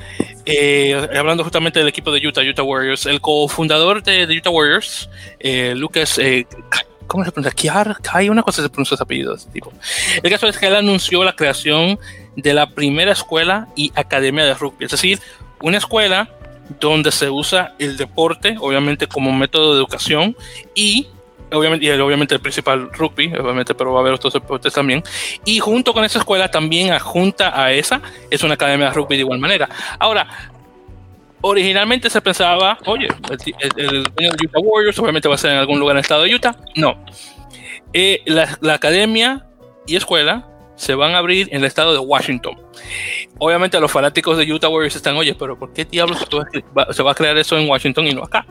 eh, 0.45 1.07
hablando 1.15 1.43
justamente 1.43 1.79
del 1.79 1.87
equipo 1.87 2.11
de 2.11 2.25
Utah, 2.25 2.41
Utah 2.41 2.63
Warriors, 2.63 3.05
el 3.05 3.21
cofundador 3.21 4.01
de, 4.01 4.25
de 4.25 4.37
Utah 4.37 4.49
Warriors, 4.49 5.09
eh, 5.39 5.73
Lucas 5.75 6.17
eh, 6.17 6.47
¿cómo 7.11 7.25
se 7.25 7.31
pronuncia? 7.31 7.51
Kiar, 7.51 7.97
hay 8.13 8.29
una 8.29 8.41
cosa 8.41 8.61
se 8.61 8.69
pronuncia 8.69 8.95
ese 8.95 9.03
apellido 9.03 9.35
tipo. 9.51 9.73
El 10.23 10.31
caso 10.31 10.47
es 10.47 10.57
que 10.57 10.67
él 10.67 10.75
anunció 10.75 11.23
la 11.25 11.35
creación 11.35 11.99
de 12.37 12.53
la 12.53 12.69
primera 12.69 13.11
escuela 13.11 13.67
y 13.75 13.91
academia 13.95 14.45
de 14.45 14.53
rugby, 14.53 14.85
es 14.85 14.91
decir, 14.91 15.19
una 15.61 15.77
escuela 15.77 16.29
donde 16.79 17.11
se 17.11 17.29
usa 17.29 17.75
el 17.79 17.97
deporte, 17.97 18.55
obviamente 18.61 19.07
como 19.07 19.33
método 19.33 19.73
de 19.73 19.79
educación 19.79 20.37
y 20.73 21.07
obviamente, 21.51 21.85
y 21.85 21.91
obviamente 21.91 22.35
el 22.35 22.41
principal 22.41 22.91
rugby, 22.91 23.33
obviamente, 23.35 23.73
pero 23.73 23.91
va 23.93 23.99
a 23.99 24.01
haber 24.01 24.13
otros 24.13 24.33
deportes 24.33 24.73
también. 24.73 25.03
Y 25.45 25.59
junto 25.59 25.93
con 25.93 26.03
esa 26.03 26.19
escuela 26.19 26.49
también 26.49 26.91
adjunta 26.91 27.61
a 27.61 27.71
esa 27.71 28.01
es 28.29 28.43
una 28.43 28.55
academia 28.55 28.87
de 28.87 28.93
rugby 28.93 29.15
de 29.15 29.21
igual 29.21 29.39
manera. 29.39 29.69
Ahora, 29.99 30.27
originalmente 31.41 32.09
se 32.09 32.21
pensaba, 32.21 32.77
oye, 32.85 33.07
el, 33.77 34.03
dueño 34.03 34.31
de 34.31 34.45
Utah 34.45 34.59
Warriors 34.59 34.99
obviamente 34.99 35.27
va 35.27 35.35
a 35.35 35.37
ser 35.37 35.51
en 35.51 35.57
algún 35.57 35.79
lugar 35.79 35.93
en 35.93 35.97
el 35.97 36.01
estado 36.01 36.23
de 36.23 36.33
Utah. 36.33 36.55
No. 36.75 37.03
Eh, 37.93 38.21
la, 38.25 38.57
la, 38.61 38.75
academia 38.75 39.45
y 39.85 39.97
escuela 39.97 40.47
se 40.81 40.95
van 40.95 41.13
a 41.13 41.19
abrir 41.19 41.47
en 41.51 41.57
el 41.57 41.65
estado 41.65 41.93
de 41.93 41.99
Washington. 41.99 42.59
Obviamente 43.37 43.79
los 43.79 43.91
fanáticos 43.91 44.35
de 44.35 44.51
Utah 44.51 44.67
Warriors 44.67 44.95
están, 44.95 45.15
oye, 45.15 45.35
pero 45.35 45.55
¿por 45.55 45.71
qué 45.73 45.85
diablos 45.85 46.27
se 46.89 47.03
va 47.03 47.11
a 47.11 47.13
crear 47.13 47.37
eso 47.37 47.55
en 47.55 47.69
Washington 47.69 48.07
y 48.07 48.15
no 48.15 48.23
acá? 48.23 48.47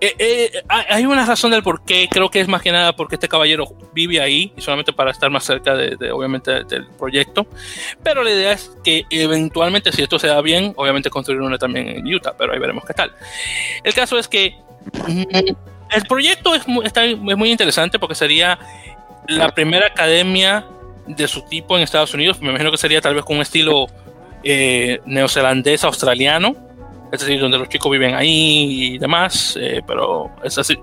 Eh, 0.00 0.14
eh, 0.18 0.50
hay 0.88 1.04
una 1.04 1.26
razón 1.26 1.50
del 1.50 1.62
por 1.62 1.84
qué, 1.84 2.08
creo 2.10 2.30
que 2.30 2.40
es 2.40 2.48
más 2.48 2.62
que 2.62 2.72
nada 2.72 2.96
porque 2.96 3.16
este 3.16 3.28
caballero 3.28 3.66
vive 3.92 4.22
ahí 4.22 4.54
y 4.56 4.62
solamente 4.62 4.94
para 4.94 5.10
estar 5.10 5.28
más 5.28 5.44
cerca 5.44 5.76
de, 5.76 6.10
obviamente, 6.12 6.64
del 6.64 6.86
proyecto. 6.98 7.46
Pero 8.02 8.24
la 8.24 8.30
idea 8.30 8.52
es 8.52 8.74
que 8.82 9.04
eventualmente, 9.10 9.92
si 9.92 10.02
esto 10.02 10.18
se 10.18 10.28
da 10.28 10.40
bien, 10.40 10.72
obviamente 10.76 11.10
construir 11.10 11.42
una 11.42 11.58
también 11.58 11.88
en 11.88 12.06
Utah, 12.06 12.34
pero 12.38 12.54
ahí 12.54 12.58
veremos 12.58 12.86
qué 12.86 12.94
tal. 12.94 13.12
El 13.84 13.92
caso 13.92 14.18
es 14.18 14.28
que 14.28 14.56
mm, 15.06 15.24
el 15.90 16.06
proyecto 16.08 16.54
es 16.54 16.64
está, 16.84 17.04
es 17.04 17.18
muy 17.18 17.50
interesante 17.50 17.98
porque 17.98 18.14
sería 18.14 18.58
la 19.28 19.54
primera 19.54 19.88
academia 19.88 20.64
de 21.06 21.28
su 21.28 21.42
tipo 21.42 21.76
en 21.76 21.82
Estados 21.82 22.14
Unidos. 22.14 22.40
Me 22.40 22.50
imagino 22.50 22.70
que 22.70 22.78
sería 22.78 23.00
tal 23.00 23.14
vez 23.14 23.24
con 23.24 23.36
un 23.36 23.42
estilo 23.42 23.86
eh, 24.42 25.00
neozelandés 25.06 25.84
australiano, 25.84 26.54
es 27.12 27.20
decir, 27.20 27.40
donde 27.40 27.58
los 27.58 27.68
chicos 27.68 27.90
viven 27.90 28.14
ahí 28.14 28.94
y 28.94 28.98
demás, 28.98 29.56
eh, 29.60 29.82
pero 29.86 30.30
es 30.42 30.58
así. 30.58 30.78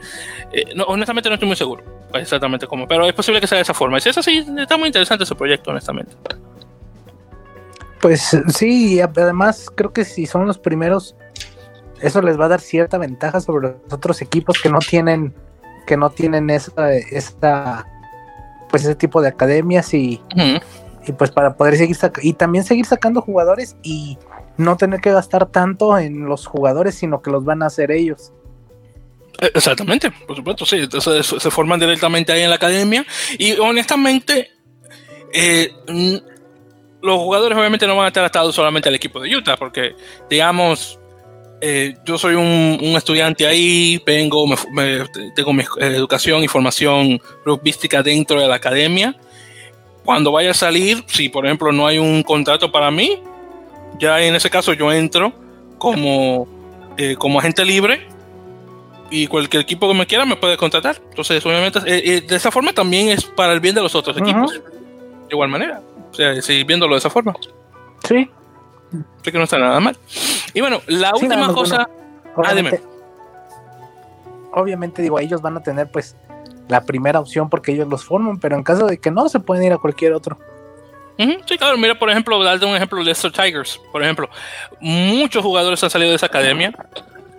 Eh, 0.51 0.63
honestamente 0.87 1.29
no 1.29 1.35
estoy 1.35 1.47
muy 1.47 1.57
seguro 1.57 1.83
exactamente 2.13 2.67
cómo, 2.67 2.87
pero 2.87 3.05
es 3.05 3.13
posible 3.13 3.41
que 3.41 3.47
sea 3.47 3.57
de 3.57 3.63
esa 3.63 3.73
forma. 3.73 3.97
Y 3.97 4.01
si 4.01 4.09
es 4.09 4.17
así, 4.17 4.45
está 4.57 4.77
muy 4.77 4.87
interesante 4.87 5.23
ese 5.23 5.35
proyecto, 5.35 5.71
honestamente. 5.71 6.15
Pues 8.01 8.37
sí, 8.49 8.99
además 8.99 9.69
creo 9.73 9.93
que 9.93 10.03
si 10.03 10.25
son 10.25 10.45
los 10.45 10.57
primeros, 10.57 11.15
eso 12.01 12.21
les 12.21 12.39
va 12.39 12.45
a 12.45 12.49
dar 12.49 12.61
cierta 12.61 12.97
ventaja 12.97 13.39
sobre 13.39 13.69
los 13.69 13.93
otros 13.93 14.21
equipos 14.21 14.61
que 14.61 14.69
no 14.69 14.79
tienen, 14.79 15.33
que 15.87 15.95
no 15.95 16.09
tienen 16.09 16.49
esa, 16.49 16.93
esta 16.93 17.87
pues 18.73 18.85
ese 18.85 18.95
tipo 18.95 19.21
de 19.21 19.27
academias 19.27 19.93
y, 19.93 20.19
y 21.05 21.11
pues 21.11 21.29
para 21.29 21.55
poder 21.55 21.77
seguir 21.77 21.95
y 22.23 22.33
también 22.33 22.63
seguir 22.63 22.87
sacando 22.87 23.21
jugadores 23.21 23.75
y 23.83 24.17
no 24.57 24.77
tener 24.77 24.99
que 24.99 25.11
gastar 25.11 25.45
tanto 25.45 25.95
en 25.99 26.25
los 26.25 26.47
jugadores, 26.47 26.95
sino 26.95 27.21
que 27.21 27.29
los 27.29 27.45
van 27.45 27.61
a 27.61 27.67
hacer 27.67 27.91
ellos. 27.91 28.33
Eh, 29.39 29.51
exactamente, 29.53 30.09
por 30.25 30.35
supuesto, 30.35 30.65
sí. 30.65 30.77
Entonces 30.77 31.23
se 31.23 31.51
forman 31.51 31.79
directamente 31.79 32.31
ahí 32.31 32.41
en 32.41 32.49
la 32.49 32.55
academia. 32.55 33.05
Y 33.37 33.53
honestamente, 33.59 34.49
eh, 35.31 35.69
los 36.99 37.17
jugadores 37.19 37.55
obviamente 37.55 37.85
no 37.85 37.95
van 37.95 38.05
a 38.05 38.07
estar 38.07 38.25
atados 38.25 38.55
solamente 38.55 38.89
al 38.89 38.95
equipo 38.95 39.19
de 39.19 39.35
Utah, 39.35 39.55
porque 39.55 39.95
digamos, 40.31 40.99
eh, 41.65 41.95
yo 42.03 42.17
soy 42.17 42.35
un, 42.35 42.93
estudiante 42.97 43.47
ahí, 43.47 44.01
vengo, 44.05 44.43
tengo 45.33 45.53
mi 45.53 45.63
educación 45.79 46.43
y 46.43 46.49
formación 46.49 47.21
rugbyística 47.45 48.03
dentro 48.03 48.41
de 48.41 48.49
la 48.49 48.55
academia. 48.55 49.15
Cuando 50.03 50.33
vaya 50.33 50.51
a 50.51 50.53
salir, 50.53 51.05
si 51.07 51.29
por 51.29 51.45
ejemplo 51.45 51.71
no 51.71 51.87
hay 51.87 51.99
un 51.99 52.21
contrato 52.21 52.69
para 52.69 52.91
mí, 52.91 53.23
ya 53.97 54.21
en 54.21 54.35
ese 54.35 54.49
caso 54.49 54.73
yo 54.73 54.91
entro 54.91 55.31
como, 55.77 56.49
eh, 56.97 57.15
como 57.17 57.39
agente 57.39 57.63
libre 57.63 58.09
y 59.09 59.27
cualquier 59.27 59.61
equipo 59.63 59.87
que 59.87 59.93
me 59.93 60.05
quiera 60.05 60.25
me 60.25 60.35
puede 60.35 60.57
contratar. 60.57 60.97
Entonces, 61.11 61.45
obviamente, 61.45 61.79
eh, 61.85 62.19
de 62.19 62.35
esa 62.35 62.51
forma 62.51 62.73
también 62.73 63.07
es 63.07 63.23
para 63.23 63.53
el 63.53 63.61
bien 63.61 63.73
de 63.73 63.81
los 63.81 63.95
otros 63.95 64.17
equipos. 64.17 64.51
De 64.51 65.29
igual 65.31 65.47
manera. 65.47 65.81
O 66.11 66.13
sea, 66.13 66.41
seguir 66.41 66.65
viéndolo 66.65 66.95
de 66.95 66.99
esa 66.99 67.09
forma. 67.09 67.33
Sí, 68.05 68.29
que 69.23 69.31
no 69.31 69.43
está 69.43 69.57
nada 69.57 69.79
mal. 69.79 69.97
Y 70.53 70.61
bueno, 70.61 70.81
la 70.87 71.13
última 71.13 71.53
cosa. 71.53 71.89
obviamente, 72.35 72.81
obviamente, 74.51 75.01
digo, 75.01 75.19
ellos 75.19 75.41
van 75.41 75.57
a 75.57 75.63
tener 75.63 75.91
pues 75.91 76.15
la 76.67 76.85
primera 76.85 77.19
opción 77.19 77.49
porque 77.49 77.71
ellos 77.71 77.87
los 77.87 78.03
forman, 78.03 78.39
pero 78.39 78.55
en 78.55 78.63
caso 78.63 78.85
de 78.87 78.97
que 78.97 79.11
no, 79.11 79.27
se 79.29 79.39
pueden 79.39 79.65
ir 79.65 79.73
a 79.73 79.77
cualquier 79.77 80.13
otro. 80.13 80.37
sí, 81.17 81.57
claro, 81.57 81.77
mira, 81.77 81.97
por 81.97 82.09
ejemplo, 82.09 82.41
darte 82.43 82.65
un 82.65 82.75
ejemplo, 82.75 83.01
Leicester 83.01 83.31
Tigers, 83.31 83.79
por 83.91 84.03
ejemplo. 84.03 84.29
Muchos 84.79 85.43
jugadores 85.43 85.83
han 85.83 85.89
salido 85.89 86.11
de 86.11 86.15
esa 86.15 86.27
academia 86.27 86.73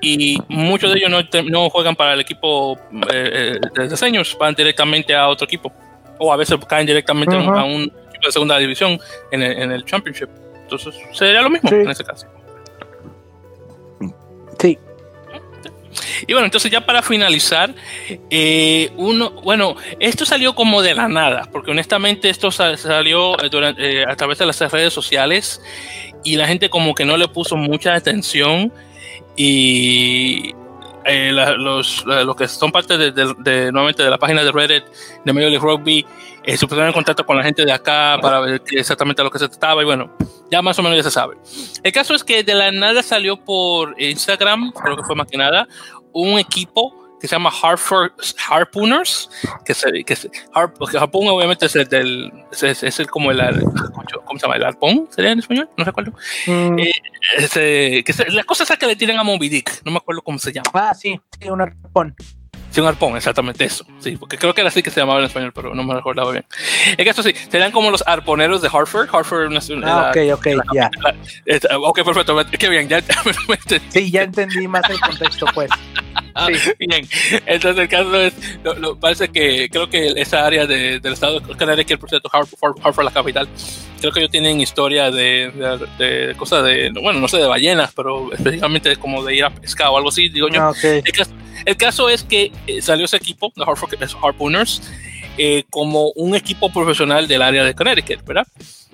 y 0.01 0.39
muchos 0.49 0.93
de 0.93 0.99
ellos 0.99 1.11
no, 1.11 1.43
no 1.51 1.71
juegan 1.71 1.97
para 1.97 2.15
el 2.15 2.21
equipo 2.21 2.79
eh, 3.13 3.57
eh, 3.57 3.61
de 3.75 3.89
diseños, 3.89 4.37
van 4.39 4.55
directamente 4.55 5.15
a 5.15 5.29
otro 5.29 5.47
equipo. 5.47 5.73
O 6.19 6.33
a 6.33 6.37
veces 6.37 6.59
caen 6.69 6.87
directamente 6.87 7.35
a 7.35 7.65
un 7.65 7.83
equipo 7.83 8.27
de 8.27 8.33
segunda 8.33 8.59
división 8.59 8.99
en 9.33 9.43
el, 9.43 9.63
en 9.63 9.73
el 9.73 9.85
Championship. 9.85 10.29
Entonces 10.65 10.95
sería 11.13 11.43
lo 11.43 11.51
mismo 11.51 11.71
en 11.71 11.91
ese 11.91 12.05
caso. 12.05 12.27
Sí. 14.59 14.79
Y 16.27 16.33
bueno, 16.33 16.47
entonces 16.47 16.71
ya 16.71 16.85
para 16.85 17.03
finalizar, 17.03 17.75
eh, 18.31 18.91
uno, 18.97 19.31
bueno, 19.31 19.77
esto 20.01 20.25
salió 20.25 20.55
como 20.55 20.83
de 20.83 20.95
la 20.95 21.09
nada, 21.09 21.49
porque 21.53 21.71
honestamente 21.71 22.31
esto 22.31 22.51
salió 22.51 23.41
eh, 23.43 23.49
durante, 23.51 24.01
eh, 24.01 24.05
a 24.07 24.17
través 24.17 24.39
de 24.39 24.47
las 24.47 24.59
redes 24.73 24.93
sociales 24.93 25.61
y 26.25 26.37
la 26.37 26.47
gente 26.47 26.71
como 26.71 26.95
que 26.95 27.05
no 27.05 27.17
le 27.17 27.29
puso 27.29 27.57
mucha 27.57 27.95
atención 27.95 28.73
y 29.37 30.53
los, 31.07 32.05
los, 32.07 32.37
que 32.37 32.49
son 32.49 32.73
parte 32.73 32.97
de, 32.97 33.13
de, 33.13 33.71
nuevamente 33.71 34.03
de 34.03 34.11
la 34.11 34.19
página 34.19 34.43
de 34.43 34.51
Reddit 34.51 34.85
de 35.25 35.33
Major 35.33 35.51
League 35.51 35.65
Rugby 35.65 36.07
eh, 36.47 36.57
se 36.57 36.67
pusieron 36.67 36.89
en 36.89 36.93
contacto 36.93 37.25
con 37.25 37.37
la 37.37 37.43
gente 37.43 37.65
de 37.65 37.73
acá 37.73 38.19
para 38.21 38.41
ver 38.41 38.63
exactamente 38.73 39.23
lo 39.23 39.31
que 39.31 39.39
se 39.39 39.49
trataba 39.49 39.83
y 39.83 39.85
bueno, 39.85 40.15
ya 40.51 40.63
más 40.63 40.79
o 40.79 40.83
menos 40.83 40.97
ya 40.97 41.03
se 41.03 41.11
sabe. 41.11 41.37
El 41.83 41.93
caso 41.93 42.15
es 42.15 42.23
que 42.23 42.43
de 42.43 42.55
la 42.55 42.71
nada 42.71 43.03
salió 43.03 43.37
por 43.37 44.01
Instagram, 44.01 44.73
creo 44.73 44.97
que 44.97 45.05
fue 45.05 45.17
más 45.17 45.27
que 45.27 45.39
nada, 45.39 45.67
un 46.13 46.39
equipo 46.39 47.05
que 47.25 47.29
se 47.29 47.37
llama 47.37 47.51
Hartford 47.51 48.13
Harpooners, 48.51 49.31
que, 49.65 49.73
se, 49.73 50.05
que 50.05 50.15
se, 50.15 50.31
Harpoon 50.53 51.29
obviamente 51.29 51.65
es 51.65 51.75
el 51.75 51.89
del, 51.89 52.31
es, 52.53 52.83
es 52.83 53.01
el 53.01 53.07
como 53.09 53.31
el, 53.31 53.39
¿cómo 54.27 54.39
se 54.39 54.43
llama? 54.45 54.57
El 54.57 54.65
arpón, 54.65 55.09
¿sería 55.11 55.31
en 55.31 55.39
español? 55.39 55.71
No 55.79 55.85
recuerdo. 55.85 56.13
Mm. 56.47 56.79
Eh, 56.81 56.93
ese, 57.39 58.05
que 58.05 58.13
se, 58.13 58.31
la 58.31 58.45
cosa 58.45 58.77
que 58.77 58.87
le 58.87 58.95
tiran 58.95 59.19
a 59.19 59.23
Moby 59.23 59.49
Dick, 59.49 59.83
no 59.87 59.93
me 59.93 59.97
acuerdo 59.97 60.21
cómo 60.21 60.39
se 60.39 60.53
llama. 60.53 60.69
Ah, 60.75 60.93
sí, 60.93 61.19
sí, 61.41 61.49
un 61.49 61.63
arpón. 61.63 62.15
Sí, 62.75 62.81
un 62.81 62.89
arpón, 62.89 63.17
exactamente 63.17 63.65
eso. 63.65 63.87
Sí, 64.01 64.17
porque 64.17 64.37
creo 64.37 64.53
que 64.53 64.61
era 64.61 64.67
así 64.67 64.83
que 64.83 64.91
se 64.91 64.99
llamaba 64.99 65.21
en 65.21 65.27
español, 65.27 65.53
pero 65.55 65.77
no 65.77 65.85
me 65.85 65.95
recordaba 65.95 66.33
bien. 66.33 66.45
En 66.97 67.05
caso 67.05 67.23
sí, 67.23 67.33
serían 67.49 67.71
como 67.71 67.89
los 67.89 68.03
arponeros 68.05 68.63
de 68.63 68.69
Hartford. 68.73 69.09
Hartford 69.15 69.53
es 69.53 69.71
una. 69.71 70.09
Ah, 70.09 70.11
ok, 70.11 70.17
ok, 70.35 70.47
ya. 70.75 70.91
ok, 71.79 72.03
perfecto. 72.03 72.37
Qué 72.59 72.69
bien, 72.69 72.89
ya. 72.89 73.01
sí, 73.91 74.11
ya 74.11 74.23
entendí 74.23 74.67
más 74.67 74.91
el 74.91 74.99
contexto, 74.99 75.47
pues. 75.55 75.71
Sí. 76.35 76.71
Bien, 76.79 77.07
entonces 77.47 77.83
el 77.83 77.89
caso 77.89 78.21
es, 78.21 78.35
lo, 78.63 78.97
parece 78.97 79.29
que 79.29 79.69
creo 79.71 79.89
que 79.89 80.09
esa 80.17 80.45
área 80.47 80.67
de, 80.67 81.01
del 81.01 81.13
estado 81.13 81.41
de 81.41 81.55
Connecticut, 81.57 82.01
por 82.01 82.09
cierto, 82.09 82.29
Hartford, 82.33 82.77
Hartford, 82.83 83.05
la 83.05 83.11
capital, 83.11 83.49
creo 84.01 84.13
que 84.13 84.21
ellos 84.21 84.31
tienen 84.31 84.61
historia 84.61 85.11
de, 85.11 85.51
de, 85.99 86.35
cosas 86.37 86.65
de, 86.65 86.91
bueno, 87.03 87.21
no 87.21 87.29
sé, 87.29 87.39
de 87.39 87.47
ballenas, 87.47 87.93
pero 87.95 88.33
específicamente 88.33 88.97
como 88.97 89.25
de 89.25 89.37
ir 89.37 89.45
a 89.45 89.51
pescar 89.51 89.89
o 89.89 89.97
algo 89.97 90.09
así, 90.09 90.29
digo 90.29 90.49
yo. 90.49 90.61
Ah, 90.61 90.71
okay. 90.71 91.03
El 91.65 91.77
caso 91.77 92.09
es 92.09 92.23
que 92.23 92.53
eh, 92.67 92.83
salió 92.83 93.07
ese 93.07 93.17
equipo, 93.17 93.53
los 93.55 93.69
Harpooners, 94.23 94.83
eh, 95.39 95.65
como 95.71 96.11
un 96.17 96.35
equipo 96.35 96.73
profesional 96.73 97.27
del 97.27 97.43
área 97.43 97.65
de 97.65 97.75
Connecticut, 97.75 98.25
¿verdad? 98.25 98.47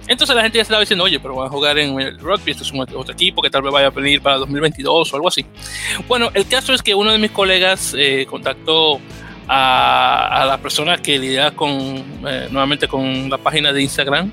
Entonces 0.06 0.34
la 0.34 0.42
gente 0.42 0.56
ya 0.56 0.62
estaba 0.62 0.80
diciendo, 0.80 1.04
oye, 1.04 1.20
pero 1.20 1.36
van 1.36 1.46
a 1.46 1.50
jugar 1.50 1.78
en 1.78 2.00
el 2.00 2.18
rugby, 2.18 2.52
esto 2.52 2.62
es 2.62 2.72
un 2.72 2.80
otro 2.80 3.12
equipo 3.12 3.42
que 3.42 3.50
tal 3.50 3.62
vez 3.62 3.72
vaya 3.72 3.88
a 3.88 3.90
venir 3.90 4.22
para 4.22 4.38
2022 4.38 5.12
o 5.12 5.16
algo 5.16 5.28
así. 5.28 5.44
Bueno, 6.08 6.30
el 6.34 6.46
caso 6.46 6.72
es 6.72 6.82
que 6.82 6.94
uno 6.94 7.12
de 7.12 7.18
mis 7.18 7.30
colegas 7.30 7.94
eh, 7.96 8.26
contactó 8.28 8.98
a, 9.46 10.44
la 10.46 10.58
persona 10.58 10.98
que 10.98 11.18
lidia 11.18 11.50
con, 11.50 12.22
nuevamente 12.22 12.88
con 12.88 13.28
la 13.28 13.38
página 13.38 13.72
de 13.72 13.82
Instagram 13.82 14.30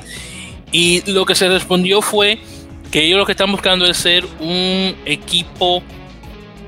y 0.72 1.10
lo 1.12 1.26
que 1.26 1.36
se 1.36 1.48
respondió 1.50 2.02
fue 2.02 2.40
que 2.92 3.04
ellos 3.04 3.18
lo 3.18 3.26
que 3.26 3.32
están 3.34 3.52
buscando 3.52 3.86
es 3.86 3.98
ser 3.98 4.26
un 4.40 4.96
equipo 5.06 5.82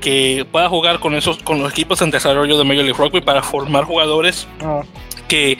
que 0.00 0.46
pueda 0.50 0.68
jugar 0.68 0.98
con 0.98 1.14
esos 1.14 1.42
con 1.42 1.62
los 1.62 1.70
equipos 1.72 2.00
en 2.02 2.10
desarrollo 2.10 2.56
de 2.58 2.64
Major 2.64 2.84
League 2.84 2.98
Rugby 2.98 3.20
para 3.20 3.42
formar 3.42 3.84
jugadores 3.84 4.46
ah. 4.62 4.82
Que, 5.30 5.56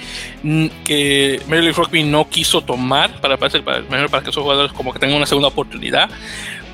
que 0.85 1.41
Major 1.47 1.63
League 1.63 1.77
Rugby 1.77 2.03
no 2.03 2.29
quiso 2.29 2.61
tomar 2.61 3.21
para, 3.21 3.37
para, 3.37 3.63
para 3.63 4.23
que 4.23 4.31
esos 4.31 4.43
jugadores 4.43 4.73
como 4.73 4.93
que 4.93 4.99
tengan 4.99 5.17
una 5.17 5.27
segunda 5.27 5.49
oportunidad 5.49 6.11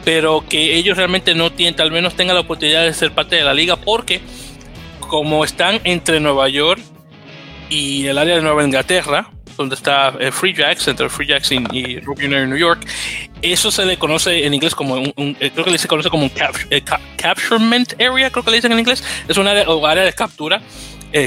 pero 0.04 0.44
que 0.48 0.76
ellos 0.76 0.96
realmente 0.96 1.34
no 1.34 1.50
tienen, 1.50 1.80
al 1.80 1.90
menos 1.90 2.14
tengan 2.14 2.36
la 2.36 2.42
oportunidad 2.42 2.84
de 2.84 2.94
ser 2.94 3.12
parte 3.12 3.36
de 3.36 3.42
la 3.42 3.52
liga 3.52 3.76
porque 3.76 4.20
como 5.00 5.44
están 5.44 5.80
entre 5.84 6.20
Nueva 6.20 6.48
York 6.48 6.80
y 7.68 8.06
el 8.06 8.16
área 8.16 8.36
de 8.36 8.42
Nueva 8.42 8.64
Inglaterra 8.64 9.30
donde 9.56 9.74
está 9.74 10.14
eh, 10.20 10.30
Free 10.30 10.54
Jacks, 10.54 10.86
entre 10.88 11.08
Free 11.08 11.26
Jacks 11.26 11.50
y, 11.50 11.98
Rugby 12.00 12.26
Union 12.26 12.48
New 12.48 12.58
York. 12.58 12.86
Eso 13.42 13.70
se 13.70 13.84
le 13.84 13.98
conoce 13.98 14.46
en 14.46 14.54
inglés 14.54 14.74
como 14.74 14.94
un, 14.94 15.36
eh, 15.40 15.50
creo 15.50 15.64
que 15.64 15.78
se 15.78 15.88
conoce 15.88 16.10
como 16.10 16.24
un 16.24 16.32
eh, 16.70 16.82
capturement 17.16 17.92
area, 17.94 18.30
creo 18.30 18.44
que 18.44 18.50
le 18.50 18.56
dicen 18.58 18.72
en 18.72 18.78
inglés. 18.78 19.02
Es 19.28 19.36
un 19.36 19.46
área, 19.46 19.66
área 19.84 20.04
de 20.04 20.12
captura. 20.12 20.60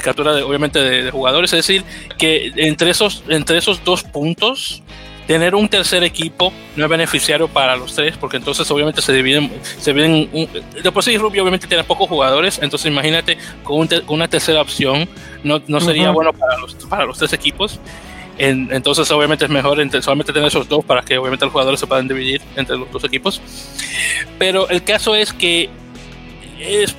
Captura 0.04 0.34
de, 0.34 0.44
obviamente 0.44 0.80
de, 0.80 1.12
jugadores, 1.12 1.54
es 1.54 1.66
decir, 1.66 1.84
que 2.18 2.52
entre 2.56 2.92
esos, 2.92 3.24
entre 3.28 3.58
esos 3.58 3.84
dos 3.84 4.04
puntos 4.04 4.84
tener 5.30 5.54
un 5.54 5.70
tercer 5.70 6.04
equipo 6.04 6.52
no 6.76 6.86
es 6.86 6.90
beneficiario 6.90 7.48
para 7.48 7.76
los 7.76 7.94
tres, 7.94 8.18
porque 8.18 8.38
entonces 8.38 8.70
obviamente 8.72 9.00
se 9.00 9.14
dividen, 9.14 9.52
se 9.78 9.94
dividen 9.94 10.50
de 10.82 10.92
por 10.92 11.04
sí 11.04 11.16
Rugby 11.20 11.40
obviamente 11.40 11.68
tiene 11.68 11.84
pocos 11.84 12.10
jugadores, 12.10 12.60
entonces 12.64 12.92
imagínate 12.92 13.38
con, 13.64 13.88
una 14.08 14.28
tercera 14.28 14.60
opción, 14.60 15.08
no, 15.44 15.62
no 15.68 15.80
sería 15.82 16.10
bueno 16.10 16.34
para 16.34 16.58
los, 16.58 16.74
para 16.74 17.06
los 17.06 17.18
tres 17.20 17.34
equipos. 17.34 17.80
Entonces, 18.40 19.12
obviamente 19.12 19.44
es 19.44 19.52
mejor 19.52 19.78
solamente 20.02 20.32
tener 20.32 20.48
esos 20.48 20.68
dos 20.70 20.86
para 20.86 21.02
que 21.02 21.18
obviamente 21.18 21.46
los 21.46 21.52
jugadores 21.52 21.78
se 21.78 21.88
puedan 21.88 22.08
dividir 22.08 22.42
entre 22.56 22.78
los 22.78 22.90
dos 22.90 23.04
equipos. 23.04 23.42
Pero 24.38 24.70
el 24.70 24.82
caso 24.84 25.14
es 25.14 25.34
que 25.34 25.70
es 26.58 26.96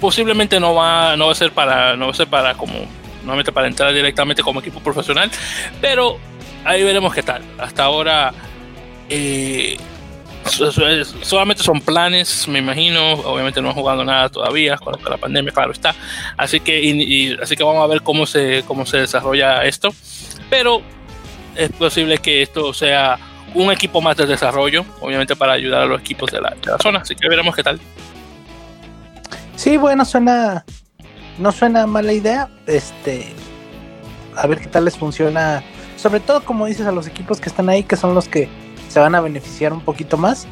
posiblemente 0.00 0.60
no 0.60 0.74
va, 0.74 1.16
no 1.16 1.26
va 1.26 1.32
a 1.32 1.34
ser 1.34 1.52
para, 1.52 1.96
no 1.96 2.06
va 2.06 2.12
a 2.12 2.14
ser 2.14 2.26
para 2.26 2.54
como 2.54 2.74
nuevamente 3.22 3.50
para 3.50 3.66
entrar 3.66 3.92
directamente 3.92 4.42
como 4.42 4.60
equipo 4.60 4.80
profesional, 4.80 5.30
pero 5.80 6.18
ahí 6.64 6.82
veremos 6.84 7.12
qué 7.12 7.22
tal. 7.22 7.42
Hasta 7.58 7.84
ahora 7.84 8.32
eh, 9.08 9.76
solamente 10.44 11.62
son 11.62 11.80
planes, 11.80 12.46
me 12.46 12.60
imagino. 12.60 13.14
Obviamente 13.14 13.60
no 13.60 13.70
han 13.70 13.74
jugado 13.74 14.04
nada 14.04 14.28
todavía 14.28 14.76
con 14.76 14.94
la 15.04 15.16
pandemia, 15.16 15.52
claro 15.52 15.72
está. 15.72 15.94
Así 16.36 16.60
que, 16.60 17.36
así 17.42 17.56
que 17.56 17.64
vamos 17.64 17.82
a 17.82 17.86
ver 17.88 18.02
cómo 18.02 18.26
se, 18.26 18.62
cómo 18.66 18.86
se 18.86 18.98
desarrolla 18.98 19.64
esto 19.64 19.92
pero 20.50 20.82
es 21.54 21.70
posible 21.72 22.18
que 22.18 22.42
esto 22.42 22.72
sea 22.72 23.18
un 23.54 23.72
equipo 23.72 24.00
más 24.00 24.16
de 24.16 24.26
desarrollo, 24.26 24.84
obviamente 25.00 25.34
para 25.36 25.52
ayudar 25.52 25.82
a 25.82 25.86
los 25.86 26.00
equipos 26.00 26.30
de 26.30 26.40
la, 26.40 26.54
zona, 26.82 27.00
así 27.00 27.14
que 27.14 27.28
veremos 27.28 27.54
qué 27.54 27.62
tal. 27.62 27.80
Sí, 29.56 29.76
bueno, 29.76 30.04
suena, 30.04 30.64
no 31.38 31.50
suena 31.50 31.86
mala 31.86 32.12
idea, 32.12 32.48
este, 32.66 33.32
a 34.36 34.46
ver 34.46 34.60
qué 34.60 34.66
tal 34.66 34.84
les 34.84 34.96
funciona, 34.96 35.62
sobre 35.96 36.20
todo 36.20 36.44
como 36.44 36.66
dices 36.66 36.86
a 36.86 36.92
los 36.92 37.06
equipos 37.06 37.40
que 37.40 37.48
están 37.48 37.68
ahí, 37.68 37.82
que 37.82 37.96
son 37.96 38.14
los 38.14 38.28
que 38.28 38.48
se 38.88 39.00
van 39.00 39.14
a 39.14 39.20
beneficiar 39.20 39.72
un 39.72 39.80
poquito 39.80 40.16
más, 40.16 40.46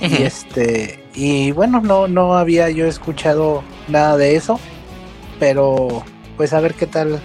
y 0.00 0.22
este, 0.22 1.04
y 1.14 1.50
bueno, 1.52 1.80
no, 1.80 2.06
no 2.06 2.34
había 2.36 2.70
yo 2.70 2.86
escuchado 2.86 3.62
nada 3.88 4.16
de 4.16 4.36
eso, 4.36 4.60
pero 5.38 6.04
pues 6.36 6.52
a 6.52 6.60
ver 6.60 6.74
qué 6.74 6.86
tal 6.86 7.20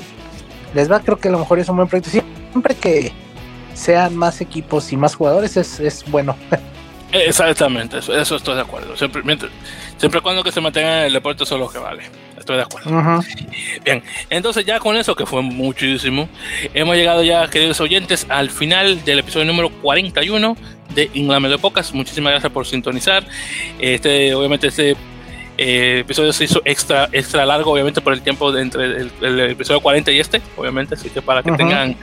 les 0.74 0.92
va, 0.92 1.00
creo 1.00 1.18
que 1.18 1.30
a 1.30 1.32
lo 1.32 1.40
mejor 1.40 1.60
es 1.60 1.70
un 1.70 1.78
buen 1.78 1.88
proyecto. 1.88 2.10
Siempre 2.10 2.76
que 2.76 3.14
sean 3.74 4.16
más 4.16 4.42
equipos 4.42 4.92
y 4.92 4.98
más 4.98 5.16
jugadores 5.16 5.56
es, 5.58 5.80
es 5.80 6.10
bueno. 6.10 6.36
Exactamente, 7.24 8.00
eso, 8.00 8.18
eso, 8.18 8.36
estoy 8.36 8.56
de 8.56 8.62
acuerdo. 8.62 8.96
Siempre, 8.98 9.22
siempre 9.98 10.22
cuando 10.22 10.44
que 10.44 10.52
se 10.52 10.62
mantenga 10.62 11.02
en 11.02 11.06
el 11.08 11.14
deporte, 11.14 11.44
eso 11.44 11.56
es 11.56 11.62
lo 11.62 11.70
que 11.70 11.80
vale. 11.80 12.04
Estoy 12.38 12.58
de 12.58 12.64
acuerdo. 12.64 13.22
Bien, 13.84 14.04
entonces 14.30 14.66
ya 14.66 14.80
con 14.80 14.96
eso, 14.98 15.16
que 15.16 15.26
fue 15.26 15.42
muchísimo, 15.42 16.30
hemos 16.74 16.96
llegado 16.96 17.24
ya, 17.24 17.48
queridos 17.50 17.80
oyentes, 17.80 18.28
al 18.30 18.50
final 18.50 19.04
del 19.04 19.20
episodio 19.20 19.46
número 19.46 19.70
41 19.82 20.56
de 20.94 21.10
Inglaterra 21.14 21.50
de 21.50 21.58
Pocas. 21.58 21.94
Muchísimas 21.94 22.32
gracias 22.32 22.52
por 22.52 22.68
sintonizar. 22.68 23.26
Este, 23.80 24.36
obviamente, 24.36 24.68
este 24.68 24.96
eh, 25.58 25.94
el 25.94 26.00
episodio 26.00 26.34
se 26.34 26.44
hizo 26.44 26.62
extra, 26.66 27.10
extra 27.12 27.46
largo, 27.46 27.72
obviamente, 27.72 28.02
por 28.02 28.14
el 28.14 28.22
tiempo 28.22 28.52
de 28.52 28.62
entre 28.62 28.84
el, 29.22 29.40
episodio 29.40 29.80
40 29.82 30.12
y 30.12 30.20
este, 30.20 30.42
obviamente, 30.58 30.96
así 30.96 31.10
que 31.10 31.22
para 31.22 31.42
que 31.44 31.52
tengan 31.54 31.96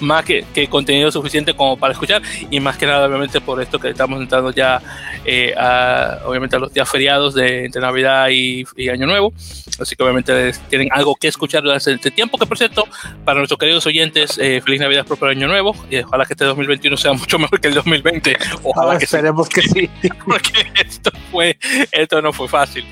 más 0.00 0.24
que, 0.24 0.44
contenido 0.68 1.10
suficiente 1.10 1.54
como 1.54 1.76
para 1.76 1.92
escuchar, 1.92 2.22
y 2.50 2.60
más 2.60 2.76
que 2.76 2.86
nada, 2.86 3.06
obviamente, 3.06 3.40
por 3.40 3.60
esto 3.60 3.78
que 3.78 3.90
estamos 3.90 4.20
entrando 4.20 4.52
ya, 4.52 4.80
eh, 5.24 5.54
a, 5.56 6.20
obviamente, 6.24 6.56
a 6.56 6.58
los 6.58 6.72
días 6.72 6.88
feriados 6.88 7.34
de 7.34 7.66
entre 7.66 7.80
Navidad 7.80 8.28
y, 8.30 8.64
Año 8.90 9.06
Nuevo, 9.06 9.32
así 9.78 9.94
que 9.94 10.02
obviamente 10.02 10.52
tienen 10.68 10.88
algo 10.90 11.14
que 11.14 11.28
escuchar 11.28 11.62
durante 11.62 11.92
este 11.92 12.10
tiempo, 12.10 12.38
que 12.38 12.46
por 12.46 12.58
cierto, 12.58 12.84
para 13.24 13.38
nuestros 13.38 13.58
queridos 13.58 13.86
oyentes, 13.86 14.38
eh, 14.38 14.60
feliz 14.64 14.80
Navidad, 14.80 15.04
próspero 15.06 15.30
Año 15.30 15.46
Nuevo, 15.48 15.74
y 15.90 15.98
ojalá 15.98 16.24
que 16.26 16.32
este 16.32 16.44
2021 16.44 16.96
sea 16.96 17.12
mucho 17.12 17.38
mejor 17.38 17.60
que 17.60 17.68
el 17.68 17.74
2020, 17.74 18.36
ojalá 18.62 18.98
que 18.98 19.04
esperemos 19.04 19.48
que 19.48 19.62
sí, 19.62 19.90
porque 20.24 20.66
esto 20.84 21.10
fue, 21.30 21.58
esto 21.92 22.22
no 22.22 22.32
fue 22.32 22.48
fácil. 22.48 22.84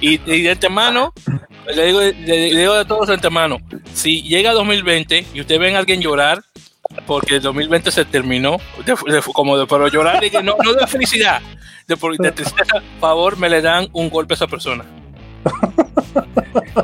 Y, 0.00 0.18
de 0.18 0.50
antemano, 0.50 1.12
le 1.74 1.86
digo, 1.86 2.00
le 2.00 2.58
digo 2.58 2.74
de 2.74 2.84
todos 2.84 3.08
de 3.08 3.14
antemano, 3.14 3.58
si 3.92 4.22
llega 4.22 4.52
2020 4.52 5.26
y 5.34 5.40
usted 5.40 5.58
ven 5.58 5.76
a 5.76 5.78
alguien 5.78 6.00
llorar, 6.00 6.42
porque 7.06 7.36
el 7.36 7.42
2020 7.42 7.90
se 7.90 8.04
terminó, 8.04 8.58
como 9.32 9.58
de, 9.58 9.66
pero 9.66 9.88
llorar, 9.88 10.22
no, 10.42 10.56
no 10.62 10.72
de 10.72 10.86
felicidad, 10.86 11.40
de, 11.86 11.96
de 12.18 12.32
tristeza, 12.32 12.82
favor, 13.00 13.36
me 13.36 13.48
le 13.48 13.60
dan 13.60 13.88
un 13.92 14.08
golpe 14.10 14.34
a 14.34 14.36
esa 14.36 14.46
persona. 14.46 14.84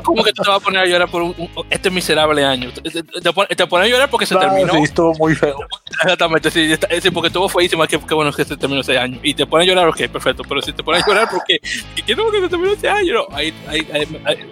¿Cómo 0.03 0.23
que 0.23 0.33
tú 0.33 0.43
te 0.43 0.49
vas 0.49 0.59
a 0.59 0.63
poner 0.63 0.81
a 0.81 0.85
llorar 0.85 1.09
por 1.09 1.21
un, 1.21 1.35
este 1.69 1.89
miserable 1.91 2.43
año? 2.43 2.71
Te, 2.71 3.03
te, 3.03 3.67
pones 3.67 3.87
a 3.87 3.89
llorar 3.89 4.09
porque 4.09 4.25
se 4.25 4.35
terminó. 4.35 4.73
Sí, 4.73 4.83
estuvo 4.83 5.13
muy 5.15 5.35
feo. 5.35 5.57
Exactamente, 6.01 6.49
sí, 6.51 6.73
sí 7.01 7.11
porque 7.11 7.27
estuvo 7.27 7.47
feísimo. 7.49 7.85
Qué, 7.85 7.99
qué 7.99 8.13
bueno 8.13 8.31
que 8.31 8.45
se 8.45 8.57
terminó 8.57 8.81
ese 8.81 8.97
año. 8.97 9.19
Y 9.23 9.33
te 9.33 9.45
pones 9.45 9.67
a 9.67 9.69
llorar, 9.69 9.87
ok, 9.87 10.07
perfecto. 10.07 10.43
Pero 10.47 10.61
si 10.61 10.73
te 10.73 10.83
pones 10.83 11.03
a 11.03 11.07
llorar 11.07 11.27
porque 11.29 11.59
quiero 12.05 12.31
que 12.31 12.41
se 12.41 12.49
terminó 12.49 12.73
ese 12.73 12.89
año, 12.89 13.13
no, 13.13 13.35
ahí, 13.35 13.53
ahí, 13.67 13.87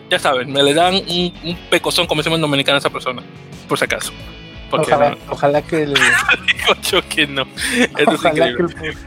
ya 0.09 0.19
saben, 0.19 0.51
me 0.51 0.63
le 0.63 0.73
dan 0.73 0.95
un, 0.95 1.33
un 1.43 1.57
pecozón, 1.69 2.07
como 2.07 2.21
decimos 2.21 2.37
en 2.37 2.41
dominicana, 2.41 2.77
a 2.77 2.79
esa 2.79 2.89
persona, 2.89 3.21
por 3.67 3.77
si 3.77 3.85
acaso. 3.85 4.11
Ojalá, 4.71 5.17
ojalá, 5.29 5.61
que 5.61 5.83
el. 5.83 5.93
que 7.09 7.27
no. 7.27 7.45
Ojalá 8.07 8.33
que 8.33 8.41
el, 8.41 8.97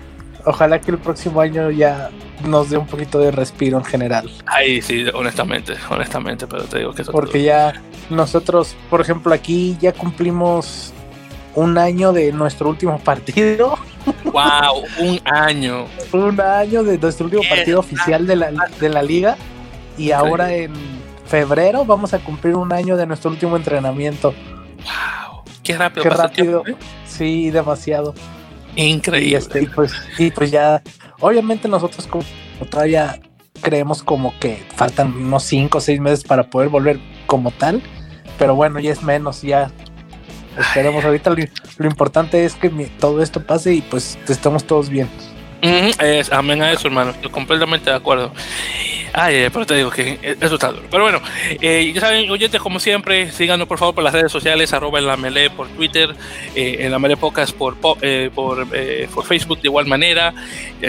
ojalá 0.45 0.81
que 0.81 0.91
el 0.91 0.99
próximo 0.99 1.41
año 1.41 1.71
ya 1.71 2.11
nos 2.47 2.71
dé 2.71 2.77
un 2.77 2.87
poquito 2.87 3.19
de 3.19 3.31
respiro 3.31 3.79
en 3.79 3.85
general. 3.85 4.31
Ay, 4.47 4.83
sí, 4.83 5.05
honestamente, 5.15 5.75
honestamente, 5.91 6.47
pero 6.47 6.65
te 6.65 6.79
digo 6.79 6.93
que 6.93 7.03
eso 7.03 7.12
Porque 7.12 7.43
ya 7.43 7.75
nosotros, 8.11 8.77
por 8.91 9.01
ejemplo, 9.01 9.33
aquí 9.33 9.77
ya 9.81 9.93
cumplimos 9.93 10.93
un 11.55 11.79
año 11.79 12.12
de 12.12 12.33
nuestro 12.33 12.69
último 12.69 12.99
partido. 12.99 13.79
¡Wow! 14.25 14.85
Un 14.99 15.21
año. 15.25 15.87
un 16.12 16.41
año 16.41 16.83
de 16.83 16.99
nuestro 16.99 17.27
último 17.27 17.43
partido 17.49 17.81
oficial 17.81 18.27
de 18.27 18.37
la, 18.37 18.53
de 18.81 18.89
la 18.89 19.03
liga. 19.03 19.37
Y 19.97 20.11
ahora 20.11 20.53
en 20.53 20.73
febrero 21.27 21.85
vamos 21.85 22.12
a 22.15 22.19
cumplir 22.19 22.57
un 22.57 22.73
año 22.73 22.97
de 22.97 23.07
nuestro 23.07 23.31
último 23.31 23.57
entrenamiento. 23.57 24.35
¡Wow! 24.79 25.45
¡Qué 25.62 25.79
rápido! 25.79 26.03
Qué 26.03 26.11
rápido. 26.11 26.62
¿eh? 26.66 26.75
Sí, 27.07 27.51
demasiado. 27.51 28.15
Increíble. 28.77 29.29
Y, 29.29 29.35
este, 29.35 29.67
pues, 29.69 29.93
y 30.19 30.31
pues 30.31 30.51
ya 30.51 30.83
Obviamente 31.21 31.69
nosotros 31.69 32.07
como 32.07 32.25
todavía 32.71 33.21
creemos 33.63 34.03
como 34.03 34.39
que 34.41 34.63
faltan 34.75 35.15
unos 35.17 35.45
5 35.45 35.79
o 35.79 35.81
6 35.81 36.01
meses 36.01 36.25
para 36.25 36.51
poder 36.51 36.69
volver 36.69 37.01
como 37.27 37.51
tal, 37.51 37.83
pero 38.39 38.55
bueno, 38.55 38.81
ya 38.81 38.93
es 38.93 39.03
menos, 39.03 39.43
ya 39.43 39.71
esperemos. 40.59 41.05
Ahorita 41.05 41.31
lo, 41.31 41.87
importante 41.87 42.45
es 42.45 42.57
que 42.57 42.69
todo 43.01 43.23
esto 43.23 43.47
pase 43.47 43.75
y 43.75 43.81
pues 43.81 44.19
estemos 44.29 44.65
todos 44.65 44.91
bien. 44.91 45.09
Es, 45.65 46.32
amén 46.32 46.62
a 46.62 46.73
eso, 46.73 46.89
hermano, 46.89 47.11
estoy 47.11 47.31
completamente 47.31 47.91
de 47.91 47.97
acuerdo. 47.97 48.32
Ay, 49.16 49.47
pero 49.53 49.65
te 49.65 49.77
digo 49.77 49.91
que 49.91 50.19
eso 50.41 50.55
está 50.57 50.73
duro. 50.73 50.89
Pero 50.91 51.05
bueno, 51.05 51.20
eh, 51.61 51.93
ya 51.95 52.01
saben, 52.01 52.28
oyentes, 52.28 52.61
como 52.61 52.81
siempre, 52.81 53.31
síganos 53.31 53.69
por 53.69 53.78
favor 53.78 53.95
por 53.95 54.03
las 54.03 54.12
redes 54.12 54.32
sociales, 54.32 54.73
arroba 54.73 54.99
en 54.99 55.07
la 55.07 55.16
melee 55.16 55.51
por 55.51 55.69
Twitter, 55.69 56.16
eh, 56.57 56.78
en 56.81 56.91
la 56.91 56.99
melee 56.99 57.16
podcast 57.16 57.55
por, 57.55 57.77
eh, 58.03 58.28
por, 58.35 58.66
por, 58.66 59.24
Facebook 59.24 59.61
de 59.61 59.69
igual 59.69 59.86
manera. 59.86 60.35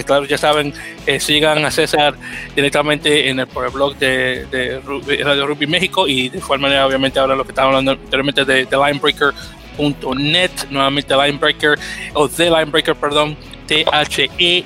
claro, 0.06 0.26
ya 0.26 0.40
saben, 0.40 0.74
sigan 1.20 1.64
a 1.66 1.72
César 1.72 2.16
directamente 2.56 3.30
en 3.30 3.42
el, 3.42 3.48
por 3.48 3.64
el 3.64 3.72
blog 3.72 3.96
de, 3.98 4.48
de, 4.48 4.80
Radio 5.24 5.46
Rugby 5.46 5.68
México 5.68 6.08
y 6.08 6.30
de 6.30 6.40
igual 6.40 6.60
manera, 6.60 6.88
obviamente, 6.88 7.20
ahora 7.20 7.36
lo 7.36 7.44
que 7.44 7.52
estaba 7.52 7.68
hablando 7.68 7.92
anteriormente 7.92 8.44
de, 8.44 8.66
de 8.66 8.76
linebreaker.net, 8.76 10.52
nuevamente 10.72 11.14
Linebreaker, 11.14 11.78
o 12.16 12.28
The 12.28 12.46
Linebreaker, 12.46 12.96
perdón, 12.96 13.38
T-H-E-L-I-N-E 13.68 14.66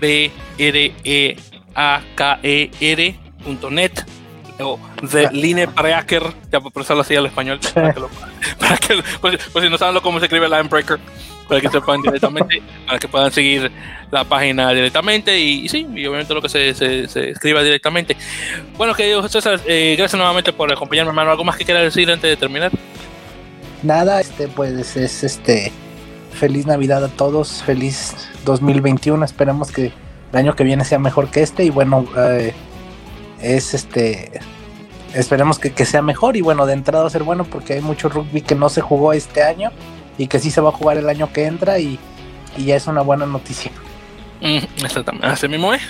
b 0.00 0.30
r 0.58 0.94
e 1.04 1.36
a 1.74 2.02
k 2.14 2.38
e 2.42 2.70
r.net 2.80 4.04
o 4.60 4.78
de 5.02 5.28
Linebreaker, 5.32 6.22
ya 6.50 6.60
por 6.60 6.68
expresarlo 6.68 7.02
así 7.02 7.16
al 7.16 7.26
español, 7.26 7.58
para 7.74 7.92
que, 7.92 8.00
lo, 8.00 8.08
para 8.58 8.76
que 8.76 9.02
pues, 9.20 9.38
pues, 9.52 9.64
si 9.64 9.70
no 9.70 9.78
saben 9.78 10.00
cómo 10.00 10.18
se 10.20 10.26
escribe 10.26 10.48
Linebreaker, 10.48 11.00
para 11.48 11.60
que 11.60 11.68
sepan 11.68 12.00
directamente, 12.02 12.62
para 12.86 12.98
que 12.98 13.08
puedan 13.08 13.32
seguir 13.32 13.70
la 14.10 14.24
página 14.24 14.70
directamente 14.70 15.38
y, 15.38 15.68
sí, 15.68 15.86
y 15.94 16.06
obviamente 16.06 16.34
lo 16.34 16.42
que 16.42 16.48
se, 16.48 16.74
se, 16.74 17.30
escriba 17.30 17.62
directamente. 17.62 18.16
Bueno, 18.76 18.94
querido 18.94 19.26
César, 19.28 19.60
eh, 19.66 19.94
gracias 19.96 20.18
nuevamente 20.18 20.52
por 20.52 20.70
acompañarme, 20.72 21.10
hermano. 21.10 21.30
¿Algo 21.30 21.44
más 21.44 21.56
que 21.56 21.64
quiera 21.64 21.80
decir 21.80 22.10
antes 22.10 22.30
de 22.30 22.36
terminar? 22.36 22.70
Nada, 23.82 24.20
este, 24.20 24.48
pues 24.48 24.96
es 24.96 25.24
este. 25.24 25.72
Feliz 26.32 26.66
Navidad 26.66 27.04
a 27.04 27.08
todos, 27.08 27.62
feliz 27.62 28.14
2021. 28.44 29.24
Esperemos 29.24 29.70
que 29.70 29.92
el 30.32 30.38
año 30.38 30.56
que 30.56 30.64
viene 30.64 30.84
sea 30.84 30.98
mejor 30.98 31.28
que 31.28 31.42
este. 31.42 31.64
Y 31.64 31.70
bueno, 31.70 32.06
eh, 32.16 32.52
es 33.40 33.74
este. 33.74 34.40
Esperemos 35.14 35.58
que, 35.58 35.72
que, 35.72 35.84
sea 35.84 36.02
mejor. 36.02 36.36
Y 36.36 36.40
bueno, 36.40 36.66
de 36.66 36.72
entrada 36.72 37.04
va 37.04 37.08
a 37.08 37.10
ser 37.10 37.22
bueno 37.22 37.44
porque 37.44 37.74
hay 37.74 37.80
mucho 37.80 38.08
rugby 38.08 38.40
que 38.40 38.54
no 38.54 38.68
se 38.68 38.80
jugó 38.80 39.12
este 39.12 39.42
año 39.42 39.70
y 40.18 40.26
que 40.26 40.38
sí 40.38 40.50
se 40.50 40.60
va 40.60 40.70
a 40.70 40.72
jugar 40.72 40.96
el 40.96 41.08
año 41.08 41.32
que 41.32 41.46
entra. 41.46 41.78
Y, 41.78 41.98
y 42.56 42.64
ya 42.64 42.76
es 42.76 42.86
una 42.86 43.02
buena 43.02 43.26
noticia. 43.26 43.70
Mm, 44.40 44.84
exactamente, 44.84 45.26
así 45.26 45.48
mismo 45.48 45.72
es. 45.72 45.82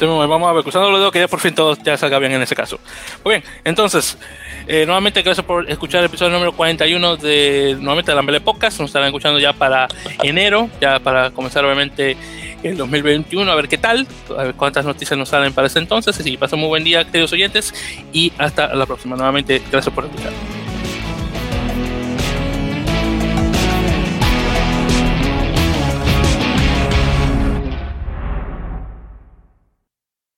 Vamos 0.00 0.48
a 0.48 0.52
ver, 0.52 0.62
cruzando 0.62 0.90
los 0.90 1.00
dedos 1.00 1.12
que 1.12 1.20
ya 1.20 1.28
por 1.28 1.40
fin 1.40 1.54
todo 1.54 1.76
ya 1.82 1.96
salga 1.96 2.18
bien 2.18 2.32
en 2.32 2.42
ese 2.42 2.54
caso. 2.54 2.80
Muy 3.24 3.34
bien, 3.34 3.44
entonces, 3.64 4.18
eh, 4.66 4.84
nuevamente 4.86 5.22
gracias 5.22 5.44
por 5.46 5.70
escuchar 5.70 6.00
el 6.00 6.06
episodio 6.06 6.32
número 6.32 6.52
41 6.52 7.16
de 7.16 7.76
nuevamente 7.78 8.10
de 8.10 8.16
la 8.16 8.22
Mele 8.22 8.40
Podcast. 8.40 8.80
Nos 8.80 8.88
estarán 8.88 9.08
escuchando 9.08 9.38
ya 9.38 9.52
para 9.52 9.88
enero, 10.22 10.68
ya 10.80 10.98
para 10.98 11.30
comenzar 11.30 11.64
obviamente 11.64 12.16
el 12.62 12.76
2021, 12.76 13.50
a 13.50 13.54
ver 13.54 13.68
qué 13.68 13.78
tal, 13.78 14.06
a 14.36 14.44
ver 14.44 14.54
cuántas 14.54 14.84
noticias 14.84 15.18
nos 15.18 15.28
salen 15.28 15.52
para 15.52 15.66
ese 15.66 15.78
entonces. 15.78 16.18
Así 16.18 16.32
que 16.32 16.38
pasen 16.38 16.58
muy 16.58 16.68
buen 16.68 16.84
día, 16.84 17.04
queridos 17.04 17.32
oyentes, 17.32 17.74
y 18.12 18.32
hasta 18.38 18.74
la 18.74 18.86
próxima. 18.86 19.16
Nuevamente, 19.16 19.62
gracias 19.70 19.94
por 19.94 20.04
escuchar. 20.04 20.61